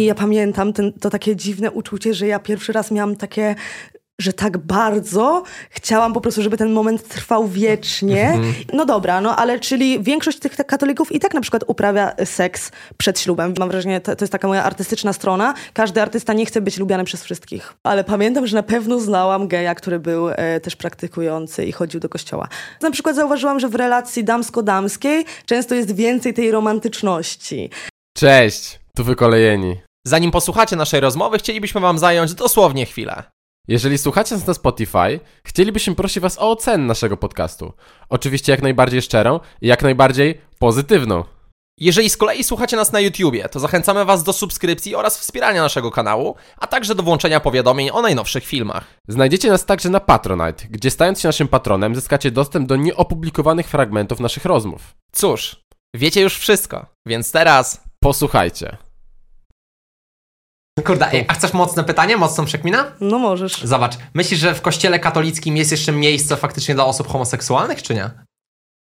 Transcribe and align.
I 0.00 0.04
ja 0.04 0.14
pamiętam 0.14 0.72
ten, 0.72 0.92
to 0.92 1.10
takie 1.10 1.36
dziwne 1.36 1.70
uczucie, 1.70 2.14
że 2.14 2.26
ja 2.26 2.38
pierwszy 2.38 2.72
raz 2.72 2.90
miałam 2.90 3.16
takie 3.16 3.54
że 4.20 4.32
tak 4.32 4.58
bardzo 4.58 5.42
chciałam 5.70 6.12
po 6.12 6.20
prostu, 6.20 6.42
żeby 6.42 6.56
ten 6.56 6.72
moment 6.72 7.08
trwał 7.08 7.48
wiecznie. 7.48 8.28
Mhm. 8.28 8.54
No 8.72 8.86
dobra, 8.86 9.20
no 9.20 9.36
ale 9.36 9.60
czyli 9.60 10.02
większość 10.02 10.38
tych 10.38 10.56
katolików 10.56 11.12
i 11.12 11.20
tak 11.20 11.34
na 11.34 11.40
przykład 11.40 11.64
uprawia 11.66 12.12
seks 12.24 12.70
przed 12.96 13.20
ślubem. 13.20 13.54
Mam 13.58 13.68
wrażenie, 13.68 14.00
to, 14.00 14.16
to 14.16 14.24
jest 14.24 14.32
taka 14.32 14.48
moja 14.48 14.64
artystyczna 14.64 15.12
strona. 15.12 15.54
Każdy 15.72 16.02
artysta 16.02 16.32
nie 16.32 16.46
chce 16.46 16.60
być 16.60 16.78
lubiany 16.78 17.04
przez 17.04 17.24
wszystkich. 17.24 17.74
Ale 17.84 18.04
pamiętam, 18.04 18.46
że 18.46 18.56
na 18.56 18.62
pewno 18.62 19.00
znałam 19.00 19.48
geja, 19.48 19.74
który 19.74 19.98
był 19.98 20.28
e, 20.28 20.60
też 20.60 20.76
praktykujący 20.76 21.64
i 21.64 21.72
chodził 21.72 22.00
do 22.00 22.08
kościoła. 22.08 22.48
Na 22.82 22.90
przykład 22.90 23.16
zauważyłam, 23.16 23.60
że 23.60 23.68
w 23.68 23.74
relacji 23.74 24.24
damsko-damskiej 24.24 25.24
często 25.46 25.74
jest 25.74 25.94
więcej 25.94 26.34
tej 26.34 26.50
romantyczności. 26.50 27.70
Cześć, 28.16 28.80
tu 28.96 29.04
wykolejeni. 29.04 29.89
Zanim 30.06 30.30
posłuchacie 30.30 30.76
naszej 30.76 31.00
rozmowy, 31.00 31.38
chcielibyśmy 31.38 31.80
wam 31.80 31.98
zająć 31.98 32.34
dosłownie 32.34 32.86
chwilę. 32.86 33.22
Jeżeli 33.68 33.98
słuchacie 33.98 34.34
nas 34.34 34.46
na 34.46 34.54
Spotify, 34.54 35.20
chcielibyśmy 35.44 35.94
prosić 35.94 36.20
Was 36.20 36.38
o 36.38 36.50
ocenę 36.50 36.84
naszego 36.84 37.16
podcastu. 37.16 37.72
Oczywiście 38.08 38.52
jak 38.52 38.62
najbardziej 38.62 39.02
szczerą 39.02 39.40
i 39.60 39.66
jak 39.66 39.82
najbardziej 39.82 40.40
pozytywną. 40.58 41.24
Jeżeli 41.80 42.10
z 42.10 42.16
kolei 42.16 42.44
słuchacie 42.44 42.76
nas 42.76 42.92
na 42.92 43.00
YouTubie, 43.00 43.48
to 43.48 43.60
zachęcamy 43.60 44.04
Was 44.04 44.22
do 44.22 44.32
subskrypcji 44.32 44.94
oraz 44.94 45.18
wspierania 45.18 45.62
naszego 45.62 45.90
kanału, 45.90 46.34
a 46.56 46.66
także 46.66 46.94
do 46.94 47.02
włączenia 47.02 47.40
powiadomień 47.40 47.90
o 47.92 48.02
najnowszych 48.02 48.44
filmach. 48.44 48.84
Znajdziecie 49.08 49.50
nas 49.50 49.64
także 49.64 49.90
na 49.90 50.00
Patronite, 50.00 50.64
gdzie 50.70 50.90
stając 50.90 51.20
się 51.20 51.28
naszym 51.28 51.48
patronem 51.48 51.94
zyskacie 51.94 52.30
dostęp 52.30 52.68
do 52.68 52.76
nieopublikowanych 52.76 53.68
fragmentów 53.68 54.20
naszych 54.20 54.44
rozmów. 54.44 54.94
Cóż, 55.12 55.56
wiecie 55.94 56.20
już 56.20 56.38
wszystko, 56.38 56.86
więc 57.06 57.32
teraz 57.32 57.82
posłuchajcie. 58.00 58.89
Kurde, 60.82 61.12
ej, 61.12 61.24
a 61.28 61.34
chcesz 61.34 61.52
mocne 61.52 61.84
pytanie, 61.84 62.16
mocną 62.16 62.44
przekminę? 62.44 62.84
No 63.00 63.18
możesz. 63.18 63.64
Zobacz, 63.64 63.94
myślisz, 64.14 64.40
że 64.40 64.54
w 64.54 64.60
kościele 64.62 64.98
katolickim 64.98 65.56
jest 65.56 65.70
jeszcze 65.70 65.92
miejsce 65.92 66.36
faktycznie 66.36 66.74
dla 66.74 66.84
osób 66.84 67.08
homoseksualnych, 67.08 67.82
czy 67.82 67.94
nie? 67.94 68.10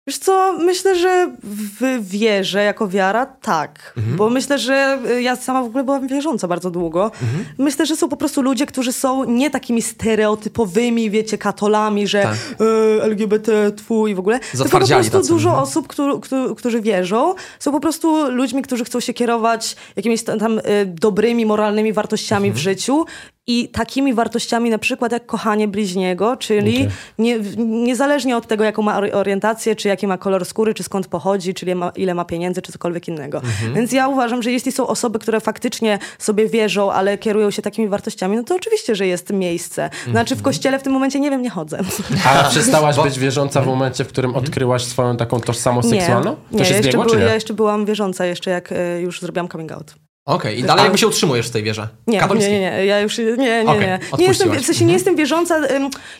Wiesz 0.06 0.18
co, 0.18 0.52
myślę, 0.58 0.96
że 0.96 1.30
w 1.42 2.08
wierze 2.08 2.62
jako 2.62 2.88
wiara 2.88 3.26
tak. 3.26 3.92
Mhm. 3.96 4.16
Bo 4.16 4.30
myślę, 4.30 4.58
że 4.58 4.98
y, 5.10 5.22
ja 5.22 5.36
sama 5.36 5.62
w 5.62 5.64
ogóle 5.64 5.84
byłam 5.84 6.08
wierząca 6.08 6.48
bardzo 6.48 6.70
długo. 6.70 7.04
Mhm. 7.04 7.44
Myślę, 7.58 7.86
że 7.86 7.96
są 7.96 8.08
po 8.08 8.16
prostu 8.16 8.42
ludzie, 8.42 8.66
którzy 8.66 8.92
są 8.92 9.24
nie 9.24 9.50
takimi 9.50 9.82
stereotypowymi, 9.82 11.10
wiecie, 11.10 11.38
katolami, 11.38 12.06
że 12.06 12.22
tak. 12.22 12.34
e, 12.60 13.02
LGBT, 13.02 13.72
twój 13.72 14.10
i 14.10 14.14
w 14.14 14.18
ogóle. 14.18 14.40
Tylko 14.40 14.64
po 14.64 14.70
prostu 14.70 15.10
tacy. 15.10 15.28
dużo 15.28 15.58
osób, 15.58 15.88
którzy, 15.88 16.20
którzy 16.56 16.80
wierzą, 16.80 17.34
są 17.58 17.72
po 17.72 17.80
prostu 17.80 18.30
ludźmi, 18.30 18.62
którzy 18.62 18.84
chcą 18.84 19.00
się 19.00 19.14
kierować 19.14 19.76
jakimiś 19.96 20.22
tam 20.22 20.58
y, 20.58 20.62
dobrymi, 20.86 21.46
moralnymi 21.46 21.92
wartościami 21.92 22.50
w 22.50 22.56
mhm. 22.56 22.62
życiu 22.62 23.04
i 23.46 23.68
takimi 23.68 24.14
wartościami 24.14 24.70
na 24.70 24.78
przykład 24.78 25.12
jak 25.12 25.26
kochanie 25.26 25.68
bliźniego, 25.68 26.36
czyli 26.36 26.76
okay. 26.76 26.90
nie, 27.18 27.38
niezależnie 27.58 28.36
od 28.36 28.46
tego, 28.46 28.64
jaką 28.64 28.82
ma 28.82 28.98
orientację, 28.98 29.76
czy 29.76 29.88
jaki 29.88 30.06
ma 30.06 30.18
kolor 30.18 30.44
skóry, 30.44 30.74
czy 30.74 30.82
skąd 30.82 31.06
pochodzi, 31.06 31.54
czy 31.54 31.66
ile 31.66 31.74
ma, 31.74 31.90
ile 31.96 32.14
ma 32.14 32.24
pieniędzy, 32.24 32.62
czy 32.62 32.72
cokolwiek 32.72 33.08
innego. 33.08 33.38
Mhm. 33.38 33.74
Więc 33.74 33.92
ja 33.92 34.08
uważam, 34.08 34.42
że 34.42 34.52
jeśli 34.52 34.72
są 34.72 34.86
osoby, 34.86 35.18
które 35.18 35.40
faktycznie 35.40 35.98
sobie 36.18 36.48
wierzą, 36.48 36.92
ale 36.92 37.18
kierują 37.18 37.50
się 37.50 37.62
takimi 37.62 37.88
wartościami, 37.88 38.36
no 38.36 38.42
to 38.42 38.54
oczywiście, 38.54 38.94
że 38.94 39.06
jest 39.06 39.32
miejsce. 39.32 39.90
Znaczy 40.10 40.34
w 40.34 40.38
mhm. 40.38 40.44
kościele 40.44 40.78
w 40.78 40.82
tym 40.82 40.92
momencie 40.92 41.20
nie 41.20 41.30
wiem, 41.30 41.42
nie 41.42 41.50
chodzę. 41.50 41.78
A 42.26 42.44
przestałaś 42.50 42.96
być 42.96 43.18
wierząca 43.18 43.62
w 43.62 43.66
momencie, 43.66 44.04
w 44.04 44.08
którym 44.08 44.34
odkryłaś 44.34 44.84
swoją 44.84 45.16
taką 45.16 45.40
tożsamość 45.40 45.88
nie. 45.88 46.00
seksualną? 46.00 46.36
To 46.52 46.58
nie, 46.58 46.64
się 46.64 46.74
zbiegło, 46.74 47.04
jeszcze, 47.04 47.20
ja 47.20 47.34
jeszcze 47.34 47.54
byłam 47.54 47.86
wierząca, 47.86 48.26
jeszcze 48.26 48.50
jak 48.50 48.72
y, 48.72 49.00
już 49.00 49.20
zrobiłam 49.20 49.48
coming 49.48 49.72
out. 49.72 50.05
Okej, 50.26 50.50
okay. 50.50 50.54
i 50.54 50.62
dalej 50.62 50.82
jakby 50.82 50.98
się 50.98 51.06
utrzymujesz 51.06 51.48
w 51.48 51.50
tej 51.50 51.62
wierze? 51.62 51.88
Nie, 52.06 52.20
nie, 52.34 52.48
nie, 52.48 52.60
nie, 52.60 52.86
ja 52.86 53.00
już, 53.00 53.18
nie, 53.18 53.36
nie, 53.36 53.62
okay. 53.66 53.80
nie. 53.80 53.98
nie 54.18 54.26
jestem, 54.26 54.50
w 54.50 54.66
sensie 54.66 54.84
nie 54.84 54.92
mhm. 54.92 54.92
jestem 54.92 55.16
wierząca, 55.16 55.60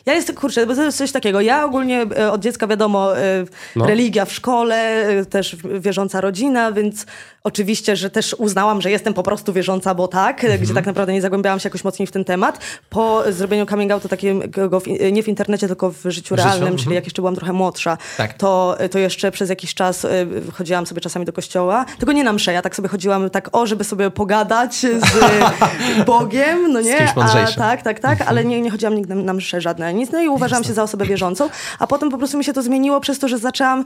ja 0.06 0.14
jestem, 0.14 0.36
kurczę, 0.36 0.66
bo 0.66 0.74
to 0.74 0.82
jest 0.82 0.98
coś 0.98 1.12
takiego, 1.12 1.40
ja 1.40 1.64
ogólnie 1.64 2.06
e, 2.18 2.32
od 2.32 2.40
dziecka 2.40 2.66
wiadomo, 2.66 3.18
e, 3.18 3.44
no. 3.76 3.86
religia 3.86 4.24
w 4.24 4.32
szkole, 4.32 5.08
e, 5.08 5.24
też 5.24 5.56
wierząca 5.80 6.20
rodzina, 6.20 6.72
więc 6.72 7.06
Oczywiście, 7.46 7.96
że 7.96 8.10
też 8.10 8.34
uznałam, 8.38 8.80
że 8.80 8.90
jestem 8.90 9.14
po 9.14 9.22
prostu 9.22 9.52
wierząca, 9.52 9.94
bo 9.94 10.08
tak, 10.08 10.44
mhm. 10.44 10.62
gdzie 10.62 10.74
tak 10.74 10.86
naprawdę 10.86 11.12
nie 11.12 11.22
zagłębiałam 11.22 11.60
się 11.60 11.66
jakoś 11.66 11.84
mocniej 11.84 12.06
w 12.06 12.12
ten 12.12 12.24
temat. 12.24 12.58
Po 12.90 13.32
zrobieniu 13.32 13.66
coming 13.66 13.92
outu 13.92 14.08
takiego 14.08 14.80
w, 14.80 14.86
nie 15.12 15.22
w 15.22 15.28
internecie, 15.28 15.66
tylko 15.66 15.90
w 15.90 16.00
życiu 16.04 16.34
w 16.34 16.38
realnym, 16.38 16.66
życiu? 16.66 16.76
czyli 16.76 16.86
mhm. 16.86 16.94
jak 16.94 17.04
jeszcze 17.04 17.22
byłam 17.22 17.34
trochę 17.34 17.52
młodsza, 17.52 17.98
tak. 18.16 18.34
to, 18.34 18.76
to 18.90 18.98
jeszcze 18.98 19.30
przez 19.30 19.50
jakiś 19.50 19.74
czas 19.74 20.04
y, 20.04 20.08
chodziłam 20.52 20.86
sobie 20.86 21.00
czasami 21.00 21.26
do 21.26 21.32
kościoła. 21.32 21.84
Tylko 21.98 22.12
nie 22.12 22.24
na 22.24 22.32
mszę, 22.32 22.52
ja 22.52 22.62
tak 22.62 22.76
sobie 22.76 22.88
chodziłam 22.88 23.30
tak, 23.30 23.48
o, 23.52 23.66
żeby 23.66 23.84
sobie 23.84 24.10
pogadać 24.10 24.74
z 24.74 25.00
Bogiem, 26.06 26.72
no 26.72 26.80
nie? 26.80 27.12
A, 27.16 27.46
tak, 27.56 27.82
tak, 27.82 28.00
tak, 28.00 28.20
ale 28.26 28.44
nie, 28.44 28.60
nie 28.60 28.70
chodziłam 28.70 28.94
nigdy 28.94 29.14
na 29.14 29.32
msze 29.32 29.60
żadne 29.60 29.94
nic. 29.94 30.10
No 30.12 30.20
i 30.20 30.28
uważałam 30.28 30.64
się 30.64 30.72
za 30.72 30.82
osobę 30.82 31.04
wierzącą, 31.04 31.48
a 31.78 31.86
potem 31.86 32.10
po 32.10 32.18
prostu 32.18 32.38
mi 32.38 32.44
się 32.44 32.52
to 32.52 32.62
zmieniło 32.62 33.00
przez 33.00 33.18
to, 33.18 33.28
że 33.28 33.38
zaczęłam 33.38 33.84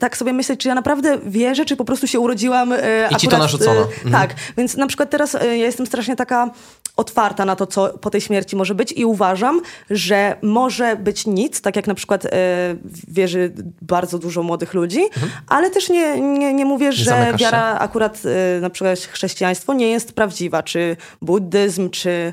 tak 0.00 0.16
sobie 0.16 0.32
myśleć, 0.32 0.60
czy 0.60 0.68
ja 0.68 0.74
naprawdę 0.74 1.18
wierzę, 1.26 1.64
czy 1.64 1.76
po 1.76 1.84
prostu 1.84 2.06
się 2.06 2.20
urodziłam 2.20 2.72
i 3.00 3.04
akurat, 3.04 3.20
ci 3.20 3.28
to 3.28 3.38
narzucono. 3.38 3.80
Y, 3.80 3.84
mhm. 3.84 4.12
Tak, 4.12 4.34
więc 4.56 4.76
na 4.76 4.86
przykład 4.86 5.10
teraz 5.10 5.34
y, 5.34 5.38
ja 5.38 5.64
jestem 5.64 5.86
strasznie 5.86 6.16
taka 6.16 6.50
otwarta 6.96 7.44
na 7.44 7.56
to, 7.56 7.66
co 7.66 7.88
po 7.88 8.10
tej 8.10 8.20
śmierci 8.20 8.56
może 8.56 8.74
być 8.74 8.92
i 8.92 9.04
uważam, 9.04 9.60
że 9.90 10.36
może 10.42 10.96
być 10.96 11.26
nic, 11.26 11.60
tak 11.60 11.76
jak 11.76 11.86
na 11.86 11.94
przykład 11.94 12.24
y, 12.24 12.28
wierzy 13.08 13.52
bardzo 13.82 14.18
dużo 14.18 14.42
młodych 14.42 14.74
ludzi, 14.74 15.02
mhm. 15.04 15.32
ale 15.48 15.70
też 15.70 15.88
nie, 15.88 16.20
nie, 16.20 16.54
nie 16.54 16.64
mówię, 16.64 16.92
że 16.92 17.34
wiara 17.38 17.78
akurat 17.78 18.22
na 18.60 18.70
przykład 18.70 18.98
chrześcijaństwo 18.98 19.74
nie 19.74 19.90
jest 19.90 20.12
prawdziwa, 20.12 20.62
czy 20.62 20.96
buddyzm, 21.22 21.90
czy 21.90 22.32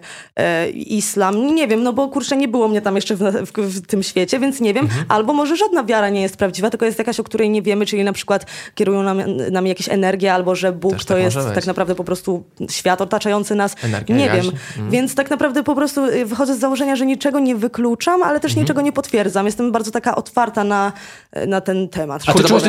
islam, 0.73 1.55
nie 1.55 1.67
wiem, 1.67 1.83
no 1.83 1.93
bo 1.93 2.07
kurczę, 2.07 2.37
nie 2.37 2.47
było 2.47 2.67
mnie 2.67 2.81
tam 2.81 2.95
jeszcze 2.95 3.15
w, 3.15 3.19
w, 3.19 3.51
w 3.51 3.87
tym 3.87 4.03
świecie, 4.03 4.39
więc 4.39 4.59
nie 4.59 4.73
wiem, 4.73 4.85
mhm. 4.85 5.05
albo 5.09 5.33
może 5.33 5.55
żadna 5.55 5.83
wiara 5.83 6.09
nie 6.09 6.21
jest 6.21 6.37
prawdziwa, 6.37 6.69
tylko 6.69 6.85
jest 6.85 6.99
jakaś, 6.99 7.19
o 7.19 7.23
której 7.23 7.49
nie 7.49 7.61
wiemy, 7.61 7.85
czyli 7.85 8.03
na 8.03 8.13
przykład 8.13 8.45
kierują 8.75 9.03
nam, 9.03 9.21
nami 9.51 9.69
jakieś 9.69 9.89
energie, 9.89 10.33
albo 10.33 10.52
że 10.55 10.71
Bóg 10.71 10.93
Też 10.93 11.05
to 11.05 11.13
tak 11.13 11.23
jest 11.23 11.37
tak 11.55 11.65
naprawdę 11.65 11.95
po 11.95 12.03
prostu 12.03 12.43
świat 12.69 13.01
otaczający 13.01 13.55
nas. 13.55 13.75
Energia, 13.83 14.15
nie 14.15 14.29
wiem. 14.29 14.51
Mm. 14.77 14.91
Więc 14.91 15.15
tak 15.15 15.29
naprawdę 15.29 15.63
po 15.63 15.75
prostu 15.75 16.05
y, 16.05 16.25
wychodzę 16.25 16.55
z 16.55 16.59
założenia, 16.59 16.95
że 16.95 17.05
niczego 17.05 17.39
nie 17.39 17.55
wykluczam, 17.55 18.23
ale 18.23 18.39
też 18.39 18.51
mm. 18.51 18.63
niczego 18.63 18.81
nie 18.81 18.91
potwierdzam. 18.91 19.45
Jestem 19.45 19.71
bardzo 19.71 19.91
taka 19.91 20.15
otwarta 20.15 20.63
na, 20.63 20.93
y, 21.37 21.47
na 21.47 21.61
ten 21.61 21.89
temat. 21.89 22.23
A 22.27 22.33
ty 22.33 22.43
czujesz, 22.43 22.63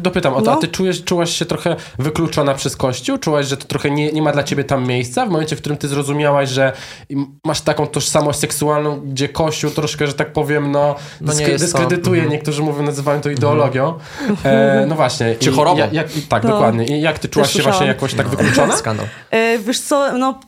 dopytam 0.00 0.34
o 0.34 0.42
to, 0.42 0.50
no? 0.50 0.52
a 0.52 0.56
ty 0.56 0.68
czujesz, 0.68 1.04
czułaś 1.04 1.30
się 1.30 1.44
trochę 1.44 1.76
wykluczona 1.98 2.54
przez 2.54 2.76
Kościół? 2.76 3.18
Czułaś, 3.18 3.46
że 3.46 3.56
to 3.56 3.66
trochę 3.66 3.90
nie, 3.90 4.12
nie 4.12 4.22
ma 4.22 4.32
dla 4.32 4.42
ciebie 4.42 4.64
tam 4.64 4.86
miejsca? 4.86 5.26
W 5.26 5.30
momencie, 5.30 5.56
w 5.56 5.58
którym 5.58 5.78
ty 5.78 5.88
zrozumiałaś, 5.88 6.48
że 6.48 6.72
masz 7.44 7.60
taką 7.60 7.86
tożsamość 7.86 8.38
seksualną, 8.38 9.00
gdzie 9.00 9.28
Kościół 9.28 9.70
troszkę, 9.70 10.06
że 10.06 10.14
tak 10.14 10.32
powiem, 10.32 10.72
no, 10.72 10.94
no 11.20 11.32
dysk 11.32 11.44
dyskredytuje, 11.58 12.22
to... 12.22 12.30
niektórzy 12.30 12.62
mówią, 12.62 12.82
nazywają 12.82 13.20
to 13.20 13.30
ideologią. 13.30 13.94
E, 14.44 14.84
no 14.88 14.94
właśnie. 14.94 15.36
Czy 15.38 15.52
chorobą. 15.52 15.88
Jak, 15.92 16.08
tak, 16.28 16.44
no. 16.44 16.50
dokładnie. 16.50 16.86
I 16.98 17.00
jak 17.00 17.18
ty 17.18 17.25
czułaś 17.28 17.52
się 17.52 17.62
właśnie 17.62 17.86
jakoś 17.86 18.14
tak 18.14 18.28
wykluczona? 18.28 18.76
Skandal. 18.76 19.06
E, 19.30 19.58
wiesz 19.58 19.80
co, 19.80 20.18
no 20.18 20.40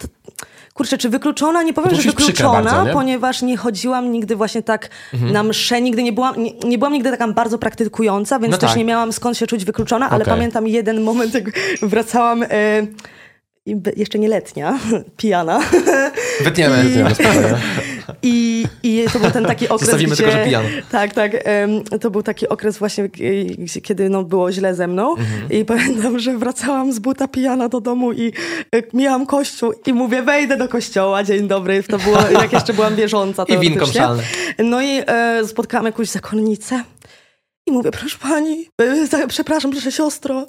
kurczę, 0.79 0.99
czy 0.99 1.09
wykluczona? 1.09 1.63
Nie 1.63 1.73
powiem, 1.73 1.95
że 1.95 2.03
wykluczona, 2.03 2.63
bardzo, 2.63 2.85
nie? 2.85 2.93
ponieważ 2.93 3.43
nie 3.43 3.57
chodziłam 3.57 4.13
nigdy 4.13 4.37
właśnie 4.37 4.63
tak 4.63 4.89
mhm. 5.15 5.33
na 5.33 5.43
msze, 5.43 5.81
nigdy 5.81 6.03
nie 6.03 6.13
byłam, 6.13 6.43
nie, 6.43 6.53
nie, 6.53 6.79
byłam 6.79 6.93
nigdy 6.93 7.11
taka 7.11 7.29
bardzo 7.29 7.59
praktykująca, 7.59 8.39
więc 8.39 8.53
no 8.53 8.59
też 8.59 8.71
tak. 8.71 8.79
nie 8.79 8.85
miałam 8.85 9.13
skąd 9.13 9.39
się 9.39 9.47
czuć 9.47 9.65
wykluczona, 9.65 10.11
ale 10.11 10.23
okay. 10.25 10.35
pamiętam 10.35 10.67
jeden 10.67 11.01
moment, 11.01 11.35
jak 11.35 11.45
wracałam... 11.83 12.43
E, 12.43 12.87
jeszcze 13.97 14.19
nieletnia, 14.19 14.79
pijana. 15.17 15.61
Wytniemy. 16.45 16.85
I, 18.23 18.23
i, 18.83 19.03
I 19.03 19.05
to 19.13 19.19
był 19.19 19.31
ten 19.31 19.45
taki 19.45 19.69
okres, 19.69 19.81
Zostawimy 19.81 20.15
gdzie, 20.15 20.25
tylko, 20.25 20.39
że 20.39 20.45
pijana. 20.45 20.69
Tak, 20.91 21.15
tak. 21.15 21.33
Um, 21.33 22.01
to 22.01 22.11
był 22.11 22.23
taki 22.23 22.49
okres 22.49 22.79
właśnie, 22.79 23.09
kiedy 23.83 24.09
no, 24.09 24.25
było 24.25 24.53
źle 24.53 24.75
ze 24.75 24.87
mną 24.87 25.11
mhm. 25.11 25.53
i 25.53 25.65
pamiętam, 25.65 26.19
że 26.19 26.39
wracałam 26.39 26.93
z 26.93 26.99
buta 26.99 27.29
pijana 27.29 27.69
do 27.69 27.81
domu 27.81 28.13
i 28.13 28.33
e, 28.75 28.83
miałam 28.95 29.27
kościół 29.27 29.73
i 29.87 29.93
mówię, 29.93 30.23
wejdę 30.23 30.57
do 30.57 30.69
kościoła, 30.69 31.25
dzień 31.25 31.49
dobry. 31.49 31.83
To 31.83 31.99
było, 31.99 32.19
jak 32.31 32.53
jeszcze 32.53 32.73
byłam 32.73 32.97
wierząca. 32.97 33.45
I 33.49 33.59
winko 33.59 33.87
szalne. 33.87 34.23
No 34.59 34.83
i 34.83 35.01
e, 35.07 35.43
spotkałam 35.47 35.87
jakąś 35.87 36.09
zakonnicę 36.09 36.83
i 37.69 37.73
mówię, 37.73 37.91
proszę 37.91 38.19
pani, 38.23 38.69
e, 39.13 39.29
przepraszam, 39.29 39.71
proszę 39.71 39.93
siostro, 39.93 40.47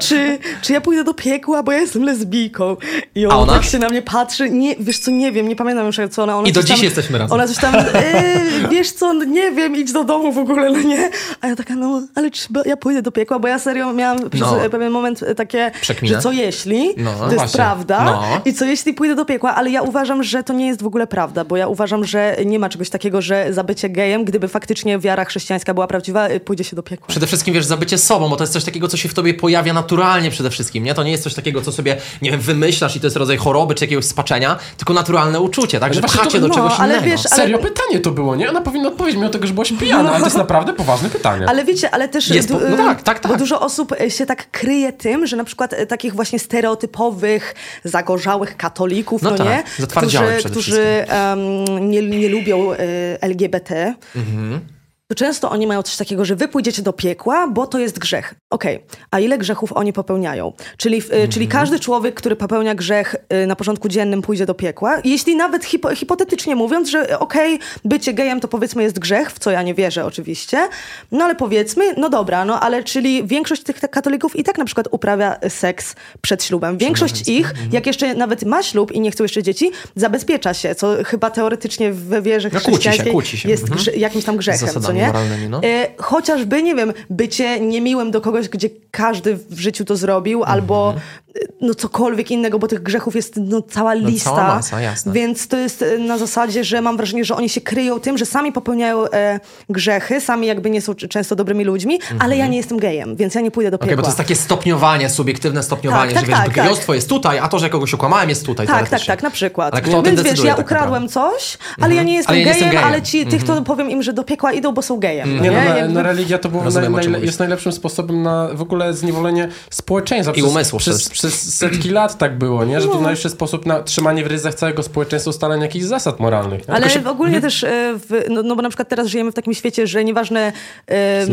czy, 0.00 0.38
czy 0.62 0.72
ja 0.72 0.80
pójdę 0.80 1.04
do 1.04 1.14
piekła, 1.14 1.62
bo 1.62 1.72
ja 1.72 1.78
jestem 1.78 2.02
lesbijką. 2.02 2.76
I 3.14 3.26
ona, 3.26 3.36
ona? 3.36 3.52
tak 3.52 3.64
się 3.64 3.78
na 3.78 3.88
mnie 3.88 4.02
patrzy, 4.02 4.50
nie, 4.50 4.76
wiesz 4.80 4.98
co, 4.98 5.10
nie 5.10 5.32
wiem, 5.32 5.48
nie 5.48 5.56
pamiętam 5.56 5.86
już 5.86 5.96
co 6.10 6.22
ona... 6.22 6.38
ona 6.38 6.48
I 6.48 6.52
do 6.52 6.62
dziś 6.62 6.82
jesteśmy 6.82 7.18
razem. 7.18 7.34
Ona 7.34 7.48
coś 7.48 7.56
tam, 7.56 7.74
e, 7.74 8.68
wiesz 8.70 8.92
co, 8.92 9.12
nie 9.12 9.50
wiem, 9.50 9.76
idź 9.76 9.92
do 9.92 10.04
domu 10.04 10.32
w 10.32 10.38
ogóle, 10.38 10.70
no 10.70 10.80
nie. 10.80 11.10
A 11.40 11.48
ja 11.48 11.56
taka, 11.56 11.74
no, 11.74 12.02
ale 12.14 12.30
czy 12.30 12.48
ja 12.66 12.76
pójdę 12.76 13.02
do 13.02 13.12
piekła, 13.12 13.38
bo 13.38 13.48
ja 13.48 13.58
serio 13.58 13.92
miałam 13.92 14.18
no. 14.18 14.30
przez 14.30 14.70
pewien 14.70 14.90
moment 14.90 15.24
takie, 15.36 15.70
Przekminę. 15.80 16.14
że 16.14 16.20
co 16.20 16.32
jeśli, 16.32 16.88
no, 16.96 17.12
to 17.12 17.18
właśnie. 17.18 17.42
jest 17.42 17.54
prawda, 17.54 18.04
no. 18.04 18.22
i 18.44 18.54
co 18.54 18.64
jeśli 18.64 18.94
pójdę 18.94 19.14
do 19.14 19.24
piekła, 19.24 19.54
ale 19.54 19.70
ja 19.70 19.82
uważam, 19.82 20.22
że 20.22 20.42
to 20.42 20.52
nie 20.52 20.66
jest 20.66 20.82
w 20.82 20.86
ogóle 20.86 21.06
prawda, 21.06 21.44
bo 21.44 21.56
ja 21.56 21.68
uważam, 21.68 22.04
że 22.04 22.36
nie 22.46 22.58
ma 22.58 22.68
czegoś 22.68 22.90
takiego, 22.90 23.22
że 23.22 23.46
za 23.50 23.64
bycie 23.64 23.88
gejem, 23.88 24.24
gdyby 24.24 24.48
faktycznie 24.48 24.98
wiara 24.98 25.24
chrześcijańska 25.24 25.74
była 25.74 25.86
prawdziwa, 25.86 26.28
pójdzie 26.56 26.70
się 26.70 26.76
do 26.76 26.82
piekła. 26.82 27.06
Przede 27.08 27.26
wszystkim, 27.26 27.54
wiesz, 27.54 27.64
za 27.64 27.76
bycie 27.76 27.98
sobą, 27.98 28.28
bo 28.28 28.36
to 28.36 28.42
jest 28.44 28.52
coś 28.52 28.64
takiego, 28.64 28.88
co 28.88 28.96
się 28.96 29.08
w 29.08 29.14
tobie 29.14 29.34
pojawia 29.34 29.72
naturalnie 29.72 30.30
przede 30.30 30.50
wszystkim, 30.50 30.84
nie? 30.84 30.94
To 30.94 31.02
nie 31.02 31.10
jest 31.10 31.22
coś 31.22 31.34
takiego, 31.34 31.62
co 31.62 31.72
sobie, 31.72 31.96
nie 32.22 32.30
wiem, 32.30 32.40
wymyślasz 32.40 32.96
i 32.96 33.00
to 33.00 33.06
jest 33.06 33.16
rodzaj 33.16 33.36
choroby 33.36 33.74
czy 33.74 33.84
jakiegoś 33.84 34.04
spaczenia, 34.04 34.58
tylko 34.76 34.92
naturalne 34.94 35.40
uczucie, 35.40 35.80
tak? 35.80 35.94
Że 35.94 36.00
właśnie 36.00 36.20
pcha 36.20 36.30
cię 36.30 36.40
to- 36.40 36.42
do 36.42 36.48
no, 36.48 36.54
czegoś 36.54 36.72
ale 36.78 36.94
innego. 36.94 37.10
wiesz, 37.10 37.26
ale- 37.30 37.42
Serio, 37.42 37.58
pytanie 37.58 38.00
to 38.00 38.10
było, 38.10 38.36
nie? 38.36 38.50
Ona 38.50 38.60
powinna 38.60 38.88
odpowiedzieć 38.88 39.18
mimo 39.18 39.30
tego, 39.30 39.46
że 39.46 39.52
byłaś 39.54 39.72
pijana, 39.72 40.10
ale 40.10 40.18
to 40.18 40.24
jest 40.24 40.36
naprawdę 40.36 40.72
poważne 40.72 41.10
pytanie. 41.10 41.46
Ale 41.48 41.64
wiecie, 41.64 41.90
ale 41.90 42.08
też 42.08 42.28
Jest 42.28 42.48
po- 42.48 42.58
no 42.70 42.76
tak, 42.76 43.02
tak, 43.02 43.18
tak. 43.20 43.32
Bo 43.32 43.38
dużo 43.38 43.60
osób 43.60 43.92
e, 44.00 44.10
się 44.10 44.26
tak 44.26 44.50
kryje 44.50 44.92
tym, 44.92 45.26
że 45.26 45.36
na 45.36 45.44
przykład 45.44 45.72
e, 45.72 45.86
takich 45.86 46.14
właśnie 46.14 46.38
stereotypowych, 46.38 47.54
zagorzałych 47.84 48.56
katolików, 48.56 49.22
No 49.22 49.30
no, 49.30 49.36
tak, 49.36 49.46
nie? 49.46 49.86
Którzy, 49.86 50.18
którzy 50.50 50.82
em, 51.08 51.90
nie, 51.90 52.02
nie 52.02 52.28
lubią 52.28 52.72
e, 52.72 52.76
LGBT. 53.22 53.94
Mhm. 54.16 54.75
To 55.08 55.14
często 55.14 55.50
oni 55.50 55.66
mają 55.66 55.82
coś 55.82 55.96
takiego, 55.96 56.24
że 56.24 56.36
wy 56.36 56.48
pójdziecie 56.48 56.82
do 56.82 56.92
piekła, 56.92 57.48
bo 57.48 57.66
to 57.66 57.78
jest 57.78 57.98
grzech. 57.98 58.34
Okej, 58.50 58.82
a 59.10 59.20
ile 59.20 59.38
grzechów 59.38 59.72
oni 59.72 59.92
popełniają? 59.92 60.52
Czyli, 60.76 61.00
w- 61.02 61.12
e, 61.12 61.28
czyli 61.28 61.44
Mhm. 61.44 61.48
każdy 61.62 61.80
człowiek, 61.80 62.14
który 62.14 62.36
popełnia 62.36 62.74
grzech 62.74 63.16
e, 63.28 63.46
na 63.46 63.56
porządku 63.56 63.88
dziennym 63.88 64.22
pójdzie 64.22 64.46
do 64.46 64.54
piekła. 64.54 64.98
Jeśli 65.04 65.36
nawet 65.36 65.64
hipo, 65.64 65.94
hipotetycznie 65.94 66.56
mówiąc, 66.56 66.88
że 66.90 67.18
okej, 67.18 67.58
bycie 67.84 68.12
gejem 68.14 68.40
to 68.40 68.48
powiedzmy 68.48 68.82
jest 68.82 68.98
grzech, 68.98 69.30
w 69.30 69.38
co 69.38 69.50
ja 69.50 69.62
nie 69.62 69.74
wierzę 69.74 70.04
oczywiście, 70.04 70.68
no 71.12 71.24
ale 71.24 71.34
powiedzmy, 71.34 71.94
no 71.96 72.08
dobra, 72.10 72.44
no 72.44 72.60
ale 72.60 72.84
czyli 72.84 73.26
większość 73.26 73.62
tych 73.62 73.80
katolików 73.80 74.36
i 74.36 74.44
tak 74.44 74.58
na 74.58 74.64
przykład 74.64 74.88
uprawia 74.90 75.36
seks 75.48 75.94
przed 76.20 76.44
ślubem. 76.44 76.78
Większość 76.78 77.28
ich, 77.28 77.50
Mhm. 77.50 77.68
jak 77.72 77.86
jeszcze 77.86 78.14
nawet 78.14 78.42
ma 78.44 78.62
ślub 78.62 78.92
i 78.92 79.00
nie 79.00 79.10
chcą 79.10 79.24
jeszcze 79.24 79.42
dzieci, 79.42 79.70
zabezpiecza 79.96 80.54
się, 80.54 80.74
co 80.74 80.96
chyba 81.04 81.30
teoretycznie 81.30 81.92
w 81.92 82.22
wierze 82.22 82.50
No, 82.52 82.60
kłóci 82.60 82.66
się, 82.70 82.72
chrześcijańskiej 82.72 83.12
kłóci 83.12 83.38
się. 83.38 83.48
jest 83.48 83.62
Mhm. 83.70 84.00
jakimś 84.00 84.24
tam 84.24 84.36
grzechem, 84.36 84.60
co 84.60 84.66
Zasadami 84.66 84.95
nie? 84.96 85.06
moralnymi, 85.06 85.48
no. 85.48 85.60
E, 85.62 85.86
chociażby, 85.98 86.62
nie 86.62 86.74
wiem, 86.74 86.92
bycie 87.10 87.60
niemiłym 87.60 88.10
do 88.10 88.20
kogoś, 88.20 88.48
gdzie 88.48 88.68
każdy 88.90 89.36
w 89.50 89.58
życiu 89.58 89.84
to 89.84 89.96
zrobił, 89.96 90.38
Mhm. 90.38 90.54
albo 90.58 90.94
e, 90.94 91.40
no 91.60 91.74
cokolwiek 91.74 92.30
innego, 92.30 92.58
bo 92.58 92.68
tych 92.68 92.82
grzechów 92.82 93.16
jest 93.16 93.34
no, 93.36 93.62
cała 93.62 93.94
lista. 93.94 94.30
cała 94.30 94.54
masa, 94.54 94.80
jasne. 94.80 95.12
Więc 95.12 95.48
to 95.48 95.56
jest 95.56 95.82
e, 95.82 95.98
na 95.98 96.18
zasadzie, 96.18 96.64
że 96.64 96.80
mam 96.80 96.96
wrażenie, 96.96 97.24
że 97.24 97.36
oni 97.36 97.48
się 97.48 97.60
kryją 97.60 98.00
tym, 98.00 98.18
że 98.18 98.26
sami 98.26 98.52
popełniają 98.52 99.10
e, 99.10 99.40
grzechy, 99.68 100.20
sami 100.20 100.46
jakby 100.46 100.70
nie 100.70 100.80
są 100.80 100.94
często 100.94 101.36
dobrymi 101.36 101.64
ludźmi, 101.64 101.98
ale 102.18 102.36
ja 102.36 102.46
nie 102.46 102.56
jestem 102.56 102.78
gejem, 102.78 103.16
więc 103.16 103.34
ja 103.34 103.40
nie 103.40 103.50
pójdę 103.50 103.70
do 103.70 103.78
piekła. 103.78 103.96
bo 103.96 104.02
to 104.02 104.08
jest 104.08 104.18
takie 104.18 104.36
stopniowanie, 104.36 105.08
subiektywne 105.10 105.62
stopniowanie, 105.62 106.14
Tak, 106.14 106.26
że 106.26 106.32
tak, 106.32 106.46
wiesz, 106.46 106.54
tak, 106.54 106.64
gejostwo 106.64 106.94
jest 106.94 107.08
tutaj, 107.08 107.38
a 107.38 107.48
to, 107.48 107.58
że 107.58 107.70
kogoś 107.70 107.94
okłamałem 107.94 108.28
jest 108.28 108.46
tutaj 108.46 108.66
Tak, 108.66 108.88
tak, 108.88 109.04
tak, 109.06 109.22
na 109.22 109.30
przykład. 109.30 109.74
Ale 109.74 109.82
kto 109.82 110.02
Więc 110.02 110.22
wiesz, 110.22 110.44
ja 110.44 110.54
tak 110.54 110.66
ukradłem 110.66 111.08
coś, 111.08 111.58
ale 111.80 111.94
ja 111.94 112.02
nie 112.02 112.14
jestem 112.14 112.30
Ale 112.32 112.40
ja 112.40 112.46
nie 112.46 112.52
gejem, 112.52 112.64
jestem 112.66 112.80
gejem. 112.82 112.94
ale 112.94 113.02
ci, 113.02 113.26
tych 113.26 113.44
to 113.44 113.62
powiem 113.62 113.90
im, 113.90 114.02
że 114.02 114.12
do 114.12 114.24
piekła 114.24 114.52
idą, 114.52 114.72
bo 114.72 114.82
są 114.86 115.00
gejem. 115.00 115.42
Nie, 115.42 115.50
no, 115.50 115.56
na, 115.56 115.64
Jakby- 115.64 115.92
na 115.94 116.02
religia 116.02 116.38
to 116.38 116.48
było 116.48 116.64
Rozumiem, 116.64 116.92
najle, 116.92 117.20
jest 117.20 117.38
najlepszym 117.38 117.72
sposobem 117.72 118.22
na 118.22 118.48
w 118.54 118.62
ogóle 118.62 118.94
zniewolenie 118.94 119.48
społeczeństwa. 119.70 120.34
I 120.34 120.42
umysłu 120.42 120.78
Przez, 120.78 121.08
przede 121.08 121.28
przez 121.32 121.54
setki 121.54 121.90
lat 121.90 122.18
tak 122.18 122.38
było, 122.38 122.64
nie? 122.64 122.80
Że 122.80 122.88
to 122.88 123.00
najlepszy 123.00 123.30
sposób 123.30 123.66
na 123.66 123.82
trzymanie 123.82 124.24
w 124.24 124.26
ryzach 124.26 124.54
całego 124.54 124.82
społeczeństwa, 124.82 125.30
ustalenie 125.30 125.62
jakichś 125.62 125.84
zasad 125.84 126.20
moralnych. 126.20 126.68
Nie? 126.68 126.74
Ale 126.74 126.90
się- 126.90 127.08
ogólnie 127.08 127.40
też, 127.40 127.64
e, 127.64 127.94
w, 127.98 128.24
no, 128.30 128.42
no 128.42 128.56
bo 128.56 128.62
na 128.62 128.68
przykład 128.68 128.88
teraz 128.88 129.06
żyjemy 129.06 129.32
w 129.32 129.34
takim 129.34 129.54
świecie, 129.54 129.86
że 129.86 130.04
nieważne 130.04 130.52
e, 130.86 131.26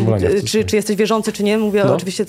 czy, 0.45 0.63
czy 0.65 0.75
jesteś 0.75 0.95
wierzący, 0.95 1.33
czy 1.33 1.44
nie, 1.44 1.57
mówię 1.57 1.83
No. 1.85 1.95
oczywiście 1.95 2.25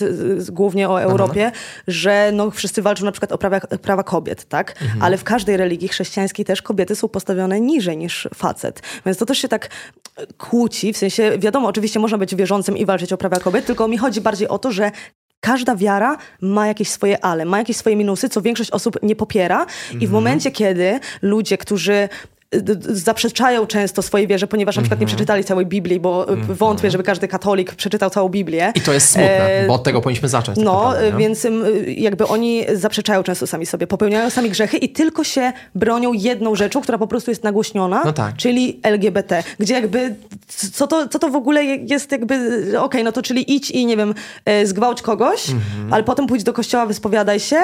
głównie 0.49 0.88
o 0.88 1.03
Europie, 1.03 1.53
że 1.88 2.31
no, 2.32 2.50
wszyscy 2.50 2.82
walczą 2.82 3.05
na 3.05 3.12
przykład 3.12 3.32
o 3.32 3.38
prawa, 3.38 3.61
prawa 3.61 4.03
kobiet, 4.03 4.44
tak? 4.49 4.75
Ale 5.00 5.17
w 5.19 5.25
każdej 5.25 5.56
religii 5.56 5.88
chrześcijańskiej 5.88 6.44
też 6.44 6.62
kobiety 6.62 6.97
są 6.97 7.09
postawione 7.09 7.61
niżej 7.61 7.97
niż 7.97 8.29
facet. 8.35 8.82
Więc 9.06 9.19
to 9.19 9.26
też 9.26 9.38
się 9.38 9.49
tak 9.49 9.69
kłóci, 10.38 10.93
w 10.93 10.97
sensie 10.97 11.13
wiadomo, 11.38 11.69
oczywiście 11.69 12.00
można 12.00 12.19
być 12.19 12.34
wierzącym 12.34 12.76
i 12.76 12.87
walczyć 12.87 13.12
o 13.12 13.16
prawa 13.16 13.37
kobiet, 13.37 13.66
tylko 13.66 13.88
mi 13.88 13.99
chodzi 13.99 14.20
bardziej 14.20 14.49
o 14.49 14.58
to, 14.58 14.72
że 14.72 14.90
Każda 15.44 15.76
wiara 15.76 16.16
ma 16.40 16.66
jakieś 16.66 16.88
swoje 16.88 17.25
ale, 17.25 17.44
ma 17.44 17.58
jakieś 17.58 17.76
swoje 17.76 17.96
minusy, 17.96 18.28
co 18.28 18.43
większość 18.43 18.70
osób 18.70 18.99
nie 19.02 19.16
popiera. 19.16 19.66
I 20.00 20.06
w 20.06 20.11
momencie, 20.11 20.50
kiedy 20.50 21.00
ludzie, 21.22 21.58
którzy 21.58 22.08
zaprzeczają 22.81 23.67
często 23.67 24.03
swojej 24.03 24.27
wierze, 24.27 24.47
ponieważ 24.47 24.77
na 24.77 24.83
przykład 24.83 25.01
nie 25.01 25.06
przeczytali 25.06 25.45
całej 25.45 25.67
Biblii, 25.67 26.01
bo 26.01 26.33
y, 26.33 26.37
wątpię, 26.37 26.91
żeby 26.91 27.05
każdy 27.05 27.29
katolik 27.29 27.75
przeczytał 27.75 28.11
całą 28.11 28.29
Biblię. 28.29 28.73
I 28.75 28.81
to 28.81 28.93
jest 28.93 29.06
smutne, 29.11 29.47
E, 29.47 29.67
bo 29.67 29.75
od 29.75 29.83
tego 29.83 30.01
powinniśmy 30.01 30.29
zacząć. 30.29 30.56
tak 30.59 30.65
No, 30.65 30.73
naprawdę, 30.85 31.09
y, 31.09 31.12
więc 31.19 31.45
y, 31.45 31.51
jakby 31.97 32.27
oni 32.27 32.65
zaprzeczają 32.73 33.23
często 33.23 33.47
sami 33.47 33.67
sobie, 33.67 33.87
popełniają 33.87 34.31
sami 34.31 34.51
grzechy 34.51 34.77
i 34.77 34.89
tylko 34.89 35.25
się 35.25 35.53
bronią 35.75 36.12
jedną 36.12 36.55
rzeczą, 36.55 36.81
która 36.81 36.99
po 36.99 37.06
prostu 37.06 37.31
jest 37.31 37.45
nagłośniona, 37.45 38.03
No 38.05 38.12
tak. 38.12 38.37
czyli 38.37 38.81
LGBT, 38.83 39.43
gdzie 39.59 39.75
jakby 39.75 40.15
co 40.73 40.87
to, 40.87 41.09
co 41.09 41.19
to 41.19 41.29
w 41.29 41.37
ogóle 41.37 41.65
je- 41.65 41.77
jest 41.77 42.12
jakby, 42.12 42.35
y, 42.75 42.81
okej, 42.81 43.05
no 43.05 43.12
to 43.12 43.23
czyli 43.23 43.55
idź 43.55 43.71
i 43.71 43.87
nie 43.87 43.97
wiem, 43.97 44.15
y, 44.62 44.67
zgwałć 44.67 45.03
kogoś, 45.03 45.50
Mhm. 45.50 45.93
ale 45.93 46.05
potem 46.05 46.27
pójdź 46.27 46.43
do 46.43 46.53
kościoła, 46.53 46.87
wyspowiadaj 46.87 47.41
się, 47.41 47.57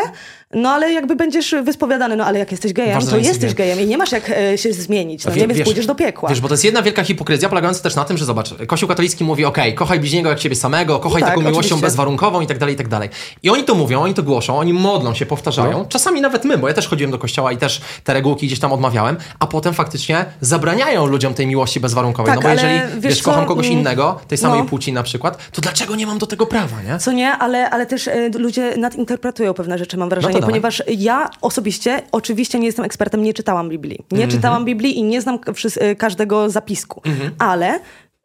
no 0.55 0.71
ale 0.71 0.93
jakby 0.93 1.17
będziesz 1.17 1.55
wyspowiadany, 1.65 2.17
no 2.17 2.25
ale 2.25 2.39
jak 2.39 2.51
jesteś 2.51 2.73
gejem, 2.73 2.95
Ważne, 2.95 3.11
to 3.11 3.17
jesteś 3.17 3.55
gejem 3.55 3.81
i 3.81 3.87
nie 3.87 3.99
masz 3.99 4.13
jak 4.13 4.31
y, 4.55 4.59
się 4.59 4.73
zmienić, 4.81 5.25
no 5.25 5.33
Wie- 5.33 5.41
nie, 5.41 5.49
więc 5.49 5.65
pójdziesz 5.65 5.87
do 5.87 5.95
piekła. 5.95 6.29
Wiesz, 6.29 6.41
bo 6.41 6.49
to 6.49 6.55
jest 6.55 6.65
jedna 6.65 6.83
wielka 6.83 7.05
hipokryzja, 7.05 7.49
polegająca 7.49 7.83
też 7.83 7.95
na 7.97 8.05
tym, 8.05 8.19
że 8.19 8.25
zobacz, 8.25 8.55
Kościół 8.67 8.89
katolicki 8.89 9.25
mówi, 9.25 9.45
okej, 9.45 9.75
kochaj 9.75 10.01
bliźniego 10.01 10.29
jak 10.29 10.41
siebie 10.41 10.57
samego, 10.57 10.99
kochaj 10.99 11.21
No 11.21 11.27
tak, 11.27 11.37
taką 11.37 11.41
miłością 11.41 11.59
oczywiście. 11.59 11.87
bezwarunkową 11.87 12.41
i 12.41 12.47
tak 12.47 12.59
dalej, 12.59 12.75
i 12.75 12.79
tak 12.79 12.89
dalej. 12.89 13.09
I 13.43 13.51
oni 13.51 13.65
to 13.65 13.75
mówią, 13.75 14.01
oni 14.01 14.15
to 14.15 14.23
głoszą, 14.23 14.59
oni 14.59 14.73
modlą 14.73 15.15
się, 15.15 15.27
powtarzają. 15.27 15.79
No. 15.79 15.85
Czasami 15.89 16.21
nawet 16.21 16.45
my, 16.45 16.59
bo 16.59 16.69
ja 16.69 16.75
też 16.75 16.89
chodziłem 16.89 17.11
do 17.11 17.19
kościoła 17.19 17.53
i 17.53 17.57
też 17.57 17.81
te 18.05 18.15
regułki 18.15 18.47
gdzieś 18.47 18.59
tam 18.59 18.73
odmawiałem, 18.73 19.17
a 19.39 19.47
potem 19.47 19.75
faktycznie 19.75 20.25
zabraniają 20.41 21.07
ludziom 21.07 21.35
tej 21.35 21.47
miłości 21.47 21.81
bezwarunkowej. 21.81 22.35
Tak, 22.35 22.37
no 22.37 22.43
bo 22.43 22.49
jeżeli, 22.49 22.75
wiesz 23.01 23.15
wiesz, 23.15 23.23
kocham 23.23 23.47
kogoś 23.47 23.67
mm, 23.67 23.79
innego, 23.79 24.21
tej 24.29 24.39
samej 24.39 24.61
no. 24.61 24.67
płci 24.67 24.93
na 24.93 25.03
przykład, 25.03 25.51
to 25.53 25.61
dlaczego 25.63 25.97
nie 25.97 26.07
mam 26.07 26.19
do 26.19 26.27
tego 26.27 26.47
prawa, 26.47 26.83
nie? 26.83 26.99
Co 26.99 27.13
nie, 27.13 27.33
ale, 27.33 27.71
ale 27.71 27.87
też 27.87 28.07
y, 28.07 28.31
ludzie 28.39 28.75
nadinterpretują 28.77 29.55
pewne 29.55 29.79
rzeczy, 29.79 29.97
mam 29.97 30.09
wrażenie, 30.09 30.39
No 30.41 30.47
ponieważ 30.47 30.83
ja 30.99 31.31
osobiście, 31.41 32.03
oczywiście 32.13 32.59
nie 32.59 32.67
jestem 32.67 32.85
ekspertem, 32.85 33.23
nie 33.23 33.35
czytałam 33.35 33.69
Biblii. 33.69 33.99
Nie 34.13 34.23
Mhm. 34.25 34.31
czytałam 34.31 34.60
Biblii 34.65 34.99
i 34.99 35.03
nie 35.03 35.21
znam 35.21 35.39
y, 35.83 35.97
każdego 35.97 36.51
zapisku, 36.51 37.03
ale 37.39 37.81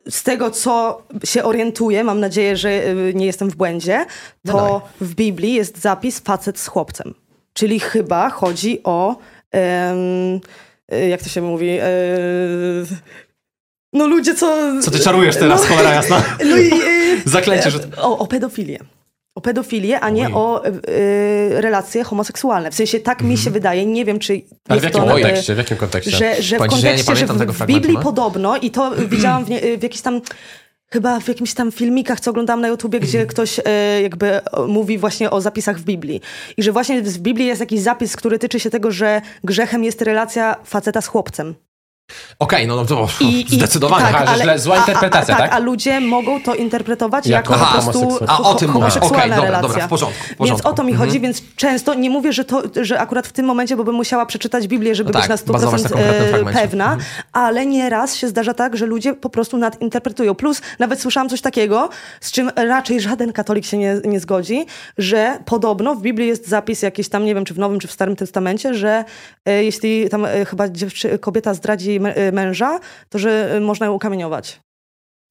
z 0.09 0.23
tego, 0.23 0.51
co 0.51 1.01
się 1.23 1.43
orientuję, 1.43 2.03
mam 2.03 2.19
nadzieję, 2.19 2.57
że 2.57 2.69
y, 2.69 3.13
nie 3.15 3.25
jestem 3.25 3.49
w 3.49 3.55
błędzie, 3.55 4.05
No 4.45 4.53
to 4.53 4.81
w 5.01 5.15
Biblii 5.15 5.53
jest 5.53 5.81
zapis 5.81 6.19
facet 6.19 6.59
z 6.59 6.67
chłopcem. 6.67 7.13
Czyli 7.53 7.79
chyba 7.79 8.29
chodzi 8.29 8.79
o... 8.83 9.15
em, 9.51 10.39
y, 10.93 11.07
jak 11.07 11.23
to 11.23 11.29
się 11.29 11.41
mówi? 11.41 11.69
E, 11.69 11.87
no 13.93 14.07
ludzie, 14.07 14.35
co... 14.35 14.71
Co 14.81 14.91
ty 14.91 14.99
czarujesz 14.99 15.35
teraz, 15.35 15.61
no, 15.63 15.67
cholera 15.67 15.93
jasna? 15.93 16.23
No 16.45 16.57
i, 16.57 16.71
Zaklęcie, 17.25 17.71
że... 17.71 17.79
o, 17.97 18.17
o 18.17 18.27
pedofilię. 18.27 18.79
O 19.35 19.41
pedofilię, 19.41 19.99
a 19.99 20.09
nie 20.09 20.25
Oj. 20.27 20.33
o 20.33 20.65
y, 20.65 20.69
y, 20.69 21.61
relacje 21.61 22.03
homoseksualne. 22.03 22.71
W 22.71 22.75
sensie 22.75 22.99
tak 22.99 23.21
mi 23.23 23.37
się 23.37 23.51
wydaje, 23.51 23.85
nie 23.85 24.05
wiem 24.05 24.19
czy 24.19 24.33
Ale 24.69 24.79
w 24.79 24.83
jest 24.83 24.95
jakim 24.95 25.09
to... 25.09 25.15
kontekście? 25.15 25.55
W 25.55 25.57
jakim 25.57 25.77
kontekście? 25.77 26.11
Że, 26.11 26.41
że 26.41 26.57
w 26.59 26.61
ci, 26.69 26.77
że 26.81 26.87
ja 26.87 26.93
kontekście, 26.97 27.15
że 27.15 27.25
w, 27.27 27.37
tego 27.37 27.53
w 27.53 27.65
Biblii 27.65 27.93
no. 27.93 28.01
podobno 28.03 28.57
i 28.57 28.71
to 28.71 28.91
widziałam 29.15 29.45
w, 29.45 29.49
nie, 29.49 29.77
w 29.77 29.83
jakichś 29.83 30.01
tam 30.01 30.21
chyba 30.89 31.19
w 31.19 31.27
jakimś 31.27 31.53
tam 31.53 31.71
filmikach, 31.71 32.19
co 32.19 32.31
oglądałam 32.31 32.61
na 32.61 32.67
YouTubie, 32.67 32.97
Mhm. 32.97 33.09
gdzie 33.09 33.25
ktoś 33.25 33.59
e, 33.65 34.01
jakby 34.01 34.41
mówi 34.67 34.97
właśnie 34.97 35.31
o 35.31 35.41
zapisach 35.41 35.79
w 35.79 35.83
Biblii. 35.83 36.21
I 36.57 36.63
że 36.63 36.71
właśnie 36.71 37.01
w 37.01 37.17
Biblii 37.17 37.47
jest 37.47 37.61
jakiś 37.61 37.79
zapis, 37.79 38.15
który 38.15 38.39
tyczy 38.39 38.59
się 38.59 38.69
tego, 38.69 38.91
że 38.91 39.21
grzechem 39.43 39.83
jest 39.83 40.01
relacja 40.01 40.55
faceta 40.63 41.01
z 41.01 41.07
chłopcem. 41.07 41.55
Okej, 42.39 42.67
no, 42.67 42.75
no 42.75 42.85
to 42.85 43.07
I, 43.21 43.45
i- 43.53 43.55
zdecydowanie. 43.57 44.05
Aha, 44.05 44.35
że 44.37 44.43
źle- 44.43 44.59
zła 44.59 44.75
a- 44.75 44.77
a- 44.77 44.79
interpretacja, 44.79 45.35
a, 45.35 45.37
tak? 45.37 45.53
A 45.53 45.59
ludzie 45.59 45.99
mogą 45.99 46.41
to 46.41 46.55
interpretować 46.55 47.27
Jako 47.27 47.53
jako, 47.53 47.63
Aha, 47.65 47.77
po 47.77 47.91
prostu. 47.91 48.25
A 48.27 48.37
o 48.39 48.55
tym 48.55 48.71
homoseksualna 48.71 49.17
Okej, 49.17 49.29
dobra, 49.29 49.43
relacja. 49.45 49.67
dobra, 49.69 49.87
w 49.87 49.89
porządku, 49.89 50.23
w 50.23 50.27
Więc 50.27 50.37
porządku. 50.37 50.67
o 50.69 50.73
to 50.73 50.83
mi 50.83 50.91
Mhm. 50.91 51.07
chodzi, 51.09 51.19
więc 51.19 51.41
często 51.55 51.93
nie 51.93 52.09
mówię, 52.09 52.33
że, 52.33 52.45
to, 52.45 52.61
że 52.81 52.99
akurat 52.99 53.27
w 53.27 53.31
tym 53.31 53.45
momencie, 53.45 53.75
bo 53.77 53.83
bym 53.83 53.95
musiała 53.95 54.25
przeczytać 54.25 54.67
Biblię, 54.67 54.95
żeby 54.95 55.11
No 55.13 55.19
być 55.19 55.27
tak, 55.27 55.47
na 55.47 55.53
bazować 55.53 55.81
100% 55.81 55.83
na 55.83 55.89
konkretnym 55.89 56.47
e, 56.47 56.53
pewna, 56.53 56.83
Mhm. 56.93 57.01
ale 57.33 57.65
nieraz 57.65 58.15
się 58.15 58.27
zdarza 58.27 58.53
tak, 58.53 58.77
że 58.77 58.85
ludzie 58.85 59.13
po 59.13 59.29
prostu 59.29 59.57
nadinterpretują. 59.57 60.35
Plus 60.35 60.61
nawet 60.79 61.01
słyszałam 61.01 61.29
coś 61.29 61.41
takiego, 61.41 61.89
z 62.21 62.31
czym 62.31 62.51
raczej 62.55 63.01
żaden 63.01 63.33
katolik 63.33 63.65
się 63.65 63.77
nie, 63.77 63.95
nie 64.05 64.19
zgodzi, 64.19 64.65
że 64.97 65.39
podobno 65.45 65.95
w 65.95 66.01
Biblii 66.01 66.27
jest 66.27 66.47
zapis 66.47 66.81
jakiś 66.81 67.09
tam, 67.09 67.25
nie 67.25 67.35
wiem, 67.35 67.45
czy 67.45 67.53
w 67.53 67.59
Nowym, 67.59 67.79
czy 67.79 67.87
w 67.87 67.91
Starym 67.91 68.15
Testamencie, 68.15 68.73
że 68.73 69.03
e, 69.45 69.63
jeśli 69.63 70.09
tam 70.09 70.25
e, 70.25 70.45
chyba 70.45 70.69
dziewczy, 70.69 71.19
kobieta 71.19 71.53
zdradzi 71.53 71.94
mę- 71.99 72.31
męża, 72.31 72.79
to 73.09 73.19
że 73.19 73.55
e, 73.55 73.59
można 73.59 73.85
ją 73.85 73.93
ukamieniować. 73.93 74.64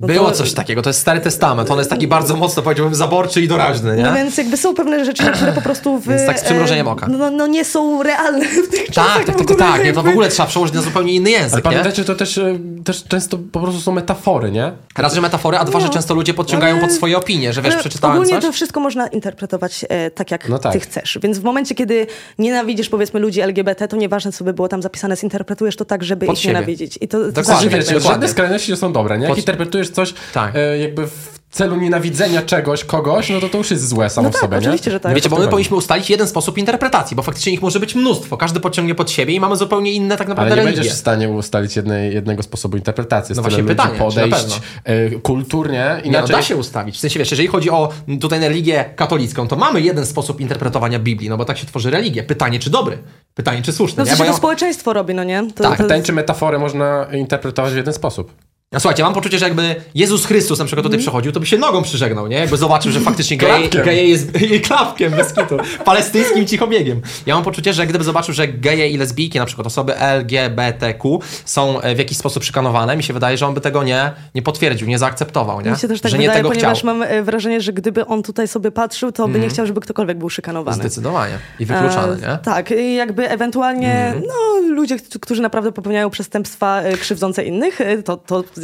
No 0.01 0.07
Było 0.07 0.31
to- 0.31 0.37
coś 0.37 0.53
takiego, 0.53 0.83
to 0.83 0.91
jest 0.91 1.01
Stary 1.01 1.21
Testament, 1.21 1.71
on 1.71 1.79
jest 1.79 1.91
taki 1.91 2.09
bardzo 2.09 2.37
mocno, 2.37 2.63
powiedziałbym, 2.63 2.95
zaborczy 2.95 3.43
i 3.43 3.49
doraźny, 3.49 3.97
nie? 3.97 4.03
No 4.03 4.15
więc 4.15 4.37
jakby 4.39 4.57
są 4.57 4.75
pewne 4.75 5.05
rzeczy, 5.05 5.25
które 5.33 5.53
po 5.53 5.63
prostu 5.63 5.99
w, 5.99 6.09
Więc 6.09 6.27
tak 6.27 6.39
z 6.41 6.43
przymrużeniem 6.45 6.87
e, 6.87 6.91
oka. 6.91 7.07
No, 7.09 7.31
no 7.31 7.47
nie 7.47 7.65
są 7.65 8.03
realne 8.03 8.45
w 8.49 8.69
tych 8.69 8.87
czasach. 8.91 9.17
Tak, 9.17 9.25
tak, 9.27 9.35
w 9.35 9.39
tak, 9.39 9.47
tak, 9.49 9.51
ogóle, 9.57 9.73
tak, 9.73 9.85
nie, 9.85 9.93
to 9.93 9.93
w 9.93 9.97
jakby- 9.97 10.11
ogóle 10.11 10.29
trzeba 10.29 10.47
przełożyć 10.49 10.75
na 10.75 10.83
zupełnie 10.83 11.15
inny 11.15 11.31
Ale 11.31 11.39
język, 11.39 11.57
nie? 11.57 11.63
pamiętajcie, 11.63 12.05
to 12.05 12.15
też, 12.15 12.39
e, 12.39 12.59
też 12.85 13.05
często 13.05 13.39
po 13.53 13.61
prostu 13.61 13.81
są 13.81 13.93
metafory, 13.93 14.51
nie? 14.51 14.73
Raz, 14.99 15.15
że 15.15 15.21
metafory, 15.21 15.59
a 15.59 15.65
dwa, 15.65 15.81
że 15.81 15.87
No, 15.87 15.93
często 15.93 16.15
ludzie 16.15 16.35
podciągają 16.35 16.75
ale- 16.77 16.87
pod 16.87 16.93
swoje 16.97 17.19
opinie, 17.19 17.53
że 17.53 17.63
wiesz, 17.63 17.73
Ale 17.73 17.81
przeczytałem 17.81 18.17
Ogólnie 18.17 18.33
coś. 18.35 18.45
to 18.45 18.53
wszystko 18.53 18.81
można 18.81 19.07
interpretować 19.07 19.85
e, 19.89 20.11
tak, 20.11 20.31
jak 20.31 20.49
No 20.49 20.59
tak. 20.59 20.73
ty 20.73 20.81
chcesz. 20.81 21.19
Więc 21.23 21.39
w 21.39 21.43
momencie, 21.45 21.75
kiedy 21.75 22.07
nienawidzisz 22.39 22.89
powiedzmy 22.89 23.21
ludzi 23.21 23.41
LGBT, 23.41 23.89
to 23.89 23.97
nieważne, 23.97 24.33
co 24.33 24.45
by 24.45 24.53
było 24.53 24.69
tam 24.69 24.83
zapisane, 24.83 25.17
zinterpretujesz 25.17 25.77
to 25.77 25.85
tak, 25.85 26.05
żeby 26.05 26.27
Pod 26.27 26.37
ich 26.37 26.43
siebie. 26.43 26.55
nienawidzić. 26.55 26.99
I 27.01 27.09
to 27.09 27.19
Dokładnie, 27.19 27.45
Znaczy, 27.45 27.65
tak 27.65 27.73
wiecie, 27.81 27.85
dokładnie. 27.95 28.09
żadne 28.11 28.29
skrajności 28.29 28.71
nie 28.71 28.77
są 28.77 28.93
dobre, 28.93 29.17
nie? 29.19 29.23
Jak 29.23 29.31
Pod- 29.31 29.39
interpretujesz 29.39 29.84
coś 29.91 30.15
Tak. 30.35 30.57
e, 30.57 30.79
jakby 30.79 31.07
w 31.07 31.35
celu 31.51 31.77
nienawidzenia 31.77 32.43
czegoś, 32.43 32.85
kogoś, 32.85 33.31
no 33.31 33.41
to 33.41 33.49
to 33.49 33.59
już 33.59 33.71
jest 33.71 33.89
złe 33.89 34.11
samo 34.11 34.25
No 34.29 34.31
w 34.31 34.33
tak, 34.33 34.41
sobie, 34.43 34.59
oczywiście, 34.59 34.91
nie? 34.91 34.93
że 34.93 35.01
tak. 35.01 35.15
Wiecie, 35.15 35.29
bo 35.29 35.39
my 35.39 35.49
powinniśmy 35.49 35.77
ustalić 35.77 36.11
jeden 36.11 36.29
sposób 36.29 36.59
interpretacji, 36.59 37.17
bo 37.17 37.23
faktycznie 37.23 37.53
ich 37.53 37.63
może 37.63 37.81
być 37.81 37.95
mnóstwo. 37.95 38.37
Każdy 38.37 38.61
podciągnie 38.61 38.95
pod 38.95 39.11
siebie 39.11 39.35
i 39.35 39.41
mamy 39.41 39.57
zupełnie 39.57 39.93
inne 39.93 40.17
tak 40.17 40.29
naprawdę 40.29 40.53
Ale 40.53 40.63
nie 40.63 40.65
religie. 40.67 40.77
będziesz 40.81 40.97
w 40.97 41.01
stanie 41.01 41.29
ustalić 41.29 41.77
jednej, 41.77 42.15
jednego 42.15 42.43
sposobu 42.43 42.77
interpretacji. 42.77 43.33
Jest 43.33 43.37
No 43.37 43.43
właśnie 43.43 43.65
pytanie, 43.65 43.99
podejść 43.99 44.61
y, 44.89 45.21
kulturnie, 45.23 45.79
Nie, 45.79 46.01
no, 46.05 46.09
inaczej... 46.19 46.37
da 46.37 46.43
się 46.43 46.57
ustawić. 46.57 46.97
W 46.97 47.01
sensie, 47.01 47.19
wiesz, 47.19 47.31
jeżeli 47.31 47.49
chodzi 47.49 47.71
o 47.71 47.89
tutaj 48.21 48.41
religię 48.41 48.85
katolicką, 48.97 49.49
to 49.49 49.57
mamy 49.57 49.81
jeden 49.81 50.07
sposób 50.07 50.41
interpretowania 50.41 50.99
Biblii, 50.99 51.29
no 51.29 51.37
bo 51.37 51.45
tak 51.45 51.59
się 51.59 51.67
tworzy 51.67 51.91
religię. 51.91 52.23
Pytanie, 52.23 52.59
czy 52.59 52.71
dobry? 52.71 52.99
Pytanie, 53.35 53.63
czy 53.63 53.73
słuszny? 53.73 54.05
No 54.05 54.05
co 54.05 54.11
Bo 54.11 54.17
się 54.17 54.25
ja- 54.25 54.31
to 54.31 54.37
społeczeństwo 54.37 54.93
robi, 54.93 55.15
no 55.15 55.25
nie? 55.25 55.43
To, 55.55 55.63
Tak, 55.63 55.77
to, 55.79 55.83
Pytanie, 55.83 56.03
czy 56.03 56.13
metaforę 56.13 56.59
można 56.59 57.07
interpretować 57.13 57.73
w 57.73 57.77
jeden 57.77 57.95
sposób. 57.95 58.33
No 58.75 58.81
słuchajcie, 58.81 59.03
mam 59.03 59.15
poczucie, 59.15 59.39
że 59.39 59.45
jakby 59.45 59.77
Jezus 59.95 60.27
Chrystus 60.27 60.59
na 60.59 60.65
przykład 60.65 60.85
tutaj 60.85 60.99
przechodził, 60.99 61.33
to 61.33 61.41
by 61.41 61.47
się 61.47 61.59
nogą 61.59 61.83
przyżegnał, 61.83 62.27
nie? 62.27 62.37
Jakby 62.37 62.57
zobaczył, 62.57 62.93
że 62.93 63.01
faktycznie 63.01 63.37
geje, 63.37 63.69
geje 63.69 64.09
jest 64.09 64.41
i 64.43 64.61
klapkiem 64.61 65.13
bez 65.13 65.33
kitu, 65.33 65.57
palestyńskim 65.85 66.47
cichobiegiem. 66.47 67.01
Ja 67.27 67.35
mam 67.35 67.45
poczucie, 67.45 67.73
że 67.73 67.87
gdyby 67.87 68.05
zobaczył, 68.05 68.35
że 68.35 68.49
geje 68.49 68.89
i 68.89 68.97
lesbijki, 68.97 69.39
na 69.39 69.47
przykład 69.47 69.67
osoby 69.67 69.95
LGBTQ 69.99 71.19
są 71.45 71.81
e, 71.81 71.95
w 71.95 71.99
jakiś 71.99 72.19
sposób 72.19 72.45
szykanowane, 72.45 72.97
mi 72.97 73.03
się 73.03 73.13
wydaje, 73.13 73.37
że 73.37 73.47
on 73.47 73.55
by 73.55 73.61
tego 73.61 73.83
nie, 73.83 74.13
nie 74.35 74.43
potwierdził, 74.43 74.89
nie 74.89 74.99
zaakceptował, 74.99 75.61
nie? 75.61 75.71
Mi 75.71 75.79
się 75.79 75.89
też 75.89 76.01
tak 76.01 76.11
że 76.13 76.19
nie 76.19 76.23
wydaje, 76.23 76.39
tego 76.39 76.49
ponieważ 76.49 76.79
chciał. 76.79 76.95
mam 76.97 77.03
e, 77.03 77.23
wrażenie, 77.23 77.61
że 77.61 77.73
gdyby 77.73 78.07
on 78.07 78.23
tutaj 78.23 78.49
sobie 78.49 78.71
patrzył, 78.71 79.13
to 79.13 79.29
by 79.29 79.39
nie 79.39 79.49
chciał, 79.49 79.67
żeby 79.67 79.81
ktokolwiek 79.81 80.19
był 80.19 80.31
szykanowany. 80.31 80.77
Zdecydowanie. 80.77 81.39
I 81.61 81.67
wykluczany, 81.67 82.13
E, 82.13 82.17
nie? 82.17 82.23
Mhm. 82.23 82.39
Tak, 82.39 82.71
i 82.71 82.95
jakby 82.95 83.31
ewentualnie 83.31 84.15
no, 84.29 84.69
ludzie, 84.75 84.97
którzy 85.21 85.43
naprawdę 85.43 85.73
popełniają 85.73 86.11
przestępstwa 86.11 86.83
krzywdzące 87.01 87.45
innych, 87.45 87.81
e, 87.81 88.03
to, 88.03 88.17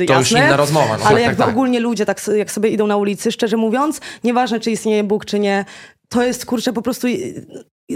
to, 0.07 0.13
jasne. 0.13 0.39
już 0.39 0.47
inna 0.47 0.57
rozmowa, 0.57 0.97
no. 0.99 1.05
Ale 1.05 1.17
Tak, 1.17 1.23
jakby 1.27 1.43
tak, 1.43 1.49
ogólnie 1.49 1.81
ludzie, 1.81 2.07
tak, 2.07 2.21
jak 2.37 2.51
sobie 2.53 2.69
idą 2.71 2.87
na 2.87 2.97
ulicy, 2.97 3.33
szczerze 3.33 3.57
mówiąc, 3.57 4.01
nieważne 4.25 4.61
czy 4.61 4.71
istnieje 4.71 5.05
Bóg, 5.05 5.25
czy 5.25 5.39
nie, 5.39 5.65
to 6.09 6.23
jest 6.23 6.47
kurczę 6.47 6.73
po 6.73 6.83
prostu... 6.83 7.07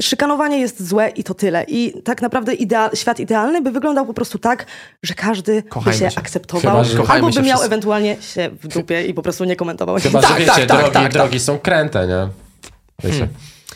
Szykanowanie 0.01 0.59
jest 0.61 0.87
złe 0.89 1.09
i 1.09 1.25
to 1.25 1.35
tyle. 1.35 1.65
I 1.69 2.03
tak 2.03 2.23
naprawdę 2.23 2.53
idea- 2.55 2.91
świat 2.97 3.21
idealny 3.21 3.63
by 3.63 3.71
wyglądał 3.71 4.07
po 4.07 4.15
prostu 4.15 4.39
tak, 4.39 4.67
że 5.03 5.15
każdy 5.15 5.63
Kochajmy 5.63 5.99
by 5.99 6.05
się 6.05 6.11
się. 6.11 6.19
akceptował, 6.19 6.85
Chyba, 6.85 7.05
albo 7.15 7.31
by 7.31 7.35
miał 7.43 7.45
wszyscy. 7.45 7.67
ewentualnie 7.67 8.17
się 8.23 8.51
w 8.63 8.69
dupie 8.69 9.07
i 9.07 9.15
po 9.15 9.23
prostu 9.23 9.45
nie 9.45 9.57
komentował. 9.57 9.97
Chyba, 9.97 10.21
Tak, 10.23 10.31
że 10.33 10.39
wiecie, 10.39 10.47
tak, 10.53 10.67
tak, 10.67 10.67
drogi, 10.79 10.93
tak, 10.93 11.03
tak. 11.03 11.13
drogi 11.13 11.41
są 11.41 11.59
kręte, 11.59 12.07
nie? 12.07 12.29
Wiecie. 13.11 13.29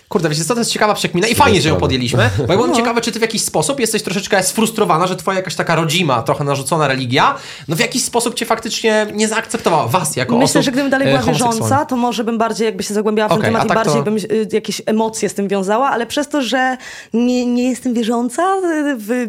Kurde, 0.08 0.28
wiecie 0.28 0.44
co, 0.44 0.54
to 0.54 0.60
jest 0.60 0.70
ciekawa 0.72 0.94
przekmina 0.94 1.26
i 1.28 1.34
fajnie, 1.34 1.60
że 1.60 1.68
ją 1.68 1.76
podjęliśmy, 1.76 2.30
bo 2.38 2.42
ja 2.42 2.48
No. 2.48 2.56
byłem 2.56 2.74
ciekawy, 2.74 3.00
czy 3.00 3.12
ty 3.12 3.18
w 3.18 3.22
jakiś 3.22 3.42
sposób 3.44 3.80
jesteś 3.80 4.02
troszeczkę 4.02 4.42
sfrustrowana, 4.42 5.06
że 5.06 5.16
twoja 5.16 5.36
jakaś 5.38 5.54
taka 5.54 5.74
rodzima, 5.74 6.22
trochę 6.22 6.44
narzucona 6.44 6.88
religia, 6.88 7.34
no 7.68 7.76
w 7.76 7.78
jakiś 7.78 8.04
sposób 8.04 8.34
cię 8.34 8.46
faktycznie 8.46 9.06
nie 9.14 9.28
zaakceptowała, 9.28 9.86
was 9.88 10.16
jako 10.16 10.38
Myślę, 10.38 10.44
osób 10.60 10.62
że 10.62 10.72
gdybym 10.72 10.90
dalej 10.90 11.08
e, 11.08 11.10
była 11.10 11.22
wierząca, 11.32 11.84
to 11.84 11.96
może 11.96 12.24
bym 12.24 12.38
bardziej 12.38 12.64
jakby 12.64 12.82
się 12.82 12.94
zagłębiała 12.94 13.28
w 13.28 13.30
ten 13.30 13.38
Okej, 13.38 13.48
temat 13.48 13.62
a 13.62 13.64
i 13.64 13.68
tak 13.68 13.76
bardziej 13.76 13.94
to- 13.94 14.02
bym 14.04 14.16
y, 14.16 14.48
jakieś 14.52 14.82
emocje 14.86 15.28
z 15.28 15.34
tym 15.34 15.48
wiązała, 15.48 15.90
ale 15.90 16.06
przez 16.06 16.28
to, 16.28 16.42
że 16.42 16.76
nie, 17.12 17.46
nie 17.46 17.68
jestem 17.70 17.94
wierząca 17.94 18.54
w 18.96 19.28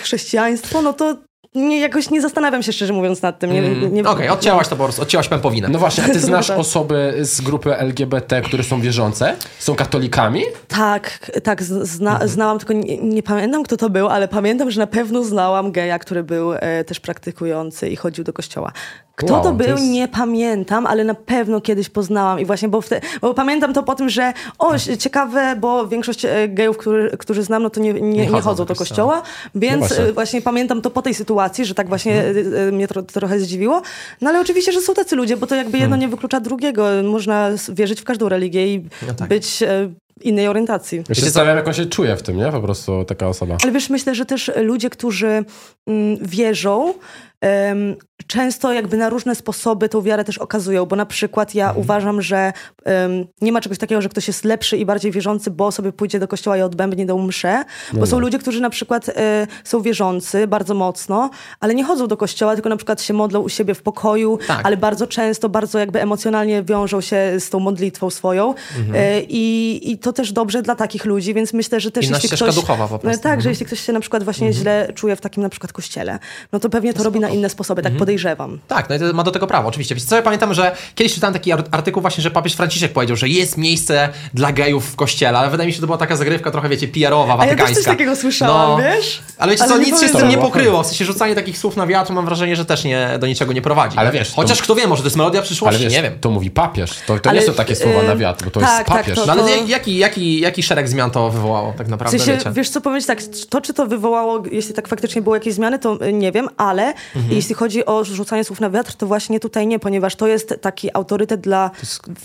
chrześcijaństwo, 0.00 0.82
no 0.82 0.92
to 0.92 1.16
nie, 1.54 1.80
jakoś 1.80 2.10
nie 2.10 2.20
zastanawiam 2.20 2.62
się 2.62 2.72
szczerze 2.72 2.92
mówiąc 2.92 3.22
nad 3.22 3.38
tym. 3.38 3.52
Nie, 3.52 3.60
nie, 3.90 4.04
Okej, 4.08 4.28
odcięłaś 4.28 4.68
to 4.68 4.76
po 4.76 4.84
prostu, 4.84 5.02
odcięłaś 5.02 5.28
pępowinę. 5.28 5.68
No 5.68 5.78
właśnie, 5.78 6.04
a 6.04 6.08
ty 6.08 6.20
znasz 6.30 6.50
osoby 6.50 7.14
z 7.20 7.40
grupy 7.40 7.76
LGBT, 7.76 8.40
które 8.42 8.62
są 8.64 8.80
wierzące? 8.80 9.36
Są 9.58 9.74
katolikami? 9.74 10.42
Tak, 10.68 11.30
tak, 11.44 11.62
zna, 11.62 12.10
Mhm. 12.12 12.28
znałam, 12.28 12.58
tylko 12.58 12.72
nie, 12.72 12.98
nie 12.98 13.22
pamiętam 13.22 13.62
kto 13.62 13.76
to 13.76 13.90
był, 13.90 14.08
ale 14.08 14.28
pamiętam, 14.28 14.70
że 14.70 14.80
na 14.80 14.86
pewno 14.86 15.24
znałam 15.24 15.72
geja, 15.72 15.98
który 15.98 16.22
był 16.22 16.52
e, 16.54 16.84
też 16.84 17.00
praktykujący 17.00 17.88
i 17.88 17.96
chodził 17.96 18.24
do 18.24 18.32
kościoła. 18.32 18.72
Kto 19.16 19.32
Wow, 19.34 19.42
to 19.42 19.48
to 19.48 19.54
był, 19.54 19.68
jest- 19.68 19.82
nie 19.84 20.08
pamiętam, 20.08 20.86
ale 20.86 21.04
na 21.04 21.14
pewno 21.14 21.60
kiedyś 21.60 21.88
poznałam 21.88 22.40
i 22.40 22.44
właśnie, 22.44 22.68
bo, 22.68 22.80
wte, 22.80 23.00
bo 23.20 23.34
pamiętam 23.34 23.72
to 23.74 23.82
po 23.82 23.94
tym, 23.94 24.08
że 24.08 24.32
o, 24.58 24.72
ciekawe, 24.98 25.56
bo 25.60 25.88
większość 25.88 26.24
e, 26.24 26.48
gejów, 26.48 26.76
który, 26.78 27.10
którzy 27.18 27.42
znam, 27.42 27.62
no 27.62 27.70
to 27.70 27.80
nie, 27.80 27.92
nie, 27.92 28.00
nie, 28.00 28.26
chodzą 28.28 28.42
chodzą 28.42 28.64
do 28.64 28.74
kościoła, 28.74 29.22
No 29.54 29.60
więc 29.60 29.78
właśnie. 29.88 30.04
e, 30.04 30.12
właśnie 30.12 30.42
pamiętam 30.42 30.82
to 30.82 30.90
po 30.90 31.02
tej 31.02 31.14
sytuacji, 31.14 31.39
że 31.62 31.74
tak 31.74 31.88
właśnie 31.88 32.24
Mhm. 32.24 32.54
e, 32.54 32.58
e, 32.68 32.72
mnie 32.72 32.88
tro, 32.88 33.02
trochę 33.02 33.40
zdziwiło. 33.40 33.82
No 34.20 34.30
ale 34.30 34.40
oczywiście, 34.40 34.72
że 34.72 34.80
są 34.80 34.94
tacy 34.94 35.16
ludzie, 35.16 35.36
bo 35.36 35.46
to 35.46 35.54
jakby 35.54 35.78
jedno 35.78 35.84
Mhm. 35.96 36.00
nie 36.00 36.08
wyklucza 36.08 36.40
drugiego. 36.40 36.86
Można 37.04 37.50
wierzyć 37.68 38.00
w 38.00 38.04
każdą 38.04 38.28
religię 38.28 38.74
i 38.74 38.88
No 39.06 39.14
tak. 39.14 39.28
być 39.28 39.62
e, 39.62 39.90
innej 40.22 40.48
orientacji. 40.48 41.02
Ja 41.08 41.14
się 41.14 41.22
zastanawiam, 41.22 41.56
jak 41.56 41.68
on 41.68 41.74
się 41.74 41.86
czuje 41.86 42.16
w 42.16 42.22
tym, 42.22 42.36
nie? 42.36 42.52
Po 42.52 42.60
prostu 42.60 43.04
taka 43.04 43.28
osoba. 43.28 43.56
Ale 43.62 43.72
wiesz, 43.72 43.90
myślę, 43.90 44.14
że 44.14 44.24
też 44.26 44.50
ludzie, 44.56 44.90
którzy 44.90 45.44
mm, 45.86 46.16
wierzą, 46.22 46.94
em, 47.40 47.96
często 48.34 48.72
jakby 48.72 48.96
na 48.96 49.08
różne 49.08 49.34
sposoby 49.34 49.88
tą 49.88 50.02
wiarę 50.02 50.24
też 50.24 50.38
okazują, 50.38 50.86
bo 50.86 50.96
na 50.96 51.06
przykład 51.06 51.54
ja 51.54 51.64
Mhm. 51.66 51.80
uważam, 51.84 52.22
że 52.22 52.52
em, 52.84 53.26
nie 53.40 53.52
ma 53.52 53.60
czegoś 53.60 53.78
takiego, 53.78 54.02
że 54.02 54.08
ktoś 54.08 54.26
jest 54.28 54.44
lepszy 54.44 54.76
i 54.76 54.84
bardziej 54.86 55.12
wierzący, 55.12 55.50
bo 55.50 55.72
sobie 55.72 55.92
pójdzie 55.92 56.18
do 56.18 56.28
kościoła 56.28 56.56
i 56.56 56.62
odbębnie 56.62 57.06
tą 57.06 57.26
mszę, 57.26 57.64
bo 57.92 58.06
są 58.06 58.18
ludzie, 58.18 58.38
którzy 58.38 58.60
na 58.60 58.70
przykład 58.70 59.08
e, 59.08 59.46
są 59.64 59.82
wierzący 59.82 60.46
bardzo 60.46 60.74
mocno, 60.74 61.30
ale 61.60 61.74
nie 61.74 61.84
chodzą 61.84 62.06
do 62.06 62.16
kościoła, 62.16 62.54
tylko 62.54 62.68
na 62.68 62.76
przykład 62.76 63.02
się 63.02 63.14
modlą 63.14 63.40
u 63.40 63.48
siebie 63.48 63.74
w 63.74 63.82
pokoju, 63.82 64.38
Tak. 64.46 64.60
ale 64.64 64.76
bardzo 64.76 65.06
często, 65.06 65.48
bardzo 65.48 65.78
jakby 65.78 66.02
emocjonalnie 66.02 66.62
wiążą 66.62 67.00
się 67.00 67.40
z 67.40 67.50
tą 67.50 67.60
modlitwą 67.60 68.10
swoją 68.10 68.54
e, 68.94 69.20
i, 69.20 69.90
i 69.92 69.98
to 69.98 70.12
też 70.12 70.32
dobrze 70.32 70.62
dla 70.62 70.74
takich 70.76 71.04
ludzi, 71.04 71.34
więc 71.34 71.52
myślę, 71.52 71.80
że 71.80 71.90
też 71.90 72.06
Inna 72.06 72.16
jeśli 72.22 72.36
ktoś... 72.36 72.54
duchowa 72.54 72.88
po 72.88 72.98
prostu. 72.98 73.20
E, 73.20 73.22
Tak, 73.22 73.42
że 73.42 73.48
jeśli 73.48 73.66
ktoś 73.66 73.80
się 73.80 73.92
na 73.92 74.00
przykład 74.00 74.22
właśnie 74.24 74.52
źle 74.52 74.92
czuje 74.94 75.16
w 75.16 75.20
takim 75.20 75.42
na 75.42 75.48
przykład 75.48 75.72
kościele, 75.72 76.18
no 76.52 76.60
to 76.60 76.70
pewnie 76.70 76.94
to 76.94 77.02
robi 77.04 77.20
na 77.20 77.28
inne 77.28 77.48
sposoby, 77.48 77.82
tak 77.82 77.92
podejrzewam. 77.96 78.19
Tak, 78.68 78.88
no 78.88 78.96
i 78.96 78.98
to 78.98 79.12
ma 79.12 79.22
do 79.22 79.30
tego 79.30 79.46
prawo, 79.46 79.68
oczywiście. 79.68 79.94
Wiecie 79.94 80.06
co, 80.06 80.16
ja 80.16 80.22
pamiętam, 80.22 80.54
że 80.54 80.76
kiedyś 80.94 81.14
czytałem 81.14 81.34
taki 81.34 81.52
ar- 81.52 81.64
artykuł 81.70 82.00
właśnie, 82.02 82.22
że 82.22 82.30
papież 82.30 82.52
Franciszek 82.52 82.92
powiedział, 82.92 83.16
że 83.16 83.28
jest 83.28 83.56
miejsce 83.56 84.08
dla 84.34 84.52
gejów 84.52 84.84
w 84.92 84.96
kościele, 84.96 85.38
ale 85.38 85.50
wydaje 85.50 85.66
mi 85.66 85.72
się, 85.72 85.76
że 85.76 85.80
to 85.80 85.86
była 85.86 85.98
taka 85.98 86.16
zagrywka 86.16 86.50
trochę, 86.50 86.68
wiecie, 86.68 86.88
PR-owa, 86.88 87.24
A 87.32 87.36
ja 87.36 87.36
watykańska. 87.36 87.66
też 87.66 87.76
coś 87.76 87.84
takiego 87.84 88.16
słyszałam, 88.16 88.82
wiesz? 88.82 89.22
Ale 89.38 89.52
wiecie 89.52 89.64
Ale 89.64 89.72
co, 89.72 89.78
nic 89.78 90.00
się 90.00 90.08
z 90.08 90.12
tym 90.12 90.28
nie 90.28 90.38
pokryło, 90.38 90.82
w 90.82 90.86
sensie 90.86 91.04
rzucanie 91.04 91.34
takich 91.34 91.58
słów 91.58 91.76
na 91.76 91.86
wiatr 91.86 92.12
mam 92.12 92.24
wrażenie, 92.24 92.56
że 92.56 92.64
też 92.64 92.84
nie, 92.84 93.08
do 93.20 93.26
niczego 93.26 93.52
nie 93.52 93.62
prowadzi. 93.62 93.98
Ale 93.98 94.12
wiesz, 94.12 94.32
Chociaż 94.34 94.58
to- 94.58 94.64
kto 94.64 94.74
wie, 94.74 94.86
może 94.86 95.02
to 95.02 95.06
jest 95.06 95.16
melodia 95.16 95.42
przyszłości, 95.42 95.76
Ale 95.76 95.84
wiesz, 95.84 95.92
nie 95.96 96.02
wiem. 96.02 96.18
to 96.20 96.30
mówi 96.30 96.50
papież. 96.50 96.90
To, 97.06 97.18
to 97.18 97.30
Ale, 97.30 97.40
nie 97.40 97.46
są 97.46 97.54
takie 97.54 97.76
słowa 97.76 98.00
y, 98.02 98.06
na 98.06 98.16
wiatr, 98.16 98.44
bo 98.44 98.50
to 98.50 98.60
tak, 98.60 98.68
jest 98.68 98.84
tak, 98.86 98.96
papież. 98.98 99.14
to- 99.18 99.26
No 99.26 99.32
ale 99.32 99.58
jaki, 99.66 99.96
jaki, 99.98 100.40
jaki 100.40 100.62
szereg 100.62 100.88
zmian 100.88 101.10
to 101.10 101.30
wywołało 101.30 101.74
tak 101.78 101.86
W 101.86 101.90
naprawdę, 101.90 102.18
sensie, 102.18 102.32
wiecie? 102.38 102.50
wiesz 102.52 102.70
co 102.70 102.80
powiedzieć, 102.80 103.06
tak, 103.06 103.18
to 103.50 103.60
czy 103.60 103.74
to 103.74 103.86
wywołało, 103.86 104.42
jeśli 104.52 104.74
tak 104.74 104.88
faktycznie 104.88 105.22
były 105.22 105.36
jakieś 105.36 105.54
zmiany, 105.54 105.78
to 105.78 106.06
y, 106.06 106.12
nie 106.12 106.32
wiem, 106.32 106.48
ale 106.56 106.82
Mhm. 107.16 107.34
jeśli 107.34 107.54
chodzi 107.54 107.86
o 107.86 107.99
rzucanie 108.08 108.44
słów 108.44 108.60
na 108.60 108.70
wiatr, 108.70 108.94
to 108.94 109.06
właśnie 109.06 109.40
tutaj 109.40 109.66
nie, 109.66 109.78
ponieważ 109.78 110.16
to 110.16 110.26
jest 110.26 110.54
taki 110.60 110.88
autorytet 110.96 111.40
dla 111.40 111.70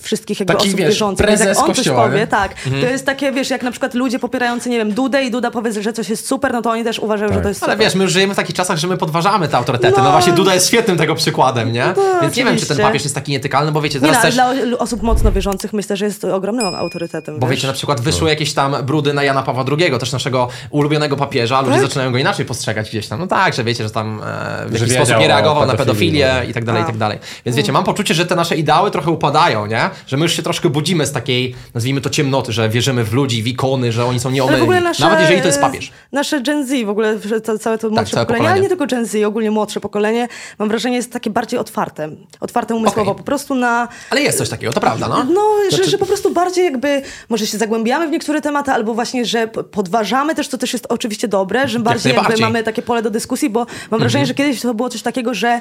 wszystkich 0.01 0.39
jakby 0.39 0.53
taki, 0.53 0.67
osób 0.67 0.79
wiesz, 0.79 0.87
wierzących. 0.89 1.27
Więc 1.27 1.39
jak 1.39 1.47
prezes 1.47 1.63
on 1.63 1.67
coś 1.67 1.75
kościoła, 1.77 2.03
powie, 2.05 2.17
nie? 2.19 2.27
tak, 2.27 2.51
Mhm. 2.65 2.83
to 2.85 2.89
jest 2.89 3.05
takie, 3.05 3.31
wiesz, 3.31 3.49
jak 3.49 3.63
na 3.63 3.71
przykład 3.71 3.93
ludzie 3.93 4.19
popierający, 4.19 4.69
nie 4.69 4.77
wiem, 4.77 4.93
Dudę 4.93 5.23
i 5.23 5.31
Duda 5.31 5.51
powie, 5.51 5.71
że 5.81 5.93
coś 5.93 6.09
jest 6.09 6.27
super, 6.27 6.53
no 6.53 6.61
to 6.61 6.69
oni 6.71 6.83
też 6.83 6.99
uważają, 6.99 7.33
że 7.33 7.41
to 7.41 7.47
jest 7.47 7.63
Ale 7.63 7.73
super. 7.73 7.85
wiesz, 7.85 7.95
my 7.95 8.03
już 8.03 8.13
żyjemy 8.13 8.33
w 8.33 8.37
takich 8.37 8.55
czasach, 8.55 8.77
że 8.77 8.87
my 8.87 8.97
podważamy 8.97 9.47
te 9.47 9.57
autorytety. 9.57 9.97
No, 9.97 10.03
No. 10.03 10.11
właśnie 10.11 10.33
Duda 10.33 10.53
jest 10.53 10.67
świetnym 10.67 10.97
tego 10.97 11.15
przykładem, 11.15 11.71
nie? 11.71 11.85
No, 11.97 12.03
Więc 12.21 12.35
nie 12.35 12.45
wiem, 12.45 12.57
czy 12.57 12.65
ten 12.65 12.77
papież 12.77 13.03
jest 13.03 13.15
taki 13.15 13.31
nietykalny, 13.31 13.71
bo 13.71 13.81
wiecie, 13.81 13.99
Nie, 13.99 14.07
no, 14.07 14.13
teraz 14.13 14.35
ale 14.39 14.55
też... 14.59 14.67
dla 14.69 14.77
osób 14.79 15.01
mocno 15.01 15.31
wierzących 15.31 15.73
myślę, 15.73 15.97
że 15.97 16.05
jest 16.05 16.21
to 16.21 16.35
ogromnym 16.35 16.65
autorytetem. 16.75 17.39
Bo 17.39 17.47
wiesz. 17.47 17.55
wiecie, 17.55 17.67
na 17.67 17.73
przykład 17.73 18.01
wyszły 18.01 18.29
jakieś 18.29 18.53
tam 18.53 18.75
brudy 18.83 19.13
na 19.13 19.23
Jana 19.23 19.43
Pawła 19.43 19.65
II, 19.79 19.99
też 19.99 20.11
naszego 20.11 20.47
ulubionego 20.69 21.15
papieża, 21.17 21.57
a 21.57 21.61
ludzie 21.61 21.73
Tak? 21.73 21.81
zaczynają 21.81 22.11
go 22.11 22.17
inaczej 22.17 22.45
postrzegać 22.45 22.89
gdzieś 22.89 23.07
tam. 23.07 23.19
No 23.19 23.27
tak, 23.27 23.53
że 23.53 23.63
wiecie, 23.63 23.83
że 23.83 23.89
tam 23.89 24.21
e, 24.25 24.65
w 24.69 24.73
jakiś 24.79 24.93
sposób 24.93 25.17
nie 25.19 25.27
reagował 25.27 25.64
na 25.67 25.75
pedofilii, 25.77 26.21
pedofilię 26.21 26.43
no. 26.43 26.49
i 26.49 26.53
tak 26.53 26.65
dalej, 26.65 26.83
i 26.83 26.85
tak 26.85 26.97
dalej. 26.97 27.19
Więc 27.45 27.57
wiecie, 27.57 27.71
mam 27.71 27.83
poczucie, 27.83 28.13
że 28.13 28.25
te 28.25 28.35
nasze 28.35 28.55
ideały 28.55 28.91
trochę 28.91 29.11
upadają, 29.11 29.65
nie? 29.65 29.89
Że 30.07 30.17
my 30.17 30.23
już 30.23 30.33
się 30.33 30.43
troszkę 30.43 30.69
budzimy 30.69 31.05
z 31.05 31.11
takiej, 31.11 31.55
nazwijmy 31.73 32.01
to 32.01 32.09
ciemnoty, 32.09 32.51
że 32.53 32.69
wierzymy 32.69 33.03
w 33.03 33.13
ludzi, 33.13 33.43
w 33.43 33.47
ikony, 33.47 33.91
że 33.91 34.05
oni 34.05 34.19
są 34.19 34.31
nieomylni. 34.31 34.81
nasze, 34.81 35.03
Nawet 35.03 35.19
jeżeli 35.19 35.41
to 35.41 35.47
jest 35.47 35.61
papież. 35.61 35.87
Tak, 35.89 35.97
Nasze 36.11 36.41
Gen 36.41 36.67
Z, 36.67 36.85
w 36.85 36.89
ogóle 36.89 37.19
to, 37.43 37.57
całe 37.57 37.77
to 37.77 37.89
młodsze 37.89 38.13
całe 38.13 38.25
pokolenie, 38.25 38.49
ale 38.49 38.61
nie 38.61 38.67
tylko 38.67 38.87
Gen 38.87 39.05
Z, 39.05 39.23
ogólnie 39.25 39.51
młodsze 39.51 39.79
pokolenie, 39.79 40.27
mam 40.59 40.69
wrażenie, 40.69 40.95
jest 40.95 41.11
takie 41.11 41.29
bardziej 41.29 41.59
otwarte. 41.59 42.09
Otwarte 42.39 42.75
umysłowo, 42.75 43.11
Okej. 43.11 43.17
po 43.17 43.23
prostu 43.23 43.55
na... 43.55 43.87
Ale 44.09 44.21
jest 44.21 44.37
coś 44.37 44.49
takiego, 44.49 44.73
to 44.73 44.79
prawda, 44.79 45.07
no? 45.07 45.23
No, 45.23 45.41
że, 45.71 45.83
że 45.83 45.97
po 45.97 46.05
prostu 46.05 46.33
bardziej 46.33 46.65
jakby, 46.65 47.01
może 47.29 47.47
się 47.47 47.57
zagłębiamy 47.57 48.07
w 48.07 48.11
niektóre 48.11 48.41
tematy, 48.41 48.71
albo 48.71 48.93
właśnie, 48.93 49.25
że 49.25 49.47
podważamy 49.47 50.35
też, 50.35 50.47
co 50.47 50.57
też 50.57 50.73
jest 50.73 50.85
oczywiście 50.89 51.27
dobre, 51.27 51.67
że 51.67 51.79
bardziej 51.79 52.09
jakby 52.09 52.21
najbardziej. 52.21 52.45
mamy 52.45 52.63
takie 52.63 52.81
pole 52.81 53.01
do 53.01 53.09
dyskusji, 53.09 53.49
bo 53.49 53.65
mam 53.91 53.99
wrażenie, 53.99 54.25
że 54.25 54.33
kiedyś 54.33 54.61
to 54.61 54.73
było 54.73 54.89
coś 54.89 55.01
takiego, 55.01 55.33
że 55.33 55.54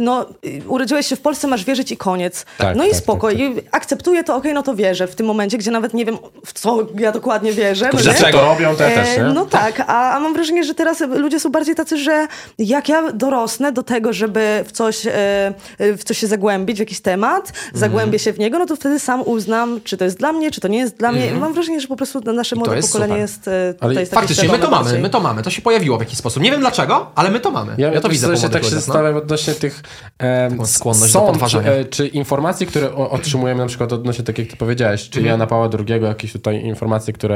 no, 0.00 0.26
urodziłeś 0.68 1.06
się 1.06 1.16
w 1.16 1.20
Polsce, 1.20 1.46
masz 1.48 1.64
wierzyć 1.64 1.92
i 1.92 1.96
koniec. 1.96 2.46
Tak, 2.58 2.76
no 2.76 2.84
i 2.84 2.88
tak, 2.88 2.96
spoko, 2.98 3.28
tak, 3.28 3.38
i 3.38 3.54
akceptuję 3.72 4.24
to, 4.24 4.36
okej, 4.36 4.54
no 4.54 4.62
to 4.62 4.74
wierzę 4.74 5.06
w 5.06 5.14
tym 5.14 5.26
momencie, 5.26 5.58
gdzie 5.58 5.70
nawet 5.70 5.94
nie 5.94 6.04
wiem, 6.04 6.18
w 6.46 6.52
co 6.52 6.78
ja 6.98 7.12
dokładnie 7.12 7.52
wierzę. 7.52 7.90
no 7.92 7.98
nie? 7.98 8.04
Dlaczego 8.04 8.40
robią 8.40 8.76
te 8.76 8.90
też, 8.90 9.16
nie? 9.16 9.24
E, 9.24 9.32
No 9.32 9.46
tak, 9.46 9.80
a, 9.86 10.12
a 10.16 10.20
mam 10.20 10.34
wrażenie, 10.34 10.64
że 10.64 10.74
teraz 10.74 11.00
ludzie 11.00 11.40
są 11.40 11.50
bardziej 11.50 11.74
tacy, 11.74 11.96
że 11.96 12.26
jak 12.58 12.88
ja 12.88 13.12
dorosnę 13.12 13.72
do 13.72 13.82
tego, 13.82 14.12
żeby 14.12 14.64
w 14.66 14.72
coś, 14.72 15.06
e, 15.06 15.10
w 15.78 16.00
coś 16.04 16.18
się 16.18 16.26
zagłębić, 16.26 16.76
w 16.76 16.80
jakiś 16.80 17.00
temat, 17.00 17.48
Mhm. 17.48 17.70
zagłębię 17.74 18.18
się 18.18 18.32
w 18.32 18.38
niego, 18.38 18.58
no 18.58 18.66
to 18.66 18.76
wtedy 18.76 18.98
sam 18.98 19.22
uznam, 19.26 19.80
czy 19.84 19.96
to 19.96 20.04
jest 20.04 20.18
dla 20.18 20.32
mnie, 20.32 20.50
czy 20.50 20.60
to 20.60 20.68
nie 20.68 20.78
jest 20.78 20.96
dla 20.96 21.12
mnie. 21.12 21.32
Mam 21.32 21.52
wrażenie, 21.52 21.80
że 21.80 21.88
po 21.88 21.96
prostu 21.96 22.20
nasze 22.32 22.56
młode 22.56 22.70
Mhm. 22.70 22.76
jest 22.76 22.92
pokolenie 22.92 23.28
super. 23.28 23.42
jest 23.44 23.48
e, 23.48 23.74
Ale 23.80 23.90
tutaj 23.90 24.02
jest 24.02 24.14
Faktycznie, 24.14 24.48
my 24.48 24.58
to 24.58 24.70
mamy, 24.70 24.84
bardziej. 24.84 25.02
my 25.02 25.10
to 25.10 25.20
mamy. 25.20 25.42
To 25.42 25.50
się 25.50 25.62
pojawiło 25.62 25.96
w 25.96 26.00
jakiś 26.00 26.18
sposób. 26.18 26.42
Nie 26.42 26.50
wiem 26.50 26.60
dlaczego, 26.60 27.10
ale 27.14 27.30
my 27.30 27.40
to 27.40 27.50
mamy. 27.50 27.74
Ja, 27.78 28.00
to 28.00 28.08
wiesz 28.08 28.12
widzę 28.12 28.26
po 28.26 28.32
właśnie 28.32 28.48
tak 28.48 28.64
się 28.64 28.74
ludziach, 28.74 28.88
no. 28.88 29.20
Odnośnie 29.34 29.54
tych 29.54 29.82
e, 30.22 30.50
skłonność 30.66 31.12
do 31.12 31.18
sąd, 31.20 31.30
podważania. 31.30 31.70
e, 31.72 31.84
czy 31.84 32.06
informacji, 32.06 32.66
które 32.66 32.94
otrzymujemy 32.94 33.60
na 33.60 33.66
przykład 33.66 33.92
odnośnie, 33.92 34.24
tak 34.24 34.38
jak 34.38 34.48
ty 34.48 34.56
powiedziałeś, 34.56 35.02
czy 35.08 35.18
Mhm. 35.20 35.26
Jana 35.26 35.46
Pawła 35.46 35.68
II, 35.88 36.02
jakieś 36.02 36.32
tutaj 36.32 36.64
informacje, 36.64 37.12
które 37.12 37.34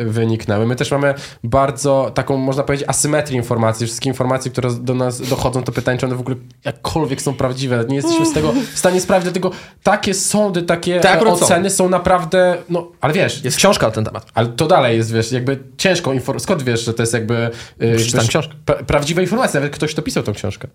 e, 0.00 0.04
wyniknęły. 0.04 0.66
My 0.66 0.76
też 0.76 0.90
mamy 0.90 1.14
bardzo 1.44 2.10
taką, 2.14 2.36
można 2.36 2.62
powiedzieć, 2.62 2.88
asymetrię 2.88 3.36
informacji. 3.36 3.86
Wszystkie 3.86 4.08
informacje, 4.08 4.50
które 4.50 4.70
do 4.80 4.94
nas 4.94 5.20
dochodzą, 5.20 5.62
to 5.62 5.72
pytanie, 5.72 5.98
czy 5.98 6.06
one 6.06 6.14
w 6.14 6.20
ogóle 6.20 6.36
jakkolwiek 6.64 7.22
są 7.22 7.34
prawdziwe. 7.34 7.84
Nie 7.88 7.96
jesteśmy 7.96 8.26
z 8.26 8.32
tego 8.32 8.52
w 8.74 8.78
stanie 8.78 9.00
sprawdzić, 9.00 9.24
dlatego 9.32 9.50
takie 9.82 10.14
sądy, 10.14 10.62
takie 10.62 11.00
Tak, 11.00 11.12
e, 11.12 11.16
akurat 11.16 11.38
są. 11.38 11.44
oceny 11.44 11.70
są 11.70 11.88
naprawdę, 11.88 12.56
no, 12.68 12.88
ale 13.00 13.12
wiesz, 13.12 13.44
Jest 13.44 13.56
książka 13.56 13.86
na 13.86 13.92
ten 13.92 14.04
temat. 14.04 14.26
ale 14.34 14.48
to 14.48 14.66
dalej 14.66 14.96
jest, 14.96 15.12
wiesz, 15.12 15.32
jakby 15.32 15.58
ciężką 15.76 16.12
informacją. 16.12 16.44
Skąd 16.44 16.62
wiesz, 16.62 16.84
że 16.84 16.94
to 16.94 17.02
jest 17.02 17.12
jakby... 17.12 17.50
Przeczytałem 17.96 18.28
książkę. 18.28 18.54
pra- 18.66 18.84
prawdziwa 18.84 19.22
informacja, 19.22 19.60
nawet 19.60 19.74
ktoś 19.74 19.94
to 19.94 20.02
pisał 20.02 20.22
tą 20.22 20.32
książkę. 20.32 20.68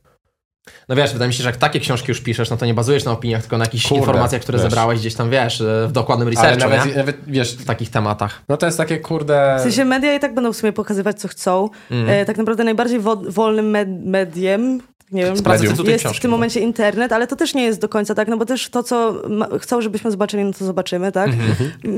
No 0.89 0.95
wiesz, 0.95 1.13
wydaje 1.13 1.27
mi 1.27 1.33
się, 1.33 1.43
że 1.43 1.49
jak 1.49 1.57
takie 1.57 1.79
książki 1.79 2.05
już 2.11 2.21
piszesz, 2.21 2.49
no 2.49 2.57
to 2.57 2.65
nie 2.65 2.73
bazujesz 2.73 3.05
na 3.05 3.11
opiniach, 3.11 3.41
tylko 3.41 3.57
na 3.57 3.63
jakichś 3.65 3.87
Kurde, 3.87 3.99
informacjach, 3.99 4.41
które 4.41 4.57
wiesz. 4.57 4.69
zebrałeś 4.69 4.99
gdzieś 4.99 5.15
tam, 5.15 5.29
wiesz, 5.29 5.61
e, 5.61 5.87
w 5.87 5.91
dokładnym 5.91 6.27
Ale 6.27 6.35
researchu, 6.35 6.59
nawet, 6.69 6.85
nie? 6.91 6.95
nawet, 6.97 7.17
wiesz, 7.27 7.55
W 7.55 7.65
takich 7.65 7.89
tematach. 7.89 8.41
no 8.49 8.57
to 8.57 8.65
jest 8.65 8.77
takie, 8.77 8.97
kurde... 8.97 9.55
W 9.59 9.61
sensie 9.61 9.85
media 9.85 10.13
i 10.15 10.19
tak 10.19 10.33
będą 10.33 10.53
w 10.53 10.57
sumie 10.57 10.73
pokazywać, 10.73 11.19
co 11.19 11.27
chcą. 11.27 11.69
E, 12.07 12.25
tak 12.25 12.37
naprawdę 12.37 12.63
najbardziej 12.63 12.99
wo- 12.99 13.21
wolnym 13.31 13.71
med- 13.71 14.05
mediem, 14.05 14.81
nie 15.11 15.25
wiem, 15.25 15.37
Sprawdzę 15.37 15.65
jest 15.85 16.05
w 16.05 16.19
tym 16.19 16.31
momencie 16.31 16.59
internet, 16.59 17.11
ale 17.11 17.27
to 17.27 17.35
też 17.35 17.53
nie 17.53 17.63
jest 17.63 17.79
do 17.79 17.89
końca 17.89 18.15
tak, 18.15 18.27
no 18.27 18.37
bo 18.37 18.45
też 18.45 18.69
to, 18.69 18.83
co 18.83 19.21
ma- 19.29 19.47
chcą, 19.59 19.81
żebyśmy 19.81 20.11
zobaczyli, 20.11 20.43
no 20.43 20.53
to 20.53 20.65
zobaczymy, 20.65 21.11
tak? 21.11 21.29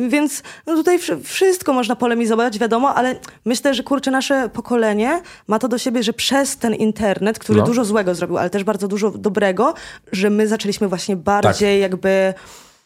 Więc 0.10 0.44
no 0.68 0.76
tutaj 0.76 1.00
wszy- 1.00 1.20
wszystko 1.24 1.74
można 1.74 1.96
polemizować, 1.96 2.60
wiadomo, 2.60 2.96
ale 2.96 3.16
myślę, 3.46 3.74
że 3.74 3.84
kurczę, 3.84 4.12
nasze 4.12 4.50
pokolenie 4.50 5.22
ma 5.48 5.60
to 5.60 5.68
do 5.68 5.78
siebie, 5.78 6.04
że 6.04 6.14
przez 6.14 6.58
ten 6.58 6.74
internet, 6.76 7.40
który 7.40 7.60
No. 7.60 7.66
dużo 7.66 7.86
złego 7.86 8.16
zrobił, 8.16 8.38
ale 8.38 8.50
też 8.50 8.64
bardzo 8.64 8.88
dużo 8.88 9.12
dobrego, 9.12 9.74
że 10.12 10.30
my 10.30 10.48
zaczęliśmy 10.48 10.88
właśnie 10.88 11.16
bardziej 11.16 11.82
jakby 11.82 12.34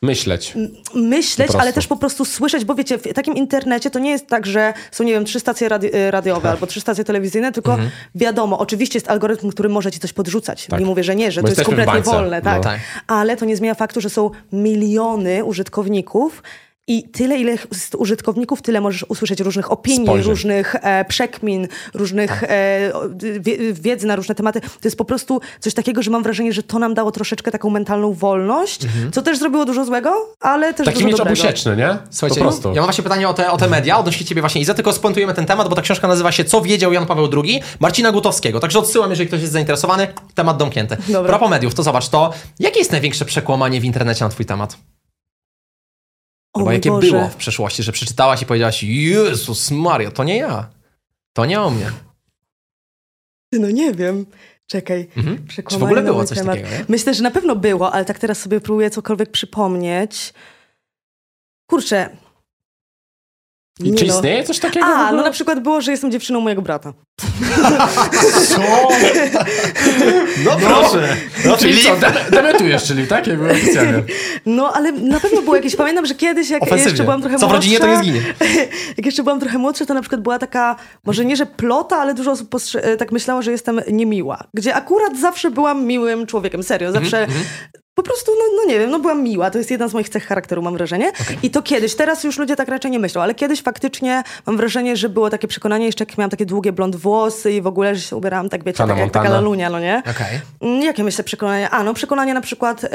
Myśleć. 0.01 0.53
myśleć, 0.95 1.51
ale 1.59 1.73
też 1.73 1.87
po 1.87 1.97
prostu 1.97 2.25
słyszeć, 2.25 2.65
bo 2.65 2.75
wiecie, 2.75 2.97
w 2.97 3.13
takim 3.13 3.35
internecie 3.35 3.89
to 3.89 3.99
nie 3.99 4.11
jest 4.11 4.27
tak, 4.27 4.45
że 4.45 4.73
są, 4.91 5.03
nie 5.03 5.13
wiem, 5.13 5.25
trzy 5.25 5.39
stacje 5.39 5.69
radi- 5.69 5.95
y, 5.95 6.11
radiowe 6.11 6.49
albo 6.49 6.67
trzy 6.67 6.81
stacje 6.81 7.03
telewizyjne, 7.03 7.51
tylko 7.51 7.71
Mhm. 7.71 7.89
wiadomo, 8.15 8.59
oczywiście 8.59 8.97
jest 8.97 9.09
algorytm, 9.09 9.49
który 9.49 9.69
może 9.69 9.91
ci 9.91 9.99
coś 9.99 10.13
podrzucać. 10.13 10.67
Nie 10.79 10.85
mówię, 10.85 11.03
że 11.03 11.15
nie, 11.15 11.31
że 11.31 11.41
Tak. 11.41 11.49
Bo 11.49 11.55
to 11.55 11.61
jest 11.61 11.65
kompletnie 11.65 11.93
bańce. 11.93 12.11
wolne, 12.11 12.41
tak. 12.41 12.57
No. 12.57 12.63
Tak. 12.63 12.79
Ale 13.07 13.37
to 13.37 13.45
nie 13.45 13.57
zmienia 13.57 13.75
faktu, 13.75 14.01
że 14.01 14.09
są 14.09 14.31
miliony 14.53 15.43
użytkowników 15.45 16.43
i 16.89 17.03
tyle, 17.09 17.37
ile 17.37 17.57
z 17.57 17.95
użytkowników, 17.97 18.61
tyle 18.61 18.81
możesz 18.81 19.05
usłyszeć 19.09 19.39
różnych 19.39 19.71
opinii, 19.71 20.05
Spojrzeń. 20.07 20.29
różnych 20.29 20.75
e, 20.81 21.05
przekmin, 21.05 21.67
różnych 21.93 22.39
Tak. 22.39 22.49
e, 22.51 22.91
wiedzy 23.73 24.07
na 24.07 24.15
różne 24.15 24.35
tematy. 24.35 24.61
To 24.61 24.67
jest 24.83 24.97
po 24.97 25.05
prostu 25.05 25.41
coś 25.59 25.73
takiego, 25.73 26.03
że 26.03 26.11
mam 26.11 26.23
wrażenie, 26.23 26.53
że 26.53 26.63
to 26.63 26.79
nam 26.79 26.93
dało 26.93 27.11
troszeczkę 27.11 27.51
taką 27.51 27.69
mentalną 27.69 28.13
wolność, 28.13 28.79
co 29.11 29.21
też 29.21 29.37
zrobiło 29.37 29.65
dużo 29.65 29.85
złego, 29.85 30.13
ale 30.39 30.73
też 30.73 30.79
Mhm. 30.79 30.85
Taki 30.85 30.97
dużo 30.97 31.07
miecz 31.07 31.17
dobrego. 31.17 31.41
obusieczny, 31.41 31.77
nie? 31.77 31.97
Słuchajcie, 32.09 32.35
po 32.35 32.41
prostu. 32.41 32.69
ja 32.69 32.75
mam 32.75 32.83
właśnie 32.83 33.03
pytanie 33.03 33.29
o 33.29 33.33
te, 33.33 33.51
o 33.51 33.57
te 33.57 33.67
media, 33.67 33.97
odnośnie 33.99 34.25
ciebie 34.25 34.41
właśnie 34.41 34.61
Iza, 34.61 34.73
tylko 34.73 34.93
spuentujemy 34.93 35.33
ten 35.33 35.45
temat, 35.45 35.69
bo 35.69 35.75
ta 35.75 35.81
książka 35.81 36.07
nazywa 36.07 36.31
się 36.31 36.45
Co 36.45 36.61
wiedział 36.61 36.93
Jan 36.93 37.05
Paweł 37.05 37.29
II 37.43 37.61
Marcina 37.79 38.11
Gutowskiego, 38.11 38.59
także 38.59 38.79
odsyłam, 38.79 39.09
jeżeli 39.09 39.27
ktoś 39.27 39.41
jest 39.41 39.53
zainteresowany, 39.53 40.07
temat 40.35 40.57
domknięty. 40.57 40.97
Dobra. 41.09 41.29
Propos 41.29 41.49
mediów, 41.49 41.73
to 41.75 41.83
zobacz 41.83 42.09
to, 42.09 42.33
jakie 42.59 42.79
jest 42.79 42.91
największe 42.91 43.25
przekłamanie 43.25 43.81
w 43.81 43.85
internecie 43.85 44.23
na 44.25 44.29
twój 44.29 44.45
temat? 44.45 44.77
O 46.61 46.65
Bo 46.65 46.71
jakie 46.71 46.89
Boże. 46.89 47.11
było 47.11 47.27
w 47.27 47.35
przeszłości, 47.35 47.83
że 47.83 47.91
przeczytałaś 47.91 48.41
i 48.41 48.45
powiedziałaś 48.45 48.83
Jezus 48.83 49.71
Maria, 49.71 50.11
to 50.11 50.23
nie 50.23 50.37
ja. 50.37 50.69
To 51.33 51.45
nie 51.45 51.61
o 51.61 51.69
mnie. 51.69 51.91
No 53.53 53.69
nie 53.69 53.93
wiem. 53.93 54.25
Czekaj. 54.67 55.07
Mhm. 55.17 55.47
Czy 55.47 55.77
w 55.79 55.83
ogóle 55.83 56.01
było 56.01 56.25
coś 56.25 56.37
temat. 56.37 56.55
takiego, 56.55 56.75
nie? 56.77 56.85
Myślę, 56.89 57.13
że 57.13 57.23
na 57.23 57.31
pewno 57.31 57.55
było, 57.55 57.93
ale 57.93 58.05
tak 58.05 58.19
teraz 58.19 58.39
sobie 58.39 58.61
próbuję 58.61 58.89
cokolwiek 58.89 59.31
przypomnieć. 59.31 60.33
Kurczę. 61.69 62.09
I 63.83 63.93
czy 63.93 64.05
no. 64.05 64.15
istnieje 64.15 64.43
coś 64.43 64.59
takiego 64.59 64.85
w 64.85 64.89
A, 64.89 64.93
ogóle? 64.93 65.17
no 65.17 65.23
na 65.23 65.31
przykład 65.31 65.59
było, 65.63 65.81
że 65.81 65.91
jestem 65.91 66.11
dziewczyną 66.11 66.41
mojego 66.41 66.61
brata. 66.61 66.93
No 70.45 70.51
proszę. 70.59 71.15
No, 71.45 71.57
Czyli 71.57 71.83
co, 71.83 71.95
de- 71.95 72.13
dementujesz, 72.31 72.83
czyli 72.83 73.07
tak? 73.07 73.27
Jakby 73.27 73.51
oficjalnie. 73.51 74.03
No, 74.45 74.71
ale 74.73 74.91
na 74.91 75.19
pewno 75.19 75.41
było 75.41 75.55
jakieś. 75.55 75.75
Pamiętam, 75.75 76.05
że 76.05 76.15
kiedyś, 76.15 76.49
jak 76.49 76.63
Ofensywnie. 76.63 76.89
jeszcze 76.91 77.03
byłam 77.03 77.21
trochę 77.21 77.37
Co 77.37 77.47
w 77.47 77.49
młodsza... 77.49 77.55
rodzinie, 77.55 77.79
to 77.79 77.87
nie 77.87 77.97
zginie. 77.97 78.21
jak 78.97 79.05
jeszcze 79.05 79.23
byłam 79.23 79.39
trochę 79.39 79.57
młodsza, 79.57 79.85
to 79.85 79.93
na 79.93 80.01
przykład 80.01 80.21
była 80.21 80.39
taka, 80.39 80.75
może 81.05 81.25
nie, 81.25 81.35
że 81.35 81.45
plota, 81.45 81.97
ale 81.97 82.13
dużo 82.13 82.31
osób 82.31 82.55
e, 82.75 82.97
tak 82.97 83.11
myślało, 83.11 83.41
że 83.41 83.51
jestem 83.51 83.81
niemiła. 83.91 84.43
Gdzie 84.53 84.75
akurat 84.75 85.19
zawsze 85.19 85.51
byłam 85.51 85.85
miłym 85.85 86.25
człowiekiem, 86.25 86.63
serio. 86.63 86.91
Zawsze 86.91 87.27
po 87.97 88.03
prostu, 88.03 88.31
no, 88.31 88.43
no 88.57 88.73
nie 88.73 88.79
wiem, 88.79 88.89
no 88.89 88.99
byłam 88.99 89.23
miła. 89.23 89.51
To 89.51 89.57
jest 89.57 89.71
jedna 89.71 89.87
z 89.87 89.93
moich 89.93 90.09
cech 90.09 90.25
charakteru, 90.25 90.61
mam 90.61 90.73
wrażenie. 90.73 91.11
I 91.43 91.49
to 91.49 91.61
kiedyś, 91.61 91.95
teraz 91.95 92.23
już 92.23 92.37
ludzie 92.37 92.55
tak 92.55 92.67
raczej 92.67 92.91
nie 92.91 92.99
myślą, 92.99 93.21
ale 93.21 93.35
kiedyś 93.35 93.61
faktycznie 93.61 94.23
mam 94.45 94.57
wrażenie, 94.57 94.97
że 94.97 95.09
było 95.09 95.29
takie 95.29 95.47
przekonanie, 95.47 95.85
jeszcze 95.85 96.03
jak 96.03 96.17
miałam 96.17 96.29
takie 96.29 96.45
długie 96.45 96.71
blond 96.71 96.95
włosy 96.95 97.51
i 97.51 97.61
w 97.61 97.67
ogóle, 97.67 97.95
że 97.95 98.01
się 98.01 98.15
ubierałam 98.15 98.49
tak, 98.49 98.63
wiecie, 98.63 98.87
tak 98.87 98.97
jak 98.97 99.11
taka 99.11 99.29
lalunia, 99.29 99.69
no 99.69 99.79
nie? 99.79 100.03
Okej. 100.11 100.39
Mm, 100.61 100.81
Jakie 100.81 101.03
myślę 101.03 101.23
przekonanie? 101.23 101.69
A, 101.69 101.83
no 101.83 101.93
przekonanie 101.93 102.33
na 102.33 102.41
przykład 102.41 102.83
e, 102.83 102.89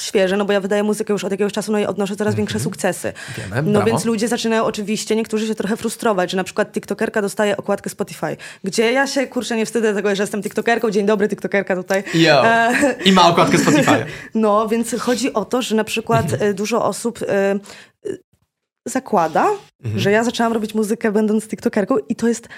świeże, 0.00 0.36
no 0.36 0.44
bo 0.44 0.52
ja 0.52 0.60
wydaję 0.60 0.82
muzykę 0.82 1.12
już 1.12 1.24
od 1.24 1.30
jakiegoś 1.30 1.52
czasu, 1.52 1.72
no 1.72 1.78
i 1.78 1.86
odnoszę 1.86 2.16
coraz 2.16 2.34
większe 2.34 2.60
sukcesy. 2.60 3.12
Wiemy, 3.38 3.62
no 3.62 3.72
brawo. 3.72 3.86
więc 3.86 4.04
ludzie 4.04 4.28
zaczynają 4.28 4.64
oczywiście, 4.64 5.16
niektórzy 5.16 5.46
się 5.46 5.54
trochę 5.54 5.76
frustrować, 5.76 6.30
że 6.30 6.36
na 6.36 6.44
przykład 6.44 6.72
tiktokerka 6.72 7.22
dostaje 7.22 7.56
okładkę 7.56 7.90
Spotify, 7.90 8.36
gdzie 8.64 8.92
ja 8.92 9.06
się, 9.06 9.26
kurczę, 9.26 9.56
nie 9.56 9.66
wstydzę 9.66 9.94
tego, 9.94 10.14
że 10.14 10.22
jestem 10.22 10.42
tiktokerką, 10.42 10.90
dzień 10.90 11.06
dobry 11.06 11.28
tiktokerka 11.28 11.76
tutaj. 11.76 12.04
Yo. 12.14 12.46
E, 12.46 12.94
I 13.04 13.12
ma 13.12 13.28
okładkę 13.28 13.58
Spotify. 13.58 14.06
No, 14.34 14.68
więc 14.68 14.94
chodzi 15.00 15.32
o 15.32 15.44
to, 15.44 15.62
że 15.62 15.76
na 15.76 15.84
przykład 15.84 16.26
e, 16.32 16.54
dużo 16.54 16.84
osób 16.84 17.22
e, 17.22 17.26
e, 17.28 17.58
zakłada, 18.86 19.46
że 19.96 20.10
ja 20.10 20.24
zaczęłam 20.24 20.52
robić 20.52 20.74
muzykę 20.74 21.12
będąc 21.12 21.48
tiktokerką 21.48 21.96
i 22.08 22.16
to 22.16 22.28
jest 22.28 22.48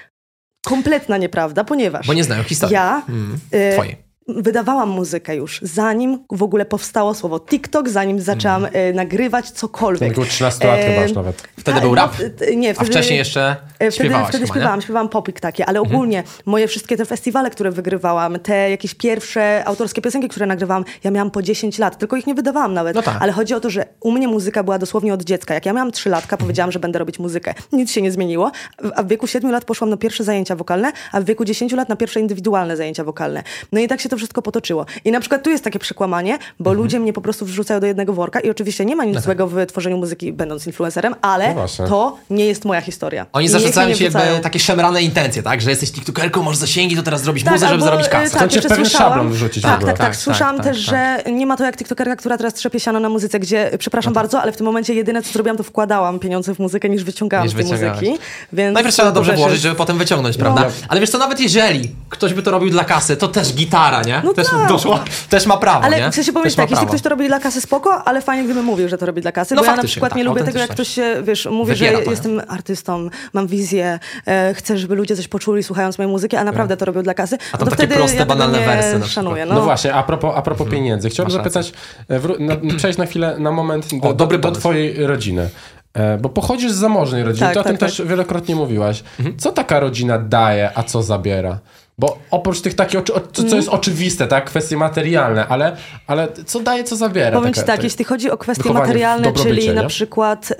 kompletna 0.66 1.16
nieprawda, 1.16 1.64
ponieważ 1.64 2.06
Bo 2.06 2.14
nie 2.14 2.24
znają 2.24 2.42
historii. 2.42 2.74
ja 2.74 3.02
Mm. 3.08 3.38
Twojej. 3.72 4.05
Wydawałam 4.28 4.88
muzykę 4.88 5.36
już, 5.36 5.60
zanim 5.62 6.18
w 6.32 6.42
ogóle 6.42 6.64
powstało 6.64 7.14
słowo 7.14 7.40
TikTok, 7.40 7.88
zanim 7.88 8.20
zaczęłam 8.20 8.64
Mhm. 8.64 8.86
e, 8.90 8.92
nagrywać 8.92 9.50
cokolwiek. 9.50 10.12
Około 10.12 10.26
13 10.26 10.68
lat 10.68 10.78
E, 10.78 10.90
chyba 10.90 11.02
już 11.02 11.12
nawet. 11.12 11.42
Wtedy 11.58 11.78
a, 11.78 11.80
był 11.80 11.90
no, 11.90 11.94
rap? 11.96 12.12
Nie, 12.56 12.70
A 12.70 12.74
wtedy, 12.74 12.90
wcześniej 12.90 13.18
jeszcze 13.18 13.50
e, 13.50 13.56
Wtedy, 13.76 13.92
śpiewałaś 13.92 14.28
wtedy 14.28 14.38
nie? 14.38 14.44
Mhm. 14.48 14.58
śpiewałam, 14.60 14.82
śpiewałam 14.82 15.08
popik 15.08 15.40
takie, 15.40 15.66
ale 15.66 15.80
ogólnie 15.80 16.22
moje 16.46 16.68
wszystkie 16.68 16.96
te 16.96 17.04
festiwale, 17.04 17.50
które 17.50 17.70
wygrywałam, 17.70 18.38
te 18.38 18.70
jakieś 18.70 18.94
pierwsze 18.94 19.62
autorskie 19.66 20.02
piosenki, 20.02 20.28
które 20.28 20.46
nagrywałam, 20.46 20.84
ja 21.04 21.10
miałam 21.10 21.30
po 21.30 21.42
10 21.42 21.78
lat, 21.78 21.98
tylko 21.98 22.16
ich 22.16 22.26
nie 22.26 22.34
wydawałam 22.34 22.74
nawet. 22.74 22.94
No 22.96 23.02
tak. 23.02 23.16
Ale 23.20 23.32
chodzi 23.32 23.54
o 23.54 23.60
to, 23.60 23.70
że 23.70 23.86
u 24.00 24.12
mnie 24.12 24.28
muzyka 24.28 24.62
była 24.62 24.78
dosłownie 24.78 25.14
od 25.14 25.22
dziecka. 25.24 25.54
Jak 25.54 25.66
ja 25.66 25.72
miałam 25.72 25.92
3 25.92 26.10
latka, 26.10 26.26
Mhm. 26.36 26.38
powiedziałam, 26.46 26.72
że 26.72 26.78
będę 26.78 26.98
robić 26.98 27.18
muzykę. 27.18 27.54
Nic 27.72 27.90
się 27.92 28.02
nie 28.02 28.12
zmieniło. 28.12 28.50
W- 28.82 28.90
A 28.96 29.02
w 29.02 29.08
wieku 29.08 29.26
7 29.26 29.50
lat 29.50 29.64
poszłam 29.64 29.90
na 29.90 29.96
pierwsze 29.96 30.24
zajęcia 30.24 30.56
wokalne, 30.56 30.92
a 31.12 31.20
w 31.20 31.24
wieku 31.24 31.44
10 31.44 31.72
lat 31.72 31.88
na 31.88 31.96
pierwsze 31.96 32.20
indywidualne 32.20 32.76
zajęcia 32.76 33.04
wokalne. 33.04 33.42
No 33.72 33.80
i 33.80 33.88
tak 33.88 34.00
się 34.00 34.08
to 34.08 34.15
wszystko 34.16 34.42
potoczyło. 34.42 34.86
I 35.04 35.10
na 35.12 35.20
przykład 35.20 35.42
tu 35.42 35.50
jest 35.50 35.64
takie 35.64 35.78
przekłamanie, 35.78 36.38
bo 36.60 36.70
Mhm. 36.70 36.76
ludzie 36.84 37.00
mnie 37.00 37.12
po 37.12 37.20
prostu 37.20 37.46
wrzucają 37.46 37.80
do 37.80 37.86
jednego 37.86 38.12
worka 38.12 38.40
i 38.40 38.50
oczywiście 38.50 38.84
nie 38.84 38.96
ma 38.96 39.04
nic 39.04 39.20
złego 39.20 39.46
w 39.46 39.66
tworzeniu 39.66 39.96
muzyki, 39.98 40.32
będąc 40.32 40.66
influencerem, 40.66 41.14
ale 41.22 41.54
No 41.54 41.66
to 41.88 42.16
nie 42.30 42.46
jest 42.46 42.64
moja 42.64 42.80
historia. 42.80 43.26
Oni 43.32 43.48
zarzucają 43.48 43.94
ci 43.94 44.04
jakby 44.04 44.20
takie 44.42 44.58
szemrane 44.58 45.02
intencje, 45.02 45.42
tak? 45.42 45.60
Że 45.60 45.70
jesteś 45.70 45.92
tiktokerką, 45.92 46.42
masz 46.42 46.56
zasięgi, 46.56 46.96
to 46.96 47.02
teraz 47.02 47.22
zrobić 47.22 47.44
Tak, 47.44 47.52
muzę, 47.52 47.68
żeby 47.68 47.82
zarobić 47.82 48.06
e, 48.06 48.10
kasę. 48.10 48.38
Tak, 48.38 48.48
Chcą 48.50 48.60
cię 48.60 48.68
pewien 48.68 48.84
szablon 48.86 49.30
wrzucić 49.30 49.62
w 49.62 49.66
Tak, 49.66 49.76
ogóle. 49.76 49.92
tak, 49.92 49.98
tak, 49.98 50.06
Tak, 50.06 50.16
Słyszałam 50.16 50.56
tak, 50.56 50.66
też, 50.66 50.86
tak, 50.86 50.94
że 51.24 51.32
nie 51.32 51.46
ma 51.46 51.56
to 51.56 51.64
jak 51.64 51.76
tiktokerka, 51.76 52.16
która 52.16 52.36
teraz 52.36 52.54
trzepie 52.54 52.80
siano 52.80 53.00
na 53.00 53.08
muzyce, 53.08 53.38
gdzie, 53.40 53.70
przepraszam 53.78 54.12
bardzo, 54.12 54.42
ale 54.42 54.52
w 54.52 54.56
tym 54.56 54.66
momencie 54.66 54.94
jedyne, 54.94 55.22
co 55.22 55.32
zrobiłam, 55.32 55.56
to 55.56 55.62
wkładałam 55.62 56.18
pieniądze 56.18 56.54
w 56.54 56.58
muzykę, 56.58 56.88
niż 56.88 57.04
wyciągałam 57.04 57.48
z 57.48 57.54
tej 57.54 57.64
muzyki. 57.64 58.18
Więc 58.52 58.74
Najpierw 58.74 58.94
trzeba 58.94 59.08
to 59.08 59.14
dobrze 59.14 59.32
włożyć, 59.36 59.60
żeby 59.60 59.74
potem 59.74 59.98
wyciągnąć, 59.98 60.36
prawda? 60.36 60.62
No. 60.62 60.68
Ale 60.88 61.00
wiesz 61.00 61.10
co, 61.10 61.18
nawet 61.18 61.40
jeżeli 61.40 61.90
ktoś 62.08 62.34
by 62.34 62.42
to 62.42 62.50
robił 62.50 62.70
dla 62.70 62.84
kasy, 62.84 63.16
to 63.16 63.28
też 63.28 63.54
gitara, 63.54 64.02
nie? 64.06 64.22
No 64.24 64.34
też 64.34 64.46
tak. 64.50 64.68
doszło, 64.68 64.98
też 65.28 65.46
ma 65.46 65.56
prawo, 65.56 65.78
Ale 65.84 65.90
nie? 65.96 65.96
powiem 65.96 66.12
też 66.12 66.26
ci 66.26 66.56
tak, 66.56 66.70
jeśli 66.70 66.86
ktoś 66.86 67.02
to 67.02 67.08
robi 67.08 67.26
dla 67.28 67.40
kasy, 67.40 67.60
spoko, 67.60 68.04
ale 68.04 68.20
fajnie 68.22 68.44
gdyby 68.44 68.62
mówił, 68.62 68.88
że 68.88 68.98
to 68.98 69.06
robi 69.06 69.22
dla 69.22 69.32
kasy, 69.32 69.54
No 69.54 69.60
bo 69.60 69.66
ja 69.66 69.76
na 69.76 69.82
przykład 69.82 70.10
tak, 70.10 70.16
nie 70.18 70.24
lubię 70.24 70.44
tego, 70.44 70.58
jak 70.58 70.70
ktoś 70.70 70.88
się, 70.88 71.22
wiesz, 71.22 71.46
mówi, 71.50 71.76
że 71.76 71.84
Wybiera 71.84 71.98
to, 71.98 72.04
nie? 72.04 72.10
jestem 72.10 72.42
artystą, 72.48 73.08
mam 73.32 73.46
wizję, 73.46 73.98
e, 74.26 74.54
chcę, 74.54 74.78
żeby 74.78 74.94
ludzie 74.94 75.16
coś 75.16 75.28
poczuli 75.28 75.62
słuchając 75.62 75.98
mojej 75.98 76.10
muzyki, 76.12 76.36
a 76.36 76.44
naprawdę 76.44 76.76
to 76.76 76.84
robią 76.84 77.02
dla 77.02 77.14
kasy, 77.14 77.36
A 77.36 77.38
no 77.52 77.58
to 77.58 77.64
to 77.64 77.70
takie 77.70 77.76
wtedy 77.76 77.94
proste, 77.94 78.16
ja 78.18 78.26
banalne 78.26 78.58
wersy 78.58 79.08
szanuję. 79.08 79.46
No, 79.46 79.54
No. 79.54 79.60
właśnie, 79.62 79.94
a 79.94 80.02
propos, 80.02 80.32
a 80.36 80.42
propos 80.42 80.68
pieniędzy. 80.70 81.08
Chciałbym 81.08 81.34
Masz 81.36 81.44
zapytać, 81.44 81.72
e, 82.08 82.20
wró- 82.20 82.40
na, 82.64 82.76
przejść 82.76 82.98
na 82.98 83.06
chwilę, 83.06 83.36
na 83.38 83.52
moment 83.52 83.86
do, 84.02 84.08
O, 84.08 84.12
dobry 84.14 84.38
do, 84.38 84.52
twojej 84.52 85.06
rodziny. 85.06 85.48
E, 85.94 86.18
Bo 86.18 86.28
pochodzisz 86.28 86.72
z 86.72 86.76
zamożnej 86.76 87.24
rodziny, 87.24 87.46
Tak, 87.46 87.54
ty 87.54 87.60
o 87.60 87.62
tak, 87.62 87.70
tym 87.72 87.78
tak. 87.78 87.88
też 87.90 88.02
wielokrotnie 88.06 88.56
mówiłaś. 88.56 89.02
Mhm. 89.18 89.38
Co 89.38 89.52
taka 89.52 89.80
rodzina 89.80 90.18
daje, 90.18 90.70
a 90.78 90.82
co 90.82 91.02
zabiera? 91.02 91.58
Bo 91.98 92.18
oprócz 92.30 92.60
tych 92.60 92.74
takich, 92.74 93.00
co, 93.04 93.14
Mhm. 93.16 93.48
co 93.48 93.56
jest 93.56 93.68
oczywiste, 93.68 94.26
tak, 94.26 94.44
kwestie 94.44 94.76
materialne, 94.76 95.46
ale, 95.48 95.76
ale 96.06 96.28
co 96.46 96.60
daje, 96.60 96.84
co 96.84 96.96
zabiera? 96.96 97.38
Powiem 97.38 97.54
ci 97.54 97.60
taka- 97.60 97.72
tak, 97.72 97.84
jeśli 97.84 98.04
chodzi 98.04 98.30
o 98.30 98.38
kwestie 98.38 98.72
materialne, 98.72 99.32
czyli 99.32 99.68
na 99.74 99.82
nie? 99.82 99.88
przykład 99.88 100.50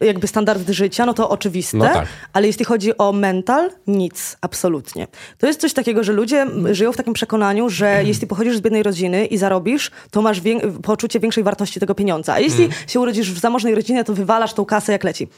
y, 0.00 0.04
jakby 0.06 0.26
standardy 0.26 0.74
życia, 0.74 1.06
no 1.06 1.14
to 1.14 1.30
oczywiste, 1.30 1.76
No 1.76 1.84
tak. 1.84 2.06
ale 2.32 2.46
jeśli 2.46 2.64
chodzi 2.64 2.98
o 2.98 3.12
mental, 3.12 3.70
nic, 3.86 4.36
absolutnie. 4.40 5.06
To 5.38 5.46
jest 5.46 5.60
coś 5.60 5.72
takiego, 5.72 6.04
że 6.04 6.12
ludzie 6.12 6.46
żyją 6.72 6.92
w 6.92 6.96
takim 6.96 7.12
przekonaniu, 7.14 7.68
że 7.70 8.02
jeśli 8.04 8.26
pochodzisz 8.26 8.56
z 8.56 8.60
biednej 8.60 8.82
rodziny 8.82 9.26
i 9.26 9.38
zarobisz, 9.38 9.90
to 10.10 10.22
masz 10.22 10.40
wię- 10.40 10.60
poczucie 10.82 11.20
większej 11.20 11.44
wartości 11.44 11.80
tego 11.80 11.94
pieniądza. 11.94 12.32
A 12.34 12.38
jeśli 12.38 12.68
się 12.86 13.00
urodzisz 13.00 13.32
w 13.32 13.38
zamożnej 13.38 13.74
rodzinie, 13.74 14.04
to 14.04 14.14
wywalasz 14.14 14.52
tą 14.54 14.64
kasę 14.64 14.92
jak 14.92 15.04
leci. 15.04 15.28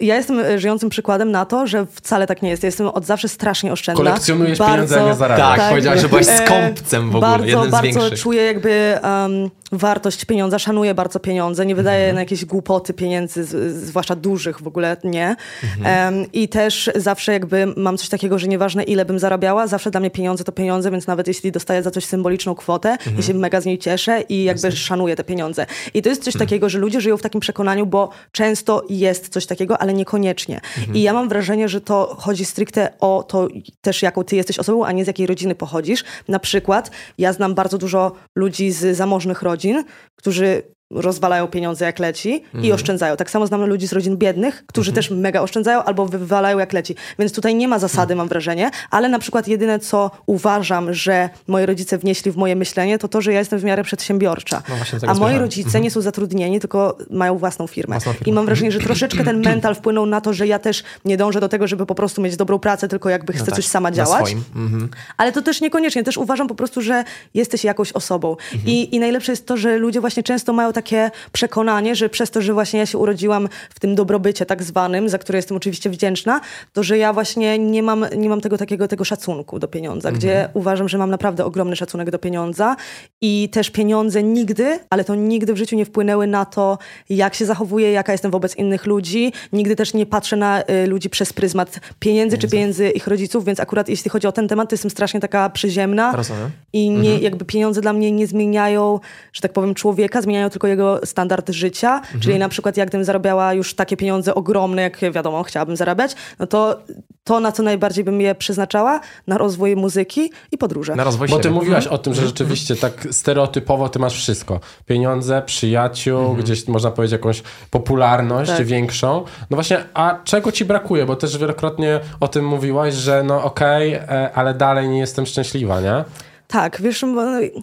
Ja 0.00 0.16
jestem 0.16 0.40
e, 0.40 0.58
żyjącym 0.58 0.88
przykładem 0.90 1.30
na 1.30 1.44
to, 1.44 1.66
że 1.66 1.86
wcale 1.90 2.26
tak 2.26 2.42
nie 2.42 2.50
jest. 2.50 2.62
Ja 2.62 2.66
jestem 2.66 2.86
od 2.88 3.04
zawsze 3.06 3.28
strasznie 3.28 3.72
oszczędna. 3.72 4.04
Kolekcjonujesz 4.04 4.58
pieniądze, 4.58 5.02
a 5.04 5.08
nie 5.08 5.14
zarabiasz. 5.14 5.58
Tak, 5.58 5.68
powiedziałaś, 5.70 6.00
że 6.00 6.08
byłaś 6.08 6.26
E, 6.28 6.46
skąpcem 6.46 7.04
w 7.10 7.16
ogóle, 7.16 7.20
Bardzo, 7.30 7.46
jednym 7.46 7.68
z 7.68 7.70
bardzo 7.70 8.00
większych. 8.00 8.20
czuję 8.20 8.42
jakby 8.42 8.98
um, 9.02 9.50
wartość 9.72 10.24
pieniądza, 10.24 10.58
szanuję 10.58 10.94
bardzo 10.94 11.20
pieniądze, 11.20 11.66
nie 11.66 11.74
wydaję 11.74 11.98
Mhm. 11.98 12.14
na 12.14 12.20
jakieś 12.20 12.44
głupoty 12.44 12.94
pieniędzy, 12.94 13.44
zwłaszcza 13.70 14.16
dużych 14.16 14.62
w 14.62 14.66
ogóle 14.66 14.96
nie. 15.04 15.36
Mhm. 15.76 16.14
Em, 16.14 16.32
I 16.32 16.48
też 16.48 16.90
zawsze 16.96 17.32
jakby 17.32 17.66
mam 17.76 17.96
coś 17.96 18.08
takiego, 18.08 18.38
że 18.38 18.46
nieważne 18.48 18.82
ile 18.82 19.04
bym 19.04 19.18
zarabiała, 19.18 19.66
zawsze 19.66 19.90
dla 19.90 20.00
mnie 20.00 20.10
pieniądze 20.10 20.44
to 20.44 20.52
pieniądze, 20.52 20.90
więc 20.90 21.06
nawet 21.06 21.28
jeśli 21.28 21.52
dostaję 21.52 21.82
za 21.82 21.90
coś 21.90 22.04
symboliczną 22.04 22.54
kwotę, 22.54 22.90
Mhm. 22.90 23.16
ja 23.16 23.22
się 23.22 23.34
mega 23.34 23.60
z 23.60 23.64
niej 23.64 23.78
cieszę 23.78 24.20
i 24.28 24.44
jakby 24.44 24.72
szanuję 24.72 25.16
te 25.16 25.24
pieniądze. 25.24 25.66
I 25.94 26.02
to 26.02 26.08
jest 26.08 26.24
coś 26.24 26.34
Mhm. 26.34 26.48
takiego, 26.48 26.68
że 26.68 26.78
ludzie 26.78 27.00
żyją 27.00 27.16
w 27.16 27.22
takim 27.22 27.40
przekonaniu, 27.40 27.86
bo 27.86 28.10
często 28.32 28.84
jest 28.90 29.28
coś 29.28 29.46
takiego, 29.46 29.78
ale 29.86 29.94
niekoniecznie. 29.94 30.60
Mhm. 30.78 30.96
I 30.96 31.02
ja 31.02 31.12
mam 31.12 31.28
wrażenie, 31.28 31.68
że 31.68 31.80
to 31.80 32.16
chodzi 32.18 32.44
stricte 32.44 32.98
o 33.00 33.22
to 33.22 33.48
też, 33.80 34.02
jaką 34.02 34.24
ty 34.24 34.36
jesteś 34.36 34.58
osobą, 34.58 34.84
a 34.84 34.92
nie 34.92 35.04
z 35.04 35.06
jakiej 35.06 35.26
rodziny 35.26 35.54
pochodzisz. 35.54 36.04
Na 36.28 36.38
przykład 36.38 36.90
ja 37.18 37.32
znam 37.32 37.54
bardzo 37.54 37.78
dużo 37.78 38.12
ludzi 38.34 38.72
z 38.72 38.96
zamożnych 38.96 39.42
rodzin, 39.42 39.84
którzy 40.16 40.62
rozwalają 40.90 41.46
pieniądze 41.46 41.84
jak 41.84 41.98
leci 41.98 42.44
i 42.62 42.72
oszczędzają. 42.72 43.16
Tak 43.16 43.30
samo 43.30 43.46
znam 43.46 43.64
ludzi 43.64 43.88
z 43.88 43.92
rodzin 43.92 44.16
biednych, 44.16 44.64
którzy 44.66 44.92
też 44.92 45.10
mega 45.10 45.40
oszczędzają 45.40 45.82
albo 45.82 46.06
wywalają 46.06 46.58
jak 46.58 46.72
leci. 46.72 46.94
Więc 47.18 47.32
tutaj 47.32 47.54
nie 47.54 47.68
ma 47.68 47.78
zasady, 47.78 48.16
mam 48.16 48.28
wrażenie, 48.28 48.70
ale 48.90 49.08
na 49.08 49.18
przykład 49.18 49.48
jedyne, 49.48 49.78
co 49.78 50.10
uważam, 50.26 50.94
że 50.94 51.28
moi 51.48 51.66
rodzice 51.66 51.98
wnieśli 51.98 52.32
w 52.32 52.36
moje 52.36 52.56
myślenie, 52.56 52.98
to 52.98 53.08
to, 53.08 53.20
że 53.20 53.32
ja 53.32 53.38
jestem 53.38 53.58
w 53.58 53.64
miarę 53.64 53.84
przedsiębiorcza. 53.84 54.62
No 55.02 55.08
A 55.08 55.14
moi 55.14 55.38
rodzice 55.38 55.80
nie 55.80 55.90
są 55.90 56.00
zatrudnieni, 56.00 56.60
tylko 56.60 56.98
mają 57.10 57.38
własną 57.38 57.66
firmę. 57.66 57.94
Własną 57.94 58.12
firmę. 58.12 58.30
I 58.30 58.32
mam 58.32 58.46
wrażenie, 58.46 58.72
że 58.72 58.80
troszeczkę 58.90 59.24
ten 59.24 59.42
mental 59.42 59.74
wpłynął 59.74 60.06
na 60.06 60.20
to, 60.20 60.32
że 60.32 60.46
ja 60.46 60.58
też 60.58 60.84
nie 61.04 61.16
dążę 61.16 61.40
do 61.40 61.48
tego, 61.48 61.66
żeby 61.66 61.86
po 61.86 61.94
prostu 61.94 62.22
mieć 62.22 62.36
dobrą 62.36 62.58
pracę, 62.58 62.88
tylko 62.88 63.08
jakby 63.08 63.32
chcę 63.32 63.46
tak, 63.46 63.54
coś 63.54 63.66
sama 63.66 63.90
działać. 63.90 64.36
Mhm. 64.56 64.88
Ale 65.16 65.32
to 65.32 65.42
też 65.42 65.60
niekoniecznie. 65.60 66.04
Też 66.04 66.16
uważam 66.16 66.48
po 66.48 66.54
prostu, 66.54 66.82
że 66.82 67.04
jesteś 67.34 67.64
jakąś 67.64 67.92
osobą. 67.92 68.30
Mhm. 68.30 68.62
I, 68.66 68.94
I 68.96 69.00
najlepsze 69.00 69.32
jest 69.32 69.46
to, 69.46 69.56
że 69.56 69.78
ludzie 69.78 70.00
właśnie 70.00 70.22
często 70.22 70.52
mają 70.52 70.72
takie 70.76 71.10
przekonanie, 71.32 71.94
że 71.96 72.08
przez 72.08 72.30
to, 72.30 72.42
że 72.42 72.52
właśnie 72.54 72.78
ja 72.80 72.86
się 72.86 72.98
urodziłam 72.98 73.48
w 73.74 73.80
tym 73.80 73.94
dobrobycie 73.94 74.46
tak 74.46 74.62
zwanym, 74.62 75.08
za 75.08 75.18
które 75.18 75.38
jestem 75.38 75.56
oczywiście 75.56 75.90
wdzięczna, 75.90 76.40
to 76.72 76.82
że 76.82 76.98
ja 76.98 77.12
właśnie 77.12 77.58
nie 77.58 77.82
mam, 77.82 78.06
nie 78.16 78.28
mam 78.28 78.40
tego 78.40 78.58
takiego 78.58 78.88
tego 78.88 79.04
szacunku 79.04 79.58
do 79.58 79.68
pieniądza, 79.68 80.08
Mhm. 80.08 80.18
gdzie 80.18 80.48
uważam, 80.54 80.88
że 80.88 80.98
mam 80.98 81.10
naprawdę 81.10 81.44
ogromny 81.44 81.76
szacunek 81.76 82.10
do 82.10 82.18
pieniądza 82.18 82.76
i 83.20 83.48
też 83.52 83.70
pieniądze 83.70 84.22
nigdy, 84.22 84.78
ale 84.90 85.04
to 85.04 85.14
nigdy 85.14 85.54
w 85.54 85.56
życiu 85.56 85.76
nie 85.76 85.84
wpłynęły 85.84 86.26
na 86.26 86.44
to, 86.44 86.78
jak 87.08 87.34
się 87.34 87.46
zachowuję, 87.46 87.92
jaka 87.92 88.12
jestem 88.12 88.30
wobec 88.30 88.56
innych 88.56 88.86
ludzi. 88.86 89.32
Nigdy 89.52 89.76
też 89.76 89.94
nie 89.94 90.06
patrzę 90.06 90.36
na 90.36 90.62
y, 90.62 90.86
ludzi 90.86 91.10
przez 91.10 91.32
pryzmat 91.32 91.80
pieniędzy 91.98 92.38
czy 92.38 92.48
pieniędzy 92.48 92.90
ich 92.90 93.06
rodziców, 93.06 93.44
więc 93.44 93.60
akurat 93.60 93.88
jeśli 93.88 94.10
chodzi 94.10 94.26
o 94.26 94.32
ten 94.32 94.48
temat, 94.48 94.68
to 94.70 94.74
jestem 94.74 94.90
strasznie 94.90 95.20
taka 95.20 95.50
przyziemna 95.50 96.12
Rozumiem. 96.16 96.50
i 96.72 96.90
nie, 96.90 97.18
jakby 97.18 97.44
pieniądze 97.44 97.80
dla 97.80 97.92
mnie 97.92 98.12
nie 98.12 98.26
zmieniają, 98.26 99.00
że 99.32 99.40
tak 99.40 99.52
powiem, 99.52 99.74
człowieka, 99.74 100.22
zmieniają 100.22 100.50
tylko 100.50 100.65
jego 100.66 101.00
standard 101.04 101.50
życia. 101.50 102.00
Czyli 102.20 102.38
na 102.38 102.48
przykład 102.48 102.76
jak 102.76 102.88
gdybym 102.88 103.04
zarabiała 103.04 103.52
już 103.54 103.74
takie 103.74 103.96
pieniądze 103.96 104.34
ogromne, 104.34 104.82
jak 104.82 105.00
wiadomo, 105.12 105.42
chciałabym 105.42 105.76
zarabiać, 105.76 106.14
no 106.38 106.46
to 106.46 106.78
to, 107.24 107.40
na 107.40 107.52
co 107.52 107.62
najbardziej 107.62 108.04
bym 108.04 108.20
je 108.20 108.34
przeznaczała, 108.34 109.00
na 109.26 109.38
rozwój 109.38 109.76
muzyki 109.76 110.30
i 110.52 110.58
podróże. 110.58 110.96
Na 110.96 111.04
rozwój 111.04 111.28
Bo 111.28 111.36
ty 111.36 111.42
siebie. 111.42 111.54
mówiłaś 111.54 111.86
o 111.86 111.98
tym, 111.98 112.14
że 112.14 112.26
rzeczywiście 112.26 112.76
tak 112.76 113.06
stereotypowo 113.10 113.88
ty 113.88 113.98
masz 113.98 114.14
wszystko. 114.14 114.60
Pieniądze, 114.86 115.42
przyjaciół, 115.46 116.34
gdzieś 116.34 116.68
można 116.68 116.90
powiedzieć 116.90 117.12
jakąś 117.12 117.42
popularność 117.70 118.50
Tak. 118.50 118.66
większą. 118.66 119.24
No 119.50 119.54
właśnie, 119.56 119.84
a 119.94 120.18
czego 120.24 120.52
ci 120.52 120.64
brakuje? 120.64 121.06
Bo 121.06 121.16
też 121.16 121.38
wielokrotnie 121.38 122.00
o 122.20 122.28
tym 122.28 122.46
mówiłaś, 122.46 122.94
że 122.94 123.22
no 123.22 123.42
okej, 123.44 123.92
e, 123.94 124.30
ale 124.34 124.54
dalej 124.54 124.88
nie 124.88 124.98
jestem 124.98 125.26
szczęśliwa, 125.26 125.80
nie? 125.80 126.04
Tak, 126.48 126.80
wiesz, 126.82 127.00
bo- 127.14 127.60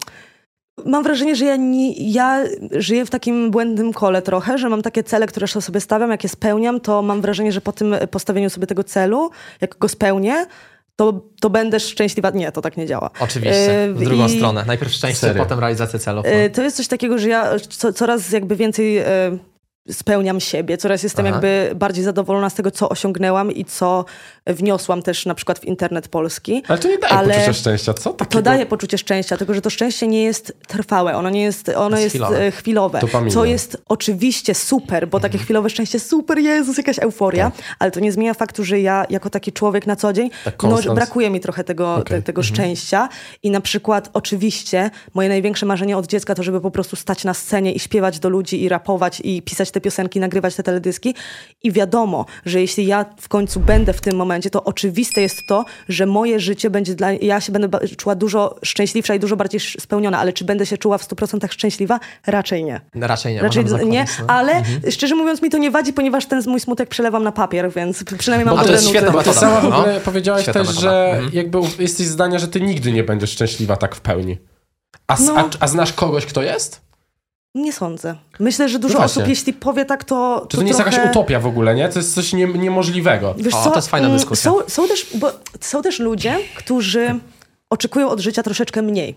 mam 0.86 1.02
wrażenie, 1.02 1.36
że 1.36 1.44
ja, 1.44 1.56
nie, 1.56 1.92
ja 2.12 2.44
żyję 2.70 3.06
w 3.06 3.10
takim 3.10 3.50
błędnym 3.50 3.92
kole 3.92 4.22
trochę, 4.22 4.58
że 4.58 4.68
mam 4.68 4.82
takie 4.82 5.02
cele, 5.02 5.26
które 5.26 5.46
sobie 5.46 5.80
stawiam, 5.80 6.10
jak 6.10 6.22
je 6.22 6.28
spełniam, 6.28 6.80
to 6.80 7.02
mam 7.02 7.20
wrażenie, 7.20 7.52
że 7.52 7.60
po 7.60 7.72
tym 7.72 7.94
postawieniu 8.10 8.50
sobie 8.50 8.66
tego 8.66 8.84
celu, 8.84 9.30
jak 9.60 9.78
go 9.78 9.88
spełnię, 9.88 10.46
to, 10.96 11.20
to 11.40 11.50
będę 11.50 11.80
szczęśliwa. 11.80 12.30
Nie, 12.30 12.52
to 12.52 12.60
tak 12.62 12.76
nie 12.76 12.86
działa. 12.86 13.10
Oczywiście, 13.20 13.84
E, 13.84 13.92
w 13.92 14.04
drugą 14.04 14.26
i- 14.26 14.36
stronę. 14.36 14.64
Najpierw 14.66 14.92
szczęście, 14.92 15.20
Serio? 15.20 15.42
potem 15.42 15.58
realizacja 15.58 15.98
celów. 15.98 16.26
E, 16.26 16.48
No. 16.48 16.54
To 16.54 16.62
jest 16.62 16.76
coś 16.76 16.88
takiego, 16.88 17.18
że 17.18 17.28
ja 17.28 17.48
co, 17.68 17.92
coraz 17.92 18.32
jakby 18.32 18.56
więcej 18.56 18.98
e, 18.98 19.04
spełniam 19.90 20.40
siebie, 20.40 20.76
coraz 20.76 21.02
jestem 21.02 21.26
Aha. 21.26 21.34
jakby 21.34 21.74
bardziej 21.74 22.04
zadowolona 22.04 22.50
z 22.50 22.54
tego, 22.54 22.70
co 22.70 22.88
osiągnęłam 22.88 23.52
i 23.52 23.64
co 23.64 24.04
wniosłam 24.46 25.02
też 25.02 25.26
na 25.26 25.34
przykład 25.34 25.58
w 25.58 25.64
internet 25.64 26.08
polski. 26.08 26.62
Ale 26.68 26.78
to 26.78 26.88
nie 26.88 26.98
daje 26.98 27.12
Ale 27.12 27.34
poczucia 27.34 27.52
szczęścia, 27.52 27.94
co? 27.94 28.10
Takiego... 28.12 28.32
To 28.32 28.42
daje 28.42 28.66
poczucie 28.66 28.98
szczęścia, 28.98 29.36
tylko 29.36 29.54
że 29.54 29.60
to 29.60 29.70
szczęście 29.70 30.06
nie 30.06 30.22
jest 30.24 30.56
trwałe, 30.68 31.16
ono 31.16 31.30
nie 31.30 31.42
jest, 31.42 31.68
ono 31.68 31.98
Jest 31.98 32.02
jest, 32.14 32.26
chwilowe. 32.26 32.46
e, 32.46 32.50
chwilowe. 32.50 33.00
Co 33.30 33.44
jest 33.44 33.82
oczywiście 33.88 34.54
super, 34.54 35.08
bo 35.08 35.20
takie 35.20 35.38
chwilowe 35.38 35.70
szczęście 35.70 36.00
super, 36.00 36.38
Jezus, 36.38 36.78
jakaś 36.78 36.98
euforia, 36.98 37.52
ale 37.78 37.90
to 37.90 38.00
nie 38.00 38.12
zmienia 38.12 38.34
faktu, 38.34 38.64
że 38.64 38.80
ja 38.80 39.06
jako 39.10 39.30
taki 39.30 39.52
człowiek 39.52 39.86
na 39.86 39.96
co 39.96 40.12
dzień, 40.12 40.30
Tak 40.44 40.62
no, 40.62 40.94
brakuje 40.94 41.30
mi 41.30 41.40
trochę 41.40 41.64
tego, 41.64 41.94
Okej. 41.94 42.04
te, 42.04 42.22
tego 42.22 42.42
szczęścia 42.42 43.08
i 43.42 43.50
na 43.50 43.60
przykład 43.60 44.10
oczywiście 44.12 44.90
moje 45.14 45.28
największe 45.28 45.66
marzenie 45.66 45.96
od 45.96 46.06
dziecka 46.06 46.34
to, 46.34 46.42
żeby 46.42 46.60
po 46.60 46.70
prostu 46.70 46.96
stać 46.96 47.24
na 47.24 47.34
scenie 47.34 47.72
i 47.72 47.78
śpiewać 47.78 48.18
do 48.18 48.28
ludzi 48.28 48.62
i 48.62 48.68
rapować 48.68 49.20
i 49.24 49.42
pisać 49.42 49.70
te 49.74 49.80
piosenki, 49.80 50.20
nagrywać 50.20 50.54
te 50.54 50.62
teledyski 50.62 51.14
i 51.62 51.72
wiadomo, 51.72 52.26
że 52.46 52.60
jeśli 52.60 52.86
ja 52.86 53.04
w 53.20 53.28
końcu 53.28 53.60
będę 53.60 53.92
w 53.92 54.00
tym 54.00 54.16
momencie, 54.16 54.50
to 54.50 54.64
oczywiste 54.64 55.20
jest 55.20 55.36
to, 55.48 55.64
że 55.88 56.06
moje 56.06 56.40
życie 56.40 56.70
będzie 56.70 56.94
dla... 56.94 57.12
Ja 57.12 57.40
się 57.40 57.52
będę 57.52 57.88
czuła 57.96 58.14
dużo 58.14 58.56
szczęśliwsza 58.64 59.14
i 59.14 59.20
dużo 59.20 59.36
bardziej 59.36 59.60
spełniona, 59.60 60.18
ale 60.18 60.32
czy 60.32 60.44
będę 60.44 60.66
się 60.66 60.78
czuła 60.78 60.98
w 60.98 61.08
100% 61.08 61.52
szczęśliwa? 61.52 62.00
Raczej 62.26 62.64
nie. 62.64 62.80
Raczej 62.94 63.34
nie. 63.34 63.42
Raczej 63.42 63.62
możemy 63.64 63.84
nie, 63.84 64.06
zakładać, 64.06 64.28
no. 64.28 64.34
ale 64.34 64.62
szczerze 64.90 65.14
mówiąc 65.14 65.42
mi 65.42 65.50
to 65.50 65.58
nie 65.58 65.70
wadzi, 65.70 65.92
ponieważ 65.92 66.26
ten 66.26 66.42
mój 66.46 66.60
smutek 66.60 66.88
przelewam 66.88 67.22
na 67.24 67.32
papier, 67.32 67.72
więc 67.72 68.04
przynajmniej 68.18 68.44
mam 68.46 68.54
Bo 68.54 68.58
to 68.62 68.62
dobre 68.62 68.72
jest 68.74 68.84
nuty. 68.86 68.98
świetna 68.98 69.12
Bo 69.12 69.22
ty 69.22 69.28
metoda. 69.28 69.40
sama 69.46 69.60
w 69.60 69.64
No. 69.70 69.78
ogóle 69.78 70.00
powiedziałaś 70.00 70.42
Świetna 70.42 70.60
też, 70.64 70.68
metoda. 70.68 70.90
że 70.90 71.10
Mhm. 71.10 71.30
jakby 71.32 71.58
jesteś 71.78 72.06
zdania, 72.06 72.38
że 72.38 72.48
ty 72.48 72.60
nigdy 72.60 72.92
nie 72.92 73.04
będziesz 73.04 73.30
szczęśliwa 73.30 73.76
tak 73.76 73.94
w 73.94 74.00
pełni. 74.00 74.38
A, 75.06 75.16
No. 75.20 75.34
a, 75.38 75.44
a 75.60 75.68
znasz 75.68 75.92
kogoś, 75.92 76.26
kto 76.26 76.42
jest? 76.42 76.80
Nie 77.54 77.72
sądzę. 77.72 78.16
Myślę, 78.40 78.68
że 78.68 78.78
dużo 78.78 78.98
No 78.98 79.04
osób, 79.04 79.28
jeśli 79.28 79.52
powie 79.52 79.84
tak, 79.84 80.04
to. 80.04 80.46
Czy 80.48 80.56
to 80.56 80.62
nie 80.62 80.68
jest 80.68 80.80
trochę... 80.80 80.96
jakaś 80.96 81.10
utopia 81.10 81.40
w 81.40 81.46
ogóle, 81.46 81.74
nie? 81.74 81.88
To 81.88 81.98
jest 81.98 82.14
coś 82.14 82.32
nie, 82.32 82.46
niemożliwego. 82.46 83.34
Wiesz 83.38 83.54
O, 83.54 83.64
co? 83.64 83.70
to 83.70 83.76
jest 83.76 83.88
fajna 83.88 84.06
mm, 84.06 84.18
dyskusja. 84.18 84.50
Są, 84.50 84.60
są, 84.68 84.88
też, 84.88 85.06
bo 85.14 85.32
są 85.60 85.82
też 85.82 85.98
ludzie, 85.98 86.36
którzy 86.56 87.14
oczekują 87.70 88.08
od 88.08 88.20
życia 88.20 88.42
troszeczkę 88.42 88.82
mniej. 88.82 89.14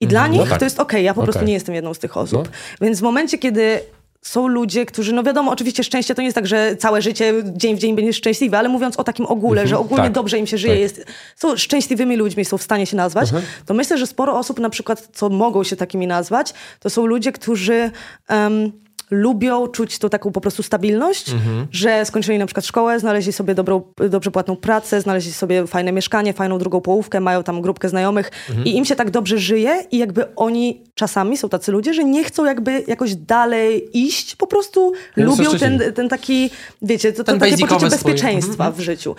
I 0.00 0.06
dla 0.06 0.26
nich 0.26 0.40
No 0.40 0.46
tak. 0.46 0.58
to 0.58 0.64
jest 0.64 0.80
okej, 0.80 1.04
ja 1.04 1.14
po 1.14 1.22
prostu 1.22 1.38
Okej. 1.38 1.46
nie 1.48 1.54
jestem 1.54 1.74
jedną 1.74 1.94
z 1.94 1.98
tych 1.98 2.16
osób. 2.16 2.48
No. 2.48 2.86
Więc 2.86 2.98
w 2.98 3.02
momencie, 3.02 3.38
kiedy 3.38 3.80
są 4.22 4.48
ludzie, 4.48 4.86
którzy, 4.86 5.12
no 5.12 5.22
wiadomo, 5.22 5.50
oczywiście 5.52 5.84
szczęście 5.84 6.14
to 6.14 6.22
nie 6.22 6.26
jest 6.26 6.34
tak, 6.34 6.46
że 6.46 6.76
całe 6.76 7.02
życie, 7.02 7.34
dzień 7.44 7.76
w 7.76 7.78
dzień 7.78 7.96
będziesz 7.96 8.16
szczęśliwy, 8.16 8.56
ale 8.56 8.68
mówiąc 8.68 8.96
o 8.96 9.04
takim 9.04 9.26
ogóle, 9.26 9.66
że 9.66 9.78
ogólnie 9.78 10.04
tak. 10.04 10.12
dobrze 10.12 10.38
im 10.38 10.46
się 10.46 10.58
żyje, 10.58 10.74
Tak. 10.74 10.80
jest, 10.80 11.04
są 11.36 11.56
szczęśliwymi 11.56 12.16
ludźmi, 12.16 12.44
są 12.44 12.58
w 12.58 12.62
stanie 12.62 12.86
się 12.86 12.96
nazwać, 12.96 13.30
to 13.66 13.74
myślę, 13.74 13.98
że 13.98 14.06
sporo 14.06 14.38
osób 14.38 14.58
na 14.60 14.70
przykład, 14.70 15.08
co 15.12 15.28
mogą 15.28 15.64
się 15.64 15.76
takimi 15.76 16.06
nazwać, 16.06 16.54
to 16.80 16.90
są 16.90 17.06
ludzie, 17.06 17.32
którzy... 17.32 17.90
em, 18.28 18.81
lubią 19.12 19.68
czuć 19.68 19.98
tą 19.98 20.08
taką 20.08 20.32
po 20.32 20.40
prostu 20.40 20.62
stabilność, 20.62 21.34
że 21.70 22.04
skończyli 22.04 22.38
na 22.38 22.46
przykład 22.46 22.66
szkołę, 22.66 23.00
znaleźli 23.00 23.32
sobie 23.32 23.54
dobrą, 23.54 23.82
dobrze 24.10 24.30
płatną 24.30 24.56
pracę, 24.56 25.00
znaleźli 25.00 25.32
sobie 25.32 25.66
fajne 25.66 25.92
mieszkanie, 25.92 26.32
fajną 26.32 26.58
drugą 26.58 26.80
połówkę, 26.80 27.20
mają 27.20 27.42
tam 27.42 27.60
grupkę 27.62 27.88
znajomych 27.88 28.30
i 28.64 28.76
im 28.76 28.84
się 28.84 28.96
tak 28.96 29.10
dobrze 29.10 29.38
żyje 29.38 29.84
i 29.90 29.98
jakby 29.98 30.34
oni 30.34 30.84
czasami 30.94 31.36
są 31.36 31.48
tacy 31.48 31.72
ludzie, 31.72 31.94
że 31.94 32.04
nie 32.04 32.24
chcą 32.24 32.44
jakby 32.44 32.84
jakoś 32.86 33.14
dalej 33.14 33.98
iść, 33.98 34.36
po 34.36 34.46
prostu 34.46 34.92
lubią 35.16 35.50
ten, 35.58 35.80
ten 35.94 36.08
taki, 36.08 36.50
wiecie, 36.82 37.12
to, 37.12 37.24
to 37.24 37.32
Ten 37.32 37.40
takie 37.40 37.56
poczucie 37.58 37.78
swój. 37.78 37.90
bezpieczeństwa 37.90 38.70
w 38.70 38.80
życiu. 38.80 39.14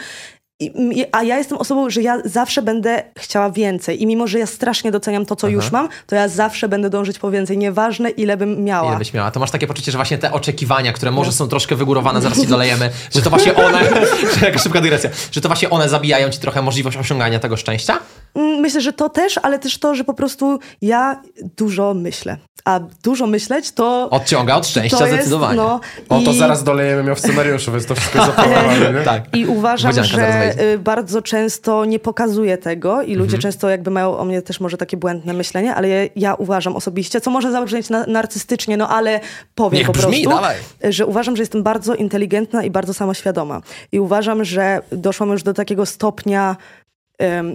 A 1.11 1.23
ja 1.23 1.37
jestem 1.37 1.57
osobą, 1.57 1.89
że 1.89 2.01
ja 2.01 2.21
zawsze 2.25 2.61
będę 2.61 3.03
chciała 3.19 3.49
więcej. 3.49 4.01
I 4.01 4.07
mimo, 4.07 4.27
że 4.27 4.39
ja 4.39 4.45
strasznie 4.45 4.91
doceniam 4.91 5.25
to, 5.25 5.35
co 5.35 5.47
już 5.47 5.71
mam, 5.71 5.89
to 6.07 6.15
ja 6.15 6.27
zawsze 6.27 6.69
będę 6.69 6.89
dążyć 6.89 7.19
po 7.19 7.31
więcej. 7.31 7.57
Nieważne, 7.57 8.09
ile 8.09 8.37
bym 8.37 8.63
miała. 8.63 8.89
Ile 8.89 8.97
byś 8.97 9.13
miała? 9.13 9.31
To 9.31 9.39
masz 9.39 9.51
takie 9.51 9.67
poczucie, 9.67 9.91
że 9.91 9.97
właśnie 9.97 10.17
te 10.17 10.31
oczekiwania, 10.31 10.93
które 10.93 11.11
może 11.11 11.31
są 11.31 11.47
troszkę 11.47 11.75
wygórowane, 11.75 12.21
zaraz 12.21 12.41
ci 12.41 12.47
dolejemy, 12.47 12.89
że 13.15 13.21
to 13.21 13.29
właśnie 13.29 13.55
one, 13.55 13.79
że 14.39 14.45
jaka 14.45 14.59
szybka 14.59 14.81
dygresja, 14.81 15.09
że 15.31 15.41
to 15.41 15.49
właśnie 15.49 15.69
one 15.69 15.89
zabijają 15.89 16.29
ci 16.29 16.39
trochę 16.39 16.61
możliwość 16.61 16.97
osiągania 16.97 17.39
tego 17.39 17.57
szczęścia? 17.57 17.99
Mm, 18.35 18.59
Myślę, 18.59 18.81
że 18.81 18.93
to 18.93 19.09
też, 19.09 19.39
ale 19.43 19.59
też 19.59 19.77
to, 19.77 19.95
że 19.95 20.03
po 20.03 20.13
prostu 20.13 20.59
ja 20.81 21.21
dużo 21.57 21.93
myślę. 21.93 22.37
A 22.65 22.79
dużo 23.03 23.27
myśleć 23.27 23.71
to... 23.71 24.09
Odciąga 24.09 24.55
od 24.55 24.67
szczęścia 24.67 24.97
to 24.97 25.03
jest, 25.05 25.15
zdecydowanie. 25.15 25.57
No, 25.57 25.79
O, 26.09 26.19
to 26.21 26.31
i- 26.31 26.37
zaraz 26.37 26.63
dolejemy 26.63 27.03
miał 27.03 27.15
w 27.15 27.19
scenariuszu, 27.19 27.71
więc 27.71 27.85
to 27.85 27.95
wszystko 27.95 28.17
jest 28.19 28.31
zaplanowane? 28.35 29.03
Tak. 29.03 29.23
I 29.35 29.45
uważam, 29.45 29.91
Wodzianka 29.91 30.11
że 30.11 30.53
y, 30.73 30.79
bardzo 30.79 31.21
często 31.21 31.85
nie 31.85 31.99
pokazuję 31.99 32.57
tego 32.57 33.01
i 33.01 33.15
ludzie 33.15 33.23
Mhm. 33.35 33.41
często 33.41 33.69
jakby 33.69 33.91
mają 33.91 34.17
o 34.17 34.25
mnie 34.25 34.41
też 34.41 34.59
może 34.59 34.77
takie 34.77 34.97
błędne 34.97 35.33
myślenie, 35.33 35.75
ale 35.75 35.89
ja, 35.89 35.97
ja 36.15 36.33
uważam 36.35 36.75
osobiście, 36.75 37.21
co 37.21 37.31
może 37.31 37.51
zabrzmieć 37.51 37.89
na, 37.89 38.05
narcystycznie, 38.07 38.77
no 38.77 38.89
ale 38.89 39.19
powiem 39.55 39.77
Niech 39.77 39.87
po 39.87 39.93
brzmi, 39.93 40.11
prostu, 40.23 40.29
dawaj. 40.29 40.55
że 40.89 41.05
uważam, 41.05 41.35
że 41.35 41.41
jestem 41.43 41.63
bardzo 41.63 41.95
inteligentna 41.95 42.63
i 42.63 42.71
bardzo 42.71 42.93
samoświadoma. 42.93 43.61
I 43.91 43.99
uważam, 43.99 44.43
że 44.45 44.81
doszłam 44.91 45.29
już 45.31 45.43
do 45.43 45.53
takiego 45.53 45.85
stopnia 45.85 46.55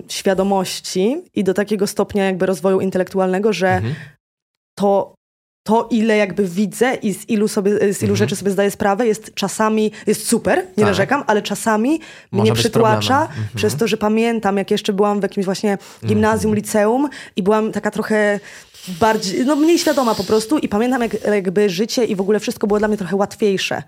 świadomości 0.08 1.16
i 1.34 1.44
do 1.44 1.54
takiego 1.54 1.86
stopnia 1.86 2.24
jakby 2.24 2.46
rozwoju 2.46 2.80
intelektualnego, 2.80 3.52
że 3.52 3.68
Mhm. 3.68 3.94
to, 4.78 5.14
to 5.66 5.88
ile 5.90 6.16
jakby 6.16 6.44
widzę 6.44 6.94
i 6.94 7.14
z 7.14 7.28
ilu, 7.28 7.48
sobie, 7.48 7.94
z 7.94 8.02
ilu 8.02 8.16
rzeczy 8.16 8.36
sobie 8.36 8.50
zdaję 8.50 8.70
sprawę, 8.70 9.06
jest 9.06 9.34
czasami, 9.34 9.92
jest 10.06 10.26
super, 10.28 10.56
nie 10.56 10.60
Mhm. 10.62 10.76
Tak. 10.76 10.84
narzekam, 10.86 11.24
ale 11.26 11.42
czasami 11.42 12.00
Może 12.30 12.52
mnie 12.52 12.60
przytłacza. 12.60 13.20
Mhm. 13.22 13.48
przez 13.54 13.76
to, 13.76 13.88
że 13.88 13.96
pamiętam, 13.96 14.56
jak 14.56 14.70
jeszcze 14.70 14.92
byłam 14.92 15.20
w 15.20 15.22
jakimś 15.22 15.46
właśnie 15.46 15.78
gimnazjum, 16.06 16.54
liceum 16.54 17.08
i 17.36 17.42
byłam 17.42 17.72
taka 17.72 17.90
trochę 17.90 18.40
bardziej, 19.00 19.46
no 19.46 19.56
mniej 19.56 19.78
świadoma 19.78 20.14
po 20.14 20.24
prostu 20.24 20.58
i 20.58 20.68
pamiętam 20.68 21.02
jak, 21.02 21.24
jakby 21.24 21.70
życie 21.70 22.04
i 22.04 22.16
w 22.16 22.20
ogóle 22.20 22.40
wszystko 22.40 22.66
było 22.66 22.78
dla 22.78 22.88
mnie 22.88 22.96
trochę 22.96 23.16
łatwiejsze. 23.16 23.82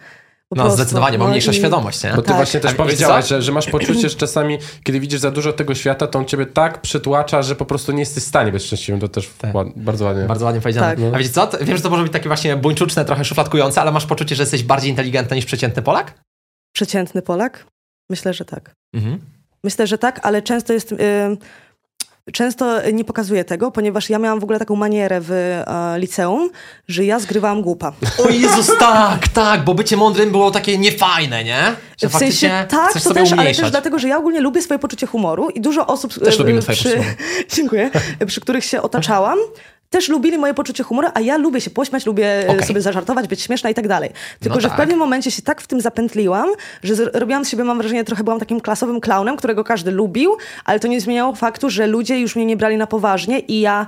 Po 0.50 0.56
No 0.56 0.62
prostu. 0.62 0.76
zdecydowanie, 0.82 1.18
bo 1.18 1.24
No 1.24 1.30
mniejsza 1.30 1.50
i- 1.52 1.54
świadomość, 1.54 2.04
nie? 2.04 2.10
Bo 2.10 2.22
ty 2.22 2.28
Tak. 2.28 2.36
właśnie 2.36 2.60
też 2.60 2.72
A 2.72 2.74
powiedziałaś, 2.74 3.28
że, 3.28 3.42
że 3.42 3.52
masz 3.52 3.66
poczucie, 3.70 4.08
że 4.08 4.16
czasami, 4.16 4.58
kiedy 4.84 5.00
widzisz 5.00 5.20
za 5.20 5.30
dużo 5.30 5.52
tego 5.52 5.74
świata, 5.74 6.06
to 6.06 6.18
on 6.18 6.24
ciebie 6.24 6.46
tak 6.46 6.80
przytłacza, 6.80 7.42
że 7.42 7.56
po 7.56 7.66
prostu 7.66 7.92
nie 7.92 8.00
jesteś 8.00 8.24
w 8.24 8.26
stanie 8.26 8.52
być 8.52 8.62
szczęśliwym. 8.64 9.00
To 9.00 9.08
też 9.08 9.30
ład, 9.54 9.68
bardzo 9.76 10.04
ładnie. 10.04 10.24
Bardzo 10.24 10.44
ładnie 10.44 10.60
powiedziane. 10.60 10.96
Tak. 10.96 11.14
A 11.14 11.18
wiecie 11.18 11.30
co? 11.30 11.48
Wiem, 11.60 11.76
że 11.76 11.82
to 11.82 11.90
może 11.90 12.02
być 12.02 12.12
takie 12.12 12.28
właśnie 12.28 12.56
buńczuczne, 12.56 13.04
trochę 13.04 13.24
szufladkujące, 13.24 13.80
ale 13.80 13.92
masz 13.92 14.06
poczucie, 14.06 14.34
że 14.36 14.42
jesteś 14.42 14.62
bardziej 14.62 14.90
inteligentny 14.90 15.36
niż 15.36 15.44
przeciętny 15.46 15.82
Polak? 15.82 16.14
Przeciętny 16.76 17.22
Polak? 17.22 17.66
Myślę, 18.10 18.34
że 18.34 18.44
tak. 18.44 18.74
Mhm. 18.94 19.18
Myślę, 19.64 19.86
że 19.86 19.98
tak, 19.98 20.20
ale 20.26 20.42
często 20.42 20.72
jest. 20.72 20.92
y, 20.92 20.96
Często 22.32 22.90
nie 22.92 23.04
pokazuję 23.04 23.44
tego, 23.44 23.70
ponieważ 23.70 24.10
ja 24.10 24.18
miałam 24.18 24.40
w 24.40 24.44
ogóle 24.44 24.58
taką 24.58 24.76
manierę 24.76 25.20
w 25.20 25.30
e, 25.32 25.98
liceum, 25.98 26.50
że 26.88 27.04
ja 27.04 27.18
zgrywałam 27.18 27.62
głupa. 27.62 27.92
O 28.18 28.28
Jezus, 28.28 28.70
tak, 28.78 29.28
tak, 29.28 29.64
bo 29.64 29.74
bycie 29.74 29.96
mądrym 29.96 30.30
było 30.30 30.50
takie 30.50 30.78
niefajne, 30.78 31.44
nie? 31.44 31.62
Że 32.02 32.08
w 32.08 32.12
sensie 32.12 32.66
tak, 32.68 32.92
to 32.92 33.14
też, 33.14 33.32
ale 33.32 33.40
umniejszać. 33.40 33.62
też 33.62 33.70
dlatego, 33.70 33.98
że 33.98 34.08
ja 34.08 34.18
ogólnie 34.18 34.40
lubię 34.40 34.62
swoje 34.62 34.78
poczucie 34.78 35.06
humoru 35.06 35.50
i 35.50 35.60
dużo 35.60 35.86
osób, 35.86 36.14
Też 36.14 36.34
e, 36.34 36.38
lubimy 36.38 36.62
twoje 36.62 36.78
przy, 36.78 36.90
poczucie. 36.90 37.14
Dziękuję. 37.56 37.90
Przy 38.26 38.40
których 38.40 38.64
się 38.64 38.82
otaczałam. 38.82 39.38
Też 39.90 40.09
lubili 40.09 40.38
moje 40.38 40.55
poczucie 40.55 40.83
humoru, 40.85 41.09
a 41.14 41.20
ja 41.20 41.37
lubię 41.37 41.61
się 41.61 41.70
pośmiać, 41.70 42.07
lubię 42.07 42.48
e, 42.48 42.50
Okej. 42.50 42.66
sobie 42.66 42.81
zażartować, 42.81 43.29
być 43.29 43.42
śmieszna 43.42 43.70
i 43.70 43.74
tak 43.74 43.88
dalej. 43.88 44.11
Tylko, 44.40 44.55
No 44.55 44.61
że 44.61 44.68
tak. 44.68 44.76
w 44.76 44.81
pewnym 44.81 44.98
momencie 44.98 45.31
się 45.31 45.42
tak 45.42 45.61
w 45.61 45.66
tym 45.66 45.81
zapętliłam, 45.81 46.48
że 46.83 46.94
robiłam 47.14 47.44
z 47.44 47.48
siebie, 47.48 47.64
mam 47.64 47.79
wrażenie, 47.79 48.05
trochę 48.05 48.24
byłam 48.24 48.38
takim 48.40 48.61
klasowym 48.61 49.00
klaunem, 49.00 49.37
którego 49.37 49.64
każdy 49.64 49.90
lubił, 49.90 50.37
ale 50.64 50.81
to 50.81 50.88
nie 50.88 51.00
zmieniało 51.00 51.35
faktu, 51.35 51.70
że 51.70 51.87
ludzie 51.87 52.20
już 52.20 52.37
mnie 52.37 52.46
nie 52.46 52.57
brali 52.57 52.76
na 52.76 52.87
poważnie 52.87 53.38
i 53.38 53.61
ja 53.61 53.87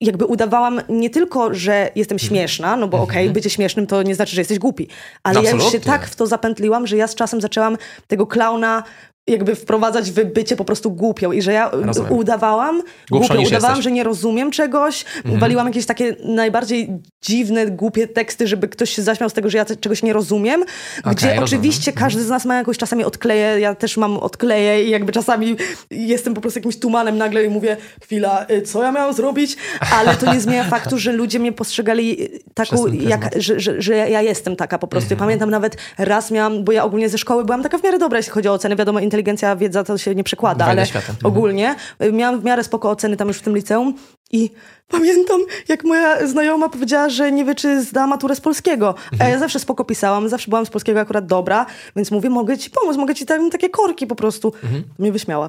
jakby 0.00 0.24
udawałam 0.24 0.80
nie 0.88 1.10
tylko, 1.10 1.54
że 1.54 1.90
jestem 1.94 2.18
śmieszna, 2.18 2.76
no 2.76 2.88
bo 2.88 3.02
okej, 3.02 3.30
bycie 3.30 3.50
śmiesznym 3.50 3.86
to 3.86 4.02
nie 4.02 4.14
znaczy, 4.14 4.34
że 4.34 4.40
jesteś 4.40 4.58
głupi, 4.58 4.88
ale 5.22 5.42
ja 5.42 5.50
już 5.50 5.72
się 5.72 5.80
tak 5.80 6.06
w 6.06 6.16
to 6.16 6.26
zapętliłam, 6.26 6.86
że 6.86 6.96
ja 6.96 7.06
z 7.06 7.14
czasem 7.14 7.40
zaczęłam 7.40 7.76
tego 8.06 8.26
klauna 8.26 8.82
jakby 9.26 9.54
wprowadzać 9.54 10.10
w 10.10 10.24
bycie 10.24 10.56
po 10.56 10.64
prostu 10.64 10.90
głupią 10.90 11.32
i 11.32 11.42
że 11.42 11.52
ja 11.52 11.70
Rozumiem. 11.72 12.12
udawałam 12.12 12.82
Głupszą 13.10 13.34
głupią, 13.34 13.48
udawałam, 13.48 13.76
jesteś. 13.76 13.84
że 13.84 13.92
nie 13.92 14.04
rozumiem 14.04 14.50
czegoś, 14.50 15.04
waliłam 15.24 15.66
jakieś 15.66 15.86
takie 15.86 16.16
najbardziej 16.24 16.90
dziwne, 17.24 17.66
głupie 17.66 18.08
teksty, 18.08 18.46
żeby 18.46 18.68
ktoś 18.68 18.90
się 18.90 19.02
zaśmiał 19.02 19.30
z 19.30 19.32
tego, 19.32 19.50
że 19.50 19.58
ja 19.58 19.64
czegoś 19.64 20.02
nie 20.02 20.12
rozumiem, 20.12 20.64
gdzie 21.06 21.26
rozumiem. 21.26 21.44
oczywiście 21.44 21.92
każdy 21.92 22.22
z 22.22 22.28
nas 22.28 22.44
ma 22.44 22.56
jakąś 22.56 22.78
czasami 22.78 23.04
odkleję, 23.04 23.60
ja 23.60 23.74
też 23.74 23.96
mam 23.96 24.16
odkleję 24.16 24.84
i 24.84 24.90
jakby 24.90 25.12
czasami 25.12 25.56
jestem 25.90 26.34
po 26.34 26.40
prostu 26.40 26.58
jakimś 26.58 26.78
tumanem 26.78 27.18
nagle 27.18 27.44
i 27.44 27.48
mówię, 27.48 27.76
chwila, 28.02 28.46
y, 28.50 28.62
co 28.62 28.82
ja 28.82 28.92
miałam 28.92 29.14
zrobić? 29.14 29.56
Ale 30.00 30.14
to 30.14 30.32
nie 30.34 30.40
zmienia 30.40 30.64
faktu, 30.76 30.98
że 30.98 31.12
ludzie 31.12 31.38
mnie 31.38 31.52
postrzegali 31.52 32.22
y, 32.22 32.40
taką, 32.54 32.86
jak, 32.86 33.30
że, 33.36 33.60
że, 33.60 33.82
że 33.82 33.94
ja 33.96 34.22
jestem 34.22 34.56
taka 34.56 34.78
po 34.78 34.86
prostu. 34.86 35.14
Mhm. 35.14 35.18
Pamiętam 35.18 35.50
nawet 35.50 35.76
raz 35.98 36.30
miałam, 36.30 36.64
bo 36.64 36.72
ja 36.72 36.84
ogólnie 36.84 37.08
ze 37.08 37.18
szkoły 37.18 37.44
byłam 37.44 37.62
taka 37.62 37.78
w 37.78 37.82
miarę 37.84 37.98
dobra, 37.98 38.18
jeśli 38.18 38.32
chodzi 38.32 38.48
o 38.48 38.52
oceny. 38.52 38.76
Wiadomo, 38.76 39.00
inteligencja, 39.16 39.56
wiedza 39.56 39.84
to 39.84 39.98
się 39.98 40.14
nie 40.14 40.24
przekłada, 40.24 40.64
ale 40.64 40.86
świata. 40.86 41.12
Mhm. 41.12 41.26
ogólnie 41.26 41.74
y, 42.02 42.12
miałam 42.12 42.40
w 42.40 42.44
miarę 42.44 42.64
spoko 42.64 42.90
oceny 42.90 43.16
tam 43.16 43.28
już 43.28 43.36
w 43.36 43.42
tym 43.42 43.56
liceum 43.56 43.94
i 44.32 44.50
pamiętam, 44.88 45.40
jak 45.68 45.84
moja 45.84 46.26
znajoma 46.26 46.68
powiedziała, 46.68 47.08
że 47.08 47.32
nie 47.32 47.44
wie, 47.44 47.54
czy 47.54 47.82
zda 47.82 48.06
maturę 48.06 48.36
z 48.36 48.40
polskiego. 48.40 48.94
A 49.10 49.12
Mhm. 49.12 49.30
ja 49.32 49.38
zawsze 49.38 49.58
spoko 49.60 49.84
pisałam, 49.84 50.28
zawsze 50.28 50.48
byłam 50.48 50.66
z 50.66 50.70
polskiego 50.70 51.00
akurat 51.00 51.26
dobra, 51.26 51.66
więc 51.96 52.10
mówię, 52.10 52.30
mogę 52.30 52.58
ci 52.58 52.70
pomóc, 52.70 52.96
mogę 52.96 53.14
ci 53.14 53.26
tam 53.26 53.50
takie 53.50 53.68
korki 53.70 54.06
po 54.06 54.14
prostu. 54.16 54.52
Mnie 54.98 55.12
wyśmiała. 55.12 55.48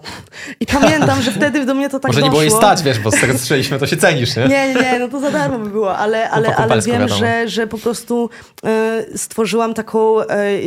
I 0.59 0.65
pamiętam, 0.65 1.21
że 1.21 1.31
wtedy 1.31 1.65
do 1.65 1.73
mnie 1.73 1.89
to 1.89 1.99
tak 1.99 2.09
Mhm. 2.09 2.13
Może 2.15 2.23
nie 2.23 2.29
było 2.29 2.41
jej 2.41 2.49
doszło. 2.51 2.61
stać, 2.61 2.83
wiesz, 2.83 2.99
bo 2.99 3.11
z 3.11 3.19
tego 3.21 3.33
co 3.33 3.39
słyszeliśmy, 3.39 3.79
to 3.79 3.87
się 3.87 3.97
cenisz, 3.97 4.35
nie? 4.35 4.47
Nie, 4.47 4.73
nie, 4.73 4.99
no 4.99 5.07
to 5.07 5.19
za 5.19 5.31
darmo 5.31 5.59
by 5.59 5.69
było, 5.69 5.97
ale, 5.97 6.29
ale, 6.29 6.55
ale 6.55 6.81
wiem, 6.81 6.99
wiadomo. 7.01 7.19
że, 7.19 7.47
że 7.49 7.67
po 7.67 7.77
prostu 7.77 8.29
e, 8.65 9.05
stworzyłam 9.17 9.73
taką, 9.73 10.15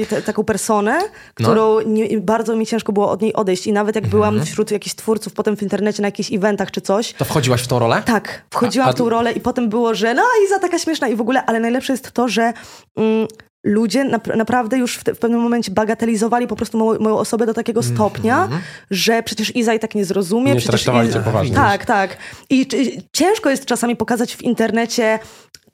te, 0.08 0.22
taką 0.22 0.44
personę, 0.44 0.98
No. 1.00 1.08
którą 1.48 1.80
nie, 1.80 2.20
bardzo 2.20 2.56
mi 2.56 2.66
ciężko 2.66 2.92
było 2.92 3.10
od 3.10 3.22
niej 3.22 3.32
odejść 3.34 3.66
i 3.66 3.72
nawet 3.72 3.94
jak 3.94 4.04
Mhm. 4.04 4.10
byłam 4.20 4.44
wśród 4.46 4.70
jakichś 4.70 4.94
twórców 4.94 5.32
potem 5.32 5.56
w 5.56 5.62
internecie 5.62 6.02
na 6.02 6.08
jakichś 6.08 6.32
eventach 6.32 6.70
czy 6.70 6.80
coś, 6.80 7.12
To 7.12 7.24
wchodziłaś 7.24 7.62
w 7.62 7.66
tą 7.68 7.78
rolę? 7.78 7.99
Tak, 8.02 8.42
wchodziłam 8.50 8.88
A- 8.88 8.90
a- 8.90 8.92
w 8.94 8.96
tą 8.96 9.08
rolę 9.08 9.32
i 9.32 9.40
potem 9.40 9.68
było, 9.68 9.94
że 9.94 10.14
no 10.14 10.22
Iza 10.46 10.58
taka 10.58 10.78
śmieszna 10.78 11.08
i 11.08 11.16
w 11.16 11.20
ogóle, 11.20 11.44
ale 11.46 11.60
najlepsze 11.60 11.92
jest 11.92 12.10
to, 12.12 12.28
że 12.28 12.52
mm, 12.96 13.26
ludzie 13.64 14.04
nap- 14.04 14.36
naprawdę 14.36 14.78
już 14.78 14.96
w, 14.96 15.04
te, 15.04 15.14
w 15.14 15.18
pewnym 15.18 15.40
momencie 15.40 15.72
bagatelizowali 15.72 16.46
po 16.46 16.56
prostu 16.56 16.78
moją, 16.78 17.00
moją 17.00 17.18
osobę 17.18 17.46
do 17.46 17.54
takiego 17.54 17.82
stopnia, 17.82 18.48
że 18.90 19.22
przecież 19.22 19.56
Iza 19.56 19.74
i 19.74 19.78
tak 19.78 19.94
nie 19.94 20.04
zrozumie. 20.04 20.44
Nie 20.54 20.60
przecież 20.60 20.70
traktowali 20.70 21.08
Iza- 21.08 21.22
poważnie. 21.24 21.54
Tak, 21.56 21.84
tak. 21.84 22.16
I 22.50 22.66
ciężko 23.12 23.50
jest 23.50 23.64
czasami 23.64 23.96
pokazać 23.96 24.36
w 24.36 24.42
internecie 24.42 25.18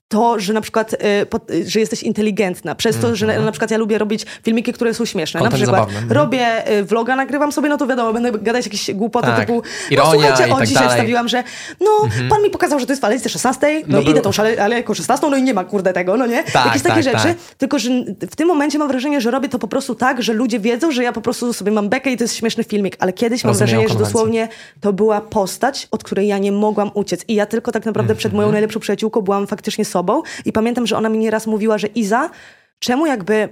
to, 0.09 0.39
że 0.41 0.53
na 0.53 0.61
przykład, 0.61 0.93
y, 1.23 1.27
po, 1.27 1.41
y, 1.51 1.71
że 1.71 1.81
jesteś 1.81 2.03
inteligentna, 2.03 2.75
przez 2.75 2.99
to, 2.99 3.17
że 3.17 3.27
na, 3.27 3.41
na 3.41 3.53
przykład 3.53 3.71
ja 3.71 3.79
lubię 3.79 3.99
robić 3.99 4.27
filmiki, 4.43 4.73
które 4.73 4.95
są 4.95 5.05
śmieszne. 5.05 5.41
Content 5.41 5.61
na 5.61 5.65
przykład 5.67 5.81
zabawny, 5.81 5.99
mhm. 5.99 6.13
robię 6.21 6.71
y, 6.79 6.85
vloga, 6.85 7.17
nagrywam 7.17 7.53
sobie, 7.53 7.69
no 7.69 7.77
to 7.77 7.87
wiadomo, 7.87 8.13
będę 8.13 8.33
gadać 8.33 8.65
jakieś 8.67 8.91
głupoty 8.95 9.27
Tak. 9.27 9.41
typu, 9.41 9.63
Ironia 9.91 10.11
no 10.13 10.19
słuchajcie, 10.19 10.49
i 10.49 10.53
o 10.53 10.57
tak 10.57 10.67
dzisiaj 10.67 10.83
dalej. 10.83 10.99
wstawiłam, 10.99 11.29
że 11.29 11.45
no, 11.81 11.91
pan 12.31 12.43
mi 12.43 12.51
pokazał, 12.51 12.81
że 12.81 12.87
to 12.87 12.93
jest 12.93 13.03
w 13.03 13.05
alejce 13.05 13.29
16, 13.29 13.81
no, 13.87 13.97
No 13.97 14.03
był- 14.03 14.11
idę 14.13 14.21
tą 14.21 14.33
szale, 14.33 14.63
alejką 14.63 14.95
16, 14.95 15.31
no 15.31 15.37
i 15.37 15.43
nie 15.43 15.55
ma 15.55 15.65
kurde 15.65 15.93
tego, 15.93 16.17
no 16.17 16.27
nie? 16.27 16.45
Tak, 16.45 16.67
Jakieś 16.67 16.83
takie 16.83 16.95
tak, 16.95 17.05
rzeczy. 17.05 17.35
tak. 17.35 17.57
Tylko, 17.59 17.79
że 17.79 17.91
w 18.31 18.37
tym 18.37 18.49
momencie 18.49 18.79
mam 18.79 18.89
wrażenie, 18.89 19.21
że 19.21 19.31
robię 19.31 19.49
to 19.49 19.59
po 19.59 19.69
prostu 19.69 19.95
tak, 19.95 20.23
że 20.23 20.33
ludzie 20.33 20.61
wiedzą, 20.61 20.93
że 20.93 21.03
ja 21.03 21.13
po 21.13 21.21
prostu 21.21 21.53
sobie 21.53 21.73
mam 21.73 21.89
bekę 21.89 22.11
i 22.11 22.17
to 22.17 22.25
jest 22.25 22.37
śmieszny 22.37 22.65
filmik, 22.65 22.97
ale 22.99 23.13
kiedyś 23.13 23.45
mam 23.45 23.55
wrażenie, 23.55 23.89
że 23.89 23.95
dosłownie 23.95 24.49
to 24.81 24.93
była 24.93 25.21
postać, 25.21 25.89
od 25.91 26.05
której 26.05 26.27
ja 26.29 26.39
nie 26.39 26.53
mogłam 26.53 26.91
uciec. 26.95 27.25
I 27.29 27.35
ja 27.35 27.47
tylko 27.47 27.73
tak 27.73 27.85
naprawdę 27.85 28.15
przed 28.15 28.33
Mhm. 28.33 28.37
moją 28.43 28.53
najlepszą 28.53 28.81
przyjaciółką 28.81 29.21
byłam 29.23 29.47
faktycznie 29.47 29.85
sobą 29.97 30.23
i 30.45 30.53
pamiętam, 30.53 30.87
że 30.87 30.97
ona 30.97 31.09
mi 31.09 31.19
nieraz 31.19 31.47
mówiła, 31.47 31.79
że 31.79 31.87
Iza, 31.87 32.31
czemu 32.79 33.07
jakby... 33.07 33.49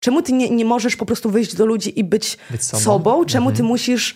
Czemu 0.00 0.22
ty 0.22 0.32
nie, 0.32 0.50
nie 0.50 0.64
możesz 0.64 0.96
po 0.96 1.06
prostu 1.06 1.30
wyjść 1.30 1.54
do 1.56 1.66
ludzi 1.66 1.98
i 2.00 2.04
być, 2.04 2.38
Być 2.50 2.62
sobą? 2.64 2.82
sobą? 2.82 3.24
Czemu 3.24 3.46
Mhm. 3.48 3.56
ty 3.56 3.62
musisz 3.62 4.14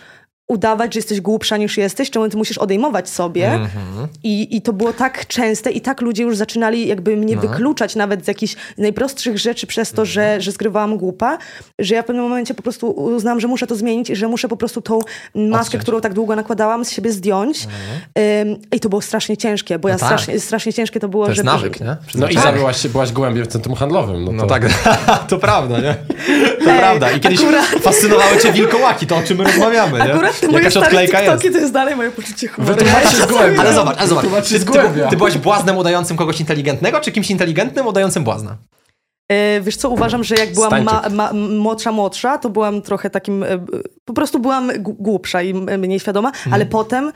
udawać, 0.51 0.93
że 0.93 0.97
jesteś 0.97 1.21
głupsza 1.21 1.57
niż 1.57 1.77
jesteś? 1.77 2.09
Czemu 2.09 2.29
ty 2.29 2.37
musisz 2.37 2.57
odejmować 2.57 3.09
sobie? 3.09 3.47
Mhm. 3.53 4.07
I, 4.23 4.57
I 4.57 4.61
to 4.61 4.73
było 4.73 4.93
tak 4.93 5.27
częste 5.27 5.71
i 5.71 5.81
tak 5.81 6.01
ludzie 6.01 6.23
już 6.23 6.37
zaczynali 6.37 6.87
jakby 6.87 7.17
mnie 7.17 7.35
No. 7.35 7.41
wykluczać 7.41 7.95
nawet 7.95 8.25
z 8.25 8.27
jakichś 8.27 8.55
najprostszych 8.77 9.37
rzeczy 9.39 9.67
przez 9.67 9.91
to, 9.91 10.05
że, 10.05 10.41
że 10.41 10.51
zgrywałam 10.51 10.97
głupa, 10.97 11.37
że 11.79 11.95
ja 11.95 12.01
w 12.03 12.05
pewnym 12.05 12.23
momencie 12.25 12.53
po 12.53 12.63
prostu 12.63 12.91
uznałam, 12.91 13.39
że 13.39 13.47
muszę 13.47 13.67
to 13.67 13.75
zmienić 13.75 14.09
i 14.09 14.15
że 14.15 14.27
muszę 14.27 14.47
po 14.47 14.57
prostu 14.57 14.81
tą 14.81 14.99
maskę, 15.35 15.65
Odciąć. 15.67 15.81
którą 15.81 16.01
tak 16.01 16.13
długo 16.13 16.35
nakładałam, 16.35 16.85
z 16.85 16.91
siebie 16.91 17.11
zdjąć. 17.11 17.67
Ym, 18.41 18.57
I 18.71 18.79
to 18.79 18.89
było 18.89 19.01
strasznie 19.01 19.37
ciężkie, 19.37 19.79
bo 19.79 19.87
ja 19.89 19.95
No 19.95 19.99
tak. 19.99 20.07
strasznie, 20.07 20.39
strasznie 20.39 20.73
ciężkie 20.73 20.99
to 20.99 21.07
było, 21.09 21.23
To 21.25 21.31
jest 21.31 21.37
że... 21.37 21.43
nawyk, 21.43 21.79
nie? 21.79 21.85
No 21.85 21.93
i 21.93 22.07
Przyzwyczajenie. 22.07 22.61
tak. 22.83 22.91
byłaś, 22.91 23.11
gołębiem 23.11 23.45
w 23.45 23.47
centrum 23.47 23.75
handlowym. 23.75 24.25
No, 24.25 24.31
No 24.31 24.43
to... 24.43 24.49
tak, 24.49 24.63
to 25.29 25.37
prawda, 25.37 25.79
nie? 25.79 25.95
To 26.63 26.71
Ej, 26.71 26.79
prawda. 26.79 27.11
I 27.11 27.19
kiedyś 27.19 27.39
akurat- 27.41 27.65
fascynowały 27.81 28.37
cię 28.37 28.51
wilkołaki, 28.53 29.07
to 29.07 29.17
o 29.17 29.21
czym 29.23 29.37
my 29.37 29.43
rozmawiamy, 29.43 29.97
nie? 29.99 30.13
Akurat 30.13 30.40
te 30.41 30.51
Jakaś 30.51 30.77
odklejka 30.77 31.17
TikToki 31.17 31.45
jest. 31.45 31.57
to 31.57 31.61
jest 31.61 31.73
dalej 31.73 31.95
moje 31.95 32.11
poczucie 32.11 32.47
humoru. 32.47 32.85
Się. 32.85 32.91
Ale 33.59 33.73
zobacz, 33.73 33.97
ale 33.99 34.07
zobacz. 34.07 34.49
Ty, 34.49 34.59
ty, 34.59 34.65
ty 35.09 35.17
byłaś 35.17 35.37
błaznem 35.37 35.77
udającym 35.77 36.17
kogoś 36.17 36.39
inteligentnego, 36.39 36.99
czy 36.99 37.11
kimś 37.11 37.31
inteligentnym 37.31 37.87
udającym 37.87 38.23
błazna? 38.23 38.57
E, 39.31 39.61
Wiesz 39.61 39.75
co, 39.75 39.89
uważam, 39.89 40.23
że 40.23 40.35
jak 40.35 40.53
byłam 40.53 40.83
ma, 40.83 41.09
ma, 41.09 41.33
młodsza, 41.33 41.91
młodsza, 41.91 42.37
to 42.37 42.49
byłam 42.49 42.81
trochę 42.81 43.09
takim, 43.09 43.43
e, 43.43 43.47
po 44.05 44.13
prostu 44.13 44.39
byłam 44.39 44.71
głupsza 44.79 45.41
i 45.41 45.53
mniej 45.53 45.99
świadoma, 45.99 46.31
ale 46.51 46.65
potem 46.65 47.11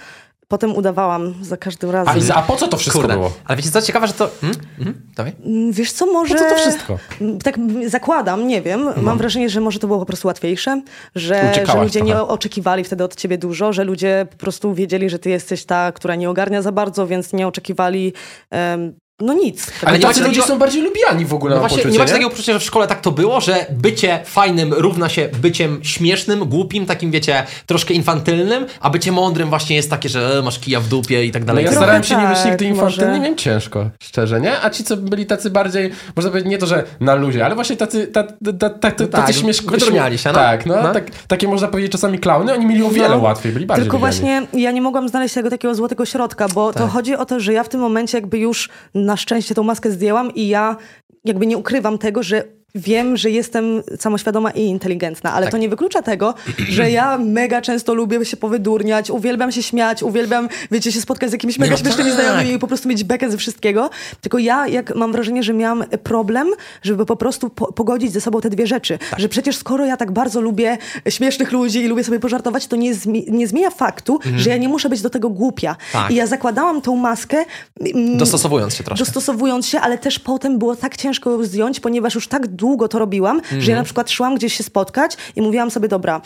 potem 0.48 0.76
udawałam 0.76 1.34
za 1.42 1.58
każdym 1.58 1.90
razem. 1.90 2.32
A, 2.32 2.36
a 2.36 2.42
po 2.42 2.56
co 2.56 2.68
to 2.68 2.78
wszystko 2.78 3.00
Kurde. 3.02 3.14
było? 3.14 3.32
Ale 3.46 3.58
wiecie 3.58 3.72
co, 3.72 3.82
ciekawe, 3.82 4.08
że 4.08 4.14
to... 4.14 4.30
Hmm? 4.42 4.58
Mhm. 4.80 5.02
Dawaj. 5.16 5.34
Mm, 5.46 5.72
Wiesz 5.72 5.92
co, 5.92 6.06
może... 6.06 6.36
Po 6.36 6.40
co 6.44 6.50
to 6.50 6.56
wszystko? 6.56 6.98
Mm, 7.22 7.40
Tak 7.40 7.56
zakładam, 7.88 8.48
nie 8.48 8.62
wiem. 8.62 8.90
Mam 9.02 9.18
wrażenie, 9.18 9.50
że 9.50 9.62
może 9.62 9.80
to 9.80 9.88
było 9.88 10.00
po 10.00 10.06
prostu 10.06 10.28
łatwiejsze, 10.28 10.82
że, 11.16 11.54
że 11.68 11.82
ludzie 11.84 12.02
nie 12.02 12.12
trochę. 12.14 12.28
oczekiwali 12.28 12.84
wtedy 12.84 13.04
od 13.04 13.16
ciebie 13.16 13.38
dużo, 13.38 13.74
że 13.74 13.84
ludzie 13.84 14.28
po 14.32 14.38
prostu 14.38 14.74
wiedzieli, 14.74 15.10
że 15.10 15.20
ty 15.20 15.30
jesteś 15.30 15.66
ta, 15.66 15.92
która 15.92 16.16
nie 16.16 16.30
ogarnia 16.30 16.62
za 16.62 16.72
bardzo, 16.72 17.08
więc 17.08 17.34
nie 17.34 17.48
oczekiwali 17.48 18.14
em, 18.50 18.94
no 19.22 19.34
nic. 19.34 19.68
Ale 19.86 19.98
nie 19.98 20.04
tacy 20.04 20.20
ludzie 20.20 20.32
takiego- 20.32 20.48
są 20.48 20.60
bardziej 20.60 20.82
lubiani 20.82 21.26
w 21.26 21.34
ogóle, 21.34 21.56
No 21.56 21.60
właśnie, 21.60 21.78
poczucie, 21.78 21.94
nie 21.94 22.00
macie 22.00 22.12
takiego 22.12 22.30
poczucia, 22.30 22.54
że 22.54 22.60
w 22.60 22.64
szkole 22.64 22.88
tak 22.88 23.02
to 23.02 23.12
było, 23.12 23.42
że 23.42 23.66
bycie 23.72 24.20
fajnym 24.26 24.74
równa 24.74 25.10
się 25.10 25.30
byciem 25.42 25.80
śmiesznym, 25.84 26.40
głupim, 26.46 26.86
takim 26.86 27.12
wiecie, 27.12 27.44
troszkę 27.66 27.94
infantylnym, 27.94 28.66
a 28.82 28.90
bycie 28.90 29.12
mądrym 29.12 29.50
właśnie 29.50 29.76
jest 29.76 29.90
takie, 29.90 30.10
że 30.10 30.38
e, 30.40 30.42
masz 30.42 30.60
kija 30.60 30.80
w 30.80 30.88
dupie 30.88 31.26
i 31.26 31.32
tak 31.32 31.42
No 31.42 31.46
dalej. 31.46 31.64
ja 31.66 31.72
Trochę 31.72 31.84
starałem 31.86 32.04
się 32.04 32.16
nie 32.18 32.28
być 32.28 32.38
tak, 32.38 32.46
nigdy 32.52 32.66
infantylny, 32.66 33.08
może. 33.08 33.20
miałem 33.20 33.38
ciężko, 33.38 33.90
szczerze, 34.00 34.42
nie? 34.42 34.62
A 34.62 34.70
ci, 34.70 34.84
co 34.84 34.98
byli 34.98 35.26
tacy 35.26 35.50
bardziej, 35.50 35.92
można 36.16 36.32
powiedzieć, 36.32 36.52
nie 36.52 36.58
to, 36.58 36.66
że 36.66 36.84
na 37.00 37.16
luzie, 37.16 37.46
ale 37.46 37.56
właśnie 37.56 37.78
tacy, 37.78 38.08
ta, 38.08 38.24
ta, 38.24 38.34
ta, 38.70 38.70
ta, 38.70 38.92
tacy 38.92 39.08
tak, 39.12 39.34
śmieszko... 39.36 39.72
wydurniali 39.72 40.18
się, 40.18 40.30
no. 40.30 40.36
Tak, 40.36 40.66
no, 40.66 40.76
No. 40.84 40.94
Tak, 40.94 41.06
takie 41.28 41.48
można 41.48 41.68
powiedzieć 41.68 41.92
czasami 41.92 42.20
klauny, 42.20 42.54
oni 42.54 42.66
mieli 42.66 42.84
o 42.84 42.90
wiele 42.90 43.10
No. 43.10 43.18
łatwiej, 43.18 43.52
byli 43.52 43.66
bardziej 43.66 43.84
Tylko 43.86 43.98
lubiani. 43.98 44.14
właśnie 44.20 44.62
ja 44.62 44.72
nie 44.72 44.82
mogłam 44.82 45.10
znaleźć 45.10 45.34
tego 45.36 45.50
takiego 45.50 45.76
złotego 45.76 46.06
środka, 46.06 46.48
bo 46.48 46.74
to 46.74 46.80
Tak. 46.80 46.90
chodzi 46.90 47.16
o 47.16 47.26
to, 47.26 47.40
że 47.40 47.54
ja 47.54 47.64
w 47.64 47.70
tym 47.70 47.82
momencie 47.82 48.18
jakby 48.18 48.38
już 48.38 48.70
na 49.06 49.18
szczęście 49.18 49.56
tą 49.56 49.64
maskę 49.64 49.92
zdjęłam 49.92 50.36
i 50.36 50.48
ja 50.48 50.78
jakby 51.26 51.46
nie 51.46 51.58
ukrywam 51.58 51.98
tego, 51.98 52.24
że 52.24 52.44
wiem, 52.76 53.18
że 53.18 53.30
jestem 53.30 53.84
samoświadoma 54.00 54.52
i 54.52 54.62
inteligentna, 54.62 55.34
ale 55.34 55.46
Tak. 55.46 55.52
to 55.52 55.58
nie 55.58 55.70
wyklucza 55.70 56.02
tego, 56.02 56.34
że 56.70 56.92
ja 56.92 57.18
mega 57.18 57.62
często 57.62 57.94
lubię 57.94 58.26
się 58.26 58.38
powydurniać, 58.38 59.10
uwielbiam 59.10 59.52
się 59.52 59.64
śmiać, 59.64 60.04
uwielbiam, 60.04 60.50
wiecie, 60.72 60.92
się 60.92 61.02
spotkać 61.02 61.30
z 61.30 61.34
jakimiś 61.34 61.60
mega 61.60 61.72
No 61.72 61.78
śmiesznymi 61.78 62.10
tak. 62.12 62.20
znajomymi 62.20 62.52
i 62.54 62.60
po 62.60 62.68
prostu 62.68 62.90
mieć 62.90 63.04
bekę 63.04 63.32
ze 63.32 63.38
wszystkiego. 63.38 63.90
Tylko 64.22 64.38
ja, 64.38 64.68
jak 64.68 64.96
mam 64.96 65.12
wrażenie, 65.12 65.44
że 65.44 65.54
miałam 65.54 65.84
problem, 66.04 66.48
żeby 66.84 67.06
po 67.06 67.16
prostu 67.16 67.50
po 67.50 67.74
pogodzić 67.74 68.12
ze 68.12 68.22
sobą 68.22 68.42
te 68.42 68.50
dwie 68.50 68.68
rzeczy. 68.68 68.98
Tak. 69.10 69.20
Że 69.20 69.30
przecież 69.30 69.56
skoro 69.58 69.86
ja 69.86 69.98
tak 69.98 70.12
bardzo 70.12 70.42
lubię 70.42 70.78
śmiesznych 71.10 71.52
ludzi 71.52 71.80
i 71.84 71.88
lubię 71.88 72.04
sobie 72.04 72.20
pożartować, 72.20 72.68
to 72.68 72.76
nie, 72.76 72.94
zmi 72.96 73.26
nie 73.32 73.48
zmienia 73.48 73.70
faktu, 73.70 74.20
że 74.38 74.50
ja 74.50 74.58
nie 74.58 74.70
muszę 74.70 74.90
być 74.90 75.02
do 75.02 75.10
tego 75.10 75.30
głupia. 75.30 75.70
Mhm. 75.70 76.04
Tak. 76.04 76.12
I 76.12 76.16
ja 76.16 76.28
zakładałam 76.28 76.82
tą 76.82 76.96
maskę, 76.96 77.38
mm, 77.80 78.18
Dostosowując 78.18 78.76
się 78.76 78.84
troszkę. 78.84 79.06
dostosowując 79.06 79.68
się, 79.68 79.80
ale 79.80 79.98
też 79.98 80.20
potem 80.20 80.60
było 80.60 80.76
tak 80.76 80.98
ciężko 80.98 81.32
ją 81.32 81.44
zdjąć, 81.44 81.80
ponieważ 81.80 82.16
już 82.16 82.28
tak 82.28 82.48
długo 82.48 82.65
to 82.90 83.00
robiłam, 83.00 83.38
że 83.50 83.56
Mhm. 83.56 83.70
ja 83.70 83.76
na 83.76 83.84
przykład 83.84 84.12
szłam 84.12 84.36
gdzieś 84.36 84.54
się 84.54 84.64
spotkać 84.64 85.18
i 85.36 85.42
mówiłam 85.42 85.72
sobie, 85.72 85.88
dobra, 85.88 86.22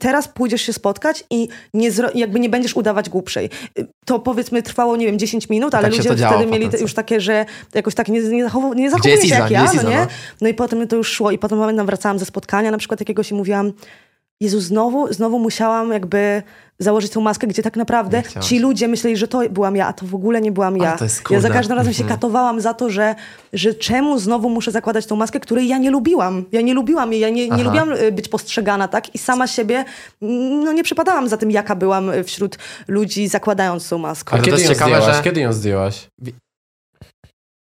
teraz 0.00 0.28
pójdziesz 0.28 0.62
się 0.62 0.72
spotkać 0.72 1.24
i 1.30 1.48
nie 1.74 1.90
jakby 2.14 2.40
nie 2.40 2.48
będziesz 2.48 2.76
udawać 2.76 3.08
głupszej. 3.10 3.50
To 4.04 4.18
powiedzmy 4.18 4.62
trwało, 4.62 4.96
nie 4.96 5.06
wiem, 5.06 5.18
10 5.18 5.48
minut, 5.48 5.74
ale 5.74 5.88
tak 5.88 5.96
ludzie 5.96 6.26
wtedy 6.26 6.46
mieli 6.46 6.68
już 6.80 6.94
takie, 6.94 7.20
że 7.20 7.46
jakoś 7.74 7.94
tak 7.94 8.08
nie, 8.08 8.20
nie, 8.20 8.44
zachow- 8.48 8.76
nie 8.76 8.90
zachowuje 8.90 9.16
się 9.20 9.26
Iza? 9.26 9.38
jak 9.38 9.50
ja, 9.50 9.72
no 9.82 9.90
nie? 9.90 9.96
no? 9.98 10.06
No 10.40 10.48
i 10.48 10.54
potem 10.54 10.88
to 10.88 10.96
już 10.96 11.08
szło 11.12 11.30
i 11.30 11.38
potem 11.38 11.58
pamiętam 11.58 11.86
wracałam 11.86 12.18
ze 12.18 12.24
spotkania 12.24 12.70
na 12.70 12.78
przykład 12.78 13.00
jakiegoś 13.00 13.30
i 13.30 13.34
mówiłam, 13.34 13.72
Jezu, 14.40 14.60
znowu, 14.60 15.12
znowu 15.12 15.38
musiałam 15.38 15.92
jakby 15.92 16.42
założyć 16.78 17.12
tą 17.12 17.20
maskę, 17.20 17.46
gdzie 17.46 17.62
tak 17.62 17.76
naprawdę 17.76 18.22
ci 18.40 18.58
ludzie 18.58 18.88
myśleli, 18.88 19.16
że 19.16 19.28
to 19.28 19.40
byłam 19.50 19.76
ja, 19.76 19.86
a 19.86 19.92
to 19.92 20.06
w 20.06 20.14
ogóle 20.14 20.40
nie 20.40 20.52
byłam 20.52 20.76
ja. 20.76 20.96
to 20.98 21.04
jest 21.04 21.22
ja 21.30 21.40
za 21.40 21.50
każdym 21.50 21.76
razem 21.76 21.92
się 21.92 22.04
katowałam 22.04 22.60
za 22.60 22.74
to, 22.74 22.90
że, 22.90 23.14
że 23.52 23.74
czemu 23.74 24.18
znowu 24.18 24.50
muszę 24.50 24.70
zakładać 24.70 25.06
tą 25.06 25.16
maskę, 25.16 25.40
której 25.40 25.68
ja 25.68 25.78
nie 25.78 25.90
lubiłam. 25.90 26.44
Ja 26.52 26.60
nie 26.60 26.74
lubiłam 26.74 27.12
jej, 27.12 27.20
ja 27.20 27.28
nie, 27.30 27.48
nie 27.48 27.64
lubiłam 27.64 27.92
y, 27.92 28.12
być 28.12 28.28
postrzegana, 28.28 28.88
tak? 28.88 29.14
I 29.14 29.18
sama 29.18 29.46
siebie, 29.46 29.84
mm, 30.22 30.64
no 30.64 30.72
nie 30.72 30.82
przypadałam 30.84 31.28
za 31.28 31.36
tym, 31.36 31.50
jaka 31.50 31.76
byłam 31.76 32.10
y, 32.10 32.24
wśród 32.24 32.58
ludzi 32.88 33.28
zakładając 33.28 33.88
tą 33.88 33.98
maskę. 33.98 34.30
A 34.30 34.34
Ale 34.34 34.40
to 34.40 34.44
kiedy 34.44 34.56
jest 34.56 34.68
ją 34.68 34.74
ciekawe, 34.74 34.96
zdjęłaś? 34.96 35.16
że- 35.16 35.22
Kiedy 35.22 35.40
ją 35.40 35.52
zdjęłaś? 35.52 36.10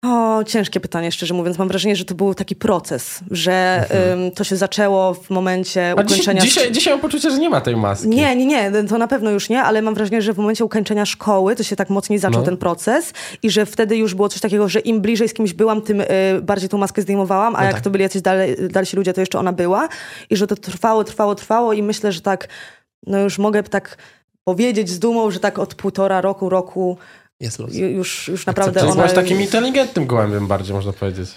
O, 0.06 0.44
ciężkie 0.44 0.80
pytanie, 0.80 1.12
szczerze 1.12 1.34
mówiąc. 1.34 1.58
Mam 1.58 1.68
wrażenie, 1.68 1.96
że 1.96 2.06
to 2.06 2.16
był 2.16 2.34
taki 2.34 2.56
proces, 2.56 3.20
że 3.32 3.86
ym, 4.14 4.32
to 4.32 4.44
się 4.44 4.56
zaczęło 4.56 5.14
w 5.14 5.30
momencie 5.30 5.82
Mhm. 5.82 6.00
A 6.00 6.02
ukończenia... 6.12 6.42
dzisiaj, 6.42 6.72
dzisiaj 6.72 6.94
mam 6.94 7.02
poczucie, 7.02 7.32
że 7.32 7.38
nie 7.40 7.50
ma 7.50 7.62
tej 7.62 7.76
maski. 7.76 8.08
Nie, 8.08 8.36
nie, 8.36 8.46
nie, 8.46 8.72
to 8.90 8.98
na 8.98 9.08
pewno 9.08 9.30
już 9.32 9.50
nie, 9.50 9.64
ale 9.64 9.82
mam 9.82 9.94
wrażenie, 9.96 10.22
że 10.22 10.34
w 10.34 10.38
momencie 10.38 10.66
ukończenia 10.66 11.06
szkoły 11.06 11.56
to 11.56 11.64
się 11.64 11.76
tak 11.76 11.90
mocniej 11.90 12.20
zaczął 12.20 12.40
No. 12.40 12.46
ten 12.46 12.58
proces 12.58 13.14
i 13.44 13.50
że 13.50 13.66
wtedy 13.66 13.98
już 13.98 14.14
było 14.14 14.30
coś 14.30 14.42
takiego, 14.42 14.70
że 14.70 14.80
im 14.80 15.02
bliżej 15.02 15.30
z 15.30 15.34
kimś 15.34 15.54
byłam, 15.54 15.82
tym 15.82 16.02
y, 16.02 16.06
bardziej 16.42 16.70
tą 16.70 16.78
maskę 16.78 17.02
zdejmowałam, 17.02 17.56
a 17.56 17.60
No 17.60 17.64
jak 17.66 17.74
tak. 17.74 17.82
to 17.84 17.90
byli 17.90 18.02
jacyś 18.04 18.22
dale, 18.22 18.48
dalsi 18.56 18.96
ludzie, 18.98 19.14
to 19.14 19.22
jeszcze 19.22 19.40
ona 19.40 19.54
była 19.54 19.90
i 20.30 20.36
że 20.38 20.48
to 20.48 20.56
trwało, 20.56 21.04
trwało, 21.04 21.36
trwało 21.36 21.74
i 21.74 21.84
myślę, 21.84 22.12
że 22.12 22.22
tak, 22.22 22.48
no 23.08 23.20
już 23.20 23.38
mogę 23.40 23.64
tak 23.64 23.98
powiedzieć 24.44 24.90
z 24.90 25.00
dumą, 25.00 25.32
że 25.32 25.40
tak 25.40 25.60
od 25.60 25.76
półtora 25.76 26.22
roku, 26.22 26.50
roku 26.50 26.98
Jest 27.42 27.60
luz. 27.60 27.74
ju- 27.74 27.90
już, 27.90 28.28
już 28.28 28.46
naprawdę 28.46 28.82
ona... 28.84 28.96
byłaś 28.96 29.14
takim 29.14 29.42
inteligentnym 29.42 30.06
gołębiem 30.08 30.48
bardziej, 30.48 30.76
można 30.76 30.94
powiedzieć. 30.94 31.30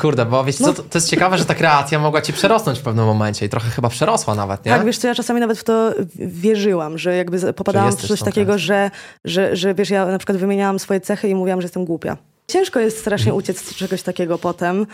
Kurde, 0.00 0.24
bo 0.26 0.44
wiecie 0.44 0.64
co, 0.64 0.72
to, 0.74 0.82
jest 0.94 1.10
ciekawe, 1.10 1.38
że 1.38 1.44
ta 1.44 1.54
kreacja 1.54 1.98
mogła 1.98 2.22
ci 2.22 2.32
przerosnąć 2.32 2.78
w 2.78 2.82
pewnym 2.82 3.04
momencie 3.04 3.46
i 3.46 3.48
trochę 3.48 3.70
chyba 3.70 3.88
przerosła 3.88 4.34
nawet, 4.34 4.64
nie? 4.64 4.72
Tak, 4.72 4.84
wiesz 4.84 4.98
co, 4.98 5.08
ja 5.08 5.14
czasami 5.14 5.40
nawet 5.40 5.58
w 5.58 5.64
to 5.64 5.92
wierzyłam, 6.18 6.98
że 6.98 7.16
jakby 7.16 7.52
popadałam 7.52 7.92
w 7.92 7.94
coś 8.06 8.20
takiego, 8.20 8.52
kreacją. 8.52 8.58
że, 8.66 8.90
że, 9.24 9.56
że 9.56 9.74
wiesz, 9.74 9.90
ja 9.90 10.06
na 10.06 10.18
przykład 10.18 10.38
wymieniałam 10.38 10.78
swoje 10.78 11.00
cechy 11.00 11.28
i 11.28 11.34
mówiłam, 11.34 11.60
że 11.60 11.64
jestem 11.64 11.84
głupia. 11.84 12.16
Ciężko 12.48 12.80
jest 12.80 12.98
strasznie 12.98 13.30
Mhm. 13.32 13.38
uciec 13.38 13.60
z 13.60 13.74
czegoś 13.74 14.02
takiego 14.02 14.38
potem, 14.38 14.86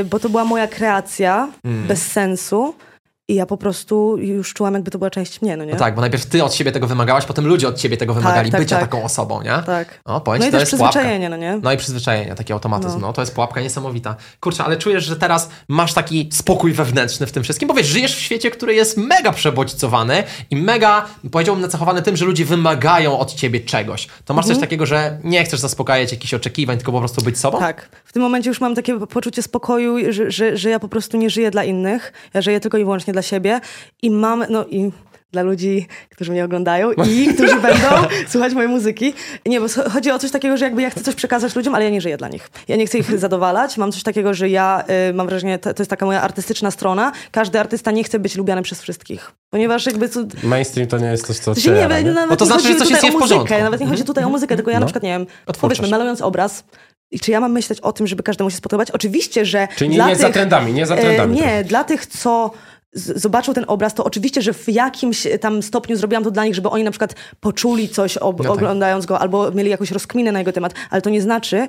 y, 0.00 0.04
bo 0.04 0.18
to 0.20 0.28
była 0.28 0.44
moja 0.44 0.66
kreacja 0.68 1.48
Mhm. 1.64 1.86
bez 1.88 2.02
sensu 2.06 2.74
i 3.30 3.34
ja 3.34 3.46
po 3.46 3.56
prostu 3.56 4.16
już 4.16 4.54
czułam, 4.54 4.74
jakby 4.74 4.90
to 4.90 4.98
była 4.98 5.10
część 5.10 5.42
mnie, 5.42 5.56
no 5.56 5.64
nie? 5.64 5.72
No 5.72 5.78
tak, 5.78 5.94
bo 5.94 6.00
najpierw 6.00 6.26
ty 6.26 6.44
od 6.44 6.54
siebie 6.54 6.72
tego 6.72 6.86
wymagałaś, 6.86 7.24
potem 7.24 7.46
ludzie 7.46 7.68
od 7.68 7.78
ciebie 7.78 7.96
tego 7.96 8.14
wymagali, 8.14 8.50
tak, 8.50 8.60
bycia 8.60 8.76
tak. 8.76 8.84
taką 8.84 9.04
osobą, 9.04 9.42
nie? 9.42 9.62
Tak. 9.66 10.00
O, 10.04 10.20
powiem 10.20 10.40
No 10.40 10.48
i 10.48 10.50
to 10.50 10.60
jest 10.60 10.70
pułapka. 10.70 10.90
przyzwyczajenie, 10.90 11.28
no 11.28 11.36
nie? 11.36 11.58
No 11.62 11.72
i 11.72 11.76
przyzwyczajenie, 11.76 12.34
taki 12.34 12.52
automatyzm. 12.52 13.00
No. 13.00 13.06
No. 13.06 13.12
to 13.12 13.22
jest 13.22 13.34
pułapka 13.34 13.60
niesamowita. 13.60 14.16
Kurczę, 14.40 14.64
ale 14.64 14.76
czujesz, 14.76 15.04
że 15.04 15.16
teraz 15.16 15.50
masz 15.68 15.92
taki 15.92 16.28
spokój 16.32 16.72
wewnętrzny 16.72 17.26
w 17.26 17.32
tym 17.32 17.42
wszystkim, 17.42 17.68
bo 17.68 17.74
wiesz, 17.74 17.86
żyjesz 17.86 18.16
w 18.16 18.20
świecie, 18.20 18.50
który 18.50 18.74
jest 18.74 18.96
mega 18.96 19.32
przebodźcowany 19.32 20.22
i 20.50 20.56
mega, 20.56 21.06
powiedziałbym, 21.32 21.62
nacechowany 21.62 22.02
tym, 22.02 22.16
że 22.16 22.24
ludzie 22.24 22.44
wymagają 22.44 23.18
od 23.18 23.34
ciebie 23.34 23.60
czegoś. 23.60 24.08
To 24.24 24.34
masz 24.34 24.46
coś 24.46 24.58
takiego, 24.58 24.86
że 24.86 25.18
nie 25.24 25.44
chcesz 25.44 25.60
zaspokajać 25.60 26.12
jakichś 26.12 26.34
oczekiwań, 26.34 26.76
tylko 26.76 26.92
po 26.92 26.98
prostu 26.98 27.22
być 27.22 27.38
sobą? 27.38 27.58
Tak. 27.58 27.88
W 28.04 28.12
tym 28.12 28.22
momencie 28.22 28.50
już 28.50 28.60
mam 28.60 28.74
takie 28.74 28.98
poczucie 28.98 29.42
spokoju, 29.42 30.12
że, 30.12 30.30
że, 30.30 30.56
że 30.56 30.70
ja 30.70 30.78
po 30.78 30.88
prostu 30.88 31.16
nie 31.16 31.30
żyję 31.30 31.50
dla 31.50 31.64
innych. 31.64 32.12
Ja 32.34 32.42
żyję 32.42 32.60
tylko 32.60 32.78
i 32.78 32.84
wyłącznie 32.84 33.12
dla 33.12 33.19
siebie 33.22 33.60
i 34.02 34.10
mam, 34.10 34.44
no 34.48 34.66
i 34.66 34.90
dla 35.32 35.42
ludzi, 35.42 35.86
którzy 36.10 36.32
mnie 36.32 36.44
oglądają 36.44 36.92
i 36.92 37.26
którzy 37.34 37.60
będą 37.60 37.88
słuchać 38.28 38.54
mojej 38.54 38.70
muzyki. 38.70 39.14
Nie, 39.46 39.60
bo 39.60 39.66
chodzi 39.90 40.10
o 40.10 40.18
coś 40.18 40.30
takiego, 40.30 40.56
że 40.56 40.64
jakby 40.64 40.82
ja 40.82 40.90
chcę 40.90 41.00
coś 41.00 41.14
przekazać 41.14 41.56
ludziom, 41.56 41.74
ale 41.74 41.84
ja 41.84 41.90
nie 41.90 42.00
żyję 42.00 42.16
dla 42.16 42.28
nich. 42.28 42.50
Ja 42.68 42.76
nie 42.76 42.86
chcę 42.86 42.98
ich 42.98 43.18
zadowalać. 43.18 43.76
Mam 43.76 43.92
coś 43.92 44.02
takiego, 44.02 44.34
że 44.34 44.48
ja 44.48 44.84
y, 45.10 45.14
mam 45.14 45.26
wrażenie, 45.26 45.58
to, 45.58 45.74
to 45.74 45.82
jest 45.82 45.90
taka 45.90 46.06
moja 46.06 46.22
artystyczna 46.22 46.70
strona. 46.70 47.12
Każdy 47.30 47.60
artysta 47.60 47.90
nie 47.90 48.04
chce 48.04 48.18
być 48.18 48.36
lubiany 48.36 48.62
przez 48.62 48.82
wszystkich. 48.82 49.32
Ponieważ 49.50 49.86
jakby... 49.86 50.08
To, 50.08 50.20
Mainstream 50.42 50.88
to 50.88 50.98
nie 50.98 51.06
jest 51.06 51.26
coś, 51.26 51.38
co 51.38 51.54
się 51.54 51.70
nie, 51.70 51.76
odciera, 51.76 52.00
nie, 52.00 52.12
nawet 52.12 52.30
Bo 52.30 52.36
to 52.36 52.46
znaczy, 52.46 52.68
że 52.68 52.76
coś 52.76 52.90
jest 52.90 53.02
nie 53.02 53.10
w 53.10 53.14
muzykę, 53.14 53.28
porządku. 53.28 53.64
Nawet 53.64 53.80
nie 53.80 53.86
chodzi 53.86 54.04
tutaj 54.04 54.24
o 54.24 54.28
muzykę, 54.28 54.56
tylko 54.56 54.70
ja 54.70 54.76
No. 54.76 54.80
na 54.80 54.86
przykład, 54.86 55.02
nie 55.02 55.10
wiem, 55.10 55.26
powiedzmy, 55.60 55.88
malując 55.88 56.20
obraz, 56.20 56.64
i 57.12 57.20
czy 57.20 57.30
ja 57.30 57.40
mam 57.40 57.52
myśleć 57.52 57.80
o 57.80 57.92
tym, 57.92 58.06
żeby 58.06 58.22
każdemu 58.22 58.50
się 58.50 58.56
spodobać? 58.56 58.90
Oczywiście, 58.90 59.44
że 59.44 59.68
Czyli 59.76 59.90
nie, 59.90 59.96
dla 59.96 60.06
nie 60.06 60.12
tych, 60.12 60.22
za 60.22 60.30
trendami, 60.30 60.72
nie 60.72 60.86
za 60.86 60.96
trendami. 60.96 61.32
E, 61.32 61.34
nie, 61.36 61.42
trochę. 61.42 61.64
dla 61.64 61.84
tych, 61.84 62.06
co 62.06 62.50
z- 62.92 63.20
zobaczą 63.22 63.54
ten 63.54 63.64
obraz, 63.68 63.94
to 63.94 64.04
oczywiście, 64.04 64.42
że 64.42 64.52
w 64.52 64.68
jakimś 64.68 65.26
tam 65.40 65.62
stopniu 65.62 65.96
zrobiłam 65.96 66.24
to 66.24 66.30
dla 66.30 66.44
nich, 66.44 66.54
żeby 66.54 66.68
oni 66.70 66.84
na 66.84 66.90
przykład 66.90 67.14
poczuli 67.40 67.88
coś 67.88 68.16
ob- 68.16 68.38
No 68.38 68.44
tak. 68.44 68.52
oglądając 68.52 69.06
go, 69.06 69.18
albo 69.18 69.50
mieli 69.50 69.70
jakąś 69.70 69.90
rozkminę 69.90 70.32
na 70.32 70.38
jego 70.38 70.52
temat, 70.52 70.74
ale 70.90 71.02
to 71.02 71.10
nie 71.10 71.22
znaczy, 71.22 71.68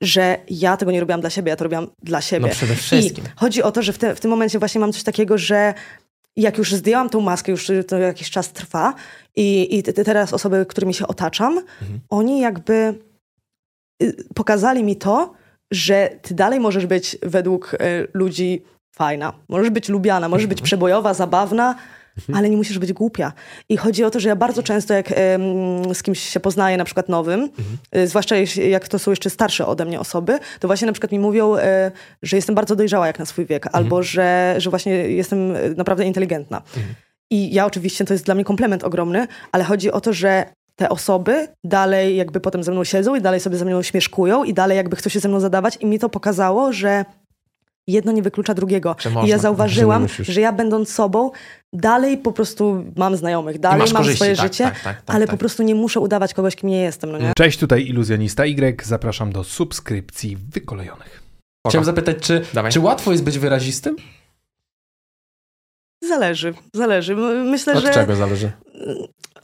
że 0.00 0.38
ja 0.50 0.76
tego 0.76 0.92
nie 0.92 1.00
robiłam 1.00 1.20
dla 1.20 1.30
siebie, 1.30 1.50
ja 1.50 1.56
to 1.56 1.64
robiłam 1.64 1.86
dla 2.02 2.20
siebie. 2.20 2.46
No 2.46 2.52
przede 2.52 2.74
wszystkim. 2.74 3.24
I 3.24 3.28
chodzi 3.36 3.62
o 3.62 3.72
to, 3.72 3.82
że 3.82 3.92
w, 3.92 3.98
te, 3.98 4.14
w 4.14 4.20
tym 4.20 4.30
momencie 4.30 4.58
właśnie 4.58 4.80
mam 4.80 4.92
coś 4.92 5.02
takiego, 5.02 5.38
że 5.38 5.74
jak 6.36 6.58
już 6.58 6.74
zdjęłam 6.74 7.10
tą 7.10 7.20
maskę, 7.20 7.52
już 7.52 7.70
to 7.88 7.98
jakiś 7.98 8.30
czas 8.30 8.52
trwa 8.52 8.94
i, 9.36 9.78
i 9.78 9.82
te- 9.82 9.92
te- 9.92 10.04
teraz 10.04 10.32
osoby, 10.32 10.66
którymi 10.68 10.94
się 10.94 11.06
otaczam, 11.06 11.58
Mhm. 11.82 12.00
oni 12.08 12.40
jakby 12.40 12.94
y, 14.02 14.16
pokazali 14.34 14.84
mi 14.84 14.96
to, 14.96 15.32
że 15.72 16.10
ty 16.22 16.34
dalej 16.34 16.60
możesz 16.60 16.86
być 16.86 17.16
według 17.22 17.74
y, 17.74 17.78
ludzi 18.14 18.62
fajna, 18.96 19.32
możesz 19.48 19.70
być 19.70 19.88
lubiana, 19.88 20.28
możesz 20.28 20.46
być 20.46 20.62
przebojowa, 20.62 21.14
zabawna, 21.14 21.74
ale 22.34 22.50
nie 22.50 22.56
musisz 22.56 22.78
być 22.78 22.92
głupia. 22.92 23.32
I 23.68 23.76
chodzi 23.76 24.04
o 24.04 24.10
to, 24.10 24.20
że 24.20 24.28
ja 24.28 24.36
bardzo 24.36 24.62
często 24.62 24.94
jak 24.94 25.12
em, 25.12 25.94
z 25.94 26.02
kimś 26.02 26.20
się 26.20 26.40
poznaję, 26.40 26.76
na 26.76 26.84
przykład 26.84 27.08
nowym, 27.08 27.48
y, 27.96 28.06
zwłaszcza 28.06 28.36
jeśli- 28.36 28.70
jak 28.70 28.88
to 28.88 28.98
są 28.98 29.10
jeszcze 29.10 29.30
starsze 29.30 29.66
ode 29.66 29.84
mnie 29.84 30.00
osoby, 30.00 30.38
to 30.60 30.68
właśnie 30.68 30.86
na 30.86 30.92
przykład 30.92 31.12
mi 31.12 31.18
mówią, 31.18 31.56
y, 31.56 31.60
że 32.22 32.36
jestem 32.36 32.54
bardzo 32.54 32.76
dojrzała 32.76 33.06
jak 33.06 33.18
na 33.18 33.24
swój 33.26 33.46
wiek, 33.46 33.66
albo 33.72 34.02
że, 34.02 34.54
że 34.58 34.70
właśnie 34.70 34.92
jestem 34.92 35.56
y, 35.56 35.74
naprawdę 35.76 36.04
inteligentna. 36.04 36.62
I 37.30 37.54
ja 37.54 37.66
oczywiście, 37.66 38.04
to 38.04 38.14
jest 38.14 38.24
dla 38.24 38.34
mnie 38.34 38.44
komplement 38.44 38.84
ogromny, 38.84 39.26
ale 39.52 39.64
chodzi 39.64 39.92
o 39.92 40.00
to, 40.00 40.12
że 40.12 40.44
te 40.76 40.88
osoby 40.88 41.48
dalej 41.64 42.16
jakby 42.16 42.40
potem 42.40 42.62
ze 42.62 42.72
mną 42.72 42.84
siedzą 42.84 43.14
i 43.14 43.20
dalej 43.20 43.40
sobie 43.40 43.56
ze 43.56 43.64
mną 43.64 43.82
śmieszkują 43.82 44.44
i 44.44 44.54
dalej 44.54 44.76
jakby 44.76 44.96
chcą 44.96 45.10
się 45.10 45.20
ze 45.20 45.28
mną 45.28 45.40
zadawać 45.40 45.78
i 45.80 45.86
mi 45.86 45.98
to 45.98 46.08
pokazało, 46.08 46.72
że 46.72 47.04
jedno 47.86 48.12
nie 48.12 48.22
wyklucza 48.22 48.54
drugiego. 48.54 48.96
I 49.24 49.28
ja 49.28 49.38
zauważyłam, 49.38 50.06
że, 50.08 50.40
ja 50.40 50.52
będąc 50.52 50.92
sobą, 50.92 51.30
dalej 51.72 52.18
po 52.18 52.32
prostu 52.32 52.84
mam 52.96 53.16
znajomych, 53.16 53.58
dalej 53.58 53.78
mam 53.78 53.96
korzyści, 53.96 54.16
swoje 54.16 54.36
tak, 54.36 54.46
życie, 54.46 54.64
tak, 54.64 54.80
tak, 54.80 55.02
tak, 55.02 55.16
ale 55.16 55.26
tak. 55.26 55.34
po 55.34 55.38
prostu 55.38 55.62
nie 55.62 55.74
muszę 55.74 56.00
udawać 56.00 56.34
kogoś, 56.34 56.56
kim 56.56 56.68
nie 56.70 56.82
jestem, 56.82 57.12
no 57.12 57.18
nie? 57.18 57.32
Cześć, 57.36 57.58
tutaj 57.58 57.86
Iluzjonista 57.86 58.46
Y. 58.46 58.84
Zapraszam 58.84 59.32
do 59.32 59.44
subskrypcji 59.44 60.36
wykolejonych. 60.36 61.22
Chciałem 61.68 61.84
zapytać, 61.84 62.16
czy, 62.20 62.44
Dawaj. 62.54 62.72
czy 62.72 62.80
łatwo 62.80 63.12
jest 63.12 63.24
być 63.24 63.38
wyrazistym? 63.38 63.96
Zależy, 66.08 66.54
zależy. 66.74 67.16
My- 67.16 67.44
Myślę, 67.44 67.74
Od 67.74 67.82
że 67.84 67.92
czego 67.92 68.16
zależy? 68.16 68.52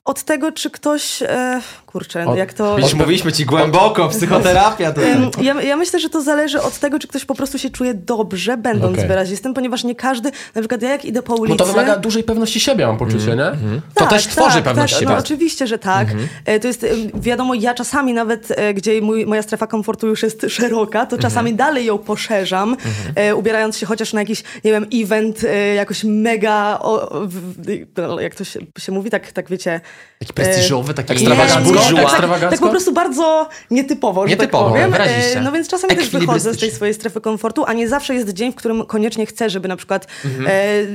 Od 0.08 0.22
tego, 0.22 0.52
czy 0.52 0.70
ktoś, 0.70 1.22
e, 1.22 1.60
kurczę, 1.86 2.26
Od- 2.26 2.36
jak 2.38 2.52
to... 2.52 2.76
Widzisz, 2.76 2.94
mówiliśmy 2.94 3.32
ci 3.32 3.44
głęboko, 3.44 4.08
psychoterapia 4.08 4.92
tutaj. 4.92 5.16
Ja, 5.42 5.62
ja 5.62 5.76
myślę, 5.76 6.00
że 6.00 6.10
to 6.10 6.22
zależy 6.22 6.62
od 6.62 6.78
tego, 6.78 6.98
czy 6.98 7.08
ktoś 7.08 7.24
po 7.24 7.34
prostu 7.34 7.58
się 7.58 7.70
czuje 7.70 7.94
dobrze, 7.94 8.56
będąc 8.56 8.94
Okej. 8.96 9.08
wyrazistym, 9.08 9.54
ponieważ 9.54 9.84
nie 9.84 9.94
każdy, 9.94 10.30
na 10.54 10.60
przykład 10.62 10.82
ja 10.82 10.90
jak 10.90 11.04
idę 11.04 11.22
po 11.22 11.34
Bo 11.34 11.42
ulicy... 11.42 11.58
to 11.58 11.66
wymaga 11.66 11.96
dużej 11.96 12.24
pewności 12.24 12.60
siebie, 12.60 12.86
mam 12.86 12.98
poczucie, 12.98 13.36
nie? 13.36 13.52
To 13.94 14.06
też 14.06 14.26
tworzy 14.26 14.62
pewność 14.62 14.92
tak, 14.92 15.00
siebie. 15.00 15.12
No, 15.12 15.18
oczywiście, 15.18 15.66
że 15.66 15.78
tak. 15.78 16.08
Mhm. 16.08 16.28
E, 16.44 16.60
To 16.60 16.66
jest, 16.66 16.86
wiadomo, 17.14 17.54
ja 17.54 17.74
czasami 17.74 18.12
nawet, 18.14 18.50
e, 18.50 18.74
gdzie 18.74 19.00
mój, 19.00 19.26
moja 19.26 19.42
strefa 19.42 19.66
komfortu 19.66 20.06
już 20.06 20.22
jest 20.22 20.46
szeroka, 20.48 21.06
to 21.06 21.16
Mhm. 21.16 21.22
czasami 21.22 21.54
dalej 21.54 21.84
ją 21.86 21.98
poszerzam, 21.98 22.76
e, 23.14 23.34
ubierając 23.34 23.78
się 23.78 23.86
chociaż 23.86 24.12
na 24.12 24.20
jakiś, 24.20 24.42
nie 24.64 24.70
wiem, 24.72 24.86
event 24.94 25.38
jakoś 25.76 26.04
mega, 26.04 26.78
o, 26.82 27.10
w- 27.26 28.20
jak 28.20 28.34
to 28.34 28.44
się, 28.44 28.60
się 28.78 28.92
mówi, 28.92 29.10
tak, 29.10 29.32
tak 29.32 29.48
wiecie... 29.48 29.80
Taki 30.18 30.32
prestiżowy, 30.32 30.94
taki 30.94 31.12
Ekstrawagancko? 31.12 31.74
Tak, 31.74 32.20
tak, 32.40 32.50
tak 32.50 32.60
po 32.60 32.68
prostu 32.68 32.92
bardzo 32.92 33.48
nietypowo, 33.70 34.22
że 34.26 34.28
Nietypowo, 34.30 34.64
tak 34.64 34.72
powiem. 34.72 34.90
wyraziście. 34.90 35.38
E, 35.38 35.40
No 35.40 35.52
więc 35.52 35.68
czasami 35.68 35.96
też 35.96 36.08
wychodzę 36.10 36.54
z 36.54 36.58
tej 36.58 36.70
swojej 36.70 36.94
strefy 36.94 37.20
komfortu, 37.20 37.64
a 37.66 37.72
nie 37.72 37.88
zawsze 37.88 38.14
jest 38.14 38.28
dzień, 38.32 38.52
w 38.52 38.54
którym 38.54 38.86
koniecznie 38.86 39.26
chcę, 39.26 39.50
żeby 39.50 39.68
na 39.68 39.76
przykład 39.76 40.06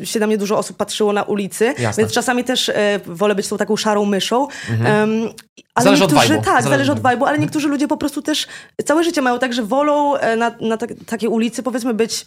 e, 0.01 0.05
się 0.05 0.19
na 0.19 0.27
mnie 0.27 0.37
dużo 0.37 0.57
osób 0.57 0.77
patrzyło 0.77 1.13
na 1.13 1.23
ulicy, 1.23 1.65
Mhm. 1.67 1.83
Jasne. 1.83 2.03
więc 2.03 2.13
czasami 2.13 2.43
też 2.43 2.69
e, 2.69 2.99
wolę 3.05 3.35
być 3.35 3.47
tą 3.47 3.57
taką 3.57 3.75
szarą 3.75 4.05
myszą. 4.05 4.47
Em, 4.85 5.29
ale 5.75 5.83
Zależy 5.83 6.03
od 6.03 6.11
niektórzy, 6.13 6.33
vibe'u. 6.33 6.43
Tak, 6.45 6.63
Zależy 6.63 6.91
od 6.91 6.97
od 6.97 7.03
vibe'u, 7.03 7.25
ale 7.27 7.39
niektórzy 7.39 7.67
ludzie 7.67 7.87
po 7.87 7.97
prostu 7.97 8.21
też 8.21 8.47
całe 8.85 9.03
życie 9.03 9.21
mają 9.21 9.39
tak, 9.39 9.53
że 9.53 9.63
wolą 9.63 10.13
na, 10.37 10.51
na 10.61 10.77
tak, 10.77 10.89
takiej 11.07 11.29
ulicy 11.29 11.63
powiedzmy 11.63 11.93
być 11.93 12.25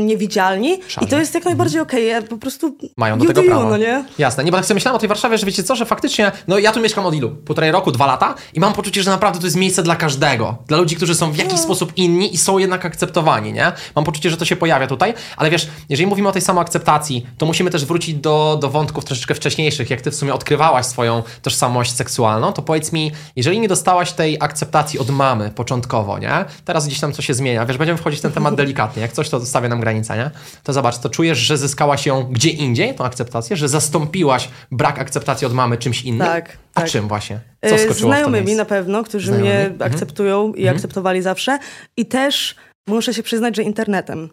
niewidzialni 0.00 0.80
Szarzy. 0.88 1.06
i 1.06 1.10
to 1.10 1.18
jest 1.18 1.34
jak 1.34 1.44
najbardziej 1.44 1.80
okej. 1.80 2.08
Ja 2.08 2.22
po 2.22 2.38
prostu 2.38 2.76
Mają 2.96 3.18
do 3.18 3.24
tego 3.24 3.42
do 3.42 3.48
prawo. 3.48 3.68
no 3.70 3.76
nie? 3.76 4.04
Jasne. 4.18 4.44
Nie, 4.44 4.50
bo 4.50 4.56
tak 4.56 4.66
sobie 4.66 4.74
myślałem 4.74 4.96
o 4.96 4.98
tej 4.98 5.08
Warszawie, 5.08 5.38
że 5.38 5.46
wiecie 5.46 5.62
co, 5.62 5.76
że 5.76 5.86
faktycznie, 5.86 6.32
no 6.48 6.58
ja 6.58 6.72
tu 6.72 6.80
mieszkam 6.80 7.06
od 7.06 7.14
ilu? 7.14 7.30
Półtorej 7.30 7.70
roku, 7.72 7.92
dwa 7.92 8.06
lata 8.06 8.34
i 8.54 8.60
mam 8.60 8.72
poczucie, 8.72 9.02
że 9.02 9.10
naprawdę 9.10 9.40
to 9.40 9.46
jest 9.46 9.56
miejsce 9.56 9.82
dla 9.82 9.96
każdego. 9.96 10.56
Dla 10.66 10.78
ludzi, 10.78 10.96
którzy 10.96 11.14
są 11.14 11.32
w 11.32 11.36
jakiś 11.36 11.60
sposób 11.60 11.92
inni 11.96 12.34
i 12.34 12.38
są 12.38 12.58
jednak 12.58 12.84
akceptowani, 12.84 13.52
nie? 13.52 13.72
Mam 13.96 14.04
poczucie, 14.04 14.30
że 14.30 14.36
to 14.36 14.44
się 14.44 14.56
pojawia 14.56 14.86
tutaj, 14.86 15.14
ale 15.36 15.50
wiesz, 15.50 15.68
jeżeli 15.88 16.06
mówimy 16.06 16.28
o 16.28 16.32
tej 16.32 16.42
samoakceptacji, 16.42 17.26
to 17.38 17.46
musimy 17.46 17.70
też 17.70 17.84
wrócić 17.84 18.14
do, 18.14 18.58
do 18.60 18.70
wątków 18.70 19.04
troszeczkę 19.04 19.34
wcześniejszych, 19.34 19.90
jak 19.90 20.00
ty 20.00 20.10
w 20.10 20.14
sumie 20.14 20.34
odkrywałaś 20.34 20.86
swoją 20.86 21.22
tożsamość 21.42 21.92
seksualną, 21.96 22.52
to 22.52 22.62
powiedz 22.62 22.92
mi, 22.92 23.12
jeżeli 23.36 23.60
nie 23.60 23.68
dostałaś 23.68 24.12
tej 24.12 24.36
akceptacji 24.40 24.98
od 24.98 25.10
mamy 25.10 25.50
początkowo, 25.50 26.18
nie? 26.18 26.44
Teraz 26.64 26.86
gdzieś 26.86 27.00
tam 27.00 27.12
coś 27.12 27.26
się 27.26 27.34
zmienia, 27.34 27.66
wiesz, 27.66 27.78
będziemy 27.78 27.98
wchodzić 27.98 28.18
w 28.18 28.22
ten 28.22 28.32
temat 28.32 28.54
delikatnie, 28.62 29.02
jak 29.02 29.12
coś 29.12 29.28
to 29.28 29.40
stawia 29.68 29.74
nam 29.74 29.80
granicę, 29.80 30.16
nie? 30.16 30.30
To 30.62 30.72
zobacz, 30.72 30.98
to 30.98 31.08
czujesz, 31.10 31.38
że 31.38 31.58
zyskałaś 31.58 32.06
ją 32.06 32.24
gdzie 32.24 32.50
indziej, 32.50 32.94
tą 32.94 33.04
akceptację, 33.04 33.56
że 33.56 33.68
zastąpiłaś 33.68 34.48
brak 34.72 34.98
akceptacji 34.98 35.46
od 35.46 35.54
mamy 35.54 35.76
czymś 35.76 36.02
innym? 36.02 36.26
Tak, 36.26 36.58
A 36.74 36.80
tak. 36.80 36.90
czym 36.90 37.08
właśnie? 37.08 37.40
Co 37.68 37.74
E, 37.74 37.86
to 37.86 37.94
Znajomymi 37.94 38.54
na 38.54 38.64
pewno, 38.64 39.04
którzy 39.04 39.32
mnie 39.32 39.60
Mhm. 39.60 39.92
akceptują 39.92 40.52
i 40.54 40.68
akceptowali 40.68 41.22
zawsze. 41.22 41.58
I 41.96 42.06
też 42.06 42.54
muszę 42.88 43.14
się 43.14 43.22
przyznać, 43.22 43.56
że 43.56 43.62
internetem. 43.62 44.28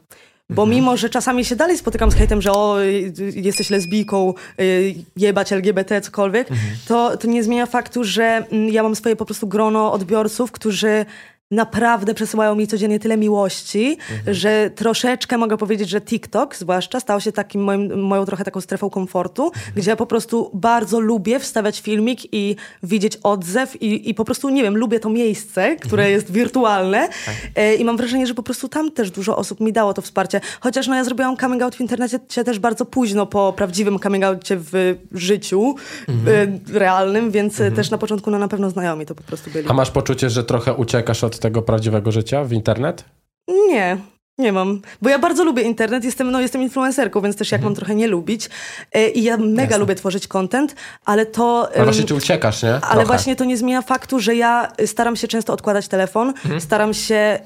Bo 0.50 0.64
Mhm. 0.64 0.70
mimo, 0.70 0.98
że 0.98 1.10
czasami 1.10 1.46
się 1.46 1.56
dalej 1.56 1.78
spotykam 1.78 2.12
z 2.12 2.16
hejtem, 2.16 2.42
że 2.42 2.52
o, 2.52 2.82
y, 2.84 3.14
jesteś 3.36 3.70
lesbijką, 3.70 4.34
y, 4.62 4.96
jebać 5.18 5.54
LGBT, 5.54 6.02
cokolwiek, 6.02 6.52
Mhm. 6.52 6.70
to, 6.88 7.18
to 7.18 7.28
nie 7.28 7.44
zmienia 7.44 7.66
faktu, 7.66 8.04
że 8.04 8.24
mm, 8.52 8.70
ja 8.70 8.84
mam 8.84 8.96
swoje 8.96 9.16
po 9.16 9.26
prostu 9.26 9.48
grono 9.48 9.92
odbiorców, 9.92 10.52
którzy 10.52 11.06
naprawdę 11.52 12.14
przesyłają 12.14 12.56
mi 12.56 12.68
codziennie 12.68 13.00
tyle 13.00 13.18
miłości, 13.18 13.98
Mhm. 14.12 14.36
że 14.36 14.70
troszeczkę 14.76 15.38
mogę 15.38 15.58
powiedzieć, 15.58 15.90
że 15.90 16.02
TikTok 16.02 16.56
zwłaszcza 16.56 17.00
stał 17.00 17.22
się 17.22 17.32
takim 17.32 17.64
moim, 17.64 18.00
moją 18.02 18.26
trochę 18.26 18.44
taką 18.44 18.62
strefą 18.62 18.90
komfortu, 18.90 19.46
Mhm. 19.46 19.64
gdzie 19.76 19.90
ja 19.90 19.96
po 19.96 20.06
prostu 20.06 20.52
bardzo 20.54 21.00
lubię 21.00 21.40
wstawiać 21.40 21.80
filmik 21.82 22.20
i 22.34 22.56
widzieć 22.84 23.18
odzew 23.24 23.82
i, 23.82 24.10
i 24.10 24.14
po 24.14 24.26
prostu, 24.26 24.50
nie 24.50 24.64
wiem, 24.64 24.78
lubię 24.78 25.00
to 25.00 25.10
miejsce, 25.10 25.76
które 25.76 26.04
Mhm. 26.04 26.12
jest 26.12 26.32
wirtualne 26.32 27.08
Tak. 27.26 27.36
e, 27.56 27.76
i 27.76 27.86
mam 27.86 27.98
wrażenie, 27.98 28.28
że 28.28 28.34
po 28.34 28.44
prostu 28.44 28.70
tam 28.70 28.92
też 28.92 29.12
dużo 29.12 29.38
osób 29.38 29.60
mi 29.60 29.74
dało 29.74 29.94
to 29.94 30.02
wsparcie. 30.02 30.42
Chociaż 30.60 30.88
no 30.88 30.96
ja 30.96 31.04
zrobiłam 31.04 31.38
coming 31.38 31.62
out 31.62 31.76
w 31.76 31.82
internecie 31.82 32.20
też 32.20 32.60
bardzo 32.60 32.86
późno 32.86 33.26
po 33.26 33.54
prawdziwym 33.54 34.00
coming 34.00 34.24
outie 34.24 34.58
w 34.60 34.96
życiu 35.12 35.76
Mhm. 36.10 36.60
e, 36.74 36.80
realnym, 36.80 37.32
więc 37.32 37.62
e, 37.62 37.72
też 37.72 37.90
na 37.92 37.98
początku 37.98 38.32
no 38.32 38.40
na 38.40 38.48
pewno 38.48 38.70
znajomi 38.70 39.06
to 39.06 39.16
po 39.16 39.24
prostu 39.24 39.50
byli. 39.52 39.68
A 39.70 39.74
masz 39.74 39.92
poczucie, 39.92 40.30
że 40.30 40.44
trochę 40.44 40.74
uciekasz 40.74 41.24
od 41.24 41.35
tego 41.40 41.62
prawdziwego 41.62 42.12
życia 42.12 42.44
w 42.44 42.54
internet? 42.54 43.06
Nie. 43.48 43.98
Nie 44.38 44.52
mam, 44.52 44.82
bo 45.02 45.10
ja 45.10 45.20
bardzo 45.20 45.44
lubię 45.44 45.64
internet, 45.64 46.04
jestem, 46.04 46.32
no, 46.32 46.42
jestem 46.42 46.62
influencerką, 46.62 47.22
więc 47.22 47.36
też 47.36 47.52
jak 47.52 47.62
mam 47.62 47.76
trochę 47.76 47.96
nie 47.96 48.08
lubić. 48.08 48.50
E, 48.94 49.10
I 49.10 49.24
ja 49.24 49.38
mega 49.38 49.44
Mhm. 49.48 49.60
Jasne. 49.60 49.78
lubię 49.78 49.96
tworzyć 49.96 50.28
content, 50.28 50.76
ale 51.06 51.26
to... 51.26 51.70
Ale 51.76 51.84
właśnie 51.84 52.04
czy 52.04 52.16
uciekasz, 52.16 52.64
nie? 52.64 52.70
Ale 52.74 52.82
Trochę. 52.82 53.06
właśnie 53.06 53.36
to 53.36 53.46
nie 53.46 53.58
zmienia 53.58 53.82
faktu, 53.82 54.20
że 54.20 54.36
ja 54.36 54.72
staram 54.86 55.16
się 55.16 55.28
często 55.28 55.54
odkładać 55.54 55.88
telefon, 55.88 56.34
staram 56.60 56.94
się... 56.94 57.40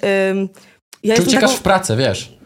ja 1.04 1.16
Czy 1.16 1.22
uciekasz 1.22 1.42
taką, 1.42 1.54
w 1.54 1.62
pracę, 1.62 1.96
wiesz? 1.98 2.38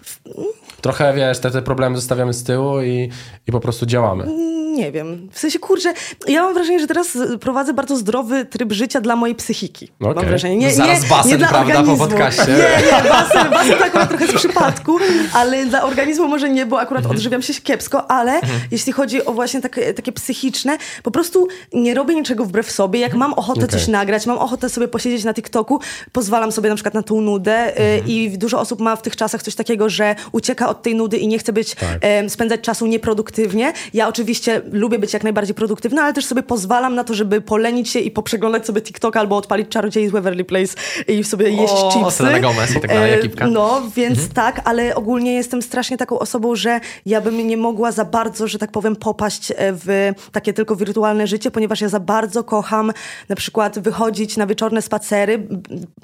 Trochę, 0.83 1.13
wiesz, 1.13 1.39
te, 1.39 1.51
te 1.51 1.61
problemy 1.61 1.95
zostawiamy 1.95 2.33
z 2.33 2.43
tyłu 2.43 2.81
i, 2.81 3.09
i 3.47 3.51
po 3.51 3.59
prostu 3.59 3.85
działamy. 3.85 4.25
Nie 4.73 4.91
wiem. 4.91 5.29
W 5.31 5.39
sensie, 5.39 5.59
kurczę, 5.59 5.93
ja 6.27 6.41
mam 6.43 6.53
wrażenie, 6.53 6.79
że 6.79 6.87
teraz 6.87 7.17
prowadzę 7.41 7.73
bardzo 7.73 7.97
zdrowy 7.97 8.45
tryb 8.45 8.71
życia 8.71 9.01
dla 9.01 9.15
mojej 9.15 9.35
psychiki. 9.35 9.91
Okej. 10.01 10.15
Mam 10.15 10.25
wrażenie. 10.25 10.57
Nie, 10.57 10.71
Zaraz 10.73 11.03
nie, 11.03 11.09
basen, 11.09 11.31
nie 11.31 11.37
dla 11.37 11.47
prawda, 11.47 11.73
po 11.73 11.79
organizmu. 11.79 12.07
podcaście. 12.07 12.45
Nie, 12.47 12.85
nie, 13.03 13.09
basen, 13.09 13.51
basen 13.51 13.77
to 13.79 13.85
akurat 13.85 14.09
trochę 14.09 14.27
z 14.27 14.33
przypadku, 14.33 14.97
ale 15.33 15.65
dla 15.65 15.83
organizmu 15.83 16.27
może 16.27 16.49
nie, 16.49 16.65
bo 16.65 16.79
akurat 16.79 17.03
Mhm. 17.03 17.15
odżywiam 17.17 17.41
się 17.41 17.53
kiepsko, 17.53 18.11
ale 18.11 18.41
jeśli 18.71 18.93
chodzi 18.93 19.25
o 19.25 19.33
właśnie 19.33 19.61
takie, 19.61 19.93
takie 19.93 20.11
psychiczne, 20.11 20.77
po 21.03 21.11
prostu 21.11 21.47
nie 21.73 21.93
robię 21.93 22.15
niczego 22.15 22.45
wbrew 22.45 22.71
sobie. 22.71 22.99
Jak 22.99 23.13
mam 23.13 23.33
ochotę 23.33 23.65
Okej. 23.65 23.79
coś 23.79 23.87
nagrać, 23.87 24.25
mam 24.25 24.37
ochotę 24.37 24.69
sobie 24.69 24.87
posiedzieć 24.87 25.23
na 25.23 25.33
TikToku, 25.33 25.79
pozwalam 26.11 26.51
sobie 26.51 26.69
na 26.69 26.75
przykład 26.75 26.93
na 26.93 27.03
tą 27.03 27.21
nudę 27.21 27.67
y, 27.67 27.81
Mhm. 27.83 28.07
i 28.07 28.37
dużo 28.37 28.59
osób 28.59 28.79
ma 28.79 28.95
w 28.95 29.01
tych 29.01 29.15
czasach 29.15 29.43
coś 29.43 29.55
takiego, 29.55 29.89
że 29.89 30.15
ucieka 30.31 30.72
od 30.73 30.81
tej 30.81 30.95
nudy 30.95 31.17
i 31.17 31.27
nie 31.27 31.39
chce 31.39 31.53
być, 31.53 31.75
em, 32.01 32.29
spędzać 32.29 32.61
czasu 32.61 32.85
nieproduktywnie. 32.87 33.73
Ja 33.93 34.07
oczywiście 34.07 34.61
lubię 34.71 34.99
być 34.99 35.13
jak 35.13 35.23
najbardziej 35.23 35.55
produktywna, 35.55 36.03
ale 36.03 36.13
też 36.13 36.25
sobie 36.25 36.43
pozwalam 36.43 36.95
na 36.95 37.03
to, 37.03 37.13
żeby 37.13 37.41
polenić 37.41 37.89
się 37.89 37.99
i 37.99 38.11
poprzeglądać 38.11 38.65
sobie 38.65 38.81
TikToka 38.81 39.19
albo 39.19 39.37
odpalić 39.37 39.69
Czarodziej 39.69 40.09
z 40.09 40.11
Waverly 40.11 40.45
Place 40.45 40.73
i 41.07 41.23
sobie 41.23 41.49
jeść 41.49 41.73
O, 41.73 41.91
chipsy. 41.93 42.17
Selena 42.17 42.39
Gomez 42.39 42.71
i 42.71 42.73
tak 42.73 42.87
dalej, 42.87 43.11
E, 43.11 43.17
ekipka. 43.17 43.47
No, 43.47 43.81
więc 43.95 44.29
tak, 44.29 44.61
ale 44.63 44.95
ogólnie 44.95 45.33
jestem 45.33 45.61
strasznie 45.61 45.97
taką 45.97 46.19
osobą, 46.19 46.55
że 46.55 46.79
ja 47.05 47.21
bym 47.21 47.47
nie 47.47 47.57
mogła 47.57 47.91
za 47.91 48.05
bardzo, 48.05 48.47
że 48.47 48.59
tak 48.59 48.71
powiem, 48.71 48.95
popaść 48.95 49.51
e, 49.51 49.55
w 49.57 50.11
takie 50.31 50.53
tylko 50.53 50.75
wirtualne 50.75 51.27
życie, 51.27 51.51
ponieważ 51.51 51.81
ja 51.81 51.89
za 51.89 51.99
bardzo 51.99 52.43
kocham 52.43 52.91
na 53.29 53.35
przykład 53.35 53.79
wychodzić 53.79 54.37
na 54.37 54.47
wieczorne 54.47 54.81
spacery, 54.81 55.47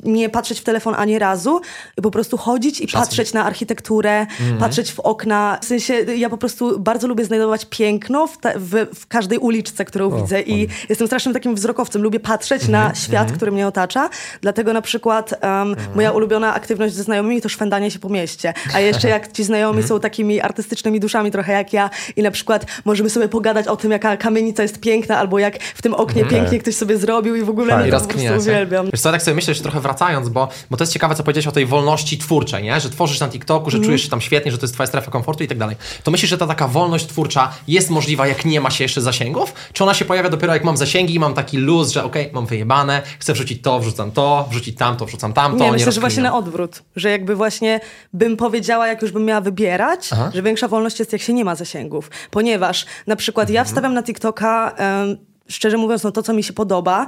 nie 0.04 0.30
patrzeć 0.30 0.60
w 0.60 0.64
telefon 0.64 0.96
ani 0.98 1.20
razu, 1.20 1.62
po 2.04 2.12
prostu 2.12 2.38
chodzić 2.38 2.82
i 2.82 2.88
patrzeć 2.88 3.34
na 3.34 3.46
architekturę, 3.46 4.28
patrzeć 4.60 4.92
w 4.92 5.00
okna. 5.00 5.58
W 5.62 5.66
sensie 5.66 5.94
ja 5.94 6.30
po 6.30 6.38
prostu 6.38 6.80
bardzo 6.80 7.08
lubię 7.08 7.26
znajdować 7.26 7.66
piękno 7.70 8.28
w, 8.28 8.38
te, 8.38 8.54
w, 8.60 8.86
w 8.96 9.08
każdej 9.08 9.38
uliczce, 9.38 9.86
którą 9.86 10.22
widzę 10.22 10.42
i 10.42 10.68
jestem 10.90 11.08
strasznym 11.08 11.34
takim 11.34 11.56
wzrokowcem. 11.56 12.02
Lubię 12.02 12.20
patrzeć 12.20 12.68
na 12.68 12.96
świat, 12.96 13.32
który 13.32 13.52
mnie 13.52 13.68
otacza, 13.68 14.10
dlatego 14.42 14.74
na 14.74 14.82
przykład 14.82 15.34
em, 15.42 15.76
moja 15.96 16.12
ulubiona 16.12 16.54
aktywność 16.54 16.94
ze 16.94 17.04
znajomymi 17.04 17.42
to 17.42 17.50
szwendanie 17.50 17.92
się 17.92 18.00
po 18.00 18.10
mieście. 18.10 18.54
A 18.74 18.80
jeszcze 18.80 19.10
jak 19.10 19.32
ci 19.32 19.44
znajomi 19.44 19.84
są 19.84 20.00
takimi 20.00 20.42
artystycznymi 20.42 21.00
duszami 21.00 21.32
trochę 21.32 21.54
jak 21.54 21.74
ja 21.74 21.90
i 22.16 22.22
na 22.22 22.32
przykład 22.32 22.66
możemy 22.86 23.10
sobie 23.10 23.28
pogadać 23.28 23.68
o 23.68 23.78
tym, 23.78 23.92
jaka 23.92 24.18
kamienica 24.18 24.64
jest 24.64 24.80
piękna, 24.80 25.18
albo 25.18 25.40
jak 25.40 25.64
w 25.64 25.82
tym 25.82 25.94
oknie 25.94 26.26
pięknie 26.26 26.60
ktoś 26.60 26.76
sobie 26.76 26.98
zrobił 26.98 27.36
i 27.36 27.42
w 27.44 27.50
ogóle 27.50 27.68
Fajnie. 27.74 27.84
mnie 27.84 28.00
to 28.00 28.06
po 28.08 28.14
prostu 28.14 28.38
uwielbiam. 28.38 28.86
Wiesz 28.94 29.02
co, 29.02 29.12
tak 29.12 29.22
sobie 29.22 29.36
myślę, 29.36 29.54
że 29.54 29.62
trochę 29.62 29.80
wracając, 29.80 30.30
bo, 30.30 30.48
bo 30.70 30.78
to 30.78 30.84
jest 30.84 30.94
ciekawe, 30.94 31.16
co 31.16 31.24
powiedziałeś 31.24 31.48
o 31.48 31.52
tej 31.52 31.66
wolności 31.66 32.18
twórczej, 32.18 32.64
nie? 32.64 32.80
Że 32.80 32.90
tworzysz 32.90 33.20
na 33.20 33.28
TikToku, 33.30 33.70
że 33.70 33.78
Mhm. 33.78 33.86
czujesz 33.90 34.02
się 34.02 34.10
tam 34.10 34.22
świetnie, 34.22 34.49
że 34.52 34.58
to 34.58 34.64
jest 34.64 34.74
twoja 34.74 34.88
strefa 34.88 35.12
komfortu 35.12 35.44
i 35.44 35.48
tak 35.48 35.58
dalej. 35.58 35.76
To 36.04 36.12
myślisz, 36.12 36.30
że 36.30 36.38
ta 36.38 36.48
taka 36.48 36.68
wolność 36.68 37.08
twórcza 37.08 37.52
jest 37.68 37.90
możliwa, 37.90 38.28
jak 38.28 38.46
nie 38.46 38.62
ma 38.62 38.70
się 38.70 38.84
jeszcze 38.84 39.02
zasięgów? 39.02 39.54
Czy 39.74 39.84
ona 39.84 39.94
się 39.94 40.06
pojawia 40.06 40.30
dopiero 40.30 40.54
jak 40.54 40.64
mam 40.64 40.78
zasięgi 40.78 41.16
i 41.16 41.20
mam 41.20 41.34
taki 41.34 41.58
luz, 41.58 41.92
że 41.92 42.04
okej, 42.04 42.30
mam 42.34 42.46
wyjebane, 42.46 43.02
chcę 43.20 43.34
wrzucić 43.34 43.62
to, 43.62 43.80
wrzucam 43.80 44.12
to, 44.12 44.48
wrzucić 44.52 44.78
tamto, 44.78 45.06
wrzucam 45.06 45.34
tamto, 45.34 45.64
Nie, 45.64 45.72
myślę, 45.72 45.92
że 45.92 46.02
właśnie 46.02 46.24
na 46.24 46.36
odwrót. 46.38 46.82
Że 46.96 47.10
jakby 47.10 47.36
właśnie 47.36 47.80
bym 48.14 48.38
powiedziała, 48.38 48.88
jak 48.88 49.02
już 49.02 49.12
bym 49.12 49.26
miała 49.26 49.42
wybierać, 49.42 50.10
Aha. 50.14 50.32
że 50.34 50.42
większa 50.44 50.68
wolność 50.68 51.00
jest, 51.00 51.14
jak 51.14 51.22
się 51.22 51.34
nie 51.34 51.46
ma 51.46 51.56
zasięgów. 51.56 52.12
Ponieważ 52.32 52.86
na 53.08 53.16
przykład 53.16 53.44
Mhm. 53.50 53.56
ja 53.56 53.64
wstawiam 53.64 53.94
na 53.94 54.04
TikToka... 54.04 54.72
em, 54.78 55.18
Szczerze 55.52 55.78
mówiąc, 55.78 56.04
no 56.04 56.12
to, 56.12 56.24
co 56.24 56.34
mi 56.34 56.44
się 56.44 56.54
podoba, 56.54 57.08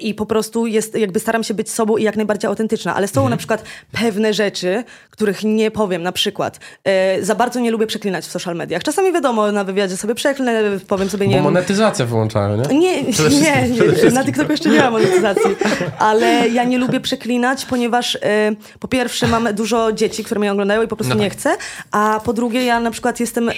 i 0.00 0.14
po 0.14 0.26
prostu 0.26 0.66
jest, 0.66 0.94
jakby 0.98 1.20
staram 1.20 1.44
się 1.44 1.54
być 1.54 1.70
sobą 1.70 1.96
i 1.96 2.02
jak 2.02 2.16
najbardziej 2.16 2.48
autentyczna, 2.48 2.94
ale 2.94 3.08
są 3.08 3.28
na 3.28 3.36
przykład 3.36 3.62
pewne 3.92 4.34
rzeczy, 4.34 4.84
których 5.10 5.44
nie 5.44 5.70
powiem, 5.70 6.02
na 6.02 6.12
przykład 6.12 6.60
e, 6.84 7.22
za 7.24 7.34
bardzo 7.34 7.60
nie 7.60 7.70
lubię 7.70 7.86
przeklinać 7.86 8.24
w 8.24 8.30
social 8.30 8.56
mediach. 8.56 8.82
Czasami 8.82 9.12
wiadomo, 9.12 9.52
na 9.52 9.64
wywiadzie 9.64 9.96
sobie 9.96 10.14
przeklnę, 10.14 10.62
powiem 10.88 11.10
sobie, 11.10 11.26
nie 11.26 11.32
Bo 11.32 11.36
wiem, 11.36 11.44
monetyzację 11.44 12.06
wyłączają, 12.06 12.56
nie? 12.56 12.78
nie, 12.78 13.02
nie, 13.02 13.68
nie, 14.04 14.10
na 14.10 14.24
TikToku 14.24 14.52
jeszcze 14.52 14.68
nie 14.68 14.78
ma 14.80 14.90
monetyzacji, 14.90 15.56
ale 15.98 16.48
ja 16.48 16.64
nie 16.64 16.78
lubię 16.78 17.00
przeklinać, 17.00 17.64
ponieważ 17.64 18.16
e, 18.22 18.52
po 18.80 18.88
pierwsze 18.88 19.26
mam 19.26 19.54
dużo 19.54 19.92
dzieci, 19.92 20.24
które 20.24 20.40
mnie 20.40 20.52
oglądają 20.52 20.82
i 20.82 20.88
po 20.88 20.96
prostu 20.96 21.14
No 21.14 21.20
tak. 21.20 21.22
nie 21.24 21.30
chcę, 21.30 21.56
a 21.90 22.20
po 22.24 22.32
drugie 22.32 22.64
ja 22.64 22.80
na 22.80 22.90
przykład 22.90 23.20
jestem 23.20 23.48
e, 23.48 23.52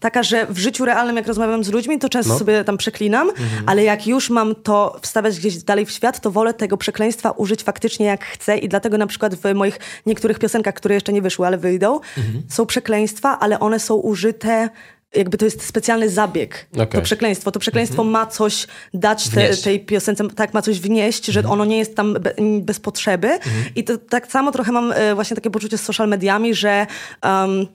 taka, 0.00 0.22
że 0.22 0.46
w 0.50 0.58
życiu 0.58 0.84
realnym 0.84 1.16
jak 1.16 1.26
rozmawiam 1.26 1.64
z 1.64 1.68
ludźmi, 1.72 1.98
to 1.98 2.08
często 2.08 2.32
No. 2.32 2.38
sobie 2.38 2.64
tam 2.64 2.76
przeklinam, 2.78 3.30
ale 3.66 3.84
jak 3.84 4.06
już 4.06 4.30
mam 4.30 4.54
to 4.54 4.96
wstawiać 5.02 5.35
gdzieś 5.38 5.56
dalej 5.56 5.86
w 5.86 5.90
świat, 5.90 6.20
to 6.20 6.30
wolę 6.30 6.54
tego 6.54 6.76
przekleństwa 6.76 7.30
użyć 7.30 7.62
faktycznie 7.62 8.06
jak 8.06 8.24
chcę 8.24 8.58
i 8.58 8.68
dlatego 8.68 8.98
na 8.98 9.06
przykład 9.06 9.34
w 9.34 9.54
moich 9.54 9.78
niektórych 10.06 10.38
piosenkach, 10.38 10.74
które 10.74 10.94
jeszcze 10.94 11.12
nie 11.12 11.22
wyszły, 11.22 11.46
ale 11.46 11.58
wyjdą, 11.58 12.00
są 12.48 12.66
przekleństwa, 12.66 13.38
ale 13.38 13.60
one 13.60 13.80
są 13.80 13.94
użyte 13.94 14.68
jakby 15.14 15.38
to 15.38 15.44
jest 15.44 15.66
specjalny 15.66 16.10
zabieg, 16.10 16.66
Okej. 16.72 16.86
to 16.86 17.02
przekleństwo. 17.02 17.52
To 17.52 17.60
przekleństwo 17.60 18.04
ma 18.04 18.26
coś 18.26 18.66
dać 18.94 19.28
te, 19.28 19.56
tej 19.56 19.80
piosence, 19.80 20.28
tak, 20.30 20.54
ma 20.54 20.62
coś 20.62 20.80
wnieść, 20.80 21.26
że 21.26 21.42
ono 21.48 21.64
nie 21.64 21.78
jest 21.78 21.96
tam 21.96 22.14
be, 22.14 22.34
bez 22.60 22.80
potrzeby. 22.80 23.38
I 23.76 23.84
to, 23.84 23.98
tak 23.98 24.26
samo 24.26 24.52
trochę 24.52 24.72
mam 24.72 24.92
e, 24.92 25.14
właśnie 25.14 25.36
takie 25.36 25.50
poczucie 25.50 25.78
z 25.78 25.82
social 25.82 26.08
mediami, 26.08 26.54
że 26.54 26.86
um, 27.22 27.66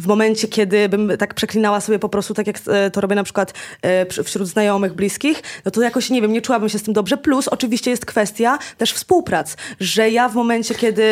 w 0.00 0.06
momencie, 0.06 0.48
kiedy 0.48 0.88
bym 0.88 1.12
tak 1.18 1.34
przeklinała 1.34 1.80
sobie 1.80 1.98
po 1.98 2.08
prostu, 2.08 2.34
tak 2.34 2.46
jak 2.46 2.56
e, 2.68 2.90
to 2.90 3.00
robię 3.00 3.14
na 3.14 3.24
przykład 3.24 3.54
e, 3.82 4.22
wśród 4.24 4.48
znajomych, 4.48 4.94
bliskich, 4.94 5.42
no 5.64 5.70
to 5.70 5.82
jakoś, 5.82 6.10
nie 6.10 6.22
wiem, 6.22 6.32
nie 6.32 6.42
czułabym 6.42 6.68
się 6.68 6.78
z 6.78 6.82
tym 6.82 6.94
dobrze. 6.94 7.16
Plus 7.16 7.48
oczywiście 7.48 7.90
jest 7.90 8.06
kwestia 8.06 8.58
też 8.78 8.92
współprac, 8.92 9.56
że 9.80 10.10
ja 10.10 10.28
w 10.28 10.34
momencie, 10.34 10.74
kiedy 10.74 11.02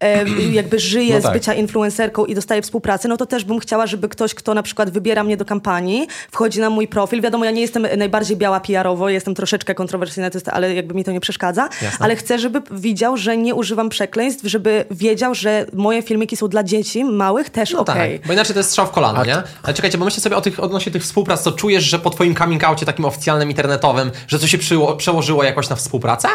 e, 0.00 0.24
jakby 0.52 0.78
żyję 0.78 1.14
No 1.14 1.20
z 1.20 1.22
tak. 1.22 1.32
bycia 1.32 1.54
influencerką 1.54 2.24
i 2.24 2.34
dostaję 2.34 2.62
współpracę, 2.62 3.08
no 3.08 3.16
to 3.16 3.26
też 3.26 3.44
bym 3.44 3.58
chciała, 3.58 3.86
żeby 3.86 4.08
ktoś, 4.08 4.34
kto 4.34 4.54
na 4.54 4.62
przykład 4.62 4.90
wybiera 4.90 5.24
mnie 5.24 5.36
do 5.36 5.44
kampanii, 5.44 6.06
wchodzi 6.30 6.60
na 6.60 6.70
mój 6.70 6.88
profil. 6.88 7.20
Wiadomo, 7.20 7.44
ja 7.44 7.50
nie 7.50 7.60
jestem 7.60 7.86
najbardziej 7.96 8.36
biała 8.36 8.60
PR-owo, 8.60 9.08
jestem 9.08 9.34
troszeczkę 9.34 9.74
kontrowersyjna, 9.74 10.30
ale 10.52 10.74
jakby 10.74 10.94
mi 10.94 11.04
to 11.04 11.12
nie 11.12 11.20
przeszkadza. 11.20 11.68
Ale 12.00 12.16
chcę, 12.16 12.38
żeby 12.38 12.62
widział, 12.70 13.16
że 13.16 13.36
nie 13.36 13.54
używam 13.54 13.88
przekleństw, 13.88 14.44
żeby 14.46 14.84
wiedział, 14.90 15.34
że 15.34 15.66
moje 15.72 16.02
filmiki 16.02 16.36
są 16.36 16.48
dla 16.48 16.62
dzieci 16.64 17.04
małych 17.04 17.50
też 17.50 17.72
No 17.72 17.80
okej. 17.80 18.18
tak, 18.18 18.28
bo 18.28 18.34
inaczej 18.38 18.54
to 18.54 18.60
jest 18.60 18.70
strzał 18.70 18.86
w 18.86 18.90
kolano, 18.90 19.24
nie? 19.24 19.42
Ale 19.62 19.74
czekajcie, 19.74 19.98
bo 19.98 20.04
myślę 20.04 20.22
sobie 20.22 20.36
o 20.36 20.40
tych, 20.40 20.60
odnośnie 20.60 20.92
tych 20.92 21.02
współprac, 21.02 21.42
to 21.42 21.52
czujesz, 21.52 21.84
że 21.84 21.98
po 21.98 22.10
twoim 22.10 22.34
coming 22.34 22.64
outie 22.64 22.86
takim 22.86 23.04
oficjalnym, 23.04 23.50
internetowym, 23.50 24.10
że 24.28 24.38
to 24.38 24.46
się 24.46 24.58
przyło, 24.58 24.96
przełożyło 24.96 25.44
jakoś 25.44 25.68
na 25.68 25.76
współpracę? 25.76 26.28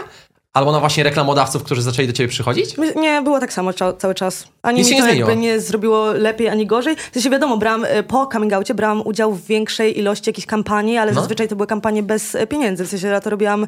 Albo 0.54 0.72
na 0.72 0.80
właśnie 0.80 1.04
reklamodawców, 1.04 1.64
którzy 1.64 1.82
zaczęli 1.82 2.08
do 2.08 2.14
ciebie 2.14 2.30
przychodzić? 2.30 2.76
Nie, 2.96 3.22
było 3.22 3.40
tak 3.40 3.54
samo 3.54 3.72
cza- 3.72 3.98
cały 3.98 4.16
czas. 4.16 4.48
Ani 4.62 4.80
Nic 4.80 4.90
mi 4.92 4.96
się 4.98 5.02
to 5.04 5.10
nie 5.10 5.16
jakby 5.18 5.36
nie 5.36 5.60
zrobiło 5.60 6.12
lepiej, 6.12 6.50
ani 6.50 6.68
gorzej. 6.68 6.96
W 6.96 7.14
sensie 7.14 7.30
wiadomo, 7.30 7.58
brałam, 7.58 7.86
e, 7.86 8.04
po 8.04 8.28
coming 8.28 8.54
outie 8.54 8.74
brałam 8.74 9.02
udział 9.08 9.34
w 9.34 9.46
większej 9.46 10.00
ilości 10.00 10.30
jakichś 10.30 10.48
kampanii, 10.48 10.98
ale 10.98 11.12
No. 11.12 11.20
zazwyczaj 11.22 11.48
to 11.48 11.56
były 11.56 11.68
kampanie 11.68 12.04
bez 12.04 12.36
e, 12.36 12.48
pieniędzy. 12.48 12.86
W 12.86 12.90
sensie 12.90 13.08
ja 13.08 13.22
to 13.22 13.30
robiłam 13.30 13.64
e, 13.64 13.68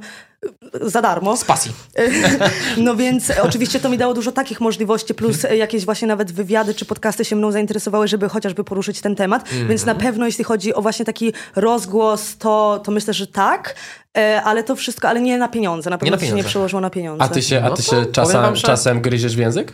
za 0.89 1.01
darmo. 1.01 1.38
Z 1.38 1.43
pasji. 1.43 1.71
No 2.77 2.95
więc 2.95 3.31
oczywiście 3.43 3.79
to 3.79 3.89
mi 3.89 3.97
dało 3.97 4.13
dużo 4.13 4.31
takich 4.31 4.61
możliwości, 4.61 5.13
plus 5.13 5.38
jakieś 5.57 5.86
właśnie 5.86 6.07
nawet 6.07 6.31
wywiady 6.31 6.73
czy 6.73 6.86
podcasty 6.86 7.25
się 7.25 7.36
mną 7.36 7.51
zainteresowały, 7.51 8.07
żeby 8.07 8.29
chociażby 8.29 8.63
poruszyć 8.63 9.01
ten 9.01 9.15
temat. 9.15 9.41
Mhm. 9.43 9.67
Więc 9.67 9.86
na 9.86 9.95
pewno 9.95 10.25
jeśli 10.25 10.43
chodzi 10.43 10.73
o 10.73 10.81
właśnie 10.81 11.05
taki 11.05 11.33
rozgłos, 11.55 12.38
to, 12.38 12.81
to 12.83 12.91
myślę, 12.91 13.13
że 13.13 13.27
tak. 13.27 13.75
E, 14.18 14.41
Ale 14.43 14.63
to 14.63 14.76
wszystko, 14.76 15.07
ale 15.09 15.22
nie 15.22 15.38
na 15.38 15.47
pieniądze. 15.47 15.89
Na 15.89 15.97
pewno 15.97 16.11
na 16.11 16.18
to 16.18 16.22
się 16.22 16.26
nie 16.26 16.32
pieniądze. 16.32 16.49
przełożyło 16.49 16.82
na 16.82 16.89
pieniądze. 16.89 17.24
A 17.24 17.28
ty 17.28 17.41
się, 17.41 17.57
a 17.63 17.70
No 17.70 17.76
ty 17.76 17.84
to 17.84 17.89
się 17.89 17.95
powiem 17.95 18.11
czasem, 18.11 18.41
wam, 18.41 18.55
że- 18.55 18.61
czasem 18.68 19.01
gryziesz 19.01 19.36
w 19.36 19.39
język? 19.39 19.74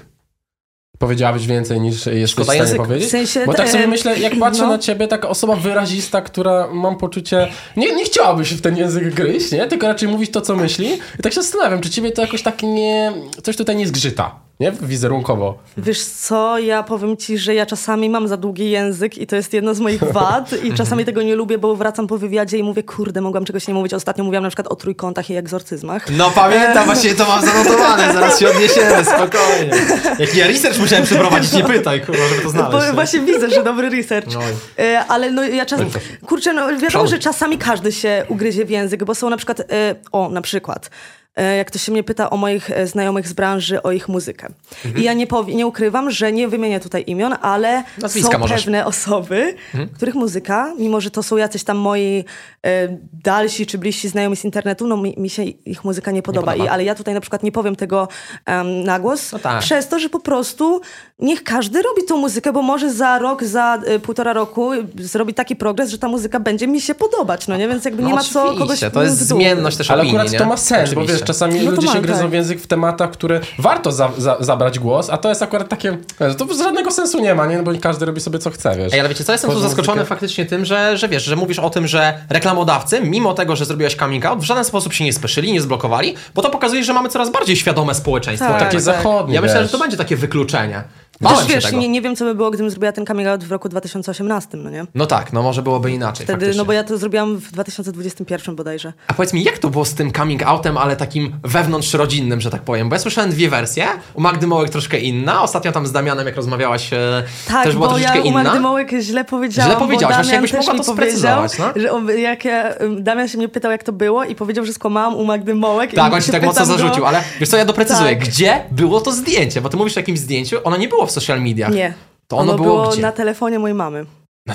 Powiedziałabyś 1.00 1.48
więcej 1.48 1.82
niż 1.82 2.06
jesteś 2.06 2.32
Szkoda 2.32 2.44
w 2.44 2.46
stanie 2.48 2.60
języka. 2.60 2.84
powiedzieć? 2.84 3.08
W 3.08 3.12
sensie, 3.12 3.46
Bo 3.46 3.54
tak 3.54 3.68
e, 3.68 3.72
sobie 3.72 3.88
myślę, 3.88 4.20
jak 4.20 4.39
patrzę 4.39 4.62
no. 4.62 4.68
na 4.70 4.78
ciebie, 4.78 5.08
taka 5.08 5.30
osoba 5.30 5.56
wyrazista, 5.56 6.22
która 6.22 6.68
mam 6.74 6.98
poczucie, 6.98 7.48
nie, 7.78 7.96
nie 7.96 8.06
chciałaby 8.06 8.46
się 8.46 8.56
w 8.56 8.62
ten 8.62 8.78
język 8.78 9.14
gryźć, 9.14 9.52
nie? 9.52 9.68
Tylko 9.68 9.88
raczej 9.88 10.10
mówić 10.10 10.32
to, 10.32 10.42
co 10.42 10.56
myśli. 10.56 10.88
I 11.20 11.24
tak 11.24 11.34
się 11.34 11.42
zastanawiam, 11.42 11.82
czy 11.82 11.89
ciebie 11.89 12.12
to 12.12 12.22
jakoś 12.22 12.44
tak 12.44 12.64
nie, 12.64 13.14
coś 13.44 13.58
tutaj 13.58 13.76
nie 13.76 13.88
zgrzyta, 13.88 14.36
nie? 14.62 14.72
Wizerunkowo. 14.72 15.57
Wiesz 15.78 16.03
co, 16.03 16.59
ja 16.59 16.84
powiem 16.84 17.18
ci, 17.18 17.38
że 17.38 17.53
ja 17.55 17.66
czasami 17.66 18.09
mam 18.09 18.28
za 18.28 18.38
długi 18.38 18.72
język 18.72 19.18
i 19.18 19.28
to 19.28 19.36
jest 19.36 19.53
jedna 19.53 19.74
z 19.74 19.80
moich 19.80 20.03
wad 20.14 20.64
i 20.64 20.74
czasami 20.74 21.05
tego 21.05 21.22
nie 21.22 21.36
lubię, 21.36 21.57
bo 21.57 21.76
wracam 21.76 22.07
po 22.07 22.18
wywiadzie 22.18 22.57
i 22.57 22.64
mówię, 22.64 22.84
kurde, 22.84 23.22
mogłam 23.22 23.45
czegoś 23.45 23.68
nie 23.68 23.74
mówić. 23.74 23.93
Ostatnio 23.93 24.24
mówiłam 24.24 24.43
na 24.43 24.49
przykład 24.49 24.68
o 24.68 24.76
trójkątach 24.76 25.30
i 25.30 25.36
egzorcyzmach. 25.36 26.09
No 26.09 26.32
pamiętam, 26.36 26.86
właśnie 26.86 27.16
to 27.16 27.26
mam 27.26 27.45
zanotowane, 27.45 28.14
zaraz 28.14 28.39
się 28.39 28.49
odniesiemy, 28.49 29.05
spokojnie. 29.05 29.72
Jaki 30.20 30.38
ja 30.38 30.47
research 30.47 30.80
musiałem 30.80 31.05
przeprowadzić, 31.05 31.53
nie 31.53 31.64
pytaj, 31.64 32.01
kurwa, 32.01 32.28
żeby 32.30 32.41
to 32.41 32.49
znaleźć. 32.49 32.72
Bo 32.72 32.86
nie? 32.86 32.93
właśnie 32.93 33.20
widzę, 33.20 33.49
że 33.49 33.64
dobry 33.64 33.89
research. 33.89 34.34
No. 34.34 34.41
E, 34.80 35.05
ale 35.07 35.32
no 35.32 35.43
ja 35.43 35.66
czasem, 35.66 35.89
kurczę, 36.26 36.53
no 36.53 36.78
wiadomo, 36.78 37.07
że 37.07 37.20
czasami 37.20 37.57
każdy 37.57 37.91
się 37.91 38.26
ugryzie 38.30 38.66
w 38.66 38.70
język, 38.70 39.03
bo 39.03 39.16
są 39.16 39.30
na 39.30 39.38
przykład, 39.38 39.59
e, 39.59 39.95
o 40.12 40.30
na 40.30 40.41
przykład, 40.41 40.86
e, 40.86 41.21
jak 41.58 41.68
ktoś 41.68 41.82
się 41.82 41.92
mnie 41.92 42.04
pyta 42.04 42.30
o 42.30 42.38
moich 42.38 42.72
e, 42.72 42.88
znajomych 42.88 43.28
z 43.28 43.34
branży, 43.34 43.84
o 43.84 43.92
ich 43.92 44.10
muzykę. 44.10 44.48
Mhm. 44.86 45.04
I 45.04 45.06
ja 45.06 45.14
nie, 45.14 45.28
powie, 45.28 45.56
nie 45.56 45.68
ukrywam, 45.68 46.12
że 46.12 46.32
nie 46.32 46.48
wymienię 46.48 46.80
tutaj 46.80 47.04
imion, 47.08 47.36
ale 47.42 47.84
Nazwiska 47.98 48.32
są 48.32 48.40
możesz. 48.40 48.52
Mhm. 48.58 48.64
pewne 48.66 48.86
osoby, 48.86 49.56
których 49.96 50.16
muzyka, 50.16 50.74
mimo 50.80 51.02
że 51.02 51.12
to 51.12 51.24
są 51.24 51.38
jacyś 51.38 51.64
tam 51.64 51.78
moi 51.78 52.24
e, 52.66 52.98
dalsi 53.24 53.66
czy 53.66 53.78
bliżsi 53.78 54.10
znajomi 54.10 54.36
z 54.36 54.46
internetu, 54.46 54.88
no 54.88 54.98
mi, 54.98 55.16
mi 55.18 55.30
się 55.30 55.44
ich 55.44 55.84
muzyka 55.84 56.12
nie 56.12 56.22
podoba. 56.22 56.52
podoba. 56.52 56.66
I, 56.66 56.68
ale 56.68 56.84
ja 56.84 56.96
tutaj 56.96 57.14
na 57.14 57.22
przykład 57.22 57.44
nie 57.44 57.52
powiem 57.52 57.76
tego 57.76 58.08
em, 58.46 58.84
na 58.84 59.00
głos, 59.00 59.32
No 59.32 59.40
tak. 59.40 59.62
przez 59.62 59.88
to, 59.88 60.00
że 60.00 60.10
po 60.10 60.20
prostu 60.20 60.82
niech 61.20 61.44
każdy 61.44 61.82
robi 61.82 62.04
tą 62.08 62.18
muzykę, 62.18 62.54
bo 62.54 62.62
może 62.62 62.94
za 62.94 63.20
rok, 63.20 63.44
za 63.44 63.82
y, 63.96 64.00
półtora 64.00 64.34
roku 64.34 64.70
zrobi 65.00 65.34
taki 65.34 65.56
progres, 65.56 65.90
że 65.90 65.98
ta 65.98 66.08
muzyka 66.08 66.40
będzie 66.40 66.68
mi 66.68 66.82
się 66.82 66.96
podobać, 66.96 67.48
no 67.48 67.58
nie? 67.58 67.68
Więc 67.68 67.86
jakby 67.86 68.04
nie 68.04 68.10
No 68.10 68.16
ma 68.16 68.24
co 68.24 68.54
kogoś 68.56 68.80
to 68.94 69.04
jest 69.04 69.18
zmienność 69.18 69.78
też 69.78 69.92
Ale 69.92 70.02
opinii, 70.02 70.18
akurat 70.18 70.34
nie? 70.34 70.40
to 70.40 70.46
ma 70.46 70.58
sens, 70.58 70.94
bo 70.94 71.06
wiesz, 71.06 71.22
czasami 71.34 71.62
No 71.62 71.72
ludzie 71.72 71.88
się 71.88 72.02
gryzą 72.02 72.22
tak. 72.22 72.30
w 72.30 72.34
język 72.34 72.62
w 72.62 72.68
tematach, 72.68 73.12
które 73.12 73.40
warto 73.60 73.92
za, 73.92 74.12
za, 74.18 74.38
zabrać 74.40 74.80
głos, 74.80 75.10
a 75.10 75.18
to 75.18 75.30
jest 75.30 75.44
akurat 75.44 75.70
takie, 75.70 75.98
to 76.38 76.54
żadnego 76.54 76.92
sensu 76.92 77.20
nie 77.20 77.36
ma, 77.36 77.46
nie? 77.46 77.58
No 77.58 77.64
Bo 77.64 77.72
każdy 77.82 78.06
robi 78.06 78.22
sobie 78.22 78.40
co 78.40 78.50
chce, 78.50 78.76
wiesz. 78.78 78.94
Ej, 78.94 79.00
ale 79.00 79.10
wiecie 79.10 79.24
co, 79.24 79.32
jestem 79.32 79.52
tu 79.52 79.60
zaskoczony 79.60 79.96
muzykę. 79.98 80.06
faktycznie 80.06 80.46
tym, 80.46 80.66
że, 80.66 80.98
że 80.98 81.08
wiesz, 81.08 81.24
że 81.24 81.36
mówisz 81.36 81.60
o 81.60 81.70
tym, 81.70 81.88
że 81.88 82.14
reklamodawcy, 82.30 83.02
mimo 83.02 83.34
tego, 83.34 83.56
że 83.56 83.66
zrobiłeś 83.66 83.96
coming 83.96 84.26
out, 84.26 84.40
w 84.40 84.44
żaden 84.44 84.66
sposób 84.66 84.94
się 84.94 85.04
nie 85.04 85.14
speszyli, 85.14 85.54
nie 85.54 85.62
zblokowali, 85.62 86.16
bo 86.36 86.42
to 86.42 86.50
pokazuje, 86.50 86.84
że 86.84 86.94
mamy 86.94 87.10
coraz 87.10 87.32
bardziej 87.32 87.56
świadome 87.56 87.96
społeczeństwo. 87.96 88.50
Tak. 88.50 88.60
Takie 88.60 88.72
tak. 88.72 88.82
zachodnie, 88.82 89.36
Ja 89.36 89.42
myślę, 89.42 89.64
że 89.64 89.70
to 89.70 89.78
będzie 89.78 89.98
takie 89.98 90.16
wykluczenie. 90.16 90.84
Bałem 91.22 91.48
wiesz, 91.48 91.64
tego. 91.64 91.78
nie, 91.78 91.90
nie 91.90 92.02
wiem, 92.02 92.16
co 92.16 92.26
by 92.26 92.36
było, 92.36 92.50
gdybym 92.52 92.70
zrobiła 92.70 92.92
ten 92.92 93.06
coming 93.06 93.28
out 93.30 93.44
w 93.44 93.52
roku 93.52 93.70
2018, 93.70 94.58
no 94.58 94.70
nie? 94.70 94.86
No 94.96 95.06
tak, 95.06 95.34
no 95.34 95.44
może 95.44 95.62
byłoby 95.62 95.92
inaczej 95.92 96.26
Wtedy, 96.26 96.40
faktycznie. 96.40 96.58
no 96.58 96.66
bo 96.66 96.74
ja 96.74 96.84
to 96.84 96.98
zrobiłam 96.98 97.38
w 97.38 97.52
2021 97.52 98.56
bodajże. 98.56 98.94
A 99.08 99.14
powiedz 99.14 99.34
mi, 99.34 99.44
jak 99.44 99.58
to 99.58 99.70
było 99.70 99.86
z 99.86 99.94
tym 99.94 100.12
coming 100.12 100.44
outem, 100.44 100.78
ale 100.78 100.96
takim 100.96 101.32
wewnątrzrodzinnym, 101.44 102.42
że 102.42 102.50
tak 102.50 102.62
powiem? 102.62 102.90
Bo 102.90 102.96
ja 102.96 103.00
słyszałem 103.00 103.32
dwie 103.32 103.50
wersje. 103.50 103.86
U 104.14 104.22
Magdy 104.22 104.48
Mołek 104.48 104.70
troszkę 104.70 105.00
inna. 105.00 105.42
Ostatnio 105.42 105.72
tam 105.72 105.88
z 105.88 105.92
Damianem, 105.92 106.26
jak 106.26 106.36
rozmawiałaś, 106.36 106.94
e, 106.94 107.24
Tak, 107.48 107.64
też 107.64 107.76
była 107.76 107.88
bo 107.88 107.94
troszeczkę 107.94 108.18
ja 108.18 108.24
u 108.24 108.28
inna. 108.28 108.44
Magdy 108.44 108.60
Mołek 108.60 108.92
źle 109.02 109.26
powiedziałam, 109.26 109.72
Źle 109.72 109.80
powiedziałaś, 109.80 110.16
właśnie 110.16 110.34
jakbyś 110.34 110.54
mogła 110.54 110.76
to 110.76 110.84
sprecyzować, 110.84 111.58
no. 111.60 111.66
że 111.76 111.92
on, 111.92 112.10
jak 112.20 112.46
ja, 112.46 112.74
ym, 112.82 113.04
Damian 113.04 113.28
się 113.28 113.38
mnie 113.38 113.50
pytał, 113.50 113.72
jak 113.72 113.84
to 113.84 113.92
było 113.94 114.24
i 114.24 114.36
powiedział, 114.36 114.66
że 114.66 114.74
skłamałam 114.74 115.16
u 115.16 115.26
Magdy 115.26 115.56
Mołek. 115.56 115.94
Tak, 115.94 116.14
on 116.14 116.20
ci 116.22 116.26
się 116.26 116.32
tak 116.32 116.44
mocno 116.44 116.62
go- 116.66 116.78
zarzucił, 116.78 117.06
ale 117.06 117.24
wiesz 117.40 117.50
co, 117.50 117.58
ja 117.58 117.66
doprecyzuję. 117.66 118.16
Tak. 118.16 118.20
Gdzie 118.28 118.64
było 118.72 119.02
to 119.02 119.12
zdjęcie? 119.12 119.62
Bo 119.62 119.70
ty 119.70 119.78
mówisz 119.78 119.98
o 119.98 120.00
jakimś 120.00 120.20
zdjęciu, 120.20 120.58
ono 120.64 120.78
nie 120.78 120.88
było 120.88 121.06
w 121.12 121.14
social 121.14 121.41
mediach. 121.41 121.74
Nie. 121.74 121.93
To 122.28 122.38
ono, 122.38 122.55
było, 122.55 122.89
gdzie? 122.89 123.01
na 123.01 123.07
Na... 123.07 123.12
telefonie 123.12 123.59
mojej 123.59 123.76
mamy. 123.76 124.05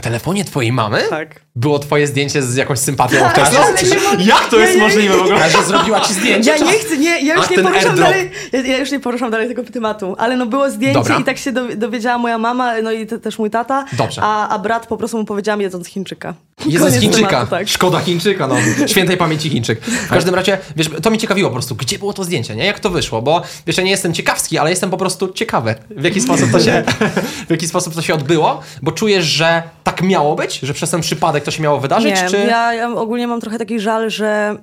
Telefonie 0.02 0.44
twojej 0.44 0.72
mamy? 0.72 1.02
Tak. 1.10 1.40
Było 1.56 1.78
twoje 1.78 2.06
zdjęcie 2.06 2.42
z 2.42 2.56
jakąś 2.56 2.78
sympatią 2.78 3.18
Tak, 3.18 3.32
wczesną? 3.32 3.60
ale 3.60 3.82
nie 3.82 4.00
mogę- 4.10 4.22
Jak 4.24 4.48
to 4.50 4.56
Ja 4.56 4.62
jest 4.62 4.76
nie- 4.76 4.82
możliwe 4.82 5.16
w 5.16 5.20
ogóle? 5.20 5.50
Że 5.50 5.62
zrobiła 5.62 6.00
ci 6.00 6.14
zdjęcie? 6.14 6.50
Ja 6.50 6.58
nie 6.58 6.78
chcę, 6.78 6.96
nie, 6.98 7.20
ja 7.26 7.34
już 7.34 7.50
nie 7.50 7.58
poruszam 7.62 7.96
dalej, 7.96 8.30
ja, 8.52 8.60
ja 8.60 8.78
już 8.78 8.90
nie 8.92 9.00
poruszam 9.00 9.30
dalej 9.30 9.48
tego 9.48 9.64
tematu, 9.64 10.14
ale 10.18 10.36
no 10.36 10.46
było 10.46 10.70
zdjęcie 10.70 10.94
Dobra. 10.98 11.18
i 11.18 11.24
tak 11.24 11.38
się 11.38 11.52
dowi- 11.52 11.76
dowiedziała 11.76 12.18
moja 12.18 12.38
mama, 12.38 12.72
no 12.82 12.92
i 12.92 13.06
te, 13.06 13.18
też 13.18 13.38
mój 13.38 13.50
tata, 13.50 13.84
Dobrze. 13.92 14.20
A, 14.24 14.48
a 14.48 14.58
brat 14.58 14.86
po 14.86 14.96
prostu 14.96 15.18
mu 15.18 15.24
powiedziałam 15.24 15.60
jedząc 15.60 15.88
Chińczyka. 15.88 16.34
Koniec 16.78 17.00
Chińczyka. 17.00 17.28
tematu, 17.28 17.50
tak. 17.50 17.68
Szkoda 17.68 18.00
Chińczyka, 18.00 18.46
no. 18.46 18.54
Świętej 18.86 19.16
pamięci 19.16 19.50
Chińczyk. 19.50 19.80
W 19.80 20.08
każdym 20.08 20.34
razie, 20.34 20.58
wiesz, 20.76 20.90
to 21.02 21.10
mi 21.10 21.18
ciekawiło 21.18 21.48
po 21.50 21.54
prostu, 21.54 21.74
gdzie 21.76 21.98
było 21.98 22.12
to 22.12 22.24
zdjęcie, 22.24 22.56
nie? 22.56 22.64
Jak 22.66 22.80
to 22.80 22.90
wyszło? 22.90 23.22
Bo 23.22 23.42
wiesz, 23.66 23.76
ja 23.76 23.82
nie 23.84 23.90
jestem 23.90 24.14
ciekawski, 24.14 24.58
ale 24.58 24.70
jestem 24.70 24.90
po 24.90 24.96
prostu 24.96 25.28
ciekawy, 25.28 25.74
w 25.90 26.04
jaki 26.04 26.20
sposób 26.20 26.50
to 26.52 26.60
się, 26.60 26.84
w 27.48 27.50
jaki 27.50 27.68
sposób 27.68 27.94
to 27.94 28.02
się 28.02 28.14
odbyło, 28.14 28.60
bo 28.82 28.92
czujesz, 28.92 29.24
że 29.24 29.62
tak 29.86 30.02
miało 30.02 30.34
być, 30.34 30.58
że 30.58 30.74
przez 30.74 30.90
ten 30.90 31.00
przypadek 31.00 31.44
to 31.44 31.50
się 31.50 31.62
miało 31.62 31.80
wydarzyć, 31.80 32.22
Nie, 32.22 32.28
czy... 32.30 32.36
ja, 32.38 32.74
ja 32.74 32.88
ogólnie 32.94 33.26
mam 33.28 33.40
trochę 33.40 33.58
taki 33.58 33.80
żal, 33.80 34.10
że... 34.10 34.56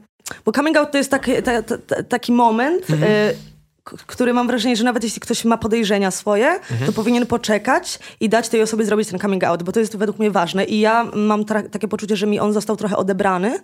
Bo 0.46 0.52
coming 0.52 0.78
out 0.78 0.92
to 0.92 0.98
jest 0.98 1.12
taki, 1.12 1.32
ta, 1.44 1.62
ta, 1.64 1.78
ta, 1.78 2.04
taki 2.04 2.32
moment, 2.32 2.90
Mhm. 2.90 3.12
y, 3.12 3.36
który 4.08 4.34
mam 4.34 4.48
wrażenie, 4.48 4.76
że 4.76 4.84
nawet 4.84 5.04
jeśli 5.04 5.22
ktoś 5.22 5.46
ma 5.46 5.58
podejrzenia 5.58 6.12
swoje, 6.12 6.60
to 6.86 6.92
powinien 6.94 7.26
poczekać 7.26 8.00
i 8.20 8.30
dać 8.30 8.50
tej 8.50 8.62
osobie 8.62 8.86
zrobić 8.86 9.10
ten 9.10 9.20
coming 9.20 9.44
out, 9.44 9.64
bo 9.64 9.72
to 9.72 9.80
jest 9.80 9.98
według 9.98 10.20
mnie 10.20 10.32
ważne. 10.32 10.64
I 10.66 10.80
ja 10.80 11.06
mam 11.14 11.46
takie 11.46 11.88
poczucie, 11.88 12.16
że 12.16 12.28
mi 12.28 12.40
on 12.40 12.54
został 12.54 12.76
trochę 12.78 12.98
odebrany, 12.98 13.60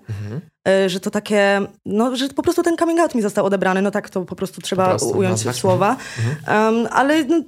e, 0.68 0.89
że 0.89 0.99
to 0.99 1.12
takie, 1.12 1.62
no, 1.86 2.16
że 2.16 2.28
po 2.30 2.43
prostu 2.43 2.64
ten 2.64 2.78
coming 2.78 2.99
out 2.99 3.16
mi 3.16 3.22
został 3.22 3.45
odebrany, 3.45 3.82
no 3.82 3.91
tak 3.91 4.10
to 4.10 4.22
po 4.22 4.36
prostu 4.36 4.62
trzeba 4.62 4.84
Po 4.84 4.89
prostu 4.89 5.18
ująć 5.18 5.32
nazwać. 5.32 5.55
w 5.55 5.60
słowa. 5.60 5.95
Um, 6.47 6.88
ale 6.91 7.24
no, 7.24 7.41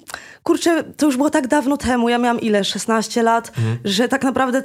kurczę, 0.44 0.84
to 0.84 1.06
już 1.06 1.18
było 1.18 1.30
tak 1.30 1.48
dawno 1.48 1.78
temu, 1.78 2.10
ja 2.10 2.18
miałam 2.18 2.42
ile, 2.42 2.64
16 2.64 3.24
lat, 3.24 3.52
że 3.84 4.08
tak 4.08 4.24
naprawdę... 4.24 4.62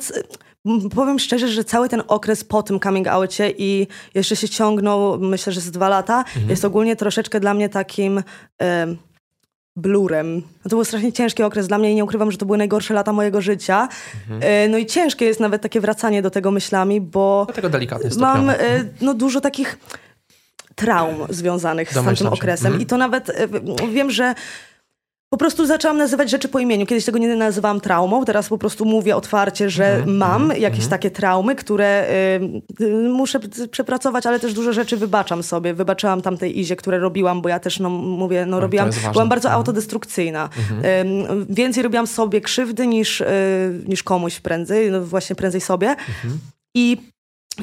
Powiem 0.95 1.19
szczerze, 1.19 1.49
że 1.49 1.65
cały 1.65 1.89
ten 1.89 2.03
okres 2.09 2.45
po 2.45 2.63
tym 2.63 2.81
coming 2.81 3.09
outie 3.09 3.53
i 3.59 3.87
jeszcze 4.15 4.37
się 4.37 4.49
ciągnął, 4.49 5.19
myślę, 5.19 5.53
że 5.53 5.61
z 5.61 5.71
dwa 5.71 5.89
lata, 5.89 6.25
jest 6.49 6.65
ogólnie 6.65 6.97
troszeczkę 6.97 7.41
dla 7.41 7.55
mnie 7.55 7.69
takim 7.69 8.23
em, 8.59 8.97
blurem. 9.77 10.37
No 10.37 10.63
to 10.63 10.77
był 10.77 10.85
strasznie 10.85 11.13
ciężki 11.13 11.43
okres 11.43 11.69
dla 11.69 11.79
mnie 11.79 11.93
i 11.93 11.95
nie 11.95 12.05
ukrywam, 12.05 12.33
że 12.33 12.39
to 12.39 12.47
były 12.47 12.59
najgorsze 12.59 12.95
lata 12.95 13.13
mojego 13.13 13.41
życia. 13.41 13.89
E, 14.41 14.69
no 14.69 14.79
i 14.79 14.87
ciężkie 14.87 15.25
jest 15.25 15.41
nawet 15.41 15.63
takie 15.63 15.81
wracanie 15.81 16.23
do 16.23 16.31
tego 16.31 16.51
myślami, 16.51 17.01
bo 17.01 17.43
Dlatego 17.47 17.69
delikatnie 17.69 18.11
mam 18.19 18.43
stopniowo. 18.45 18.65
e, 18.65 18.85
no, 19.01 19.15
dużo 19.15 19.41
takich 19.41 19.79
traum 20.75 21.17
związanych 21.31 21.91
z 21.91 21.95
Domyślam 21.95 22.17
tamtym 22.17 22.27
się. 22.37 22.43
okresem. 22.43 22.67
Mhm. 22.67 22.83
I 22.83 22.87
to 22.87 22.97
nawet 22.97 23.31
e, 23.31 23.49
wiem, 23.93 24.11
że 24.11 24.35
po 25.31 25.37
prostu 25.37 25.67
zaczęłam 25.67 25.97
nazywać 25.99 26.31
rzeczy 26.31 26.49
po 26.49 26.59
imieniu. 26.59 26.87
Kiedyś 26.87 27.05
tego 27.05 27.19
nie 27.19 27.37
nazywałam 27.37 27.81
traumą, 27.81 28.25
teraz 28.25 28.49
po 28.49 28.59
prostu 28.59 28.85
mówię 28.85 29.17
otwarcie, 29.17 29.71
że 29.71 29.87
Mhm. 29.87 30.17
mam 30.17 30.53
jakieś 30.59 30.87
takie 30.87 31.11
traumy, 31.11 31.55
które 31.55 32.07
y, 32.81 32.85
y, 32.85 33.09
muszę 33.09 33.41
przepracować, 33.71 34.27
ale 34.27 34.41
też 34.41 34.55
dużo 34.55 34.73
rzeczy 34.73 34.97
wybaczam 34.97 35.43
sobie. 35.43 35.75
Wybaczyłam 35.75 36.23
tamtej 36.23 36.61
Izie, 36.61 36.77
które 36.77 36.99
robiłam, 36.99 37.43
bo 37.43 37.49
ja 37.49 37.59
też, 37.59 37.81
no 37.81 37.91
mówię, 37.91 38.47
no 38.47 38.61
robiłam, 38.61 38.91
byłam 39.13 39.29
bardzo 39.29 39.49
Mhm. 39.49 39.59
autodestrukcyjna. 39.59 40.49
Ym, 41.01 41.47
więcej 41.51 41.83
robiłam 41.83 42.07
sobie 42.07 42.41
krzywdy 42.41 42.87
niż, 42.87 43.21
y, 43.21 43.27
niż 43.89 44.03
komuś 44.03 44.41
prędzej, 44.41 44.91
no 44.91 45.03
właśnie 45.05 45.37
prędzej 45.37 45.61
sobie. 45.61 45.89
Mhm. 45.91 46.39
I 46.75 46.97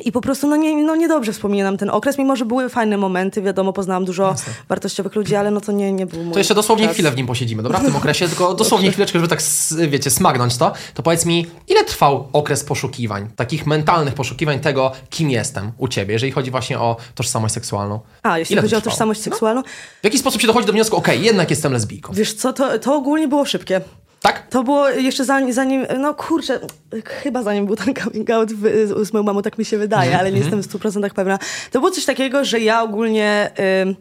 i 0.02 0.12
po 0.12 0.22
prostu 0.22 0.48
no, 0.48 0.56
nie, 0.56 0.84
no 0.84 0.96
niedobrze 0.96 1.34
wspominam 1.34 1.78
ten 1.78 1.90
okres, 1.90 2.18
mimo 2.18 2.36
że 2.36 2.46
były 2.46 2.70
fajne 2.70 2.98
momenty, 2.98 3.42
wiadomo, 3.42 3.74
poznałam 3.74 4.06
dużo 4.06 4.36
wartościowych 4.70 5.16
ludzi, 5.16 5.36
ale 5.36 5.52
no 5.52 5.62
to 5.62 5.72
nie, 5.72 5.94
nie 5.94 6.06
był 6.06 6.24
mój 6.24 6.34
To 6.34 6.40
jeszcze 6.40 6.56
dosłownie 6.56 6.86
czas. 6.86 6.94
chwilę 6.94 7.12
w 7.12 7.16
nim 7.18 7.28
posiedzimy, 7.28 7.64
dobra? 7.64 7.80
W 7.80 7.86
tym 7.86 7.96
okresie, 7.96 8.28
tylko 8.28 8.54
dosłownie 8.54 8.92
chwileczkę, 8.92 9.20
żeby 9.20 9.30
tak, 9.30 9.40
wiecie, 9.88 10.10
smagnąć 10.10 10.58
to. 10.58 10.74
To 10.94 11.04
powiedz 11.04 11.26
mi, 11.26 11.46
ile 11.68 11.84
trwał 11.86 12.28
okres 12.34 12.64
poszukiwań, 12.64 13.30
takich 13.36 13.68
mentalnych 13.68 14.14
poszukiwań 14.14 14.60
tego, 14.60 14.92
kim 15.10 15.30
jestem 15.30 15.72
u 15.78 15.88
ciebie, 15.88 16.14
jeżeli 16.14 16.32
chodzi 16.32 16.52
właśnie 16.52 16.80
o 16.80 16.98
tożsamość 17.16 17.54
seksualną? 17.54 18.00
A, 18.24 18.40
jeśli 18.40 18.54
Ile 18.54 18.62
to 18.62 18.66
chodzi 18.66 18.76
o 18.76 18.80
trwało? 18.80 18.92
tożsamość 18.92 19.22
seksualną, 19.22 19.62
W 20.02 20.04
jaki 20.04 20.18
sposób 20.18 20.42
się 20.42 20.48
dochodzi 20.48 20.68
do 20.68 20.74
wniosku, 20.74 20.98
okej, 20.98 21.24
jednak 21.24 21.50
jestem 21.50 21.74
lesbijką? 21.74 22.14
wiesz 22.14 22.34
co, 22.34 22.54
to, 22.54 22.80
to 22.80 22.96
ogólnie 22.96 23.28
było 23.28 23.46
szybkie. 23.46 23.82
Tak? 24.24 24.48
To 24.50 24.64
było 24.64 24.90
jeszcze 24.90 25.26
zanim, 25.26 25.54
zanim, 25.54 25.86
no 26.00 26.14
kurczę, 26.14 26.60
chyba 27.06 27.44
zanim 27.44 27.66
był 27.66 27.76
ten 27.76 27.94
coming 27.96 28.30
out 28.30 28.54
w- 28.54 28.88
z, 28.88 29.08
z 29.08 29.14
moją 29.14 29.24
mamą, 29.24 29.42
tak 29.42 29.58
mi 29.58 29.66
się 29.66 29.78
wydaje, 29.78 30.04
Mhm, 30.04 30.20
ale 30.20 30.32
nie 30.32 30.40
jestem 30.40 30.64
w 30.64 30.68
100% 30.68 31.10
pewna. 31.10 31.40
To 31.72 31.80
było 31.80 31.92
coś 31.92 32.06
takiego, 32.06 32.46
że 32.46 32.60
ja 32.60 32.82
ogólnie... 32.84 33.52
ym, 33.82 33.96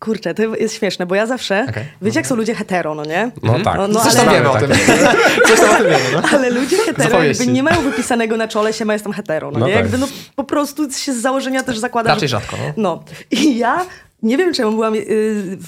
Kurczę, 0.00 0.34
to 0.34 0.42
jest 0.42 0.74
śmieszne, 0.74 1.06
bo 1.06 1.14
ja 1.14 1.26
zawsze, 1.26 1.66
Okej. 1.68 1.84
wiecie 2.02 2.18
jak 2.18 2.26
są 2.26 2.36
ludzie 2.36 2.54
hetero, 2.54 2.94
no 2.94 3.04
nie? 3.04 3.30
No 3.42 3.60
tak. 3.60 3.76
No, 3.76 3.88
no, 3.88 4.00
Coś 4.00 4.16
ale- 4.16 4.30
wiemy 4.32 4.50
o 4.50 4.56
tym. 4.58 4.70
Coś 5.48 5.60
tam 5.60 5.70
o 5.70 5.74
tym 5.76 5.84
wiemy, 5.86 6.04
no. 6.12 6.22
Ale 6.32 6.50
ludzie 6.50 6.76
hetero 6.76 7.10
Zapowieści. 7.10 7.42
jakby 7.42 7.54
nie 7.54 7.62
mają 7.62 7.82
wypisanego 7.82 8.36
na 8.36 8.48
czole 8.48 8.72
się, 8.72 8.84
ma 8.84 8.92
jestem 8.92 9.12
hetero, 9.12 9.50
no, 9.50 9.58
No 9.58 9.66
nie? 9.66 9.72
tak. 9.74 9.82
Jakby 9.82 9.98
no 9.98 10.06
po 10.36 10.44
prostu 10.44 10.92
się 10.92 11.12
z 11.12 11.20
założenia 11.20 11.62
też 11.62 11.78
zakłada, 11.78 12.10
Raczej 12.14 12.28
że... 12.28 12.36
rzadko, 12.40 12.56
no. 12.56 12.72
No. 12.76 13.04
I 13.30 13.58
ja 13.58 13.86
nie 14.24 14.36
wiem 14.38 14.54
czemu 14.54 14.70
byłam 14.72 14.94
y, 14.94 15.00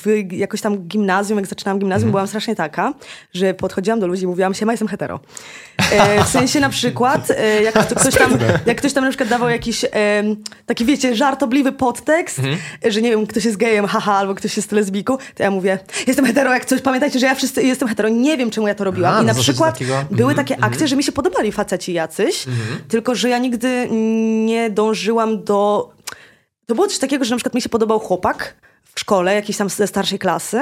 w 0.05 0.07
jakoś 0.33 0.61
tam 0.61 0.79
gimnazjum, 0.79 1.39
jak 1.39 1.47
zaczynałam 1.49 1.79
gimnazjum, 1.79 2.11
byłam 2.11 2.27
strasznie 2.27 2.57
taka, 2.57 2.95
że 3.35 3.55
podchodziłam 3.55 4.01
do 4.01 4.07
ludzi 4.07 4.23
i 4.23 4.27
mówiłam 4.27 4.55
się, 4.55 4.67
ma 4.67 4.73
jestem 4.73 4.89
hetero. 4.89 5.21
E, 5.93 6.25
w 6.25 6.29
sensie 6.29 6.61
na 6.61 6.69
przykład, 6.69 7.31
e, 7.31 7.63
jak 7.63 7.75
kto- 7.75 7.95
ktoś 8.01 8.15
tam, 8.15 8.31
jak 8.67 8.77
ktoś 8.79 8.93
tam 8.93 9.05
na 9.05 9.11
przykład 9.11 9.29
dawał 9.29 9.49
jakiś 9.49 9.85
e, 9.85 9.89
taki, 10.67 10.85
wiecie, 10.85 11.17
żartobliwy 11.17 11.73
podtekst, 11.73 12.41
e, 12.87 12.93
że 12.93 13.03
nie 13.03 13.11
wiem, 13.11 13.27
ktoś 13.27 13.45
jest 13.45 13.57
gejem, 13.57 13.87
haha, 13.87 14.13
albo 14.15 14.35
ktoś 14.35 14.57
jest 14.57 14.73
lesbijką, 14.73 15.17
to 15.35 15.43
ja 15.43 15.51
mówię, 15.51 15.79
jestem 16.07 16.25
hetero, 16.27 16.53
jak 16.55 16.65
coś, 16.65 16.81
pamiętajcie, 16.81 17.19
że 17.19 17.27
ja 17.27 17.35
wszyscy 17.35 17.63
jestem 17.63 17.89
hetero. 17.89 18.09
Nie 18.09 18.37
wiem, 18.37 18.51
czemu 18.51 18.69
ja 18.69 18.75
to 18.75 18.85
robiłam. 18.85 19.15
I 19.15 19.27
na 19.27 19.33
na 19.33 19.41
przykład 19.41 19.73
takiego- 19.75 20.05
były 20.11 20.35
takie 20.35 20.65
akcje, 20.65 20.89
że 20.89 20.97
mi 20.97 21.05
się 21.05 21.13
podobali 21.13 21.53
faceci 21.53 21.93
jacyś, 21.93 22.45
tylko 22.89 23.15
że 23.15 23.29
ja 23.29 23.39
nigdy 23.39 23.89
nie 24.47 24.71
dążyłam 24.71 25.45
do... 25.45 25.91
To 26.67 26.75
było 26.75 26.87
coś 26.87 26.99
takiego, 26.99 27.25
że 27.25 27.31
na 27.31 27.37
przykład 27.37 27.55
mi 27.55 27.63
się 27.63 27.69
podobał 27.69 27.99
chłopak 27.99 28.57
w 28.95 29.01
szkole, 29.01 29.35
jakiś 29.35 29.57
tam 29.57 29.69
ze 29.69 29.87
starszej 29.87 30.19
klasy 30.19 30.61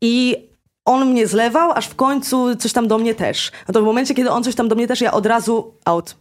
i 0.00 0.36
on 0.84 1.10
mnie 1.10 1.26
zlewał, 1.26 1.72
aż 1.72 1.86
w 1.88 1.94
końcu 1.94 2.56
coś 2.56 2.72
tam 2.72 2.88
do 2.88 2.98
mnie 2.98 3.14
też. 3.14 3.52
No 3.68 3.74
to 3.74 3.82
w 3.82 3.84
momencie, 3.84 4.14
kiedy 4.14 4.30
on 4.30 4.44
coś 4.44 4.54
tam 4.54 4.68
do 4.68 4.74
mnie 4.74 4.86
też, 4.86 5.00
ja 5.00 5.12
od 5.12 5.26
razu 5.26 5.74
out. 5.84 6.16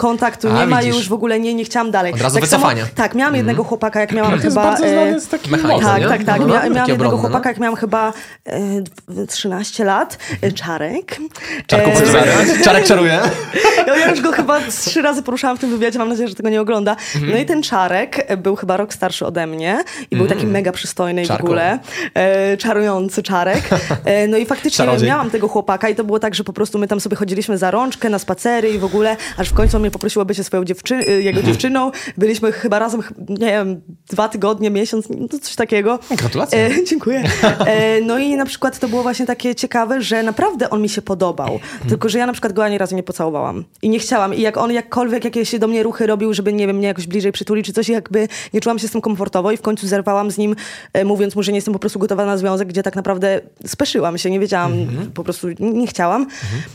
Kontaktu 0.00 0.48
A, 0.48 0.52
nie 0.60 0.66
ma 0.66 0.78
widzisz. 0.80 0.94
już 0.96 1.08
w 1.08 1.12
ogóle, 1.12 1.40
nie, 1.40 1.54
nie 1.54 1.64
chciałam 1.64 1.90
dalej. 1.90 2.12
Od 2.12 2.20
razu 2.20 2.34
tak 2.34 2.44
wycofanie. 2.44 2.84
tak, 2.94 3.14
miałam 3.14 3.36
jednego 3.36 3.64
chłopaka, 3.64 4.00
jak 4.00 4.12
miałam 4.12 4.30
To 4.30 4.36
jest 4.36 4.48
chyba... 4.48 4.62
bardzo 4.62 4.86
e, 4.86 4.90
znany 4.90 5.20
z 5.20 5.28
takich 5.28 5.52
mechanizm, 5.52 5.86
tak, 5.86 6.02
nie? 6.02 6.08
tak, 6.08 6.24
tak. 6.24 6.40
No, 6.40 6.46
no, 6.46 6.54
Mia, 6.54 6.68
miałam 6.68 6.88
jednego 6.90 7.10
no. 7.16 7.18
chłopaka, 7.18 7.48
jak 7.48 7.58
miałam 7.58 7.76
chyba 7.76 8.12
e, 8.46 8.60
dw- 9.08 9.26
13 9.28 9.84
lat, 9.84 10.18
e, 10.42 10.52
Czarek. 10.52 11.16
Czarku, 11.66 11.90
E. 11.90 12.62
Czarek 12.64 12.84
czaruje. 12.84 13.20
ja, 13.86 14.10
już 14.10 14.20
go 14.20 14.32
chyba 14.32 14.60
trzy 14.60 15.02
razy 15.02 15.22
poruszałam 15.22 15.56
w 15.56 15.60
tym 15.60 15.70
wywiadzie, 15.70 15.98
mam 15.98 16.08
nadzieję, 16.08 16.28
że 16.28 16.34
tego 16.34 16.48
nie 16.48 16.60
ogląda. 16.60 16.96
No 17.32 17.36
i 17.36 17.46
ten 17.46 17.62
Czarek 17.62 18.24
e, 18.30 18.36
był 18.36 18.56
chyba 18.56 18.76
rok 18.76 18.94
starszy 18.94 19.26
ode 19.26 19.46
mnie 19.46 19.78
i 20.10 20.16
był 20.16 20.26
taki 20.26 20.46
mega 20.46 20.72
przystojny 20.72 21.22
i 21.22 21.24
w 21.24 21.28
Czarku. 21.28 21.46
ogóle. 21.46 21.78
E, 22.14 22.56
czarujący 22.56 23.22
Czarek. 23.22 23.62
E, 24.04 24.28
no 24.28 24.36
i 24.36 24.46
faktycznie 24.46 24.76
Czarodziej. 24.86 25.08
miałam 25.08 25.30
tego 25.30 25.48
chłopaka 25.48 25.88
i 25.88 25.94
to 25.94 26.04
było 26.04 26.18
tak, 26.18 26.34
że 26.34 26.44
po 26.44 26.52
prostu 26.52 26.78
my 26.78 26.88
tam 26.88 27.00
sobie 27.00 27.16
chodziliśmy 27.16 27.58
za 27.58 27.70
rączkę, 27.70 28.08
na 28.10 28.18
spacery 28.18 28.70
i 28.70 28.78
w 28.78 28.84
ogóle, 28.84 29.16
aż 29.36 29.48
w 29.48 29.54
końcu 29.54 29.76
on 29.76 29.80
mnie 29.82 29.89
poprosił, 29.90 30.22
aby 30.22 30.34
się 30.34 30.44
swoją 30.44 30.64
dziewczy- 30.64 31.04
e, 31.08 31.20
jego 31.22 31.42
dziewczyną. 31.42 31.90
Byliśmy 32.18 32.52
chyba 32.52 32.78
razem, 32.78 33.02
nie 33.28 33.36
wiem, 33.46 33.80
dwa 34.10 34.28
tygodnie, 34.28 34.70
miesiąc, 34.70 35.08
no 35.08 35.28
coś 35.42 35.54
takiego. 35.54 35.98
Gratulacje. 36.10 36.58
E, 36.66 36.84
dziękuję. 36.90 37.22
E, 37.66 38.00
no 38.00 38.18
i 38.18 38.36
na 38.36 38.44
przykład 38.46 38.78
to 38.78 38.88
było 38.88 39.02
właśnie 39.02 39.26
takie 39.26 39.54
ciekawe, 39.54 40.02
że 40.02 40.22
naprawdę 40.22 40.70
on 40.70 40.82
mi 40.82 40.88
się 40.88 41.02
podobał. 41.02 41.60
Tylko, 41.88 42.08
że 42.08 42.18
ja 42.18 42.26
na 42.26 42.32
przykład 42.32 42.52
go 42.52 42.64
ani 42.64 42.78
razu 42.78 42.96
nie 42.96 43.02
pocałowałam. 43.02 43.64
I 43.82 43.88
nie 43.88 43.98
chciałam. 43.98 44.34
I 44.34 44.40
jak 44.40 44.56
on 44.56 44.72
jakkolwiek 44.72 45.24
jakieś 45.24 45.58
do 45.58 45.68
mnie 45.68 45.82
ruchy 45.82 46.06
robił, 46.06 46.34
żeby, 46.34 46.52
nie 46.52 46.66
wiem, 46.66 46.76
mnie 46.76 46.86
jakoś 46.88 47.06
bliżej 47.06 47.32
przytulić 47.32 47.66
czy 47.66 47.72
coś, 47.72 47.88
jakby 47.88 48.28
nie 48.54 48.60
czułam 48.60 48.78
się 48.78 48.88
z 48.88 48.90
tym 48.90 49.00
komfortowo 49.00 49.52
i 49.52 49.56
w 49.56 49.62
końcu 49.62 49.86
zerwałam 49.86 50.30
z 50.30 50.38
nim, 50.38 50.56
e, 50.92 51.04
mówiąc 51.04 51.36
mu, 51.36 51.42
że 51.42 51.52
nie 51.52 51.58
jestem 51.58 51.74
po 51.74 51.80
prostu 51.80 51.98
gotowa 51.98 52.26
na 52.26 52.36
związek, 52.36 52.68
gdzie 52.68 52.82
tak 52.82 52.96
naprawdę 52.96 53.40
speszyłam 53.66 54.18
się, 54.18 54.30
nie 54.30 54.40
wiedziałam, 54.40 54.72
po 55.14 55.24
prostu 55.24 55.48
nie, 55.48 55.70
nie 55.70 55.86
chciałam. 55.86 56.26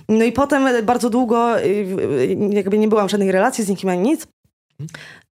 No 0.10 0.24
i 0.26 0.32
potem 0.32 0.86
bardzo 0.86 1.10
długo 1.10 1.60
e, 1.60 1.64
e, 1.64 1.68
jakby 2.50 2.78
nie 2.78 2.88
byłam 2.88 3.05
w 3.08 3.12
żadnej 3.12 3.32
relacji 3.32 3.64
z 3.64 3.70
nikim 3.70 3.90
ani 3.90 4.02
nic. 4.02 4.28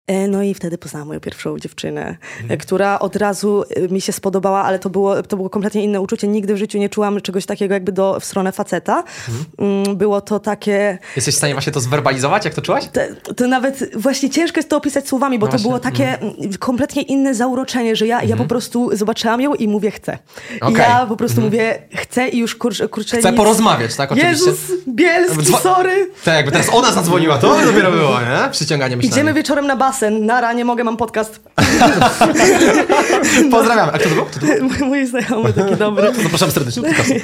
E, 0.06 0.28
No 0.28 0.42
i 0.42 0.54
wtedy 0.54 0.78
poznałam 0.78 1.08
moją 1.08 1.20
pierwszą 1.20 1.58
dziewczynę, 1.58 2.16
e, 2.48 2.56
która 2.56 2.98
od 2.98 3.16
razu 3.16 3.64
e, 3.76 3.88
mi 3.88 4.00
się 4.00 4.12
spodobała, 4.12 4.62
ale 4.64 4.78
to 4.78 4.90
było, 4.90 5.22
to 5.22 5.36
było 5.36 5.50
kompletnie 5.50 5.84
inne 5.84 6.00
uczucie. 6.00 6.28
Nigdy 6.28 6.54
w 6.54 6.56
życiu 6.56 6.78
nie 6.78 6.88
czułam 6.88 7.20
czegoś 7.20 7.46
takiego 7.46 7.74
jakby 7.74 7.92
do, 7.92 8.20
w 8.20 8.24
stronę 8.24 8.52
faceta. 8.52 9.04
Mm, 9.58 9.96
Było 9.96 10.20
to 10.20 10.40
takie... 10.40 10.98
Jesteś 11.16 11.34
w 11.34 11.38
stanie 11.38 11.52
właśnie 11.54 11.72
to 11.72 11.80
zwerbalizować, 11.80 12.44
jak 12.44 12.54
to 12.54 12.62
czułaś? 12.62 12.84
To, 13.24 13.34
to 13.34 13.48
nawet 13.48 13.96
właśnie 13.96 14.30
ciężko 14.30 14.58
jest 14.58 14.68
to 14.68 14.76
opisać 14.76 15.08
słowami, 15.08 15.38
bo 15.38 15.46
No 15.46 15.52
to 15.52 15.58
właśnie, 15.58 15.68
było 15.68 15.80
takie 15.80 16.18
mm, 16.18 16.34
kompletnie 16.58 17.02
inne 17.02 17.34
zauroczenie, 17.34 17.96
że 17.96 18.06
ja, 18.06 18.22
ja 18.22 18.36
po 18.36 18.44
prostu 18.44 18.96
zobaczyłam 18.96 19.40
ją 19.40 19.54
i 19.54 19.68
mówię 19.68 19.90
chcę. 19.90 20.18
Okej. 20.60 20.76
ja 20.78 21.06
po 21.06 21.16
prostu 21.16 21.40
mówię 21.40 21.78
chcę 21.94 22.28
i 22.28 22.38
już 22.38 22.54
kurczę, 22.56 22.88
kurczę 22.88 23.18
Chcę 23.18 23.28
nic- 23.30 23.36
porozmawiać, 23.36 23.96
tak? 23.96 24.12
Oczywiście. 24.12 24.50
Jezus, 24.50 24.58
Bielski, 24.88 25.52
sorry. 25.62 26.10
Tak, 26.24 26.34
jakby 26.34 26.52
teraz 26.52 26.68
ona 26.72 26.92
zadzwoniła, 26.92 27.38
to 27.38 27.56
dopiero 27.66 27.92
było, 27.92 28.20
nie? 28.20 28.50
Przyciąganie 28.50 28.96
myślenia. 28.96 29.14
Idziemy 29.16 29.34
wieczorem 29.34 29.66
na 29.66 29.76
basen. 29.94 30.26
Nara, 30.26 30.52
nie 30.52 30.64
mogę, 30.64 30.84
mam 30.84 30.96
podcast. 30.96 31.40
Pozdrawiamy. 33.50 33.92
A 33.92 33.98
kto 33.98 34.08
to 34.08 34.14
był? 34.14 34.24
Kto 34.24 34.40
to 34.40 34.46
był? 34.46 34.86
Mój 34.86 35.06
znajomy 35.06 35.52
taki 35.52 35.76
dobry. 35.76 36.12
Zapraszam 36.22 36.50
serdecznie 36.50 36.82
do 36.82 36.88
podcastu. 36.88 37.14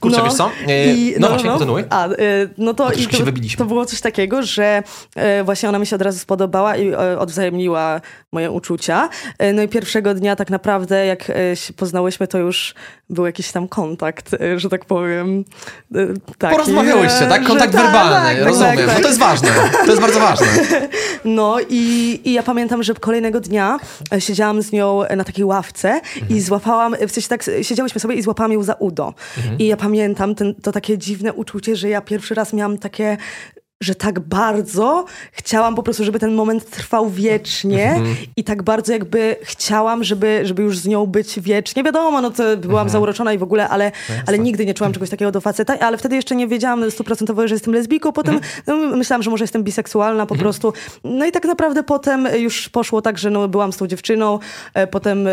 Kurczę, 0.00 0.22
wiesz 0.24 0.34
co? 0.34 0.50
E, 0.68 0.94
i- 0.94 1.14
no, 1.20 1.28
właśnie, 1.28 1.50
kontynuuj. 1.50 1.84
A, 1.90 2.06
e, 2.08 2.12
no 2.58 2.74
to, 2.74 2.92
i 2.92 3.06
to, 3.06 3.24
wybiliśmy. 3.24 3.58
to 3.58 3.64
było 3.64 3.84
coś 3.86 4.00
takiego, 4.00 4.42
że 4.42 4.82
e, 5.16 5.44
właśnie 5.44 5.68
ona 5.68 5.78
mi 5.78 5.86
się 5.86 5.96
od 5.96 6.02
razu 6.02 6.18
spodobała 6.18 6.76
i 6.76 6.88
e, 6.88 7.18
odwzajemniła 7.18 8.00
moje 8.32 8.50
uczucia. 8.50 9.08
E, 9.38 9.52
no 9.52 9.62
i 9.62 9.68
pierwszego 9.68 10.14
dnia 10.14 10.36
tak 10.36 10.50
naprawdę, 10.50 11.06
jak 11.06 11.30
e, 11.30 11.56
się 11.56 11.72
poznałyśmy, 11.72 12.26
to 12.28 12.38
już 12.38 12.74
był 13.10 13.26
jakiś 13.26 13.52
tam 13.52 13.68
kontakt, 13.68 14.34
e, 14.34 14.58
że 14.58 14.68
tak 14.68 14.84
powiem. 14.84 15.44
Taki, 16.38 16.54
Porozmawiałyście, 16.54 17.26
tak? 17.28 17.44
Kontakt 17.44 17.72
tak, 17.72 17.82
werbalny, 17.82 18.14
tak, 18.28 18.36
tak, 18.36 18.46
rozumiem. 18.46 18.76
tak, 18.86 18.96
No 18.96 19.00
to 19.02 19.08
jest 19.08 19.18
ważne. 19.20 19.48
To 19.84 19.86
jest 19.86 20.00
bardzo 20.00 20.20
ważne. 20.20 20.46
No 21.24 21.56
i, 21.70 22.19
i 22.24 22.32
ja 22.32 22.42
pamiętam, 22.42 22.82
że 22.82 22.94
kolejnego 22.94 23.40
dnia 23.40 23.78
e, 24.12 24.20
siedziałam 24.20 24.62
z 24.62 24.72
nią 24.72 25.02
na 25.16 25.24
takiej 25.24 25.44
ławce 25.44 26.00
i 26.28 26.40
złapałam, 26.40 26.96
w 27.08 27.12
sensie 27.12 27.28
tak 27.28 27.44
siedziałyśmy 27.62 28.00
sobie 28.00 28.14
i 28.14 28.22
złapałam 28.22 28.52
ją 28.52 28.62
za 28.62 28.74
udo. 28.74 29.14
I 29.58 29.66
ja 29.66 29.76
pamiętam 29.76 30.34
ten, 30.34 30.54
to 30.54 30.72
takie 30.72 30.98
dziwne 30.98 31.32
uczucie, 31.32 31.76
że 31.76 31.88
ja 31.88 32.00
pierwszy 32.00 32.34
raz 32.34 32.52
miałam 32.52 32.78
takie 32.78 33.16
że 33.82 33.94
tak 33.94 34.20
bardzo 34.20 35.04
chciałam 35.32 35.74
po 35.74 35.82
prostu, 35.82 36.04
żeby 36.04 36.18
ten 36.18 36.34
moment 36.34 36.70
trwał 36.70 37.10
wiecznie 37.10 37.90
Mhm. 37.90 38.16
i 38.36 38.44
tak 38.44 38.62
bardzo 38.62 38.92
jakby 38.92 39.36
chciałam, 39.42 40.04
żeby, 40.04 40.40
żeby 40.44 40.62
już 40.62 40.78
z 40.78 40.86
nią 40.86 41.06
być 41.06 41.40
wiecznie. 41.40 41.82
Wiadomo, 41.84 42.20
no 42.20 42.30
to 42.30 42.56
byłam 42.56 42.88
zauroczona 42.88 43.32
i 43.32 43.38
w 43.38 43.42
ogóle, 43.42 43.68
ale, 43.68 43.92
ale 44.26 44.38
nigdy 44.38 44.66
nie 44.66 44.74
czułam 44.74 44.92
czegoś 44.92 45.10
takiego 45.10 45.32
do 45.32 45.40
faceta, 45.40 45.78
ale 45.78 45.98
wtedy 45.98 46.16
jeszcze 46.16 46.36
nie 46.36 46.48
wiedziałam 46.48 46.90
stuprocentowo, 46.90 47.48
że 47.48 47.54
jestem 47.54 47.74
lesbijką. 47.74 48.12
Potem 48.12 48.40
no, 48.66 48.76
myślałam, 48.76 49.22
że 49.22 49.30
może 49.30 49.44
jestem 49.44 49.64
biseksualna 49.64 50.26
po 50.26 50.34
prostu. 50.36 50.72
No 51.04 51.26
i 51.26 51.32
tak 51.32 51.44
naprawdę 51.44 51.82
potem 51.82 52.28
już 52.38 52.68
poszło 52.68 53.02
tak, 53.02 53.18
że 53.18 53.30
no, 53.30 53.48
byłam 53.48 53.72
z 53.72 53.76
tą 53.76 53.86
dziewczyną, 53.86 54.38
e, 54.74 54.86
potem 54.86 55.26
e, 55.26 55.30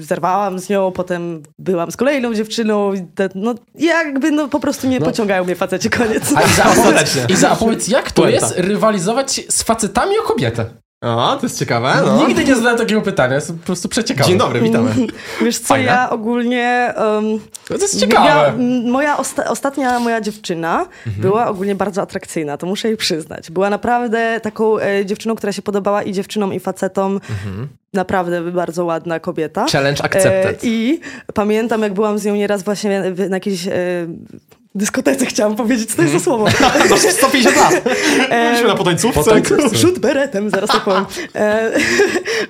zerwałam 0.00 0.58
z 0.58 0.68
nią, 0.68 0.92
potem 0.92 1.42
byłam 1.58 1.90
z 1.90 1.96
kolejną 1.96 2.34
dziewczyną. 2.34 2.94
i 2.94 3.00
te- 3.14 3.28
No 3.34 3.54
jakby 3.74 4.30
no, 4.30 4.48
po 4.48 4.60
prostu 4.60 4.88
nie 4.88 5.00
pociągają 5.00 5.44
mnie 5.44 5.54
faceci, 5.56 5.90
koniec. 5.90 6.22
A 6.36 6.42
Ostatecznie. 6.70 6.82
opowiedz, 7.22 7.38
Iza, 7.38 7.50
opowiedz, 7.68 7.88
jak 7.88 8.12
to 8.12 8.22
Puenta. 8.22 8.46
jest 8.46 8.58
rywalizować 8.58 9.40
z 9.48 9.62
facetami 9.62 10.18
o 10.18 10.22
kobietę? 10.22 10.64
O, 11.02 11.36
to 11.40 11.46
jest 11.46 11.58
ciekawe, 11.58 11.94
no. 12.06 12.26
Nigdy 12.28 12.44
nie 12.44 12.56
zadałem 12.56 12.78
takiego 12.78 13.00
pytania, 13.02 13.34
jest 13.34 13.52
po 13.52 13.66
prostu 13.66 13.88
przeciekawe. 13.88 14.28
Dzień 14.28 14.38
dobry, 14.38 14.60
witamy. 14.60 14.94
Wiesz 15.44 15.58
co, 15.58 15.66
Fajne. 15.66 15.86
ja 15.86 16.10
ogólnie... 16.10 16.94
Um, 16.96 17.40
To 17.68 17.74
jest 17.74 18.00
ciekawe. 18.00 18.26
Ja, 18.28 18.52
moja 18.90 19.16
osta- 19.16 19.44
ostatnia 19.48 20.00
moja 20.00 20.20
dziewczyna 20.20 20.78
Mhm. 21.06 21.20
była 21.22 21.46
ogólnie 21.48 21.74
bardzo 21.74 22.02
atrakcyjna, 22.02 22.56
to 22.56 22.66
muszę 22.66 22.88
jej 22.88 22.96
przyznać. 22.96 23.50
Była 23.50 23.70
naprawdę 23.70 24.40
taką 24.42 24.78
e, 24.78 25.06
dziewczyną, 25.06 25.34
która 25.36 25.52
się 25.52 25.62
podobała 25.62 26.02
i 26.02 26.12
dziewczynom, 26.12 26.54
i 26.54 26.60
facetom. 26.60 27.14
Mhm. 27.30 27.68
Naprawdę 27.92 28.42
bardzo 28.52 28.84
ładna 28.84 29.20
kobieta. 29.20 29.66
Challenge 29.72 30.04
accepted. 30.04 30.64
E, 30.64 30.66
I 30.66 31.00
pamiętam, 31.34 31.82
jak 31.82 31.94
byłam 31.94 32.18
z 32.18 32.24
nią 32.24 32.34
nieraz 32.34 32.62
właśnie 32.62 33.02
na 33.28 33.36
jakiejś 33.36 33.66
e, 33.66 33.72
dyskotece, 34.74 35.26
chciałam 35.32 35.56
powiedzieć, 35.56 35.90
co 35.90 35.96
to 35.96 36.02
jest 36.02 36.14
za 36.14 36.20
słowo. 36.20 36.44
Masz 36.90 37.00
150 37.00 37.56
lat. 37.56 37.84
Byliśmy 38.30 38.68
na 38.68 38.74
potańcówce. 38.74 39.30
Rzut 39.80 39.98
beretem, 39.98 40.50
zaraz 40.50 40.70
to 40.70 40.80
powiem. 40.80 41.04
E, 41.34 41.72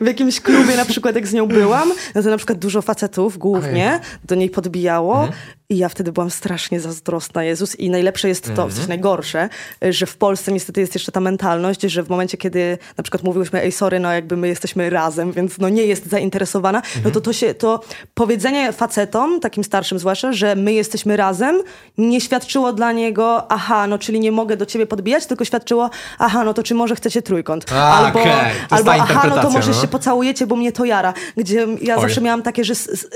w 0.01 0.07
jakimś 0.07 0.41
klubie 0.41 0.77
na 0.77 0.85
przykład, 0.85 1.15
jak 1.15 1.27
z 1.27 1.33
nią 1.33 1.47
byłam, 1.47 1.93
to 2.15 2.23
na 2.23 2.37
przykład 2.37 2.59
dużo 2.59 2.83
facetów 2.83 3.39
głównie 3.39 4.01
do 4.25 4.35
niej 4.35 4.51
podbijało 4.51 5.29
i 5.71 5.79
ja 5.79 5.89
wtedy 5.89 6.13
byłam 6.13 6.31
strasznie 6.31 6.81
zazdrosna, 6.81 7.45
Jezus. 7.45 7.77
I 7.77 7.91
najlepsze 7.91 8.29
jest 8.29 8.55
to, 8.55 8.69
w 8.69 8.73
sensie 8.73 8.89
najgorsze, 8.89 9.49
że 9.91 10.07
w 10.07 10.17
Polsce 10.17 10.53
niestety 10.53 10.81
jest 10.81 10.95
jeszcze 10.95 11.13
ta 11.13 11.21
mentalność, 11.21 11.81
że 11.81 12.03
w 12.03 12.09
momencie, 12.09 12.37
kiedy 12.37 12.79
na 12.97 13.03
przykład 13.05 13.23
mówiłyśmy, 13.23 13.63
ej, 13.63 13.73
sorry, 13.73 14.01
no 14.01 14.13
jakby 14.13 14.37
my 14.37 14.49
jesteśmy 14.49 14.91
razem, 14.91 15.33
więc 15.33 15.59
no 15.59 15.69
nie 15.69 15.83
jest 15.87 16.07
zainteresowana, 16.07 16.83
no 17.05 17.11
to 17.11 17.21
to 17.21 17.33
się, 17.33 17.55
to 17.55 17.81
powiedzenie 18.15 18.73
facetom, 18.73 19.41
takim 19.41 19.65
starszym 19.65 19.99
zwłaszcza, 19.99 20.33
że 20.33 20.57
my 20.57 20.73
jesteśmy 20.73 21.17
razem, 21.17 21.63
nie 21.99 22.21
świadczyło 22.21 22.73
dla 22.73 22.93
niego, 22.93 23.53
aha, 23.53 23.87
no 23.87 23.99
czyli 23.99 24.21
nie 24.21 24.33
mogę 24.33 24.57
do 24.57 24.67
ciebie 24.67 24.87
podbijać, 24.87 25.27
tylko 25.27 25.45
świadczyło, 25.45 25.91
aha, 26.19 26.45
no 26.45 26.55
to 26.55 26.63
czy 26.63 26.75
może 26.75 26.97
chcecie 26.97 27.23
trójkąt. 27.23 27.73
A, 27.73 27.99
albo 28.07 28.19
jest 28.19 28.31
albo 28.71 28.93
aha, 28.93 29.27
no 29.37 29.43
to 29.43 29.51
może 29.51 29.71
no. 29.73 29.81
się 29.81 29.89
pocałujecie, 29.89 30.47
bo 30.47 30.57
mnie 30.57 30.73
to 30.73 30.85
jara. 30.85 31.15
Gdzie 31.37 31.67
ja 31.83 31.97
Oj. 31.97 32.03
zawsze 32.03 32.21
miałam 32.21 32.43
takie, 32.43 32.65
że 32.65 32.73
s- 32.73 32.89
s- 32.93 33.07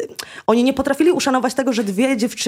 oni 0.47 0.65
nie 0.65 0.73
potrafili 0.73 1.13
uszanować 1.13 1.55
tego, 1.55 1.73
że 1.73 1.85
dwie 1.85 2.17
dziewczyny 2.17 2.42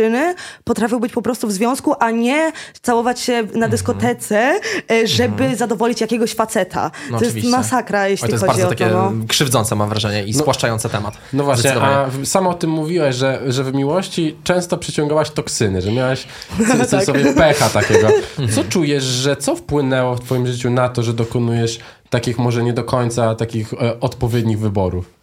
potrafią 0.65 1.01
być 1.01 1.13
po 1.13 1.23
prostu 1.23 1.49
w 1.49 1.53
związku, 1.53 1.95
a 2.01 2.11
nie 2.11 2.53
całować 2.83 3.21
się 3.21 3.33
Mhm. 3.33 3.61
na 3.61 3.69
dyskotece, 3.69 4.61
e, 4.91 5.07
żeby 5.07 5.57
zadowolić 5.57 6.01
jakiegoś 6.01 6.35
faceta. 6.35 6.91
No 7.11 7.19
to 7.19 7.25
oczywiście. 7.25 7.49
jest 7.49 7.51
masakra, 7.59 8.09
jeśli 8.09 8.25
Oj, 8.25 8.29
to 8.29 8.35
jest 8.35 8.47
chodzi 8.47 8.61
bardzo 8.63 8.67
o 8.67 8.71
takie 8.71 8.91
to. 8.91 9.11
No. 9.11 9.27
krzywdzące, 9.29 9.75
mam 9.75 9.89
wrażenie, 9.89 10.25
i 10.25 10.35
spłaszczające 10.35 10.89
temat. 10.89 11.15
No 11.33 11.45
właśnie, 11.45 11.75
a 11.75 12.07
sama 12.25 12.51
o 12.51 12.55
tym 12.55 12.71
mówiłaś, 12.71 13.15
że, 13.17 13.41
że 13.47 13.65
w 13.65 13.75
miłości 13.75 14.37
często 14.45 14.79
przyciągałaś 14.79 15.31
toksyny, 15.31 15.83
że 15.83 15.93
miałaś 15.93 16.27
Tak. 16.91 17.05
sobie 17.05 17.35
pecha 17.35 17.69
takiego. 17.69 18.09
Co 18.55 18.65
czujesz, 18.65 19.05
że 19.05 19.37
co 19.37 19.57
wpłynęło 19.57 20.15
w 20.15 20.21
twoim 20.21 20.47
życiu 20.47 20.71
na 20.71 20.89
to, 20.89 21.03
że 21.03 21.13
dokonujesz 21.13 21.79
takich 22.11 22.39
może 22.39 22.63
nie 22.65 22.73
do 22.73 22.85
końca 22.85 23.35
takich 23.35 23.73
e, 23.75 24.01
odpowiednich 24.01 24.59
wyborów? 24.59 25.14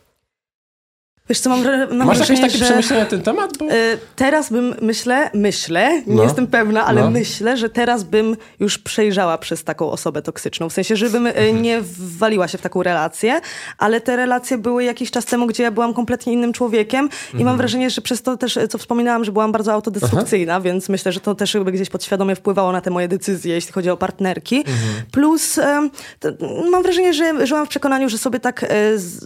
Wiesz 1.32 1.39
co, 1.39 1.49
mam, 1.49 1.63
Masz 2.07 2.19
jakieś 2.19 2.41
takie 2.41 2.57
że... 2.57 2.65
przemyślenia 2.65 3.03
na 3.03 3.09
ten 3.09 3.21
temat? 3.21 3.57
Bo... 3.57 3.65
E, 3.65 3.71
Teraz 4.15 4.49
bym, 4.51 4.75
myślę, 4.82 5.29
myślę, 5.34 6.01
nie 6.07 6.15
No. 6.15 6.23
jestem 6.23 6.47
pewna, 6.47 6.86
ale 6.86 7.01
No. 7.01 7.11
myślę, 7.11 7.57
że 7.57 7.69
teraz 7.69 8.03
bym 8.03 8.38
już 8.59 8.77
przejrzała 8.77 9.38
przez 9.38 9.63
taką 9.63 9.91
osobę 9.91 10.21
toksyczną. 10.21 10.69
W 10.69 10.73
sensie, 10.73 10.95
żebym 10.95 11.27
e, 11.27 11.36
Mhm. 11.36 11.61
nie 11.61 11.82
wwaliła 11.82 12.47
się 12.47 12.57
w 12.57 12.61
taką 12.61 12.84
relację, 12.84 13.41
ale 13.77 14.01
te 14.01 14.15
relacje 14.15 14.57
były 14.57 14.84
jakiś 14.84 15.11
czas 15.11 15.25
temu, 15.25 15.47
gdzie 15.47 15.63
ja 15.63 15.71
byłam 15.71 15.93
kompletnie 15.93 16.34
innym 16.34 16.53
człowiekiem 16.53 17.05
i 17.05 17.27
Mhm. 17.27 17.45
mam 17.45 17.57
wrażenie, 17.57 17.89
że 17.89 18.01
przez 18.01 18.21
to 18.21 18.38
też, 18.38 18.59
co 18.69 18.77
wspominałam, 18.77 19.23
że 19.25 19.32
byłam 19.32 19.51
bardzo 19.51 19.73
autodestrukcyjna, 19.73 20.61
więc 20.61 20.89
myślę, 20.89 21.11
że 21.11 21.19
to 21.19 21.36
też 21.36 21.53
jakby 21.53 21.71
gdzieś 21.71 21.89
podświadomie 21.89 22.36
wpływało 22.36 22.71
na 22.71 22.82
te 22.82 22.89
moje 22.89 23.07
decyzje, 23.07 23.53
jeśli 23.55 23.71
chodzi 23.73 23.89
o 23.89 23.97
partnerki. 23.97 24.57
Mhm. 24.57 24.75
Plus 25.11 25.59
to, 26.19 26.29
mam 26.71 26.84
wrażenie, 26.84 27.13
że 27.13 27.47
żyłam 27.47 27.65
w 27.65 27.69
przekonaniu, 27.69 28.09
że 28.09 28.17
sobie 28.17 28.39
tak 28.39 28.65
z, 28.95 29.25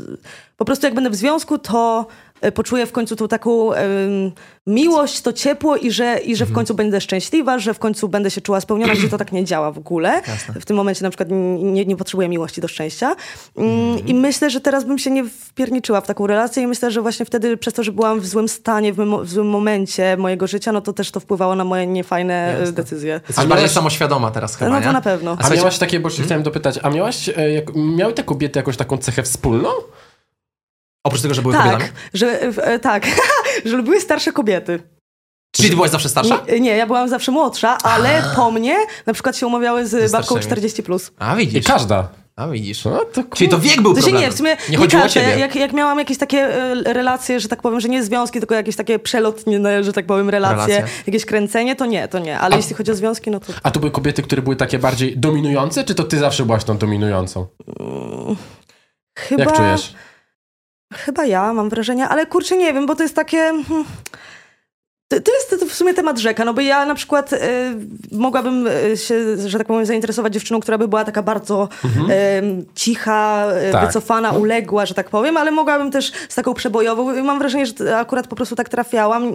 po 0.58 0.66
prostu 0.66 0.86
jak 0.88 0.96
będę 0.96 1.10
w 1.10 1.16
związku, 1.16 1.58
to 1.58 1.95
e, 2.42 2.52
poczuję 2.52 2.86
w 2.86 2.92
końcu 2.92 3.16
tą 3.16 3.28
taką 3.28 3.74
em, 3.74 4.32
miłość, 4.68 5.22
to 5.22 5.34
ciepło 5.34 5.76
i 5.78 5.92
że, 5.92 6.18
i 6.20 6.36
że 6.36 6.46
w 6.46 6.52
końcu 6.52 6.74
będę 6.76 7.02
szczęśliwa, 7.02 7.60
że 7.60 7.74
w 7.74 7.80
końcu 7.80 8.10
będę 8.10 8.32
się 8.32 8.42
czuła 8.42 8.62
spełniona, 8.62 8.94
gdzie 8.94 9.10
to 9.10 9.18
tak 9.18 9.32
nie 9.32 9.44
działa 9.46 9.72
w 9.72 9.78
ogóle. 9.78 10.22
W 10.60 10.66
tym 10.66 10.76
momencie 10.78 11.04
na 11.04 11.10
przykład 11.10 11.30
nie, 11.60 11.86
nie 11.86 11.96
potrzebuję 11.98 12.30
miłości 12.30 12.62
do 12.62 12.68
szczęścia. 12.68 13.16
Mm, 13.58 14.06
I 14.08 14.14
myślę, 14.14 14.50
że 14.50 14.62
teraz 14.62 14.84
bym 14.84 14.98
się 14.98 15.12
nie 15.12 15.24
wpierniczyła 15.26 16.02
w 16.02 16.08
taką 16.08 16.28
relację 16.28 16.64
i 16.64 16.68
myślę, 16.68 16.92
że 16.92 17.02
właśnie 17.02 17.26
wtedy 17.26 17.58
przez 17.58 17.74
to, 17.74 17.84
że 17.84 17.92
byłam 17.92 18.20
w 18.20 18.28
złym 18.28 18.48
stanie, 18.50 18.94
w, 18.94 18.98
w 19.24 19.30
złym 19.30 19.48
momencie 19.50 20.18
mojego 20.18 20.48
życia, 20.48 20.72
no 20.72 20.82
to 20.82 20.94
też 20.94 21.12
to 21.12 21.20
wpływało 21.20 21.56
na 21.56 21.64
moje 21.64 21.88
niefajne 21.88 22.58
e, 22.58 22.72
decyzje. 22.72 23.22
Jesteś 23.28 23.46
A 23.46 23.48
bardziej 23.48 23.70
samoświadoma 23.70 24.32
teraz 24.32 24.56
chyba, 24.56 24.72
No 24.72 24.80
nie? 24.80 24.86
to 24.86 24.92
na 24.94 25.02
pewno. 25.02 25.32
A 25.32 25.36
słuchajcie- 25.36 25.58
miałaś 25.58 25.78
takie, 25.78 26.00
bo 26.00 26.10
się 26.10 26.24
chciałem 26.24 26.44
dopytać, 26.44 26.80
a 26.84 26.90
miałaś, 26.90 27.30
e, 27.30 27.52
jak, 27.52 27.66
miały 27.76 28.14
te 28.14 28.24
kobiety 28.24 28.60
jakąś 28.60 28.78
taką 28.78 28.98
cechę 28.98 29.24
wspólną? 29.24 29.70
Oprócz 31.06 31.22
tego, 31.22 31.34
że 31.34 31.42
były 31.42 31.54
Tak, 31.54 31.64
kobietami? 31.64 31.90
że, 32.14 32.42
e, 32.42 32.80
tak, 32.80 33.06
że 33.66 33.78
lubiły 33.78 34.02
starsze 34.02 34.32
kobiety. 34.32 34.80
Czyli 35.56 35.70
ty 35.70 35.76
byłaś 35.76 35.92
zawsze 35.92 36.10
starsza? 36.10 36.42
Nie, 36.52 36.60
nie, 36.60 36.78
ja 36.78 36.88
byłam 36.88 37.10
zawsze 37.10 37.32
młodsza, 37.32 37.78
ale 37.78 38.24
po 38.36 38.52
mnie 38.52 38.78
na 39.06 39.14
przykład 39.14 39.38
się 39.38 39.48
umawiały 39.48 39.88
z 39.88 40.12
babką 40.12 40.26
starszymi. 40.26 40.46
40 40.46 40.84
plus. 40.84 41.12
A 41.20 41.34
I 41.36 41.38
widzisz. 41.48 41.66
każda. 41.68 42.08
A 42.36 42.48
widzisz. 42.48 42.86
No, 42.86 43.00
to 43.14 43.24
Czyli 43.36 43.50
to 43.50 43.60
wiek 43.60 43.82
był 43.82 43.94
To 43.94 44.00
się 44.00 44.04
problemem. 44.04 44.30
nie, 44.30 44.34
w 44.36 44.38
sumie 44.38 44.58
nie 44.70 44.78
chodziło 44.78 45.04
o 45.04 45.10
ciebie. 45.10 45.40
Jak, 45.40 45.56
jak 45.56 45.74
miałam 45.74 46.00
jakieś 46.00 46.18
takie 46.18 46.38
e, 46.38 46.94
relacje, 46.94 47.40
że 47.40 47.48
tak 47.48 47.62
powiem, 47.62 47.80
że 47.80 47.90
nie 47.90 48.04
związki, 48.04 48.40
tylko 48.40 48.56
jakieś 48.56 48.76
takie 48.76 49.00
przelotnie, 49.00 49.84
że 49.84 49.94
tak 49.94 50.06
powiem, 50.06 50.30
relacje, 50.30 50.76
Relacje. 50.76 50.96
jakieś 51.08 51.26
kręcenie, 51.26 51.76
to 51.76 51.86
nie, 51.86 52.08
to 52.08 52.20
nie. 52.20 52.40
Ale 52.40 52.58
jeśli 52.58 52.76
chodzi 52.76 52.92
o 52.92 52.96
związki, 52.96 53.32
no 53.32 53.40
to 53.40 53.54
A 53.64 53.72
to 53.72 53.80
były 53.80 53.92
kobiety, 53.92 54.22
które 54.24 54.42
były 54.42 54.56
takie 54.56 54.80
bardziej 54.80 55.18
dominujące, 55.18 55.84
czy 55.84 55.96
to 55.96 56.04
ty 56.04 56.20
zawsze 56.20 56.46
byłaś 56.46 56.64
tą 56.64 56.78
dominującą? 56.78 57.48
chyba... 59.18 59.44
Jak 59.44 59.54
czujesz? 59.56 59.94
Chyba 60.98 61.26
ja, 61.26 61.54
mam 61.54 61.70
wrażenie, 61.70 62.08
ale 62.08 62.26
kurczę, 62.26 62.58
nie 62.58 62.74
wiem, 62.74 62.86
bo 62.86 62.96
to 62.96 63.04
jest 63.04 63.16
takie... 63.16 63.52
To, 65.24 65.32
jest 65.34 65.50
to 65.60 65.66
w 65.66 65.74
sumie 65.74 65.94
temat 65.94 66.20
rzeka, 66.20 66.46
no 66.46 66.54
bo 66.54 66.62
ja 66.62 66.86
na 66.86 66.96
przykład 66.96 67.34
y, 67.34 67.38
mogłabym 68.12 68.68
y, 68.68 68.98
się, 68.98 69.38
że 69.50 69.58
tak 69.58 69.68
powiem, 69.68 69.86
zainteresować 69.86 70.34
dziewczyną, 70.34 70.60
która 70.60 70.78
by 70.78 70.88
była 70.88 71.06
taka 71.06 71.22
bardzo 71.24 71.70
y, 71.86 71.88
cicha, 72.76 73.46
y, 73.70 73.72
Tak. 73.72 73.88
wycofana, 73.88 74.32
uległa, 74.32 74.86
że 74.86 74.94
tak 74.94 75.10
powiem, 75.10 75.38
ale 75.38 75.52
mogłabym 75.52 75.92
też 75.92 76.12
z 76.30 76.36
taką 76.36 76.54
przebojową. 76.54 77.16
I 77.16 77.22
Mam 77.22 77.40
wrażenie, 77.40 77.66
że 77.66 77.98
akurat 77.98 78.28
po 78.28 78.36
prostu 78.36 78.56
tak 78.56 78.70
trafiałam. 78.70 79.32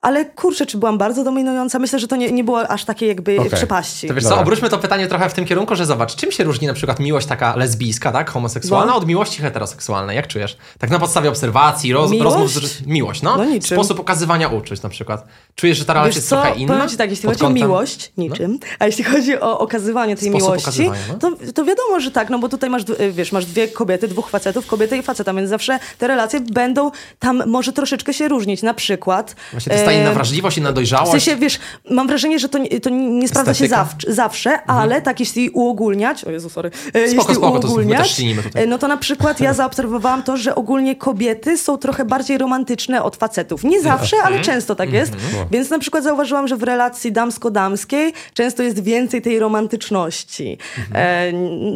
Ale 0.00 0.24
kurczę, 0.24 0.66
czy 0.66 0.78
byłam 0.78 0.98
bardzo 0.98 1.24
dominująca? 1.24 1.78
Myślę, 1.78 1.98
że 1.98 2.08
to 2.08 2.16
nie, 2.16 2.32
nie 2.32 2.44
było 2.44 2.68
aż 2.68 2.84
takiej 2.84 3.08
jakby 3.08 3.38
Okej. 3.40 3.50
przepaści. 3.50 4.08
To 4.08 4.14
wiesz 4.14 4.24
Dobra. 4.24 4.36
co, 4.36 4.42
obróćmy 4.42 4.68
to 4.68 4.78
pytanie 4.78 5.06
trochę 5.06 5.28
w 5.28 5.34
tym 5.34 5.44
kierunku, 5.44 5.76
że 5.76 5.86
zobacz, 5.86 6.16
czym 6.16 6.32
się 6.32 6.44
różni 6.44 6.66
na 6.66 6.74
przykład 6.74 7.00
miłość 7.00 7.26
taka 7.26 7.56
lesbijska, 7.56 8.12
tak, 8.12 8.30
homoseksualna, 8.30 8.92
No. 8.92 8.96
od 8.98 9.06
miłości 9.06 9.42
heteroseksualnej? 9.42 10.16
Jak 10.16 10.26
czujesz? 10.26 10.56
Tak 10.78 10.90
na 10.90 10.98
podstawie 10.98 11.28
obserwacji, 11.28 11.92
roz, 11.92 12.10
Miłość? 12.10 12.30
rozmów, 12.30 12.50
z, 12.50 12.86
miłość, 12.86 13.22
no. 13.22 13.36
No 13.36 13.44
niczym. 13.44 13.76
Sposób 13.78 14.00
okazywania 14.00 14.48
uczuć 14.48 14.82
na 14.82 14.88
przykład. 14.92 15.26
Czujesz, 15.54 15.78
że 15.78 15.84
ta 15.84 15.92
relacja 15.92 16.08
Wiesz 16.08 16.16
jest 16.16 16.28
co, 16.28 16.42
trochę 16.42 16.58
inna? 16.60 16.74
powiem 16.74 16.88
ci 16.88 16.96
tak, 16.96 17.10
jeśli 17.10 17.28
chodzi 17.28 17.44
o 17.44 17.48
kątem- 17.48 17.54
miłość, 17.54 18.12
niczym, 18.16 18.58
a 18.78 18.86
jeśli 18.86 19.04
chodzi 19.04 19.40
o 19.40 19.58
okazywanie 19.58 20.16
tej 20.16 20.28
Sposób 20.30 20.48
miłości, 20.48 20.90
no. 21.08 21.14
to, 21.18 21.30
to 21.54 21.64
wiadomo, 21.64 22.00
że 22.00 22.10
tak, 22.10 22.30
no 22.30 22.38
bo 22.38 22.48
tutaj 22.48 22.70
masz, 22.70 22.84
d- 22.84 23.12
wiesz, 23.12 23.32
masz 23.32 23.46
dwie 23.46 23.68
kobiety, 23.68 24.08
dwóch 24.08 24.30
facetów, 24.30 24.66
kobietę 24.66 24.98
i 24.98 25.02
faceta, 25.02 25.34
więc 25.34 25.50
zawsze 25.50 25.78
te 25.98 26.08
relacje 26.08 26.40
będą 26.40 26.90
tam 27.18 27.42
może 27.46 27.72
troszeczkę 27.72 28.14
się 28.14 28.28
różnić. 28.28 28.62
Na 28.62 28.74
przykład... 28.74 29.36
Właśnie 29.52 29.70
to 29.70 29.74
jest 29.74 29.84
ta 29.84 29.92
e, 29.92 30.00
inna 30.00 30.12
wrażliwość, 30.12 30.58
inna 30.58 30.70
w 30.70 30.74
dojrzałość. 30.74 31.10
sensie, 31.10 31.36
wiesz, 31.36 31.58
mam 31.90 32.06
wrażenie, 32.06 32.38
że 32.38 32.48
to, 32.48 32.58
nie- 32.58 32.80
to 32.80 32.90
nie 32.90 33.28
sprawdza 33.28 33.54
się 33.54 33.64
Estetyka? 33.64 33.84
zawsze, 33.84 34.12
zawsze 34.12 34.62
ale 34.62 35.02
tak 35.02 35.20
jeśli 35.20 35.50
uogólniać, 35.50 36.24
o 36.24 36.30
Jezu, 36.30 36.50
sorry, 36.50 36.70
e, 36.94 36.98
jeśli 37.00 37.14
spoko, 37.20 37.34
to 37.34 37.40
my 37.40 37.48
uogólniać, 37.68 38.22
e, 38.54 38.66
no 38.66 38.78
to 38.78 38.88
na 38.88 38.96
przykład 38.96 39.40
ja 39.40 39.54
zaobserwowałam 39.62 40.22
to, 40.22 40.36
że 40.36 40.54
ogólnie 40.54 40.96
kobiety 40.96 41.58
są 41.58 41.78
trochę 41.78 42.04
bardziej 42.04 42.38
romantyczne 42.38 43.02
od 43.02 43.16
facetów. 43.16 43.64
Nie 43.64 43.82
zawsze, 43.82 44.16
ale 44.16 44.26
Mhm. 44.26 44.44
Często 44.72 44.84
tak 44.84 44.92
jest. 44.92 45.12
Więc 45.50 45.70
na 45.70 45.78
przykład 45.78 46.04
zauważyłam, 46.04 46.48
że 46.48 46.56
w 46.56 46.62
relacji 46.62 47.12
damsko-damskiej 47.12 48.12
często 48.34 48.62
jest 48.62 48.82
więcej 48.82 49.22
tej 49.22 49.38
romantyczności. 49.38 50.58
E, 50.94 51.32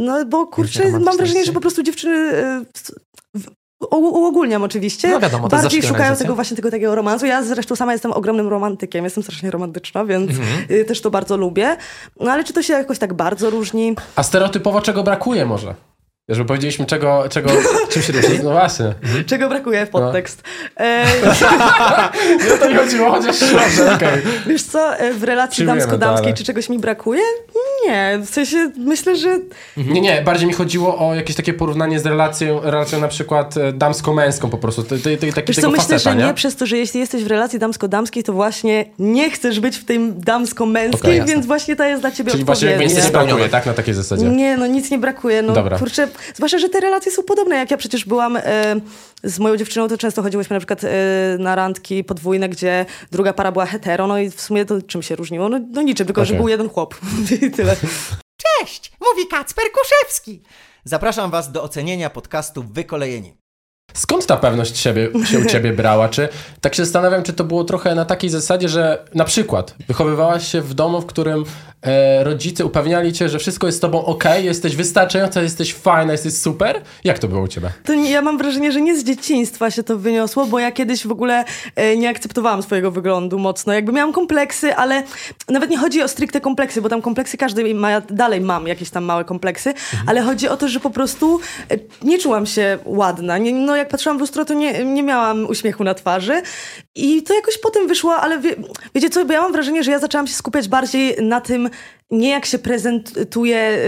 no 0.07 0.25
bo 0.25 0.47
kurczę, 0.47 0.91
mam 1.01 1.17
wrażenie, 1.17 1.45
że 1.45 1.53
po 1.53 1.61
prostu 1.61 1.83
dziewczyny 1.83 2.17
e, 2.17 2.65
uogólniam 3.91 4.63
oczywiście. 4.63 5.09
No 5.09 5.21
wiadomo, 5.21 5.49
Bardziej 5.49 5.83
szukają 5.83 6.17
tego 6.17 6.35
właśnie 6.35 6.57
tego 6.57 6.71
takiego 6.71 6.95
romansu. 6.95 7.27
Ja 7.27 7.43
zresztą 7.43 7.77
sama 7.77 7.93
jestem 7.93 8.13
ogromnym 8.13 8.49
romantykiem. 8.49 9.05
Jestem 9.05 9.23
strasznie 9.23 9.51
romantyczna, 9.51 10.05
więc 10.05 10.31
Mhm. 10.31 10.49
y, 10.71 10.85
też 10.85 11.01
to 11.01 11.11
bardzo 11.11 11.37
lubię. 11.37 11.77
No 12.21 12.33
ale 12.33 12.45
czy 12.45 12.53
to 12.53 12.63
się 12.63 12.73
jakoś 12.73 12.99
tak 12.99 13.15
bardzo 13.15 13.51
różni? 13.51 13.95
A 14.17 14.23
stereotypowo 14.23 14.81
czego 14.81 15.03
brakuje 15.03 15.47
może? 15.47 15.75
Żeby 16.29 16.49
powiedzieliśmy 16.49 16.87
czego, 16.87 17.25
czego 17.31 17.51
czym 17.91 18.03
się 18.03 18.13
różni. 18.13 18.39
No 18.45 18.51
właśnie. 18.51 18.95
Czego 19.27 19.49
brakuje 19.49 19.87
w 19.87 19.91
podtekst? 19.91 20.43
E, 20.77 21.05
Nie 22.45 22.59
to 22.59 22.71
nie 22.71 22.77
chodziło, 22.77 23.11
chociaż 23.11 23.41
dobrze, 23.41 23.95
okej. 23.95 24.23
wiesz 24.47 24.63
co, 24.63 24.97
e, 24.97 25.15
w 25.15 25.25
relacji 25.25 25.67
damsko-damskiej, 25.67 26.35
czy 26.35 26.45
czegoś 26.45 26.69
mi 26.69 26.79
brakuje? 26.79 27.23
Nie, 27.87 28.19
w 28.27 28.31
sensie 28.31 28.71
myślę, 28.77 29.17
że 29.17 29.39
Nie, 29.77 30.01
nie, 30.01 30.23
bardziej 30.23 30.49
mi 30.49 30.55
chodziło 30.55 31.09
o 31.09 31.15
jakieś 31.15 31.37
takie 31.37 31.55
porównanie 31.55 32.01
z 32.01 32.07
relacją, 32.07 32.61
relacją 32.63 33.01
na 33.01 33.09
przykład 33.09 33.57
e, 33.57 33.73
damsko-męską 33.73 34.51
po 34.51 34.59
prostu, 34.59 34.83
tej, 34.83 35.01
tej, 35.01 35.19
tej, 35.19 35.33
taki, 35.33 35.53
Wiesz 35.53 35.57
co, 35.57 35.71
myślę, 35.71 35.85
faceta, 35.85 36.11
że 36.11 36.17
nie? 36.17 36.25
nie 36.25 36.35
przez 36.35 36.57
to, 36.57 36.67
że 36.67 36.77
jeśli 36.77 37.01
jesteś 37.01 37.25
w 37.25 37.27
relacji 37.27 37.59
damsko-damskiej, 37.59 38.23
to 38.23 38.33
właśnie 38.33 38.85
nie 38.99 39.31
chcesz 39.31 39.61
być 39.61 39.77
w 39.77 39.85
tym 39.85 40.21
damsko-męskiej, 40.21 41.17
jasne. 41.17 41.35
więc 41.35 41.47
właśnie 41.47 41.77
to 41.77 41.85
jest 41.85 42.03
dla 42.03 42.11
ciebie 42.11 42.31
Czyli 42.31 42.45
właśnie 42.45 42.69
jakby 42.69 42.85
nic 42.85 43.05
nie 43.05 43.11
brakuje, 43.11 43.49
tak? 43.49 43.67
Na 43.67 43.75
takiej 43.75 43.95
zasadzie. 43.95 44.25
Nie, 44.25 44.57
no 44.57 44.67
nic 44.67 44.91
nie 44.91 44.99
brakuje. 44.99 45.43
No 45.43 45.53
Dobra. 45.53 45.79
kurczę, 45.79 46.09
zwłaszcza, 46.35 46.59
że 46.59 46.69
te 46.69 46.81
relacje 46.81 47.13
są 47.13 47.23
podobne. 47.23 47.57
Jak 47.57 47.71
ja 47.71 47.77
przecież 47.77 48.05
byłam 48.05 48.37
e, 48.37 48.43
z 49.25 49.39
moją 49.39 49.57
dziewczyną, 49.57 49.89
to 49.89 49.99
często 49.99 50.23
chodziłyśmy 50.23 50.55
na 50.55 50.61
przykład 50.61 50.85
e, 50.85 50.89
na 51.39 51.55
randki 51.55 52.05
podwójne, 52.05 52.49
gdzie 52.49 52.87
druga 53.11 53.33
para 53.33 53.53
była 53.53 53.67
hetero, 53.67 54.07
no 54.07 54.19
i 54.19 54.31
w 54.31 54.41
sumie 54.41 54.65
to 54.65 54.83
czym 54.83 55.03
się 55.03 55.17
różniło? 55.17 55.49
No, 55.49 55.61
no 55.71 55.83
niczym, 55.83 56.07
tylko 56.07 56.25
że 56.25 56.31
Okej. 56.31 56.39
był 56.39 56.49
jeden 56.49 56.69
chłop. 56.69 56.95
I 57.43 57.51
tyle. 57.51 57.77
Cześć, 58.37 58.93
mówi 59.01 59.29
Kacper 59.29 59.65
Kuszewski. 59.73 60.43
Zapraszam 60.85 61.31
Was 61.31 61.53
do 61.53 61.63
ocenienia 61.63 62.11
podcastu 62.11 62.63
Wykolejeni. 62.63 63.46
Skąd 63.95 64.27
ta 64.27 64.37
pewność 64.37 64.79
siebie 64.79 65.09
się 65.25 65.39
u 65.39 65.45
ciebie 65.53 65.73
brała? 65.73 66.09
Czy 66.09 66.29
tak 66.61 66.75
się 66.75 66.85
zastanawiam, 66.85 67.23
czy 67.23 67.33
to 67.33 67.45
było 67.45 67.65
trochę 67.65 67.95
na 67.95 68.05
takiej 68.05 68.31
zasadzie, 68.31 68.69
że 68.69 69.05
na 69.15 69.25
przykład 69.25 69.75
wychowywałaś 69.89 70.49
się 70.53 70.61
w 70.61 70.75
domu, 70.75 71.01
w 71.01 71.07
którym 71.07 71.45
e, 71.83 72.25
rodzice 72.25 72.65
upewniali 72.65 73.13
cię, 73.13 73.29
że 73.29 73.39
wszystko 73.39 73.67
jest 73.67 73.79
z 73.79 73.81
tobą 73.81 74.05
ok, 74.05 74.25
jesteś 74.43 74.77
wystarczająca, 74.77 75.43
jesteś 75.43 75.75
fajna, 75.75 76.13
jesteś 76.13 76.37
super? 76.37 76.81
Jak 77.05 77.19
to 77.19 77.29
było 77.29 77.43
u 77.43 77.49
ciebie? 77.49 77.71
To 77.85 77.95
nie, 77.95 78.11
ja 78.11 78.23
mam 78.23 78.39
wrażenie, 78.39 78.73
że 78.73 78.81
nie 78.81 78.99
z 78.99 79.05
dzieciństwa 79.05 79.71
się 79.71 79.83
to 79.83 79.99
wyniosło, 79.99 80.47
bo 80.47 80.59
ja 80.59 80.73
kiedyś 80.73 81.07
w 81.07 81.11
ogóle 81.11 81.45
e, 81.77 81.97
nie 81.97 82.09
akceptowałam 82.09 82.63
swojego 82.63 82.91
wyglądu 82.91 83.39
mocno. 83.39 83.73
Jakby 83.73 83.93
miałam 83.93 84.13
kompleksy, 84.13 84.75
ale 84.75 85.03
nawet 85.49 85.71
nie 85.71 85.79
chodzi 85.79 86.03
o 86.03 86.09
stricte 86.09 86.41
kompleksy, 86.41 86.83
bo 86.83 86.89
tam 86.89 87.03
kompleksy 87.03 87.37
każdy 87.37 87.75
ma, 87.75 87.91
ja 87.91 88.01
dalej 88.01 88.41
mam 88.41 88.67
jakieś 88.67 88.91
tam 88.91 89.05
małe 89.05 89.25
kompleksy, 89.25 89.75
ale 90.07 90.23
chodzi 90.23 90.49
o 90.49 90.57
to, 90.57 90.69
że 90.69 90.81
po 90.81 90.91
prostu 90.91 91.41
e, 91.71 91.79
nie 92.03 92.19
czułam 92.19 92.47
się 92.47 92.79
ładna. 92.85 93.39
Nie, 93.39 93.53
no 93.53 93.76
jak 93.77 93.89
patrzyłam 93.89 94.19
w 94.19 94.21
lustro, 94.21 94.45
to 94.45 94.55
nie, 94.55 94.85
nie 94.85 95.03
miałam 95.03 95.47
uśmiechu 95.47 95.85
na 95.85 95.95
twarzy 95.95 96.43
i 96.95 97.23
to 97.23 97.35
jakoś 97.35 97.59
potem 97.59 97.89
wyszło, 97.89 98.17
ale 98.17 98.39
wie, 98.39 98.57
wiecie 98.95 99.11
co, 99.11 99.25
bo 99.25 99.33
ja 99.33 99.43
mam 99.43 99.53
wrażenie, 99.53 99.83
że 99.85 99.91
ja 99.91 99.99
zaczęłam 99.99 100.27
się 100.27 100.35
skupiać 100.35 100.69
bardziej 100.69 101.17
na 101.23 101.41
tym, 101.41 101.71
nie 102.11 102.31
jak 102.31 102.47
się 102.47 102.59
prezentuje 102.59 103.79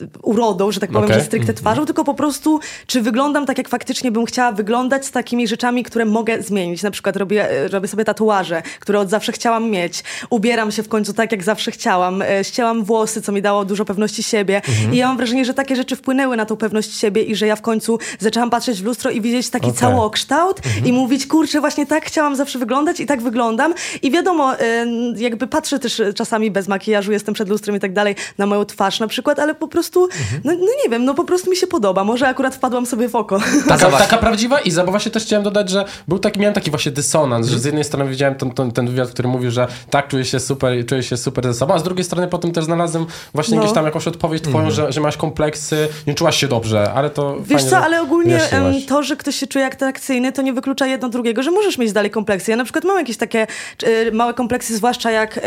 y, 0.00 0.08
urodą, 0.22 0.72
że 0.72 0.80
tak 0.80 0.90
powiem, 0.90 1.04
Okej. 1.04 1.18
że 1.18 1.26
stricte 1.26 1.54
twarzą, 1.54 1.86
tylko 1.86 2.04
po 2.04 2.14
prostu, 2.14 2.60
czy 2.86 3.02
wyglądam 3.02 3.46
tak, 3.46 3.58
jak 3.58 3.68
faktycznie 3.68 4.12
bym 4.12 4.24
chciała 4.26 4.52
wyglądać 4.52 5.06
z 5.06 5.10
takimi 5.10 5.48
rzeczami, 5.48 5.82
które 5.82 6.04
mogę 6.04 6.42
zmienić. 6.42 6.82
Na 6.82 6.90
przykład 6.90 7.16
robię, 7.16 7.50
e, 7.50 7.68
robię 7.68 7.88
sobie 7.88 8.04
tatuaże, 8.04 8.62
które 8.80 9.00
od 9.00 9.10
zawsze 9.10 9.32
chciałam 9.32 9.70
mieć. 9.70 10.04
Ubieram 10.30 10.72
się 10.72 10.82
w 10.82 10.88
końcu 10.88 11.12
tak, 11.12 11.32
jak 11.32 11.42
zawsze 11.42 11.70
chciałam. 11.70 12.22
E, 12.22 12.44
Ścięłam 12.44 12.84
włosy, 12.84 13.22
co 13.22 13.32
mi 13.32 13.42
dało 13.42 13.64
dużo 13.64 13.84
pewności 13.84 14.22
siebie. 14.22 14.62
I 14.92 14.96
ja 14.96 15.08
mam 15.08 15.16
wrażenie, 15.16 15.44
że 15.44 15.54
takie 15.54 15.76
rzeczy 15.76 15.96
wpłynęły 15.96 16.36
na 16.36 16.46
tą 16.46 16.56
pewność 16.56 16.96
siebie 16.98 17.22
i 17.22 17.36
że 17.36 17.46
ja 17.46 17.56
w 17.56 17.62
końcu 17.62 17.98
zaczęłam 18.18 18.50
patrzeć 18.50 18.82
w 18.82 18.84
lustro 18.84 19.10
i 19.10 19.17
widzieć 19.20 19.50
taki 19.50 19.66
Okej. 19.66 19.78
całokształt 19.78 20.60
i 20.84 20.92
mówić, 20.92 21.26
kurczę, 21.26 21.60
właśnie 21.60 21.86
tak 21.86 22.04
chciałam 22.04 22.36
zawsze 22.36 22.58
wyglądać 22.58 23.00
i 23.00 23.06
tak 23.06 23.22
wyglądam. 23.22 23.74
I 24.02 24.10
wiadomo, 24.10 24.60
e, 24.60 24.86
jakby 25.16 25.46
patrzę 25.46 25.78
też 25.78 26.00
e, 26.00 26.12
czasami 26.14 26.50
bez 26.50 26.68
makijażu, 26.68 27.12
jestem 27.12 27.34
przed 27.34 27.48
lustrem 27.48 27.76
i 27.76 27.80
tak 27.80 27.92
dalej, 27.92 28.14
na 28.38 28.46
moją 28.46 28.64
twarz 28.64 29.00
na 29.00 29.06
przykład, 29.06 29.38
ale 29.38 29.54
po 29.54 29.68
prostu, 29.68 30.08
no, 30.44 30.52
no 30.52 30.66
nie 30.84 30.90
wiem, 30.90 31.04
no 31.04 31.14
po 31.14 31.24
prostu 31.24 31.50
mi 31.50 31.56
się 31.56 31.66
podoba. 31.66 32.04
Może 32.04 32.28
akurat 32.28 32.54
wpadłam 32.54 32.86
sobie 32.86 33.08
w 33.08 33.16
oko. 33.16 33.38
Taka, 33.68 33.90
taka 33.90 34.18
prawdziwa 34.18 34.60
Iza, 34.60 34.84
bo 34.84 34.90
właśnie 34.90 35.10
też 35.10 35.22
chciałem 35.22 35.44
dodać, 35.44 35.70
że 35.70 35.84
był 36.08 36.18
taki, 36.18 36.40
miałem 36.40 36.54
taki 36.54 36.70
właśnie 36.70 36.92
dysonans, 36.92 37.48
że 37.48 37.58
z 37.58 37.64
jednej 37.64 37.84
strony 37.84 38.10
widziałem 38.10 38.34
ten, 38.34 38.50
ten, 38.50 38.72
ten 38.72 38.86
wywiad, 38.88 39.10
który 39.10 39.28
mówił, 39.28 39.50
że 39.50 39.66
tak, 39.90 40.08
czuję 40.08 40.24
się 40.24 40.40
super, 40.40 40.86
czuję 40.86 41.02
się 41.02 41.16
super 41.16 41.44
ze 41.44 41.54
sobą, 41.54 41.74
a 41.74 41.78
z 41.78 41.82
drugiej 41.82 42.04
strony 42.04 42.28
potem 42.28 42.52
też 42.52 42.64
znalazłem 42.64 43.06
właśnie 43.34 43.56
No. 43.56 43.62
gdzieś 43.62 43.74
tam 43.74 43.84
jakąś 43.84 44.08
odpowiedź 44.08 44.42
twoją, 44.42 44.70
że, 44.70 44.92
że 44.92 45.00
masz 45.00 45.16
kompleksy, 45.16 45.88
nie 46.06 46.14
czułaś 46.14 46.36
się 46.36 46.48
dobrze, 46.48 46.92
ale 46.92 47.10
to 47.10 47.36
Wiesz 47.40 47.48
fajnie, 47.48 47.70
co, 47.70 47.78
ale 47.78 48.02
ogólnie 48.02 48.40
to, 48.88 49.02
że 49.08 49.16
ktoś 49.16 49.36
się 49.36 49.46
czuje 49.46 49.66
atrakcyjny, 49.66 50.32
to 50.32 50.42
nie 50.42 50.52
wyklucza 50.52 50.86
jedno 50.86 51.08
drugiego, 51.08 51.42
że 51.42 51.50
możesz 51.50 51.78
mieć 51.78 51.92
dalej 51.92 52.10
kompleksy. 52.10 52.50
Ja 52.50 52.56
na 52.56 52.64
przykład 52.64 52.84
mam 52.84 52.98
jakieś 52.98 53.16
takie 53.16 53.46
e, 53.82 54.10
małe 54.12 54.34
kompleksy, 54.34 54.76
zwłaszcza 54.76 55.10
jak 55.10 55.38
e, 55.38 55.40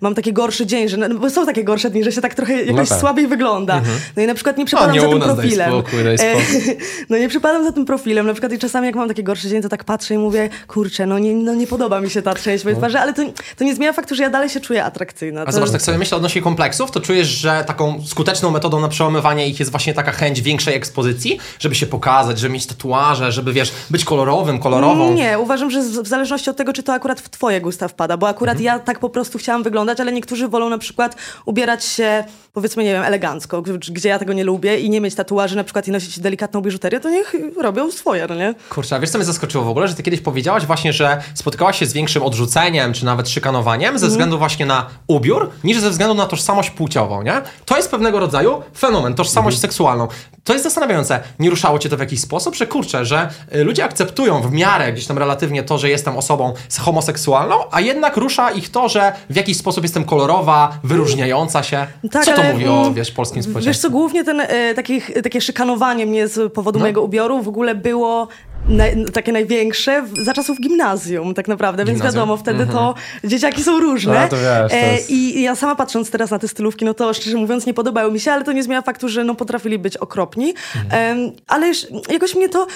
mam 0.00 0.14
taki 0.14 0.32
gorszy 0.32 0.66
dzień, 0.66 0.88
że 0.88 0.96
no, 0.96 1.08
bo 1.14 1.30
są 1.30 1.46
takie 1.46 1.64
gorsze 1.64 1.90
dni, 1.90 2.04
że 2.04 2.12
się 2.12 2.20
tak 2.20 2.34
trochę 2.34 2.62
jakoś 2.62 2.88
tak. 2.88 3.00
słabiej 3.00 3.26
wygląda. 3.26 3.82
No 4.16 4.22
i 4.22 4.26
na 4.26 4.34
przykład 4.34 4.58
nie 4.58 4.64
przepadam 4.64 4.92
nie 4.94 5.00
za 5.00 5.08
tym 5.08 5.18
nas, 5.18 5.26
daj 5.28 5.36
profilem. 5.36 5.70
spokój, 5.70 6.04
daj 6.04 6.14
E, 6.14 6.18
spokój. 6.18 6.76
no 7.10 7.18
nie 7.18 7.28
przepadam 7.28 7.64
za 7.64 7.72
tym 7.72 7.84
profilem. 7.84 8.26
Na 8.26 8.32
przykład 8.32 8.52
i 8.52 8.58
czasami 8.58 8.86
jak 8.86 8.96
mam 8.96 9.08
taki 9.08 9.24
gorszy 9.24 9.48
dzień, 9.48 9.62
to 9.62 9.68
tak 9.68 9.84
patrzę 9.84 10.14
i 10.14 10.18
mówię, 10.18 10.48
kurczę, 10.68 11.06
no 11.06 11.18
nie, 11.18 11.34
no 11.34 11.54
nie 11.54 11.66
podoba 11.66 12.00
mi 12.00 12.10
się 12.10 12.22
ta 12.22 12.34
część 12.34 12.64
mojej 12.64 12.78
twarzy, 12.78 12.98
ale 12.98 13.12
to, 13.12 13.22
to 13.56 13.64
nie 13.64 13.74
zmienia 13.74 13.92
faktu, 13.92 14.14
że 14.14 14.22
ja 14.22 14.30
dalej 14.30 14.48
się 14.48 14.60
czuję 14.60 14.84
atrakcyjna. 14.84 15.42
A 15.42 15.46
To- 15.46 15.52
zobacz, 15.52 15.70
tak 15.70 15.82
sobie 15.82 15.98
myślę 15.98 16.16
odnośnie 16.16 16.42
kompleksów, 16.42 16.90
to 16.90 17.00
czujesz, 17.00 17.28
że 17.28 17.64
taką 17.66 18.02
skuteczną 18.06 18.50
metodą 18.50 18.80
na 18.80 18.88
przełamywanie 18.88 19.48
ich 19.48 19.58
jest 19.60 19.70
właśnie 19.70 19.94
taka 19.94 20.12
chęć 20.12 20.42
większej 20.42 20.74
ekspozycji, 20.74 21.38
żeby 21.58 21.74
się 21.74 21.86
pokazać, 21.86 22.38
żeby 22.38 22.54
mieć 22.54 22.66
tatuaże, 22.88 23.32
żeby 23.32 23.52
wiesz, 23.52 23.72
być 23.90 24.04
kolorowym, 24.04 24.58
kolorową. 24.58 25.14
Nie, 25.14 25.38
uważam, 25.38 25.70
że 25.70 25.80
w 25.82 26.06
zależności 26.08 26.50
od 26.50 26.56
tego, 26.56 26.72
czy 26.72 26.82
to 26.82 26.92
akurat 26.92 27.20
w 27.20 27.28
twoje 27.28 27.60
gusta 27.60 27.88
wpada, 27.88 28.16
bo 28.16 28.28
akurat 28.28 28.54
Mhm. 28.56 28.64
ja 28.64 28.78
tak 28.78 28.98
po 28.98 29.08
prostu 29.10 29.38
chciałam 29.38 29.62
wyglądać, 29.62 30.00
ale 30.00 30.12
niektórzy 30.12 30.48
wolą 30.48 30.68
na 30.68 30.78
przykład 30.78 31.16
ubierać 31.46 31.84
się, 31.84 32.24
powiedzmy, 32.52 32.84
nie 32.84 32.92
wiem, 32.92 33.02
elegancko, 33.02 33.62
gdzie 33.62 34.08
ja 34.08 34.18
tego 34.18 34.32
nie 34.32 34.44
lubię 34.44 34.78
i 34.80 34.90
nie 34.90 35.00
mieć 35.00 35.14
tatuaży 35.14 35.56
na 35.56 35.64
przykład 35.64 35.88
i 35.88 35.90
nosić 35.90 36.18
delikatną 36.20 36.60
biżuterię, 36.60 37.00
to 37.00 37.10
niech 37.10 37.34
robią 37.60 37.90
swoje, 37.90 38.26
no 38.28 38.34
nie? 38.34 38.54
Kurczę, 38.70 38.96
a 38.96 38.98
wiesz 39.00 39.10
co 39.10 39.18
mnie 39.18 39.24
zaskoczyło 39.24 39.64
w 39.64 39.68
ogóle, 39.68 39.88
że 39.88 39.94
ty 39.94 40.02
kiedyś 40.02 40.20
powiedziałaś 40.20 40.66
właśnie, 40.66 40.92
że 40.92 41.22
spotykałaś 41.34 41.78
się 41.78 41.86
z 41.86 41.92
większym 41.92 42.22
odrzuceniem, 42.22 42.92
czy 42.92 43.04
nawet 43.04 43.28
szykanowaniem 43.28 43.84
Mhm. 43.88 43.98
ze 43.98 44.06
względu 44.08 44.38
właśnie 44.38 44.66
na 44.66 44.86
ubiór, 45.06 45.50
niż 45.64 45.78
ze 45.80 45.90
względu 45.90 46.14
na 46.14 46.26
tożsamość 46.26 46.70
płciową, 46.70 47.22
nie? 47.22 47.42
To 47.64 47.76
jest 47.76 47.90
pewnego 47.90 48.20
rodzaju 48.20 48.62
fenomen, 48.78 49.14
tożsamość 49.14 49.56
Mhm. 49.56 49.60
seksualną. 49.72 50.08
To 50.44 50.52
jest 50.52 50.64
zastanawiające. 50.64 51.20
Nie 51.38 51.50
ruszało 51.50 51.78
cię 51.78 51.88
to 51.88 51.96
w 51.96 52.00
jakiś 52.00 52.20
sposób, 52.20 52.54
że 52.54 52.66
kurczę, 52.74 53.04
że 53.04 53.28
y, 53.54 53.64
ludzie 53.64 53.84
akceptują 53.84 54.40
w 54.42 54.52
miarę 54.52 54.92
gdzieś 54.92 55.06
tam 55.06 55.18
relatywnie 55.18 55.62
to, 55.62 55.78
że 55.78 55.90
jestem 55.90 56.16
osobą 56.16 56.54
homoseksualną, 56.80 57.54
a 57.70 57.80
jednak 57.80 58.16
rusza 58.16 58.50
ich 58.50 58.68
to, 58.70 58.88
że 58.88 59.12
w 59.30 59.36
jakiś 59.36 59.56
sposób 59.56 59.84
jestem 59.84 60.04
kolorowa, 60.04 60.78
wyróżniająca 60.84 61.62
się. 61.62 61.86
Tak, 62.12 62.24
co 62.24 62.32
to 62.32 62.42
ale, 62.42 62.52
mówi 62.52 62.68
o, 62.68 62.80
mm, 62.82 62.94
wiesz, 62.94 63.10
polskim 63.10 63.42
Wiesz 63.42 63.50
społeczeństwie? 63.50 63.82
co, 63.88 63.90
głównie 63.90 64.24
ten, 64.24 64.40
e, 64.40 64.74
takich, 64.74 65.10
takie 65.22 65.40
szykanowanie 65.40 66.06
mnie 66.06 66.28
z 66.28 66.52
powodu 66.52 66.78
No. 66.78 66.82
mojego 66.82 67.02
ubioru 67.02 67.42
w 67.42 67.48
ogóle 67.48 67.74
było 67.74 68.28
na, 68.68 68.84
takie 69.12 69.32
największe 69.32 70.02
w, 70.02 70.18
za 70.18 70.32
czasów 70.32 70.60
gimnazjum 70.60 71.34
tak 71.34 71.48
naprawdę, 71.48 71.84
więc 71.84 71.98
Gimnazjum. 71.98 72.20
wiadomo, 72.20 72.36
wtedy 72.36 72.66
to 72.66 72.94
dzieciaki 73.24 73.62
są 73.62 73.80
różne. 73.80 74.20
A, 74.20 74.28
to 74.28 74.36
wiesz, 74.36 74.70
to 74.70 74.76
E, 74.76 74.92
jest- 74.92 75.10
I 75.10 75.42
ja 75.42 75.56
sama 75.56 75.74
patrząc 75.76 76.10
teraz 76.10 76.30
na 76.30 76.38
te 76.38 76.48
stylówki, 76.48 76.84
no 76.84 76.94
to 76.94 77.14
szczerze 77.14 77.36
mówiąc 77.36 77.66
nie 77.66 77.74
podobały 77.74 78.12
mi 78.12 78.20
się, 78.20 78.32
ale 78.32 78.44
to 78.44 78.52
nie 78.52 78.62
zmienia 78.62 78.82
faktu, 78.82 79.08
że 79.08 79.24
no 79.24 79.34
potrafili 79.34 79.78
być 79.78 79.96
okropni. 79.96 80.54
Em, 80.90 81.32
ale 81.46 81.68
już, 81.68 81.86
jakoś 82.10 82.34
mnie 82.34 82.48
to... 82.48 82.66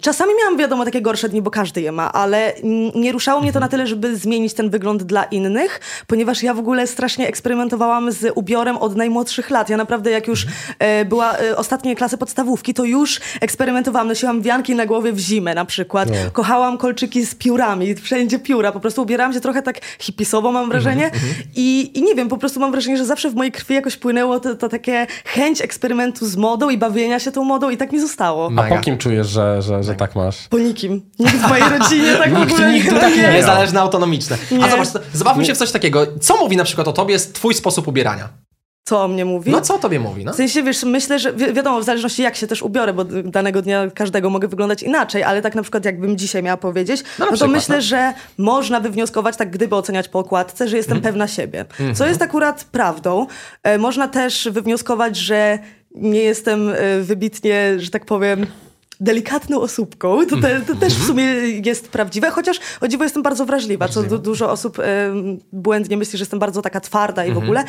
Czasami 0.00 0.32
miałam, 0.40 0.58
wiadomo, 0.58 0.84
takie 0.84 1.02
gorsze 1.02 1.28
dni, 1.28 1.42
bo 1.42 1.50
każdy 1.50 1.80
je 1.80 1.92
ma, 1.92 2.12
ale 2.12 2.54
mm, 2.54 2.90
nie 2.94 3.12
ruszało 3.12 3.40
mnie 3.40 3.52
to 3.52 3.60
na 3.60 3.68
tyle, 3.68 3.86
żeby 3.86 4.16
zmienić 4.16 4.54
ten 4.54 4.70
wygląd 4.70 5.02
dla 5.02 5.24
innych, 5.24 5.80
ponieważ 6.06 6.42
ja 6.42 6.54
w 6.54 6.58
ogóle 6.58 6.86
strasznie 6.86 7.28
eksperymentowałam 7.28 8.12
z 8.12 8.32
ubiorem 8.34 8.76
od 8.76 8.96
najmłodszych 8.96 9.50
lat. 9.50 9.68
Ja 9.70 9.76
naprawdę, 9.76 10.10
jak 10.10 10.28
już 10.28 10.46
e, 10.78 11.04
była 11.04 11.38
e, 11.38 11.56
ostatnie 11.56 11.96
klasy 11.96 12.18
podstawówki, 12.18 12.74
to 12.74 12.84
już 12.84 13.20
eksperymentowałam. 13.40 14.08
Nosiłam 14.08 14.42
wianki 14.42 14.74
na 14.74 14.86
głowie 14.86 15.12
w 15.12 15.18
zimę 15.18 15.54
na 15.54 15.64
przykład. 15.64 16.08
Kochałam 16.32 16.78
kolczyki 16.78 17.26
z 17.26 17.34
piórami, 17.34 17.94
wszędzie 17.94 18.38
pióra. 18.38 18.72
Po 18.72 18.80
prostu 18.80 19.02
ubierałam 19.02 19.32
się 19.32 19.40
trochę 19.40 19.62
tak 19.62 19.80
hipisowo, 19.98 20.52
mam 20.52 20.68
wrażenie. 20.68 21.10
I, 21.56 21.98
I 21.98 22.02
nie 22.02 22.14
wiem, 22.14 22.28
po 22.28 22.38
prostu 22.38 22.60
mam 22.60 22.70
wrażenie, 22.72 22.96
że 22.96 23.04
zawsze 23.04 23.30
w 23.30 23.34
mojej 23.34 23.52
krwi 23.52 23.74
jakoś 23.74 23.96
płynęło 23.96 24.40
to, 24.40 24.54
to 24.54 24.68
takie 24.68 25.06
chęć 25.24 25.60
eksperymentu 25.60 26.26
z 26.26 26.36
modą 26.36 26.70
i 26.70 26.78
bawienia 26.78 27.18
się 27.18 27.32
tą 27.32 27.44
modą 27.44 27.70
i 27.70 27.76
tak 27.76 27.92
mi 27.92 28.00
zostało. 28.00 28.50
A 28.56 28.62
po 28.62 28.78
kim 28.78 28.98
czujesz, 28.98 29.28
że, 29.28 29.62
że, 29.62 29.73
że 29.82 29.94
tak 29.94 30.14
masz? 30.14 30.48
Po 30.48 30.58
nikim. 30.58 31.02
Nikt 31.18 31.34
w 31.36 31.48
mojej 31.48 31.68
rodzinie 31.78 32.16
tak 32.16 32.34
w 32.34 32.42
ogóle 32.42 32.72
nikt 32.72 32.92
nie, 32.92 33.00
tak 33.00 33.16
nie- 33.16 33.32
Niezależne, 33.32 33.80
autonomiczne. 33.80 34.36
A 34.50 34.54
Nie. 34.54 34.70
zobacz, 34.70 34.88
zabawmy 35.12 35.44
się 35.44 35.54
w 35.54 35.58
coś 35.58 35.72
takiego. 35.72 36.06
Co 36.20 36.36
mówi 36.36 36.56
na 36.56 36.64
przykład 36.64 36.88
o 36.88 36.92
tobie 36.92 37.12
jest 37.12 37.34
twój 37.34 37.54
sposób 37.54 37.88
ubierania? 37.88 38.28
Co 38.86 39.02
o 39.04 39.08
mnie 39.08 39.24
mówi? 39.24 39.50
No 39.50 39.60
co 39.60 39.74
o 39.74 39.78
tobie 39.78 40.00
mówi, 40.00 40.24
no? 40.24 40.32
W 40.32 40.36
sensie, 40.36 40.62
wiesz, 40.62 40.82
myślę, 40.82 41.18
że 41.18 41.32
wi 41.32 41.52
wiadomo, 41.52 41.80
w 41.80 41.84
zależności 41.84 42.22
jak 42.22 42.36
się 42.36 42.46
też 42.46 42.62
ubiorę, 42.62 42.92
bo 42.92 43.04
danego 43.04 43.62
dnia 43.62 43.90
każdego 43.94 44.30
mogę 44.30 44.48
wyglądać 44.48 44.82
inaczej, 44.82 45.22
ale 45.22 45.42
tak 45.42 45.54
na 45.54 45.62
przykład 45.62 45.84
jakbym 45.84 46.18
dzisiaj 46.18 46.42
miała 46.42 46.56
powiedzieć, 46.56 47.02
No 47.02 47.08
no, 47.18 47.26
to 47.26 47.32
przykład, 47.32 47.50
myślę, 47.56 47.76
no. 47.76 47.82
że 47.82 48.12
można 48.38 48.80
wywnioskować, 48.80 49.36
tak 49.36 49.50
gdyby 49.50 49.76
oceniać 49.76 50.08
po 50.08 50.18
okładce, 50.18 50.68
że 50.68 50.76
jestem 50.76 51.00
pewna 51.00 51.28
siebie. 51.28 51.64
Co 51.94 52.06
jest 52.06 52.22
akurat 52.22 52.64
prawdą. 52.64 53.26
E, 53.62 53.78
można 53.78 54.08
też 54.08 54.48
wywnioskować, 54.52 55.16
że 55.16 55.58
nie 55.94 56.20
jestem 56.20 56.68
e, 56.68 57.00
wybitnie, 57.00 57.74
że 57.78 57.90
tak 57.90 58.04
powiem, 58.04 58.46
delikatną 59.04 59.60
osóbką. 59.60 60.26
To, 60.26 60.36
te, 60.40 60.60
to 60.60 60.74
też 60.74 60.94
w 60.94 61.06
sumie 61.06 61.24
jest 61.64 61.88
prawdziwe, 61.88 62.30
chociaż 62.30 62.60
o 62.80 62.88
dziwo 62.88 63.04
jestem 63.04 63.22
bardzo 63.22 63.46
wrażliwa, 63.46 63.88
co 63.88 64.02
du 64.02 64.18
dużo 64.18 64.50
osób 64.50 64.78
em, 64.78 64.84
błędnie 65.52 65.96
myśli, 65.96 66.18
że 66.18 66.22
jestem 66.22 66.38
bardzo 66.38 66.62
taka 66.62 66.80
twarda 66.80 67.24
i 67.24 67.32
w 67.32 67.38
ogóle. 67.38 67.64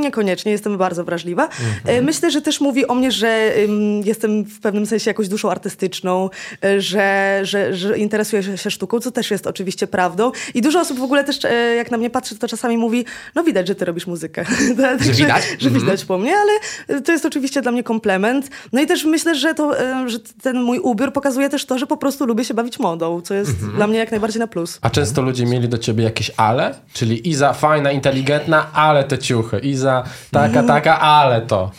Niekoniecznie, 0.00 0.52
jestem 0.52 0.78
bardzo 0.78 1.04
wrażliwa. 1.04 1.48
E, 1.86 2.02
Myślę, 2.02 2.30
że 2.30 2.42
też 2.42 2.60
mówi 2.60 2.86
o 2.86 2.94
mnie, 2.94 3.12
że 3.12 3.28
em, 3.54 4.00
jestem 4.04 4.44
w 4.44 4.60
pewnym 4.60 4.86
sensie 4.86 5.10
jakąś 5.10 5.28
duszą 5.28 5.50
artystyczną, 5.50 6.30
e, 6.64 6.80
że, 6.80 7.40
że, 7.42 7.74
że 7.74 7.98
interesuję 7.98 8.42
się- 8.42 8.70
sztuką, 8.70 9.00
co 9.00 9.10
też 9.10 9.30
jest 9.30 9.46
oczywiście 9.46 9.86
prawdą. 9.86 10.32
I 10.54 10.62
dużo 10.62 10.80
osób 10.80 10.98
w 10.98 11.02
ogóle 11.02 11.24
też, 11.24 11.44
e, 11.44 11.74
jak 11.74 11.90
na 11.90 11.96
mnie 11.96 12.10
patrzy, 12.10 12.38
to 12.38 12.48
czasami 12.48 12.76
mówi, 12.78 13.04
no 13.34 13.44
widać, 13.44 13.68
że 13.68 13.74
ty 13.74 13.84
robisz 13.84 14.06
muzykę. 14.06 14.44
Także- 14.76 15.12
widać? 15.12 15.42
Że 15.58 15.70
widać 15.70 16.04
po 16.04 16.18
mnie, 16.18 16.34
ale 16.36 16.52
to 17.00 17.12
jest 17.12 17.26
oczywiście 17.26 17.62
dla 17.62 17.72
mnie 17.72 17.82
komplement. 17.82 18.48
No 18.72 18.80
i 18.82 18.86
też 18.86 19.04
myślę, 19.04 19.34
że, 19.34 19.54
to, 19.54 19.72
że 20.06 20.18
ten 20.42 20.62
mój 20.70 20.78
ubiór 20.78 21.12
pokazuje 21.12 21.48
też 21.48 21.64
to, 21.64 21.78
że 21.78 21.86
po 21.86 21.96
prostu 21.96 22.26
lubię 22.26 22.44
się 22.44 22.54
bawić 22.54 22.78
modą, 22.78 23.20
co 23.20 23.34
jest 23.34 23.66
dla 23.76 23.86
mnie 23.86 23.98
jak 23.98 24.10
najbardziej 24.10 24.40
na 24.40 24.46
plus. 24.46 24.78
A 24.82 24.90
często 24.90 25.22
ludzie 25.22 25.46
mieli 25.46 25.68
do 25.68 25.78
ciebie 25.78 26.04
jakieś 26.04 26.30
ale? 26.36 26.74
Czyli 26.92 27.28
Iza 27.28 27.52
fajna, 27.52 27.92
inteligentna, 27.92 28.66
ale 28.72 29.04
te 29.04 29.18
ciuchy. 29.18 29.58
Iza 29.58 30.04
taka, 30.30 30.62
taka, 30.62 31.00
ale 31.00 31.40
to. 31.40 31.70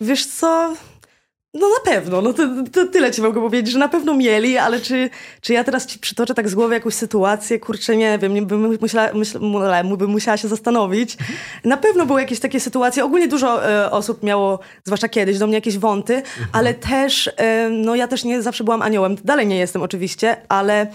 Wiesz 0.00 0.26
co? 0.26 0.74
No 1.54 1.68
na 1.68 1.92
pewno, 1.92 2.22
no 2.22 2.32
to, 2.32 2.42
to 2.72 2.86
tyle 2.86 3.12
ci 3.12 3.22
mogę 3.22 3.40
powiedzieć, 3.40 3.72
że 3.72 3.78
na 3.78 3.88
pewno 3.88 4.14
mieli, 4.14 4.58
ale 4.58 4.80
czy, 4.80 5.10
czy 5.40 5.52
ja 5.52 5.64
teraz 5.64 5.86
ci 5.86 5.98
przytoczę 5.98 6.34
tak 6.34 6.48
z 6.48 6.54
głowy 6.54 6.74
jakąś 6.74 6.94
sytuację, 6.94 7.58
kurczę, 7.58 7.96
nie 7.96 8.18
wiem, 8.18 8.34
nie, 8.34 8.42
bym, 8.42 8.78
musiała, 8.80 9.08
myśl, 9.14 9.38
bym 9.96 10.10
musiała 10.10 10.36
się 10.36 10.48
zastanowić. 10.48 11.16
Na 11.64 11.76
pewno 11.76 12.06
były 12.06 12.20
jakieś 12.20 12.40
takie 12.40 12.60
sytuacje, 12.60 13.04
ogólnie 13.04 13.28
dużo 13.28 13.70
e, 13.70 13.90
osób 13.90 14.22
miało, 14.22 14.58
zwłaszcza 14.84 15.08
kiedyś, 15.08 15.38
do 15.38 15.46
mnie 15.46 15.54
jakieś 15.54 15.78
wąty, 15.78 16.22
ale 16.52 16.74
też, 16.74 17.30
e, 17.36 17.68
no 17.70 17.94
ja 17.94 18.08
też 18.08 18.24
nie 18.24 18.42
zawsze 18.42 18.64
byłam 18.64 18.82
aniołem, 18.82 19.16
dalej 19.24 19.46
nie 19.46 19.58
jestem 19.58 19.82
oczywiście, 19.82 20.36
ale... 20.48 20.86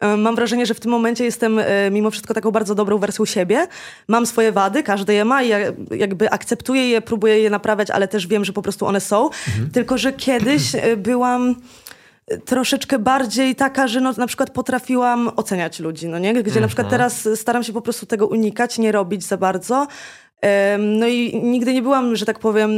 e, 0.00 0.16
Mam 0.16 0.36
wrażenie, 0.36 0.66
że 0.66 0.74
w 0.74 0.80
tym 0.80 0.90
momencie 0.90 1.24
jestem 1.24 1.58
e, 1.58 1.90
mimo 1.90 2.10
wszystko 2.10 2.34
taką 2.34 2.50
bardzo 2.50 2.74
dobrą 2.74 2.98
wersją 2.98 3.24
siebie. 3.24 3.66
Mam 4.08 4.26
swoje 4.26 4.52
wady, 4.52 4.82
każdy 4.82 5.14
je 5.14 5.24
ma 5.24 5.42
i 5.42 5.48
ja 5.48 5.58
jakby 5.90 6.30
akceptuję 6.30 6.88
je, 6.88 7.00
próbuję 7.00 7.40
je 7.40 7.50
naprawiać, 7.50 7.90
ale 7.90 8.08
też 8.08 8.26
wiem, 8.26 8.44
że 8.44 8.52
po 8.52 8.62
prostu 8.62 8.86
one 8.86 9.00
są. 9.00 9.30
Tylko, 9.72 9.98
że 9.98 10.12
kiedyś 10.12 10.74
e, 10.74 10.96
byłam 10.96 11.54
troszeczkę 12.44 12.98
bardziej 12.98 13.54
taka, 13.54 13.88
że 13.88 14.00
no, 14.00 14.12
na 14.12 14.26
przykład 14.26 14.50
potrafiłam 14.50 15.30
oceniać 15.36 15.80
ludzi, 15.80 16.08
no 16.08 16.18
nie? 16.18 16.42
Gdzie 16.42 16.60
na 16.60 16.66
przykład 16.66 16.90
teraz 16.90 17.28
staram 17.34 17.62
się 17.64 17.72
po 17.72 17.82
prostu 17.82 18.06
tego 18.06 18.26
unikać, 18.26 18.78
nie 18.78 18.92
robić 18.92 19.24
za 19.24 19.36
bardzo. 19.36 19.86
No 20.78 21.06
i 21.06 21.40
nigdy 21.42 21.74
nie 21.74 21.82
byłam, 21.82 22.16
że 22.16 22.26
tak 22.26 22.38
powiem, 22.38 22.70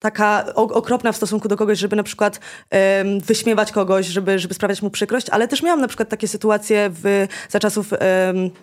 taka 0.00 0.44
okropna 0.54 1.12
w 1.12 1.16
stosunku 1.16 1.48
do 1.48 1.56
kogoś, 1.56 1.78
żeby 1.78 1.96
na 1.96 2.02
przykład 2.02 2.40
em, 2.70 3.20
wyśmiewać 3.20 3.72
kogoś, 3.72 4.06
żeby, 4.06 4.38
żeby 4.38 4.54
sprawiać 4.54 4.82
mu 4.82 4.90
przykrość, 4.90 5.30
ale 5.30 5.48
też 5.48 5.62
miałam 5.62 5.80
na 5.80 5.88
przykład 5.88 6.08
takie 6.08 6.28
sytuacje 6.28 6.90
w, 7.02 7.26
za 7.48 7.58
czasów 7.58 7.92
em, 7.92 7.98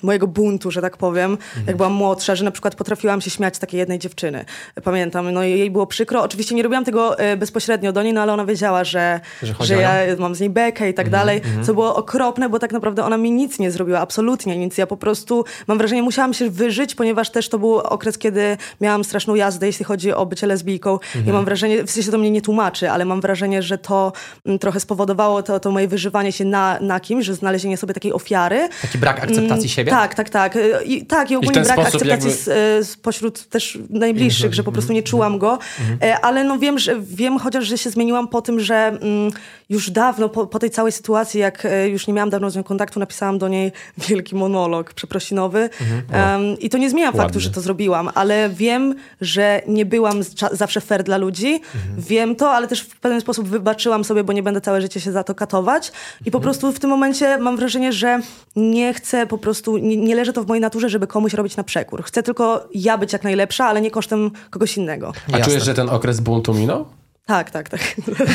mojego 0.02 0.28
buntu, 0.28 0.72
że 0.72 0.82
tak 0.82 0.98
powiem, 0.98 1.38
jak 1.68 1.78
byłam 1.78 1.94
młodsza, 1.94 2.36
że 2.36 2.46
na 2.46 2.52
przykład 2.52 2.76
potrafiłam 2.76 3.22
się 3.22 3.30
śmiać 3.30 3.56
z 3.56 3.60
takiej 3.60 3.78
jednej 3.78 4.00
dziewczyny. 4.00 4.46
Pamiętam, 4.84 5.32
no 5.32 5.44
i 5.44 5.50
jej 5.50 5.72
było 5.72 5.88
przykro. 5.88 6.24
Oczywiście 6.24 6.56
nie 6.56 6.64
robiłam 6.64 6.86
tego 6.86 7.20
e, 7.20 7.38
bezpośrednio 7.38 7.92
do 7.92 8.04
niej, 8.04 8.14
no 8.14 8.22
ale 8.22 8.34
ona 8.34 8.46
wiedziała, 8.46 8.84
że, 8.84 9.20
Że 9.42 9.54
że 9.60 9.76
ja 9.76 9.94
mam 10.20 10.36
z 10.36 10.40
niej 10.40 10.50
bekę 10.50 10.90
i 10.90 10.94
tak 10.94 11.10
dalej, 11.10 11.42
co 11.64 11.74
było 11.74 11.96
okropne, 11.96 12.50
bo 12.50 12.60
tak 12.60 12.72
naprawdę 12.72 13.04
ona 13.06 13.18
mi 13.18 13.32
nic 13.32 13.60
nie 13.60 13.72
zrobiła, 13.72 14.00
absolutnie 14.00 14.58
nic. 14.58 14.78
Ja 14.78 14.88
po 14.88 14.98
prostu, 14.98 15.46
mam 15.68 15.78
wrażenie, 15.78 16.04
musiałam 16.04 16.34
się 16.34 16.50
wyżyć, 16.50 16.96
ponieważ 16.96 17.30
też 17.30 17.50
to 17.50 17.60
był 17.60 17.78
okres, 17.78 18.18
kiedy 18.18 18.58
miałam 18.82 19.04
straszną 19.04 19.36
jazdę, 19.36 19.68
jeśli 19.68 19.86
chodzi 19.86 20.14
o 20.14 20.26
bycie 20.26 20.48
lesbijką 20.48 21.00
i 21.28 21.32
mam 21.32 21.46
wrażenie, 21.46 21.84
w 21.84 21.92
sensie 21.92 22.12
to 22.12 22.18
mnie 22.18 22.32
nie 22.32 22.42
tłumaczy, 22.42 22.92
ale 22.92 23.06
mam 23.06 23.22
wrażenie, 23.22 23.62
że 23.64 23.78
to 23.78 24.14
mm, 24.46 24.60
trochę 24.60 24.80
spowodowało 24.80 25.44
to, 25.44 25.60
to 25.60 25.72
moje 25.72 25.88
wyżywanie 25.88 26.32
się 26.32 26.46
na, 26.46 26.78
na 26.82 27.00
kimś, 27.00 27.26
że 27.26 27.34
znalezienie 27.36 27.78
sobie 27.78 27.94
takiej 27.94 28.14
ofiary. 28.14 28.70
Taki 28.82 28.98
brak 28.98 29.18
akceptacji 29.18 29.46
Mm, 29.56 29.68
siebie? 29.68 29.92
Tak, 29.92 30.16
tak, 30.16 30.30
tak. 30.30 30.56
Y, 30.56 30.84
I, 30.86 31.06
tak, 31.06 31.32
i 31.32 31.36
ogólnie 31.36 31.54
ten 31.54 31.64
brak 31.64 31.80
akceptacji 31.80 32.10
jakby- 32.10 32.32
z, 32.32 32.48
y, 32.82 32.86
spośród 32.86 33.50
też 33.50 33.78
najbliższych, 33.90 34.54
że 34.54 34.64
po 34.64 34.72
prostu 34.72 34.94
nie 34.94 35.04
czułam 35.04 35.38
go. 35.40 35.60
E, 36.02 36.20
Ale 36.20 36.44
no 36.44 36.58
wiem, 36.60 36.80
że 36.80 36.96
wiem 37.02 37.40
chociaż, 37.40 37.66
że 37.66 37.78
się 37.78 37.90
zmieniłam 37.90 38.28
po 38.28 38.42
tym, 38.42 38.60
że 38.60 38.76
mm, 38.76 39.32
już 39.70 39.90
dawno, 39.92 40.30
po, 40.30 40.48
po 40.48 40.60
tej 40.60 40.70
całej 40.70 40.92
sytuacji, 40.92 41.40
jak 41.40 41.66
e, 41.66 41.90
już 41.90 42.08
nie 42.08 42.14
miałam 42.14 42.30
dawno 42.30 42.50
z 42.50 42.56
nią 42.56 42.64
kontaktu, 42.64 43.00
napisałam 43.00 43.38
do 43.38 43.48
niej 43.48 43.72
wielki 44.10 44.36
monolog 44.36 44.94
przeprosinowy. 44.94 45.70
Em, 46.12 46.60
I 46.60 46.70
to 46.70 46.78
nie 46.78 46.90
zmienia 46.90 47.08
faktu, 47.12 47.22
Ładnie. 47.22 47.42
że 47.42 47.50
to 47.50 47.62
zrobiłam, 47.62 48.10
ale 48.14 48.50
wiem, 48.50 48.96
że 49.22 49.62
nie 49.68 49.86
byłam 49.86 50.20
zawsze 50.52 50.82
fair 50.82 51.04
dla 51.04 51.15
ludzi. 51.18 51.62
Wiem 51.98 52.36
to, 52.36 52.52
ale 52.52 52.68
też 52.68 52.82
w 52.82 53.00
pewien 53.00 53.22
sposób 53.22 53.48
wybaczyłam 53.48 54.04
sobie, 54.04 54.24
bo 54.24 54.34
nie 54.34 54.44
będę 54.44 54.62
całe 54.62 54.82
życie 54.82 55.02
się 55.02 55.12
za 55.12 55.24
to 55.24 55.36
katować. 55.36 55.92
I 56.26 56.32
po 56.32 56.40
prostu 56.40 56.72
w 56.72 56.80
tym 56.80 56.90
momencie 56.90 57.38
mam 57.38 57.58
wrażenie, 57.58 57.94
że 57.94 58.20
nie 58.56 58.94
chcę 58.94 59.28
po 59.28 59.38
prostu, 59.38 59.78
nie, 59.78 59.98
nie 59.98 60.16
leży 60.16 60.34
to 60.34 60.44
w 60.44 60.48
mojej 60.48 60.62
naturze, 60.62 60.90
żeby 60.90 61.08
komuś 61.08 61.34
robić 61.34 61.58
na 61.58 61.64
przekór. 61.64 62.04
Chcę 62.04 62.24
tylko 62.24 62.70
ja 62.74 62.98
być 62.98 63.14
jak 63.14 63.24
najlepsza, 63.24 63.66
ale 63.66 63.82
nie 63.82 63.92
kosztem 63.92 64.32
kogoś 64.50 64.78
innego. 64.78 65.14
A 65.28 65.32
Jasne. 65.32 65.46
czujesz, 65.46 65.66
że 65.66 65.74
ten 65.74 65.90
okres 65.90 66.20
buntu 66.20 66.54
minął? 66.54 66.86
Tak, 67.28 67.52
tak, 67.52 67.70
tak. 67.70 67.82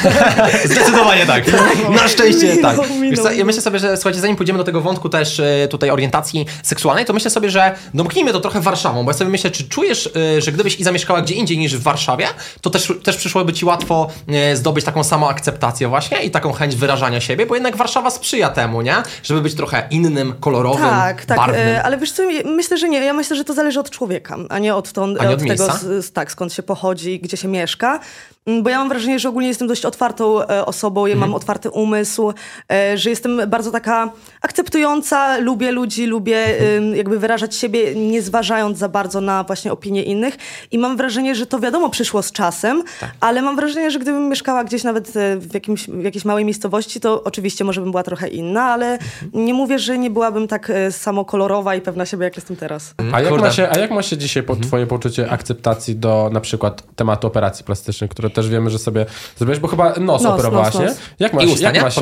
Zdecydowanie 0.64 1.26
tak. 1.26 1.44
Na 1.90 2.08
szczęście 2.08 2.56
tak. 2.56 2.76
co, 3.22 3.30
ja 3.30 3.44
myślę 3.44 3.62
sobie, 3.62 3.78
że 3.78 3.96
słuchajcie, 3.96 4.20
zanim 4.20 4.36
pójdziemy 4.36 4.58
do 4.58 4.64
tego 4.64 4.80
wątku 4.80 5.08
też 5.08 5.40
e, 5.40 5.68
tutaj 5.68 5.90
orientacji 5.90 6.46
seksualnej, 6.62 7.04
to 7.04 7.12
myślę 7.12 7.30
sobie, 7.30 7.50
że 7.50 7.74
domknijmy 7.94 8.32
to 8.32 8.40
trochę 8.40 8.60
Warszawą, 8.60 9.04
bo 9.04 9.10
ja 9.10 9.18
sobie 9.18 9.30
myślę, 9.30 9.50
czy 9.50 9.68
czujesz, 9.68 10.10
e, 10.36 10.40
że 10.40 10.52
gdybyś 10.52 10.80
i 10.80 10.84
zamieszkała 10.84 11.22
gdzie 11.22 11.34
indziej 11.34 11.58
niż 11.58 11.76
w 11.76 11.82
Warszawie, 11.82 12.26
to 12.60 12.70
też, 12.70 12.92
też 13.02 13.16
przyszłoby 13.16 13.52
ci 13.52 13.64
łatwo 13.64 14.10
e, 14.28 14.56
zdobyć 14.56 14.84
taką 14.84 15.04
samą 15.04 15.28
akceptację 15.28 15.88
właśnie 15.88 16.22
i 16.22 16.30
taką 16.30 16.52
chęć 16.52 16.76
wyrażania 16.76 17.20
siebie, 17.20 17.46
bo 17.46 17.54
jednak 17.54 17.76
Warszawa 17.76 18.10
sprzyja 18.10 18.48
temu, 18.48 18.82
nie? 18.82 18.94
Żeby 19.22 19.40
być 19.40 19.54
trochę 19.54 19.88
innym, 19.90 20.34
kolorowym, 20.40 20.88
Tak, 20.88 21.24
tak, 21.24 21.36
barwnym. 21.36 21.80
ale 21.84 21.98
wiesz 21.98 22.12
co, 22.12 22.22
myślę, 22.44 22.78
że 22.78 22.88
nie. 22.88 23.00
Ja 23.00 23.12
myślę, 23.12 23.36
że 23.36 23.44
to 23.44 23.54
zależy 23.54 23.80
od 23.80 23.90
człowieka, 23.90 24.36
a 24.48 24.58
nie 24.58 24.74
od, 24.74 24.92
to, 24.92 25.04
A 25.04 25.24
nie 25.24 25.34
od 25.34 25.42
od 25.42 25.48
tego, 25.48 25.68
z, 26.02 26.12
tak, 26.12 26.32
skąd 26.32 26.52
się 26.52 26.62
pochodzi, 26.62 27.20
gdzie 27.20 27.36
się 27.36 27.48
mieszka. 27.48 28.00
Mm, 28.46 28.62
Bo 28.62 28.70
ja 28.70 28.79
mam 28.80 28.88
wrażenie, 28.88 29.18
że 29.18 29.28
ogólnie 29.28 29.48
jestem 29.48 29.68
dość 29.68 29.84
otwartą 29.84 30.42
e, 30.42 30.66
osobą, 30.66 31.06
ja 31.06 31.12
Mhm. 31.14 31.30
mam 31.30 31.36
otwarty 31.36 31.70
umysł, 31.70 32.32
e, 32.72 32.98
że 32.98 33.10
jestem 33.10 33.40
bardzo 33.48 33.70
taka 33.70 34.12
akceptująca, 34.42 35.38
lubię 35.38 35.72
ludzi, 35.72 36.06
lubię 36.06 36.44
Mhm. 36.46 36.92
e, 36.92 36.96
jakby 36.96 37.18
wyrażać 37.18 37.54
siebie, 37.56 37.94
nie 37.94 38.22
zważając 38.22 38.78
za 38.78 38.88
bardzo 38.88 39.20
na 39.20 39.44
właśnie 39.44 39.72
opinie 39.72 40.02
innych. 40.02 40.36
I 40.70 40.78
mam 40.78 40.96
wrażenie, 40.96 41.34
że 41.34 41.46
to 41.46 41.58
wiadomo 41.60 41.90
przyszło 41.90 42.22
z 42.22 42.32
czasem, 42.32 42.82
Tak. 43.00 43.10
ale 43.20 43.42
mam 43.42 43.56
wrażenie, 43.56 43.90
że 43.90 43.98
gdybym 43.98 44.28
mieszkała 44.28 44.64
gdzieś 44.64 44.84
nawet 44.84 45.16
e, 45.16 45.36
w, 45.36 45.54
jakimś, 45.54 45.86
w 45.88 46.02
jakiejś 46.02 46.24
małej 46.24 46.44
miejscowości, 46.44 47.00
to 47.00 47.22
oczywiście 47.24 47.64
może 47.64 47.80
bym 47.80 47.90
była 47.90 48.02
trochę 48.02 48.28
inna, 48.28 48.62
ale 48.64 48.92
Mhm. 48.92 49.44
nie 49.46 49.54
mówię, 49.54 49.78
że 49.78 49.98
nie 49.98 50.10
byłabym 50.10 50.48
tak 50.48 50.70
e, 50.70 50.92
samokolorowa 50.92 51.74
i 51.74 51.80
pewna 51.80 52.06
siebie, 52.06 52.24
jak 52.24 52.36
jestem 52.36 52.56
teraz. 52.56 52.94
A 53.12 53.20
jak, 53.20 53.28
Kurde. 53.30 53.46
ma 53.46 53.52
się, 53.52 53.68
a 53.70 53.78
jak 53.78 53.90
ma 53.90 54.02
się 54.02 54.16
dzisiaj 54.16 54.42
po 54.42 54.56
twoje 54.56 54.86
poczucie 54.86 55.30
akceptacji 55.30 55.96
do 55.96 56.30
na 56.32 56.40
przykład 56.40 56.82
tematu 56.96 57.26
operacji 57.26 57.64
plastycznych, 57.64 58.10
które 58.10 58.30
też 58.30 58.48
wiemy, 58.48 58.69
że 58.70 58.78
sobie 58.78 59.06
zrobiłeś, 59.36 59.58
bo 59.58 59.68
chyba 59.68 59.88
nos, 59.90 60.22
Nos, 60.22 60.32
operowałaś, 60.34 60.74
nos, 60.74 60.82
nie? 60.82 60.88
nos. 60.88 60.98
Jak 61.18 61.32
ma, 61.32 61.42
I 61.42 61.46
się- 61.46 61.52
usta, 61.52 61.66
jak 61.66 61.74
nie? 61.74 61.82
ma 61.82 61.90
się... 61.90 62.00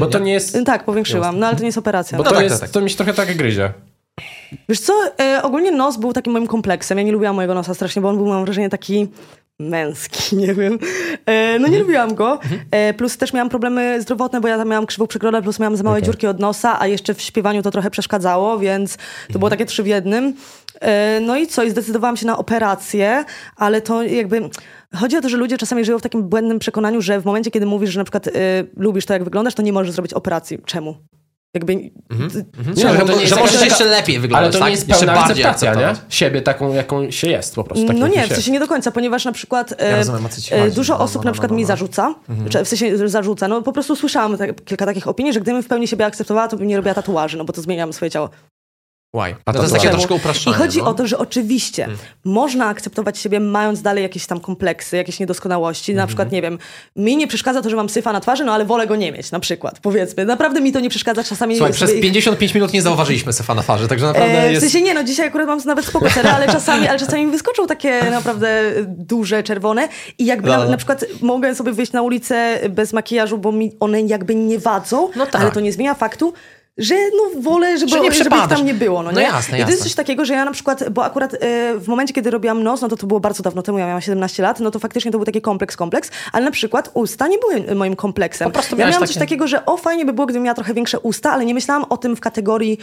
Bo 0.00 0.06
to 0.06 0.18
nie? 0.18 0.24
nie 0.24 0.32
jest... 0.32 0.58
Tak, 0.66 0.84
powiększyłam, 0.84 1.38
no 1.38 1.46
ale 1.46 1.56
to 1.56 1.62
nie 1.62 1.68
jest 1.68 1.78
operacja. 1.78 2.18
Bo 2.18 2.24
No 2.24 2.30
to 2.30 2.36
tak, 2.36 2.44
jest, 2.44 2.54
tak, 2.54 2.60
tak. 2.60 2.70
to 2.70 2.80
mi 2.80 2.90
się 2.90 2.96
trochę 2.96 3.14
tak 3.14 3.36
gryzie. 3.36 3.72
Wiesz 4.68 4.80
co, 4.80 4.92
e, 5.20 5.42
ogólnie 5.42 5.72
nos 5.72 5.96
był 5.96 6.12
takim 6.12 6.32
moim 6.32 6.46
kompleksem. 6.46 6.98
Ja 6.98 7.04
nie 7.04 7.12
lubiłam 7.12 7.36
mojego 7.36 7.54
nosa 7.54 7.74
strasznie, 7.74 8.02
bo 8.02 8.08
on 8.08 8.16
był, 8.16 8.26
mam 8.26 8.44
wrażenie, 8.44 8.68
taki 8.70 9.08
męski, 9.58 10.36
nie 10.42 10.54
wiem. 10.54 10.78
E, 11.26 11.58
no 11.58 11.68
nie 11.68 11.78
lubiłam 11.78 12.14
go. 12.14 12.38
E, 12.70 12.94
plus 12.94 13.16
też 13.16 13.32
miałam 13.32 13.48
problemy 13.48 14.02
zdrowotne, 14.02 14.40
bo 14.40 14.48
ja 14.48 14.58
tam 14.58 14.68
miałam 14.68 14.86
krzywą 14.86 15.06
przykrodę, 15.06 15.42
plus 15.42 15.58
miałam 15.60 15.76
za 15.76 15.82
małe 15.82 15.96
Okej. 15.96 16.06
dziurki 16.06 16.26
od 16.26 16.40
nosa, 16.40 16.80
a 16.80 16.86
jeszcze 16.86 17.14
w 17.14 17.22
śpiewaniu 17.22 17.62
to 17.62 17.70
trochę 17.70 17.90
przeszkadzało, 17.90 18.58
więc 18.58 18.96
to 19.32 19.38
było 19.38 19.50
takie 19.50 19.66
trzy 19.66 19.82
w 19.82 19.86
jednym. 19.86 20.34
E, 20.80 21.20
no 21.20 21.36
i 21.36 21.46
co, 21.46 21.62
i 21.62 21.70
zdecydowałam 21.70 22.16
się 22.16 22.26
na 22.26 22.38
operację, 22.38 23.24
ale 23.56 23.80
to 23.80 24.02
jakby... 24.02 24.50
Chodzi 24.96 25.16
o 25.16 25.20
to, 25.20 25.28
że 25.28 25.36
ludzie 25.36 25.58
czasami 25.58 25.84
żyją 25.84 25.98
w 25.98 26.02
takim 26.02 26.22
błędnym 26.22 26.58
przekonaniu, 26.58 27.00
że 27.02 27.20
w 27.20 27.24
momencie, 27.24 27.50
kiedy 27.50 27.66
mówisz, 27.66 27.90
że 27.90 28.00
na 28.00 28.04
przykład 28.04 28.26
e, 28.28 28.30
lubisz 28.76 29.06
to, 29.06 29.12
jak 29.12 29.24
wyglądasz, 29.24 29.54
to 29.54 29.62
nie 29.62 29.72
możesz 29.72 29.92
zrobić 29.92 30.12
operacji. 30.12 30.58
Czemu? 30.66 30.96
Jakby... 31.54 31.74
Nie, 31.76 31.90
że, 32.76 32.92
że 32.92 32.98
to 32.98 33.12
nie 33.12 33.20
jest 33.20 33.34
że 33.34 33.40
możesz 33.40 33.54
jakaś 33.54 33.68
jeszcze 33.68 33.84
taka- 33.84 33.96
lepiej 33.96 34.18
wyglądać, 34.18 34.44
Ale 34.44 34.52
to 34.52 34.58
tak? 34.58 34.66
nie 34.66 34.70
jest 34.72 34.88
Jeszcze 34.88 35.06
pełna 35.06 35.20
bardziej 35.20 35.44
akceptacja, 35.44 35.92
nie? 35.92 35.98
Siebie 36.08 36.42
taką, 36.42 36.74
jaką 36.74 37.10
się 37.10 37.28
jest 37.30 37.54
po 37.54 37.64
prostu. 37.64 37.86
Takim, 37.86 38.00
No 38.00 38.08
nie, 38.08 38.22
w 38.22 38.28
się 38.28 38.34
sensie 38.34 38.52
nie 38.52 38.60
do 38.60 38.68
końca, 38.68 38.90
ponieważ 38.90 39.24
na 39.24 39.32
przykład 39.32 39.74
e, 39.78 39.90
Ja 39.90 39.96
rozumiem, 39.96 40.22
chodzi. 40.22 40.74
dużo 40.74 40.92
No, 40.92 40.98
no, 40.98 41.04
osób 41.04 41.24
no, 41.24 41.28
na 41.28 41.32
przykład 41.32 41.50
no, 41.50 41.56
mi 41.56 41.62
no. 41.62 41.68
zarzuca, 41.68 42.14
czy 42.48 42.64
w 42.64 42.68
sensie 42.68 43.08
zarzuca, 43.08 43.48
no 43.48 43.62
po 43.62 43.72
prostu 43.72 43.96
słyszałam 43.96 44.38
tak, 44.38 44.64
kilka 44.64 44.86
takich 44.86 45.08
opinii, 45.08 45.32
że 45.32 45.40
gdybym 45.40 45.62
w 45.62 45.66
pełni 45.66 45.88
siebie 45.88 46.06
akceptowała, 46.06 46.48
to 46.48 46.56
bym 46.56 46.66
nie 46.66 46.76
robiła 46.76 46.94
tatuaży, 46.94 47.38
no 47.38 47.44
bo 47.44 47.52
to 47.52 47.62
zmieniam 47.62 47.92
swoje 47.92 48.10
ciało. 48.10 48.30
Why? 49.14 49.34
A 49.44 49.52
to 49.52 49.58
jest 49.62 49.72
to 49.72 49.76
takie 49.78 49.88
Czemu? 49.88 49.98
troszkę 49.98 50.14
upraszczone. 50.14 50.56
I 50.56 50.60
chodzi 50.60 50.78
no. 50.78 50.86
o 50.86 50.94
to, 50.94 51.06
że 51.06 51.18
oczywiście 51.18 51.88
można 52.24 52.66
akceptować 52.66 53.18
siebie, 53.18 53.40
mając 53.40 53.82
dalej 53.82 54.02
jakieś 54.02 54.26
tam 54.26 54.40
kompleksy, 54.40 54.96
jakieś 54.96 55.20
niedoskonałości. 55.20 55.94
Na 55.94 56.06
przykład, 56.06 56.32
nie 56.32 56.42
wiem, 56.42 56.58
mi 56.96 57.16
nie 57.16 57.26
przeszkadza 57.26 57.62
to, 57.62 57.70
że 57.70 57.76
mam 57.76 57.88
syfa 57.88 58.12
na 58.12 58.20
twarzy, 58.20 58.44
no 58.44 58.52
ale 58.52 58.64
wolę 58.64 58.86
go 58.86 58.96
nie 58.96 59.12
mieć, 59.12 59.30
na 59.30 59.40
przykład, 59.40 59.80
powiedzmy. 59.80 60.24
Naprawdę 60.24 60.60
mi 60.60 60.72
to 60.72 60.80
nie 60.80 60.90
przeszkadza 60.90 61.24
czasami. 61.24 61.56
Słuchaj, 61.56 61.72
przez 61.72 61.90
sobie- 61.90 62.02
55 62.02 62.54
minut 62.54 62.72
nie 62.72 62.82
zauważyliśmy 62.82 63.32
Sefa 63.32 63.54
na 63.54 63.62
twarzy, 63.62 63.88
także 63.88 64.06
naprawdę 64.06 64.38
E, 64.42 64.48
w 64.48 64.52
jest... 64.52 64.62
sensie 64.62 64.82
nie, 64.82 64.94
no 64.94 65.04
dzisiaj 65.04 65.26
akurat 65.26 65.46
mam 65.46 65.58
nawet 65.66 65.84
spoko 65.84 66.10
cery, 66.10 66.28
ale 66.28 66.46
czasami, 66.46 66.88
ale 66.88 66.98
czasami 66.98 67.24
mi 67.26 67.30
wyskoczą 67.32 67.66
takie 67.66 68.00
naprawdę 68.10 68.62
duże, 68.86 69.42
czerwone 69.42 69.88
i 70.18 70.26
jakby 70.26 70.48
No, 70.48 70.56
na, 70.56 70.64
no. 70.64 70.70
na 70.70 70.76
przykład 70.76 71.04
mogę 71.20 71.54
sobie 71.54 71.72
wyjść 71.72 71.92
na 71.92 72.02
ulicę 72.02 72.58
bez 72.70 72.92
makijażu, 72.92 73.38
bo 73.38 73.52
mi 73.52 73.72
one 73.80 74.00
jakby 74.02 74.34
nie 74.34 74.58
wadzą, 74.58 75.10
No 75.16 75.26
tak. 75.26 75.42
ale 75.42 75.50
to 75.50 75.60
nie 75.60 75.72
zmienia 75.72 75.94
faktu, 75.94 76.32
że 76.78 76.94
no 76.94 77.42
wolę, 77.42 77.78
żeby, 77.78 77.90
Że 77.90 78.00
nie 78.00 78.12
żeby 78.12 78.36
ich 78.36 78.46
tam 78.48 78.64
nie 78.64 78.74
było, 78.74 79.02
no 79.02 79.12
No 79.12 79.20
nie? 79.20 79.26
jasne, 79.26 79.58
I 79.58 79.62
to 79.62 79.66
jest 79.68 79.70
jasne. 79.70 79.84
coś 79.84 79.94
takiego, 79.94 80.24
że 80.24 80.34
ja 80.34 80.44
na 80.44 80.50
przykład, 80.52 80.88
bo 80.88 81.04
akurat 81.04 81.34
e, 81.34 81.38
w 81.78 81.88
momencie, 81.88 82.14
kiedy 82.14 82.30
robiłam 82.30 82.62
nos, 82.62 82.80
no 82.80 82.88
to 82.88 82.96
to 82.96 83.06
było 83.06 83.20
bardzo 83.20 83.42
dawno 83.42 83.62
temu, 83.62 83.78
ja 83.78 83.86
miałam 83.86 84.00
17 84.00 84.42
lat, 84.42 84.60
no 84.60 84.70
to 84.70 84.78
faktycznie 84.78 85.12
to 85.12 85.18
był 85.18 85.24
taki 85.24 85.40
kompleks, 85.40 85.76
kompleks, 85.76 86.10
ale 86.32 86.44
na 86.44 86.50
przykład 86.50 86.90
usta 86.94 87.28
nie 87.28 87.38
były 87.38 87.74
moim 87.74 87.96
kompleksem. 87.96 88.44
Po 88.48 88.52
prostu 88.52 88.76
ja 88.76 88.86
miałam 88.86 89.00
coś 89.00 89.08
takie- 89.08 89.20
takiego, 89.20 89.46
że 89.46 89.66
o 89.66 89.76
fajnie 89.76 90.04
by 90.04 90.12
było, 90.12 90.26
gdybym 90.26 90.42
miała 90.42 90.54
trochę 90.54 90.74
większe 90.74 91.00
usta, 91.00 91.32
ale 91.32 91.44
nie 91.44 91.54
myślałam 91.54 91.84
o 91.88 91.96
tym 91.96 92.16
w 92.16 92.20
kategorii 92.20 92.78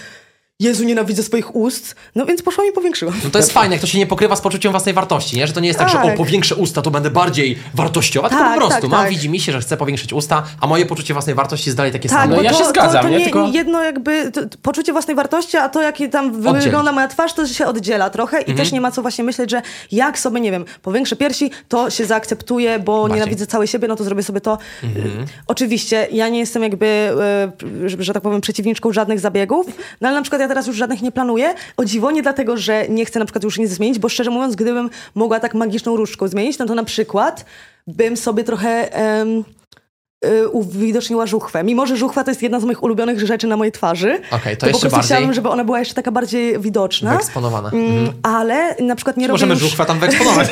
Jezu, 0.61 0.83
nienawidzę 0.83 1.23
swoich 1.23 1.55
ust. 1.55 1.95
No 2.15 2.25
więc 2.25 2.41
poszłam 2.41 2.67
i 2.67 2.71
powiększyłam. 2.71 3.15
No 3.23 3.29
to 3.29 3.37
jest 3.39 3.51
fajne, 3.51 3.75
jak 3.75 3.81
to 3.81 3.87
się 3.87 3.97
nie 3.97 4.07
pokrywa 4.07 4.35
z 4.35 4.41
poczuciem 4.41 4.71
własnej 4.71 4.95
wartości, 4.95 5.37
nie? 5.37 5.47
Że 5.47 5.53
to 5.53 5.59
nie 5.59 5.67
jest 5.67 5.79
tak, 5.79 5.89
że 5.89 5.95
Tak. 5.97 6.05
o, 6.05 6.17
powiększę 6.17 6.55
usta, 6.55 6.81
to 6.81 6.91
będę 6.91 7.11
bardziej 7.11 7.57
wartościowa, 7.73 8.29
tylko 8.29 8.43
Tak, 8.43 8.53
po 8.53 8.59
prostu 8.59 8.81
tak, 8.81 8.89
mam, 8.91 9.01
tak. 9.01 9.09
widzi 9.09 9.29
mi 9.29 9.39
się, 9.39 9.51
że 9.51 9.59
chcę 9.61 9.77
powiększyć 9.77 10.13
usta, 10.13 10.43
a 10.61 10.67
moje 10.67 10.85
poczucie 10.85 11.13
własnej 11.13 11.35
wartości 11.35 11.69
jest 11.69 11.77
dalej 11.77 11.91
takie 11.91 12.09
Tak, 12.09 12.21
samo. 12.21 12.35
No 12.35 12.41
ja 12.41 12.51
to, 12.51 12.57
się 12.59 12.65
zgadzam, 12.65 13.01
to, 13.01 13.01
to 13.01 13.09
nie? 13.09 13.17
nie, 13.17 13.23
Tylko- 13.23 13.47
jedno 13.47 13.83
jakby 13.83 14.31
to, 14.31 14.41
poczucie 14.61 14.91
własnej 14.91 15.15
wartości, 15.15 15.57
a 15.57 15.69
to 15.69 15.81
jak 15.81 15.95
tam 16.11 16.35
Oddzielić. 16.35 16.63
wygląda 16.63 16.91
moja 16.91 17.07
twarz, 17.07 17.33
to 17.33 17.47
się 17.47 17.65
oddziela 17.67 18.09
trochę 18.09 18.37
i 18.37 18.39
Mhm. 18.39 18.57
też 18.57 18.71
nie 18.71 18.81
ma 18.81 18.91
co 18.91 19.01
właśnie 19.01 19.23
myśleć, 19.23 19.51
że 19.51 19.61
jak 19.91 20.19
sobie, 20.19 20.39
nie 20.41 20.51
wiem, 20.51 20.65
powiększę 20.81 21.15
piersi, 21.15 21.51
to 21.67 21.89
się 21.89 22.05
zaakceptuje, 22.05 22.79
bo 22.79 22.91
Bardziej. 22.91 23.03
Mhm. 23.03 23.19
nienawidzę 23.19 23.47
całej 23.47 23.67
siebie, 23.67 23.87
no 23.87 23.95
to 23.95 24.03
zrobię 24.03 24.23
sobie 24.23 24.41
to. 24.41 24.57
Oczywiście, 25.47 26.07
ja 26.11 26.29
nie 26.29 26.39
jestem 26.39 26.63
jakby, 26.63 26.85
e, 26.85 27.89
że, 27.89 27.97
że 28.03 28.13
tak 28.13 28.23
powiem, 28.23 28.41
przeciwniczką 28.41 28.93
żadnych 28.93 29.19
zabiegów, 29.19 29.65
no 30.01 30.07
ale 30.07 30.17
na 30.17 30.21
przykład 30.21 30.41
ja 30.41 30.47
teraz 30.51 30.67
już 30.67 30.75
żadnych 30.75 31.01
nie 31.01 31.11
planuję. 31.11 31.53
O 31.77 31.85
dziwo, 31.85 32.11
nie 32.11 32.21
dlatego, 32.21 32.57
że 32.57 32.89
nie 32.89 33.05
chcę 33.05 33.19
na 33.19 33.25
przykład 33.25 33.43
już 33.43 33.57
nic 33.57 33.69
zmienić, 33.69 33.99
bo 33.99 34.09
szczerze 34.09 34.31
mówiąc, 34.31 34.55
gdybym 34.55 34.89
mogła 35.15 35.39
tak 35.39 35.53
magiczną 35.53 35.95
różdżką 35.95 36.27
zmienić, 36.27 36.57
no 36.57 36.65
to 36.65 36.75
na 36.75 36.83
przykład 36.83 37.45
bym 37.87 38.17
sobie 38.17 38.43
trochę... 38.43 39.01
y, 39.23 39.60
uwidoczniła 40.51 41.25
żuchwę. 41.27 41.63
Mimo, 41.63 41.85
że 41.85 41.97
żuchwa 41.97 42.23
to 42.23 42.31
jest 42.31 42.41
jedna 42.41 42.59
z 42.59 42.63
moich 42.63 42.83
ulubionych 42.83 43.19
rzeczy 43.27 43.47
na 43.47 43.57
mojej 43.57 43.71
twarzy, 43.71 44.21
Okej, 44.31 44.57
to 44.57 44.61
po 44.61 44.67
jeszcze 44.67 44.69
prostu 44.69 44.89
bardziej 44.89 45.03
chciałabym, 45.05 45.33
żeby 45.33 45.49
ona 45.49 45.63
była 45.63 45.79
jeszcze 45.79 45.93
taka 45.93 46.11
bardziej 46.11 46.59
widoczna. 46.59 47.11
Wyeksponowana. 47.11 47.69
Mm, 47.69 48.13
Ale 48.23 48.75
na 48.79 48.95
przykład 48.95 49.17
nie 49.17 49.27
Możemy 49.27 49.53
robię 49.53 49.61
już... 49.63 49.69
żuchwę 49.71 49.85
tam 49.85 49.99
wyeksponować. 49.99 50.49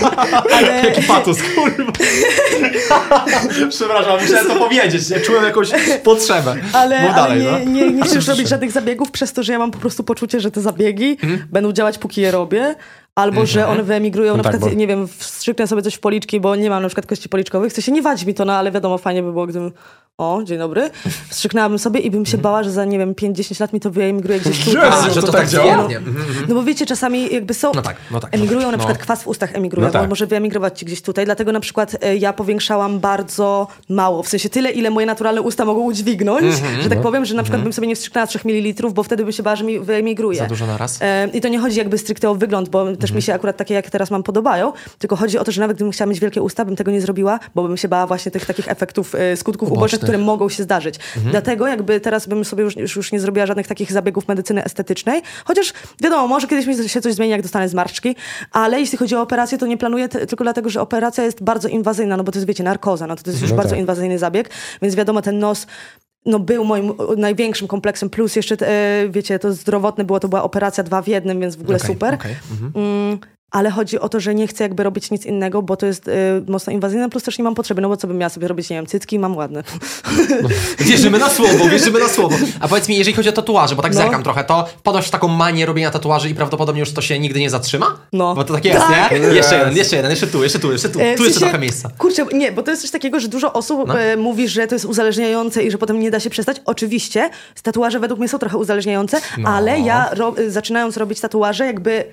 Ale... 0.56 0.82
Jaki 0.84 1.02
patus, 1.02 1.38
kurwa. 1.54 1.92
Przepraszam, 3.70 4.20
musiałem 4.22 4.46
to 4.46 4.56
powiedzieć. 4.56 5.10
Ja 5.10 5.20
czułem 5.20 5.44
jakąś 5.44 5.70
potrzebę. 6.04 6.56
Ale, 6.72 7.02
Mów 7.02 7.10
ale 7.10 7.16
dalej, 7.16 7.42
nie, 7.42 7.50
no. 7.50 7.58
nie, 7.72 7.90
nie 7.90 8.02
chcę 8.02 8.16
już 8.16 8.26
robić 8.28 8.48
żadnych 8.48 8.72
zabiegów 8.72 9.10
przez 9.10 9.32
to, 9.32 9.42
że 9.42 9.52
ja 9.52 9.58
mam 9.58 9.70
po 9.70 9.78
prostu 9.78 10.04
poczucie, 10.04 10.40
że 10.40 10.50
te 10.50 10.60
zabiegi 10.60 11.18
Mhm. 11.22 11.42
będą 11.52 11.72
działać, 11.72 11.98
póki 11.98 12.20
je 12.20 12.30
robię. 12.30 12.74
Albo, 13.14 13.46
że 13.46 13.68
one 13.68 13.82
wyemigrują, 13.82 14.36
na 14.36 14.42
tak, 14.42 14.52
przykład, 14.52 14.72
bo- 14.72 14.78
nie 14.78 14.86
wiem, 14.86 15.08
wstrzyknę 15.08 15.66
sobie 15.66 15.82
coś 15.82 15.94
w 15.94 16.00
policzki, 16.00 16.40
bo 16.40 16.56
nie 16.56 16.70
mam 16.70 16.82
na 16.82 16.88
przykład 16.88 17.06
kości 17.06 17.28
policzkowych. 17.28 17.72
W 17.72 17.74
sensie 17.74 17.92
nie 17.92 18.02
wadzi 18.02 18.26
mi 18.26 18.34
to, 18.34 18.44
no 18.44 18.52
ale 18.52 18.70
wiadomo, 18.70 18.98
fajnie 18.98 19.22
by 19.22 19.32
było, 19.32 19.46
gdybym... 19.46 19.72
O, 20.18 20.40
dzień 20.44 20.58
dobry. 20.58 20.90
Wstrzyknęłabym 21.28 21.78
sobie 21.78 22.00
i 22.00 22.10
bym 22.10 22.26
się 22.26 22.38
bała, 22.38 22.62
że 22.62 22.70
za, 22.70 22.84
nie 22.84 22.98
wiem, 22.98 23.14
5-10 23.14 23.60
lat 23.60 23.72
mi 23.72 23.80
to 23.80 23.90
wyemigruje 23.90 24.40
gdzieś 24.40 24.64
tutaj. 24.64 24.84
Jezu, 24.90 24.96
A, 25.06 25.10
że 25.10 25.20
to 25.20 25.26
to 25.26 25.32
tak 25.32 25.40
tak 25.40 25.50
działa? 25.50 25.74
Mhm. 25.84 26.04
No 26.48 26.54
bo 26.54 26.62
wiecie, 26.62 26.86
czasami 26.86 27.34
jakby 27.34 27.54
są. 27.54 27.72
No 27.74 27.82
tak, 27.82 27.96
no 28.10 28.20
tak, 28.20 28.32
no 28.32 28.38
Emigrują 28.38 28.60
tak, 28.62 28.70
na 28.70 28.76
no. 28.76 28.78
przykład 28.78 28.98
kwas 28.98 29.22
w 29.22 29.28
ustach 29.28 29.54
emigruje, 29.54 29.86
No 29.86 29.92
tak. 29.92 30.02
bo 30.02 30.08
może 30.08 30.26
wyemigrować 30.26 30.78
ci 30.78 30.86
gdzieś 30.86 31.02
tutaj. 31.02 31.24
Dlatego 31.24 31.52
na 31.52 31.60
przykład 31.60 31.96
e, 32.00 32.16
ja 32.16 32.32
powiększałam 32.32 33.00
bardzo 33.00 33.66
mało. 33.88 34.22
W 34.22 34.28
sensie 34.28 34.48
tyle, 34.48 34.70
ile 34.70 34.90
moje 34.90 35.06
naturalne 35.06 35.42
usta 35.42 35.64
mogą 35.64 35.80
udźwignąć, 35.80 36.42
Mhm, 36.44 36.82
że 36.82 36.88
tak 36.88 37.00
powiem, 37.00 37.24
że 37.24 37.34
na 37.34 37.42
przykład 37.42 37.62
bym 37.62 37.72
sobie 37.72 37.86
nie 37.88 37.96
wstrzyknęła 37.96 38.26
3 38.26 38.38
ml, 38.44 38.90
bo 38.92 39.02
wtedy 39.02 39.22
bym 39.24 39.32
się 39.32 39.42
bała, 39.42 39.56
że 39.56 39.64
mi 39.64 39.80
wyemigruje. 39.80 40.38
Za 40.38 40.46
dużo 40.46 40.66
naraz? 40.66 40.98
E, 41.02 41.28
I 41.32 41.40
to 41.40 41.48
nie 41.48 41.58
chodzi 41.58 41.78
jakby 41.78 41.98
stricte 41.98 42.30
o 42.30 42.34
wygląd, 42.34 42.68
bo 42.68 42.84
też 42.84 42.94
Mhm. 42.94 43.16
mi 43.16 43.22
się 43.22 43.34
akurat 43.34 43.56
takie, 43.56 43.74
jak 43.74 43.90
teraz 43.90 44.10
mam, 44.10 44.22
podobają. 44.22 44.72
Tylko 44.98 45.16
chodzi 45.16 45.38
o 45.38 45.44
to, 45.44 45.52
że 45.52 45.60
nawet 45.60 45.76
gdybym 45.76 45.92
chciała 45.92 46.08
mieć 46.10 46.20
wielkie 46.20 46.42
usta, 46.42 46.64
bym 46.64 46.76
tego 46.76 46.90
nie 46.90 47.00
zrobiła, 47.00 47.38
bo 47.54 47.62
bym 47.68 47.76
się 47.76 47.88
bała 47.88 48.06
właśnie 48.06 48.32
tych 48.32 48.46
takich 48.46 48.68
efektów, 48.68 49.14
e, 49.14 49.36
skutków 49.36 49.72
Ubocznych. 49.72 50.02
Które 50.12 50.24
mogą 50.24 50.48
się 50.48 50.62
zdarzyć. 50.62 50.94
Mhm. 51.16 51.30
Dlatego 51.30 51.66
jakby 51.66 52.00
teraz 52.00 52.26
bym 52.26 52.44
sobie 52.44 52.64
już, 52.64 52.76
już, 52.76 52.96
już 52.96 53.12
nie 53.12 53.20
zrobiła 53.20 53.46
żadnych 53.46 53.66
takich 53.66 53.92
zabiegów 53.92 54.28
medycyny 54.28 54.64
estetycznej. 54.64 55.22
Chociaż 55.44 55.72
wiadomo, 56.00 56.28
może 56.28 56.46
kiedyś 56.46 56.66
mi 56.66 56.88
się 56.88 57.00
coś 57.00 57.14
zmieni, 57.14 57.30
jak 57.30 57.42
dostanę 57.42 57.68
zmarszczki, 57.68 58.16
ale 58.50 58.80
jeśli 58.80 58.98
chodzi 58.98 59.16
o 59.16 59.22
operację, 59.22 59.58
to 59.58 59.66
nie 59.66 59.78
planuję 59.78 60.08
tylko 60.08 60.44
dlatego, 60.44 60.70
że 60.70 60.80
operacja 60.80 61.24
jest 61.24 61.42
bardzo 61.42 61.68
inwazyjna, 61.68 62.16
no 62.16 62.24
bo 62.24 62.32
to 62.32 62.38
jest, 62.38 62.46
wiecie, 62.46 62.64
narkoza, 62.64 63.06
no 63.06 63.16
to, 63.16 63.22
to 63.22 63.30
jest 63.30 63.42
już 63.42 63.50
No 63.50 63.56
bardzo 63.56 63.70
tak. 63.70 63.78
inwazyjny 63.78 64.18
zabieg, 64.18 64.50
więc 64.82 64.94
wiadomo, 64.94 65.22
ten 65.22 65.38
nos 65.38 65.66
no 66.26 66.38
był 66.38 66.64
moim 66.64 66.92
największym 67.16 67.68
kompleksem, 67.68 68.10
plus 68.10 68.36
jeszcze, 68.36 68.56
e, 68.68 69.08
wiecie, 69.08 69.38
to 69.38 69.52
zdrowotne 69.52 70.04
było, 70.04 70.20
to 70.20 70.28
była 70.28 70.42
operacja 70.42 70.84
dwa 70.84 71.02
w 71.02 71.08
jednym, 71.08 71.40
więc 71.40 71.56
w 71.56 71.60
ogóle 71.60 71.78
Okej, 71.78 71.94
super. 71.94 72.14
okej, 72.14 72.36
mhm. 72.50 72.72
Mm, 72.74 73.18
ale 73.52 73.70
chodzi 73.70 73.98
o 73.98 74.08
to, 74.08 74.20
że 74.20 74.34
nie 74.34 74.46
chcę 74.46 74.64
jakby 74.64 74.82
robić 74.82 75.10
nic 75.10 75.26
innego, 75.26 75.62
bo 75.62 75.76
to 75.76 75.86
jest 75.86 76.08
y, 76.08 76.12
mocno 76.48 76.72
inwazyjne, 76.72 77.10
plus 77.10 77.22
też 77.22 77.38
nie 77.38 77.44
mam 77.44 77.54
potrzeby, 77.54 77.82
no 77.82 77.88
bo 77.88 77.96
co 77.96 78.06
bym 78.06 78.18
miała 78.18 78.30
sobie 78.30 78.48
robić, 78.48 78.70
nie 78.70 78.76
wiem, 78.76 78.86
cycki, 78.86 79.18
mam 79.18 79.36
ładne. 79.36 79.62
Wierzymy 80.78 81.18
na 81.18 81.30
słowo, 81.30 81.68
wierzymy 81.68 82.00
na 82.00 82.08
słowo. 82.08 82.36
A 82.60 82.68
powiedz 82.68 82.88
mi, 82.88 82.96
jeżeli 82.96 83.16
chodzi 83.16 83.28
o 83.28 83.32
tatuaże, 83.32 83.76
bo 83.76 83.82
tak 83.82 83.92
No. 83.94 84.00
zerkam 84.00 84.22
trochę, 84.22 84.44
to 84.44 84.66
wpadłaś 84.78 85.06
w 85.06 85.10
taką 85.10 85.28
manię 85.28 85.66
robienia 85.66 85.90
tatuaży 85.90 86.30
i 86.30 86.34
prawdopodobnie 86.34 86.80
już 86.80 86.92
to 86.92 87.02
się 87.02 87.18
nigdy 87.18 87.40
nie 87.40 87.50
zatrzyma? 87.50 87.98
No. 88.12 88.34
Bo 88.34 88.44
to 88.44 88.54
tak 88.54 88.64
jest, 88.64 88.80
nie? 88.90 89.18
Jeszcze 89.18 89.58
jeden, 89.58 89.76
jeszcze 89.76 89.96
jeden, 89.96 90.10
jeszcze 90.10 90.26
tu, 90.26 90.42
jeszcze 90.42 90.58
tu, 90.58 90.72
jeszcze 90.72 90.88
tu. 90.88 91.00
E, 91.00 91.14
w 91.14 91.16
Tu 91.18 91.24
jeszcze 91.24 91.40
trochę 91.40 91.58
miejsca. 91.58 91.90
Kurczę, 91.98 92.26
nie, 92.32 92.52
bo 92.52 92.62
to 92.62 92.70
jest 92.70 92.82
coś 92.82 92.90
takiego, 92.90 93.20
że 93.20 93.28
dużo 93.28 93.52
osób 93.52 93.84
No. 93.88 94.00
e, 94.00 94.16
mówi, 94.16 94.48
że 94.48 94.66
to 94.66 94.74
jest 94.74 94.84
uzależniające 94.84 95.62
i 95.62 95.70
że 95.70 95.78
potem 95.78 96.00
nie 96.00 96.10
da 96.10 96.20
się 96.20 96.30
przestać. 96.30 96.56
Oczywiście, 96.64 97.30
tatuaże 97.62 98.00
według 98.00 98.20
mnie 98.20 98.28
są 98.28 98.38
trochę 98.38 98.56
uzależniające, 98.58 99.20
No. 99.38 99.48
ale 99.48 99.80
ja 99.80 100.08
ro, 100.14 100.34
zaczynając 100.48 100.96
robić 100.96 101.20
tatuaże, 101.20 101.66
jakby 101.66 102.04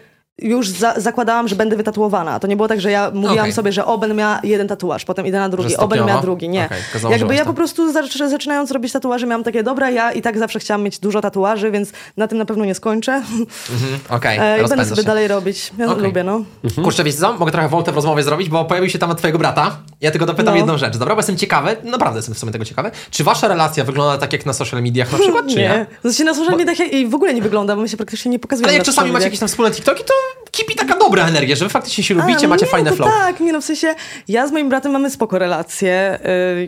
już 0.42 0.70
za, 0.70 0.94
zakładałam, 0.98 1.48
że 1.48 1.56
będę 1.56 1.76
wytatuowana. 1.76 2.40
To 2.40 2.48
nie 2.48 2.56
było 2.56 2.68
tak, 2.68 2.82
że 2.82 2.92
ja 2.92 3.12
mówiłam 3.14 3.40
Okej. 3.40 3.54
sobie, 3.54 3.72
że 3.72 3.86
o, 3.86 3.98
będę 3.98 4.16
miała 4.16 4.40
jeden 4.44 4.68
tatuaż, 4.68 5.06
potem 5.06 5.28
idę 5.28 5.40
na 5.40 5.50
drugi, 5.50 5.78
o, 5.78 5.88
będę 5.88 6.06
miała 6.06 6.22
drugi. 6.22 6.50
Nie. 6.50 6.70
Założyłaś 6.94 7.20
jakby 7.20 7.36
ja 7.36 7.40
to. 7.42 7.46
po 7.48 7.54
prostu 7.54 7.94
zac- 7.94 8.30
zaczynając 8.30 8.72
robić 8.72 8.92
tatuaże, 8.94 9.28
miałam 9.28 9.44
takie, 9.44 9.64
dobra, 9.64 9.90
ja 9.90 10.12
i 10.12 10.22
tak 10.22 10.38
zawsze 10.40 10.60
chciałam 10.60 10.84
mieć 10.84 11.00
dużo 11.00 11.22
tatuaży, 11.22 11.72
więc 11.72 11.92
na 12.18 12.28
tym 12.28 12.38
na 12.38 12.46
pewno 12.46 12.66
nie 12.66 12.76
skończę. 12.76 13.12
Mhm, 13.14 14.00
Okej, 14.10 14.40
E, 14.44 14.62
I 14.66 14.68
będę 14.70 14.86
sobie 14.86 15.02
się. 15.02 15.08
dalej 15.08 15.28
robić. 15.28 15.72
Ja 15.78 15.86
Okej. 15.92 16.04
lubię, 16.04 16.24
no. 16.24 16.42
Kurczę, 16.84 17.04
wiecie 17.04 17.18
co? 17.18 17.34
Mogę 17.34 17.52
trochę 17.52 17.70
woltę 17.70 17.92
w 17.92 17.96
rozmowie 17.96 18.24
zrobić, 18.24 18.50
bo 18.50 18.66
pojawił 18.66 18.90
się 18.90 19.00
temat 19.00 19.18
twojego 19.18 19.40
brata. 19.40 19.78
Ja 20.02 20.12
tylko 20.12 20.26
dopytam 20.26 20.54
No. 20.54 20.58
jedną 20.58 20.78
rzecz, 20.78 20.98
dobra? 20.98 21.16
Bo 21.16 21.20
jestem 21.20 21.38
ciekawy, 21.38 21.76
naprawdę 21.84 22.18
jestem 22.20 22.36
w 22.36 22.40
sumie 22.40 22.52
tego 22.52 22.66
ciekawy. 22.66 22.92
Czy 23.12 23.24
wasza 23.24 23.48
relacja 23.48 23.84
wygląda 23.84 24.18
tak 24.18 24.34
jak 24.34 24.46
na 24.46 24.54
social 24.54 24.82
mediach 24.84 25.12
na 25.12 25.18
przykład, 25.20 25.46
czy 25.48 25.56
nie? 25.56 25.86
Znaczy 26.02 26.24
na 26.24 26.34
social 26.34 26.58
mediach 26.58 26.80
i 26.94 27.08
w 27.08 27.16
ogóle 27.16 27.34
nie 27.34 27.42
wygląda, 27.42 27.76
bo 27.76 27.82
my 27.82 27.90
się 27.90 27.98
praktycznie 27.98 28.32
nie 28.32 28.40
pokazujemy 28.40 28.68
Ale 28.70 28.78
jak 28.78 28.86
czasami 28.86 29.12
macie 29.12 29.26
jakieś 29.26 29.40
tam 29.40 29.48
wspólne 29.50 29.72
TikToki, 29.72 30.04
to 30.04 30.14
kipi 30.52 30.76
taka 30.76 30.98
dobra 30.98 31.28
energia, 31.28 31.56
że 31.56 31.66
wy 31.66 31.70
faktycznie 31.70 32.04
się 32.04 32.14
lubicie, 32.14 32.40
A, 32.40 32.44
no 32.44 32.50
macie 32.50 32.66
nie, 32.66 32.72
fajne 32.72 32.90
to 32.90 32.96
flow. 32.96 33.10
Tak, 33.10 33.40
nie 33.40 33.54
no, 33.54 33.62
w 33.62 33.66
sensie 33.66 33.96
ja 34.28 34.48
z 34.48 34.52
moim 34.52 34.70
bratem 34.70 34.92
mamy 34.92 35.10
spoko 35.10 35.40
relacje. 35.40 36.20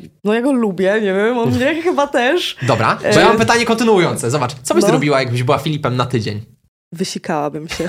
Yy, 0.01 0.09
no 0.23 0.33
ja 0.33 0.41
go 0.41 0.51
lubię, 0.51 0.93
nie 0.93 1.13
wiem, 1.13 1.37
on 1.37 1.49
mnie 1.49 1.75
chyba 1.83 2.07
też. 2.07 2.57
Dobra, 2.61 2.99
to 3.13 3.19
ja 3.19 3.27
mam 3.27 3.37
pytanie 3.37 3.65
kontynuujące. 3.65 4.31
Zobacz, 4.31 4.51
co 4.63 4.73
byś 4.73 4.83
no. 4.83 4.89
zrobiła, 4.89 5.19
jakbyś 5.19 5.43
była 5.43 5.57
Filipem 5.57 5.95
na 5.95 6.05
tydzień? 6.05 6.41
Wysikałabym 6.93 7.67
się. 7.69 7.85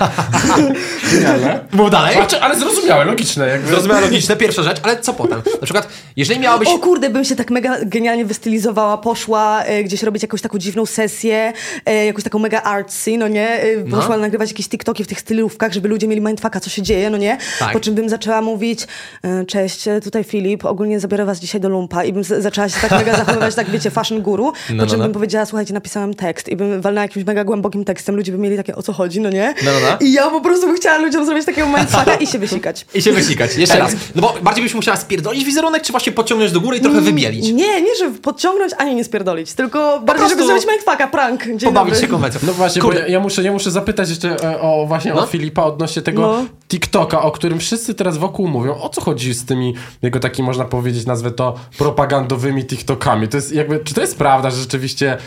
Mów 1.71 1.91
dalej. 1.91 2.15
Znaczy, 2.15 2.41
ale 2.41 2.59
zrozumiałe, 2.59 3.05
logiczne. 3.05 3.47
Jakby. 3.47 3.67
Zrozumiałe 3.67 4.01
logiczne, 4.01 4.35
pierwsza 4.35 4.63
rzecz, 4.63 4.77
ale 4.83 4.99
co 4.99 5.13
potem? 5.13 5.41
Na 5.61 5.63
przykład, 5.63 5.87
jeżeli 6.17 6.39
miałabyś... 6.39 6.67
O 6.69 6.77
kurde, 6.79 7.09
bym 7.09 7.23
się 7.23 7.35
tak 7.35 7.51
mega 7.51 7.77
genialnie 7.85 8.25
wystylizowała, 8.25 8.97
poszła 8.97 9.63
e, 9.63 9.83
gdzieś 9.83 10.03
robić 10.03 10.21
jakąś 10.23 10.41
taką 10.41 10.57
dziwną 10.57 10.85
sesję, 10.85 11.53
e, 11.85 12.05
jakąś 12.05 12.23
taką 12.23 12.39
mega 12.39 12.61
artsy, 12.61 13.17
no 13.17 13.27
nie? 13.27 13.49
E, 13.49 13.63
No. 13.85 13.97
Poszła 13.97 14.17
nagrywać 14.17 14.49
jakieś 14.49 14.69
TikToki 14.69 15.03
w 15.03 15.07
tych 15.07 15.19
stylówkach, 15.19 15.73
żeby 15.73 15.87
ludzie 15.89 16.07
mieli 16.07 16.21
mindfucka, 16.21 16.59
co 16.59 16.69
się 16.69 16.81
dzieje, 16.81 17.09
no 17.09 17.17
nie? 17.17 17.37
Tak. 17.59 17.73
Po 17.73 17.79
czym 17.79 17.95
bym 17.95 18.09
zaczęła 18.09 18.41
mówić, 18.41 18.87
e, 19.23 19.45
cześć, 19.45 19.87
e, 19.87 20.01
tutaj 20.01 20.23
Filip, 20.23 20.65
ogólnie 20.65 20.99
zabiorę 20.99 21.25
was 21.25 21.39
dzisiaj 21.39 21.61
do 21.61 21.69
lumpa 21.69 22.03
i 22.03 22.13
bym 22.13 22.23
zaczęła 22.23 22.69
się 22.69 22.79
tak 22.81 22.91
mega 22.91 23.17
zachowywać, 23.25 23.55
tak 23.55 23.69
wiecie, 23.69 23.91
fashion 23.91 24.21
guru, 24.21 24.45
No, 24.45 24.53
po 24.69 24.73
no, 24.73 24.87
czym 24.87 24.97
no. 24.99 25.03
bym 25.03 25.13
powiedziała, 25.13 25.45
słuchajcie, 25.45 25.73
napisałem 25.73 26.13
tekst 26.13 26.49
i 26.49 26.55
bym 26.55 26.81
walnęła 26.81 27.03
jakimś 27.03 27.25
mega 27.25 27.43
głębokim 27.43 27.85
tekstem, 27.85 28.15
ludzie 28.15 28.31
by 28.31 28.37
mieli 28.37 28.57
takie, 28.57 28.75
o 28.75 28.83
co 28.83 28.93
chodzi, 28.93 29.21
no 29.21 29.29
nie? 29.29 29.53
No, 29.65 29.71
no, 29.71 29.79
no. 29.91 29.97
I 30.07 30.13
ja 30.13 30.29
po 30.29 30.41
prostu 30.41 30.67
bym 30.67 30.75
chciała 30.75 30.97
ludziom 30.97 31.25
zrobić 31.25 31.45
takiego 31.45 31.67
mindfucka 31.67 32.15
i 32.15 32.27
się 32.27 32.39
wysikać. 32.39 32.85
I 32.95 33.01
się 33.01 33.11
wysikać, 33.11 33.55
jeszcze 33.55 33.79
raz. 33.79 33.93
No 34.15 34.21
bo 34.21 34.35
bardziej 34.41 34.63
byś 34.63 34.73
musiała 34.73 34.97
spierdolić 34.97 35.45
wizerunek, 35.45 35.83
czy 35.83 35.91
właśnie 35.91 36.02
podciągnąć 36.11 36.51
do 36.51 36.61
góry 36.61 36.77
i 36.77 36.81
trochę 36.81 37.01
wybielić? 37.01 37.45
Nie, 37.51 37.81
nie, 37.81 37.95
żeby 37.99 38.19
podciągnąć, 38.19 38.71
ani 38.77 38.95
nie 38.95 39.03
spierdolić, 39.03 39.53
tylko 39.53 39.99
bardziej, 40.05 40.29
żeby 40.29 40.45
zrobić 40.45 40.65
mindfucka, 40.67 41.07
prank. 41.07 41.43
Dzień 41.45 41.59
Pobawić 41.59 41.75
dobry. 41.93 41.95
się 42.01 42.07
konwencją. 42.07 42.41
No 42.47 42.53
właśnie, 42.53 42.81
Kurde. 42.81 42.99
bo 42.99 43.05
ja, 43.05 43.11
ja, 43.13 43.19
muszę, 43.19 43.43
ja 43.43 43.51
muszę 43.51 43.71
zapytać 43.71 44.09
jeszcze 44.09 44.43
e, 44.43 44.61
o 44.61 44.85
właśnie 44.87 45.13
No. 45.13 45.23
o 45.23 45.25
Filipa 45.25 45.63
odnośnie 45.63 46.01
tego 46.01 46.21
No. 46.21 46.45
TikToka, 46.69 47.21
o 47.21 47.31
którym 47.31 47.59
wszyscy 47.59 47.93
teraz 47.93 48.17
wokół 48.17 48.47
mówią. 48.47 48.75
O 48.81 48.89
co 48.89 49.01
chodzi 49.01 49.33
z 49.33 49.45
tymi 49.45 49.75
jego 50.01 50.19
takimi, 50.19 50.45
można 50.45 50.65
powiedzieć, 50.65 51.05
nazwę 51.05 51.31
to 51.31 51.55
propagandowymi 51.77 52.65
TikTokami? 52.65 53.27
To 53.27 53.37
jest 53.37 53.51
jakby, 53.53 53.79
czy 53.79 53.93
to 53.93 54.01
jest 54.01 54.17
prawda, 54.17 54.49
że 54.49 54.57
rzeczywiście 54.57 55.17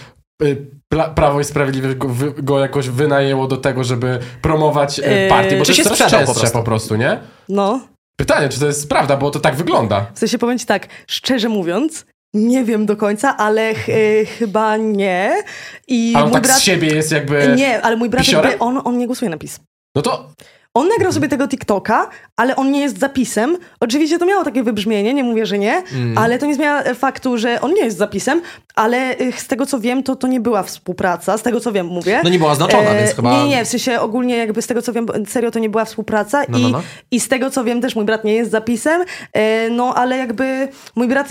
y, 0.43 0.67
pra, 0.89 1.09
Prawo 1.09 1.41
i 1.41 1.45
Sprawiedliwość 1.45 1.97
go, 1.97 2.09
go 2.39 2.59
jakoś 2.61 2.89
wynajęło 2.89 3.47
do 3.47 3.57
tego, 3.57 3.85
żeby 3.85 4.19
promować 4.43 4.99
y, 4.99 5.03
Yy, 5.03 5.29
partię, 5.29 5.59
bo 5.59 5.65
czy 5.65 5.73
to 5.73 5.77
się 5.77 5.83
jest 5.83 5.97
coraz 6.11 6.27
po 6.27 6.35
prostu. 6.35 6.59
po 6.59 6.65
prostu, 6.65 6.97
nie? 6.97 7.19
No. 7.49 7.81
Pytanie, 8.17 8.49
czy 8.49 8.61
to 8.61 8.67
jest 8.67 8.89
prawda, 8.89 9.17
bo 9.17 9.31
to 9.31 9.41
tak 9.41 9.55
wygląda. 9.55 10.07
W 10.15 10.19
sensie 10.19 10.39
powiem 10.39 10.59
ci 10.59 10.67
tak, 10.67 10.87
szczerze 11.07 11.49
mówiąc, 11.49 12.07
nie 12.35 12.65
wiem 12.65 12.87
do 12.87 12.97
końca, 12.97 13.37
ale 13.37 13.75
ch 13.75 13.89
y, 13.89 14.27
chyba 14.39 14.77
nie. 14.77 15.43
I 15.89 16.13
A 16.17 16.19
on 16.19 16.25
mój 16.25 16.33
tak 16.33 16.43
brat... 16.43 16.57
z 16.57 16.61
siebie 16.61 16.89
jest 16.89 17.13
jakby... 17.13 17.55
Nie, 17.57 17.83
ale 17.83 17.97
mój 17.97 18.09
brat 18.09 18.29
jakby, 18.29 18.59
on, 18.59 18.81
on 18.85 18.99
nie 18.99 19.07
głosuje 19.07 19.31
na 19.31 19.37
PiS. 19.37 19.61
No 19.97 20.03
to 20.03 20.31
On 20.77 20.89
nagrał 20.89 21.13
sobie 21.13 21.29
tego 21.29 21.49
TikToka, 21.49 22.09
ale 22.37 22.57
on 22.57 22.71
nie 22.73 22.81
jest 22.81 22.99
zapisem. 22.99 23.57
Oczywiście 23.81 24.19
to 24.19 24.27
miało 24.27 24.45
takie 24.45 24.63
wybrzmienie, 24.63 25.15
nie 25.15 25.25
mówię, 25.25 25.47
że 25.47 25.59
nie, 25.59 25.83
Mm. 25.93 26.19
ale 26.19 26.39
to 26.39 26.47
nie 26.47 26.55
zmienia 26.55 26.83
e, 26.83 26.95
faktu, 26.95 27.39
że 27.39 27.61
on 27.61 27.75
nie 27.75 27.85
jest 27.85 27.97
zapisem, 27.99 28.41
ale 28.75 28.97
e, 29.19 29.33
z 29.33 29.47
tego 29.47 29.67
co 29.67 29.81
wiem, 29.81 30.03
to, 30.03 30.17
to 30.17 30.27
nie 30.27 30.41
była 30.41 30.63
współpraca, 30.63 31.39
z 31.39 31.43
tego 31.43 31.61
co 31.61 31.73
wiem 31.73 31.87
mówię. 31.87 32.21
No 32.25 32.31
nie 32.31 32.39
była 32.39 32.51
oznaczona, 32.51 32.95
więc 32.95 33.15
chyba- 33.15 33.33
Nie, 33.45 33.49
nie, 33.49 33.65
w 33.65 33.69
sensie 33.69 34.01
ogólnie 34.01 34.37
jakby 34.37 34.63
z 34.63 34.67
tego 34.67 34.83
co 34.83 34.93
wiem, 34.93 35.07
serio 35.29 35.51
to 35.51 35.59
nie 35.59 35.69
była 35.71 35.85
współpraca 35.85 36.43
No, 36.49 36.59
i, 36.59 36.63
no, 36.63 36.69
no. 36.69 36.83
i 37.11 37.21
z 37.21 37.29
tego 37.29 37.51
co 37.51 37.65
wiem 37.65 37.81
też 37.81 37.97
mój 37.97 38.05
brat 38.05 38.25
nie 38.25 38.35
jest 38.35 38.51
zapisem, 38.51 39.03
e, 39.33 39.71
no 39.71 39.95
ale 39.95 40.17
jakby 40.19 40.69
mój 40.97 41.09
brat... 41.09 41.29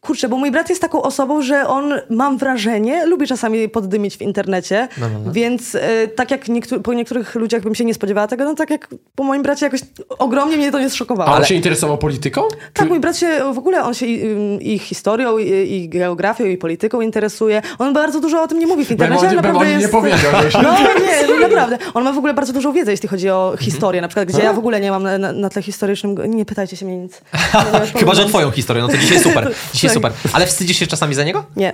Kurczę, 0.00 0.28
bo 0.28 0.36
mój 0.36 0.50
brat 0.50 0.68
jest 0.68 0.80
taką 0.82 1.02
osobą, 1.02 1.42
że 1.42 1.66
on, 1.66 1.92
mam 2.10 2.38
wrażenie, 2.38 3.06
lubi 3.06 3.26
czasami 3.26 3.68
poddymić 3.68 4.16
w 4.16 4.22
internecie, 4.22 4.88
No, 4.98 5.32
więc 5.32 5.74
e, 5.74 6.08
tak 6.08 6.30
jak 6.30 6.48
niektó- 6.48 6.82
po 6.82 6.94
niektórych 6.94 7.34
ludziach 7.34 7.62
bym 7.62 7.74
się 7.74 7.84
nie 7.84 7.94
spodziewała 7.94 8.26
tego, 8.26 8.44
no 8.44 8.54
tak 8.54 8.70
jak 8.70 8.88
po 9.14 9.24
moim 9.24 9.42
bracie 9.42 9.66
jakoś 9.66 9.80
ogromnie 10.18 10.56
mnie 10.56 10.72
to 10.72 10.80
nie 10.80 10.90
zszokowało. 10.90 11.28
A 11.28 11.32
on 11.32 11.36
Ale- 11.36 11.46
się 11.46 11.54
interesował 11.54 11.98
polityką? 11.98 12.42
Tak, 12.74 12.88
mój 12.88 13.00
brat 13.00 13.16
się 13.16 13.40
w 13.54 13.58
ogóle, 13.58 13.84
on 13.84 13.94
się 13.94 14.06
i, 14.06 14.74
i 14.74 14.78
historią, 14.78 15.38
i, 15.38 15.48
i 15.48 15.88
geografią, 15.88 16.44
i 16.44 16.56
polityką 16.56 17.00
interesuje. 17.00 17.62
On 17.78 17.92
bardzo 17.92 18.20
dużo 18.20 18.42
o 18.42 18.48
tym 18.48 18.58
nie 18.58 18.66
mówi 18.66 18.84
w 18.84 18.90
internecie, 18.90 19.28
ale 19.28 19.28
bym 19.28 19.36
naprawdę 19.36 19.74
nie 19.74 19.80
jest... 19.80 19.92
powiedział, 19.92 20.42
że 20.42 20.50
się... 20.52 20.58
No 20.62 20.72
nie, 20.72 21.28
no 21.28 21.40
naprawdę. 21.40 21.78
On 21.94 22.04
ma 22.04 22.12
w 22.12 22.18
ogóle 22.18 22.34
bardzo 22.34 22.52
dużą 22.52 22.72
wiedzę, 22.72 22.90
jeśli 22.90 23.08
chodzi 23.08 23.30
o 23.30 23.54
historię, 23.60 24.00
na 24.00 24.08
przykład, 24.08 24.28
gdzie 24.28 24.42
ja 24.42 24.52
w 24.52 24.58
ogóle 24.58 24.80
nie 24.80 24.90
mam 24.90 25.02
na, 25.02 25.18
na, 25.18 25.32
na 25.32 25.48
tle 25.48 25.62
historycznym... 25.62 26.14
Nie 26.26 26.44
pytajcie 26.44 26.76
się 26.76 26.86
mnie 26.86 26.96
nic. 26.96 27.20
Nie 27.94 28.00
Chyba, 28.00 28.14
że 28.14 28.22
o 28.24 28.28
twoją 28.28 28.50
historię, 28.50 28.82
no 28.82 28.88
to 28.88 28.96
dzisiaj 28.96 29.18
super. 29.20 29.54
Dzisiaj 29.74 29.87
Tak. 29.88 29.94
super. 29.94 30.12
Ale 30.32 30.46
wstydzisz 30.46 30.76
się 30.76 30.86
czasami 30.86 31.14
za 31.14 31.24
niego? 31.24 31.44
Nie. 31.56 31.72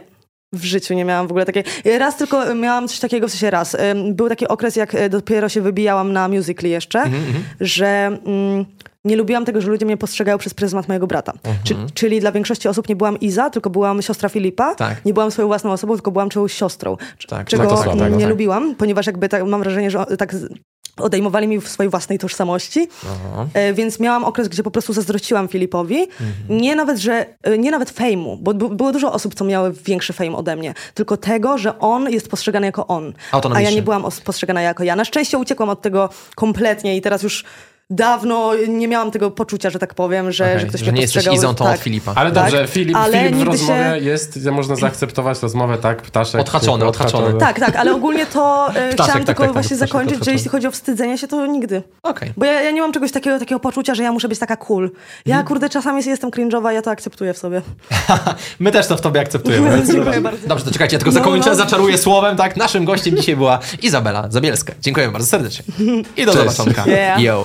W 0.53 0.65
życiu 0.65 0.95
nie 0.95 1.05
miałam 1.05 1.27
w 1.27 1.31
ogóle 1.31 1.45
takiej. 1.45 1.65
Raz 1.99 2.17
tylko 2.17 2.55
miałam 2.55 2.89
coś 2.89 2.99
takiego, 2.99 3.29
w 3.29 3.31
sensie 3.31 3.51
raz. 3.51 3.75
Ym, 3.75 4.15
Był 4.15 4.29
taki 4.29 4.49
okres, 4.49 4.77
jak 4.77 4.95
e, 4.95 5.09
dopiero 5.09 5.49
się 5.49 5.61
wybijałam 5.61 6.13
na 6.13 6.29
musicali 6.29 6.71
jeszcze, 6.71 6.99
Mhm, 7.03 7.45
że 7.61 7.87
mm, 8.27 8.65
nie 9.05 9.17
lubiłam 9.17 9.45
tego, 9.45 9.61
że 9.61 9.69
ludzie 9.69 9.87
mnie 9.87 9.97
postrzegają 9.97 10.39
przez 10.39 10.55
pryzmat 10.55 10.89
mojego 10.89 11.07
brata. 11.07 11.33
Czy, 11.65 11.77
czyli 11.95 12.21
dla 12.21 12.33
większości 12.33 12.69
osób 12.69 12.89
nie 12.89 12.97
byłam 12.97 13.21
Iza, 13.21 13.51
tylko 13.51 13.71
byłam 13.71 14.03
siostra 14.03 14.29
Filipa. 14.29 14.75
Tak. 14.75 15.05
Nie 15.05 15.15
byłam 15.15 15.31
swoją 15.31 15.49
własną 15.49 15.73
osobą, 15.73 15.95
tylko 15.95 16.11
byłam 16.11 16.29
czyjąś 16.29 16.53
siostrą. 16.53 16.97
Tak, 17.29 17.47
czego 17.49 17.63
tak 17.63 17.71
to 17.73 17.77
słabe, 17.77 17.93
mm, 17.93 18.11
no 18.11 18.17
nie 18.17 18.23
tak. 18.23 18.31
lubiłam, 18.31 18.75
ponieważ 18.75 19.07
jakby 19.07 19.29
tak, 19.29 19.45
mam 19.47 19.61
wrażenie, 19.63 19.91
że 19.91 20.05
tak 20.19 20.35
odejmowali 20.97 21.49
mi 21.49 21.61
w 21.61 21.69
swojej 21.69 21.91
własnej 21.91 22.19
tożsamości. 22.19 22.89
E, 23.55 23.73
Więc 23.75 24.01
miałam 24.01 24.25
okres, 24.25 24.49
gdzie 24.49 24.63
po 24.63 24.71
prostu 24.71 24.93
zazdrościłam 24.93 25.49
Filipowi. 25.49 26.01
Mhm. 26.03 26.61
Nie 26.61 26.77
nawet, 26.77 26.99
że, 26.99 27.27
e, 27.43 27.59
nie 27.59 27.71
nawet 27.71 27.91
fejmu, 27.91 28.37
bo 28.37 28.55
było 28.55 28.93
dużo 28.93 29.13
osób, 29.13 29.35
co 29.35 29.45
miały 29.45 29.73
większy 29.85 30.13
fame 30.13 30.37
ode 30.37 30.57
mnie. 30.57 30.75
Tylko 30.95 31.17
tego, 31.17 31.59
że 31.59 31.79
on 31.79 32.11
jest 32.11 32.29
postrzegany 32.29 32.67
jako 32.67 32.87
on. 32.87 33.13
A 33.57 33.61
ja 33.61 33.71
nie 33.77 33.83
byłam 33.83 34.05
os- 34.05 34.21
postrzegana 34.21 34.63
jako 34.63 34.85
ja. 34.85 34.97
Na 34.97 35.05
szczęście 35.05 35.39
uciekłam 35.39 35.69
od 35.69 35.83
tego 35.83 36.09
kompletnie 36.35 36.97
i 36.97 37.01
teraz 37.01 37.23
już 37.23 37.45
dawno 37.91 38.53
nie 38.69 38.89
miałam 38.89 39.11
tego 39.11 39.31
poczucia, 39.31 39.71
że 39.71 39.79
tak 39.79 39.95
powiem, 39.95 40.33
że, 40.33 40.45
Okej, 40.45 40.61
że 40.61 40.67
ktoś 40.67 40.81
że 40.81 40.87
mnie 40.87 40.97
nie 40.97 41.01
jesteś 41.03 41.15
postrzegał. 41.25 41.39
Izą, 41.39 41.55
tą 41.55 41.65
tak. 41.65 41.75
od 41.75 41.81
Filipa. 41.81 42.13
Ale 42.15 42.33
Tak, 42.33 42.45
dobrze, 42.45 42.69
Filip, 42.69 42.97
ale 42.97 43.13
Filip 43.25 43.37
w 43.37 43.43
rozmowie 43.43 43.75
się- 43.99 43.99
jest, 44.05 44.47
można 44.53 44.77
zaakceptować 44.77 45.43
rozmowę, 45.43 45.79
tak? 45.79 46.03
Ptaszek. 46.03 46.41
Odhaczony, 46.41 46.85
odhaczony. 46.85 47.39
Tak, 47.41 47.61
tak, 47.61 47.77
ale 47.77 47.93
ogólnie 47.95 48.27
to 48.27 48.69
e, 48.77 48.93
chciałam 48.93 49.13
tak, 49.13 49.17
tylko 49.27 49.27
tak, 49.27 49.37
tak, 49.39 49.53
właśnie 49.53 49.77
ptaszek 49.77 49.89
zakończyć, 49.89 50.25
że 50.25 50.33
jeśli 50.33 50.49
chodzi 50.51 50.67
o 50.67 50.71
wstydzenie 50.71 51.19
się, 51.19 51.29
to 51.29 51.47
nigdy. 51.47 51.83
Okej. 52.03 52.33
Bo 52.37 52.45
ja, 52.47 52.63
ja 52.63 52.71
nie 52.71 52.81
mam 52.81 52.93
czegoś 52.93 53.13
takiego, 53.13 53.39
takiego 53.39 53.61
poczucia, 53.61 53.95
że 53.95 54.03
ja 54.03 54.13
muszę 54.13 54.29
być 54.29 54.39
taka 54.39 54.57
cool. 54.57 54.91
Ja, 55.27 55.35
Mhm. 55.35 55.47
kurde, 55.47 55.69
czasami 55.69 56.03
jestem 56.07 56.31
cringe'owa, 56.31 56.71
ja 56.71 56.83
to 56.83 56.91
akceptuję 56.91 57.35
w 57.35 57.39
sobie. 57.39 57.63
My 58.61 58.73
też 58.73 58.87
to 58.87 58.97
w 58.97 59.01
tobie 59.01 59.21
akceptujemy. 59.21 59.83
Dziękuję 59.93 60.21
bardzo. 60.21 60.49
Dobrze, 60.49 60.65
to 60.65 60.71
czekajcie, 60.71 60.95
ja 60.97 60.99
tylko 60.99 61.15
No, 61.15 61.19
zakończę, 61.21 61.51
no. 61.51 61.57
zaczaruję 61.57 61.99
słowem, 61.99 62.37
tak? 62.37 62.57
Naszym 62.57 62.85
gościem 62.85 63.17
dzisiaj 63.17 63.37
była 63.37 63.59
Izabela 63.83 64.27
Zabielska. 64.31 64.73
Dziękuję 64.81 65.09
bardzo 65.09 65.27
serdecznie. 65.27 65.65
I 66.17 66.27
do 66.27 66.33
Cześć. 66.33 66.45
zobaczonka. 66.57 66.91
Yeah. 66.91 67.21
Yo. 67.21 67.45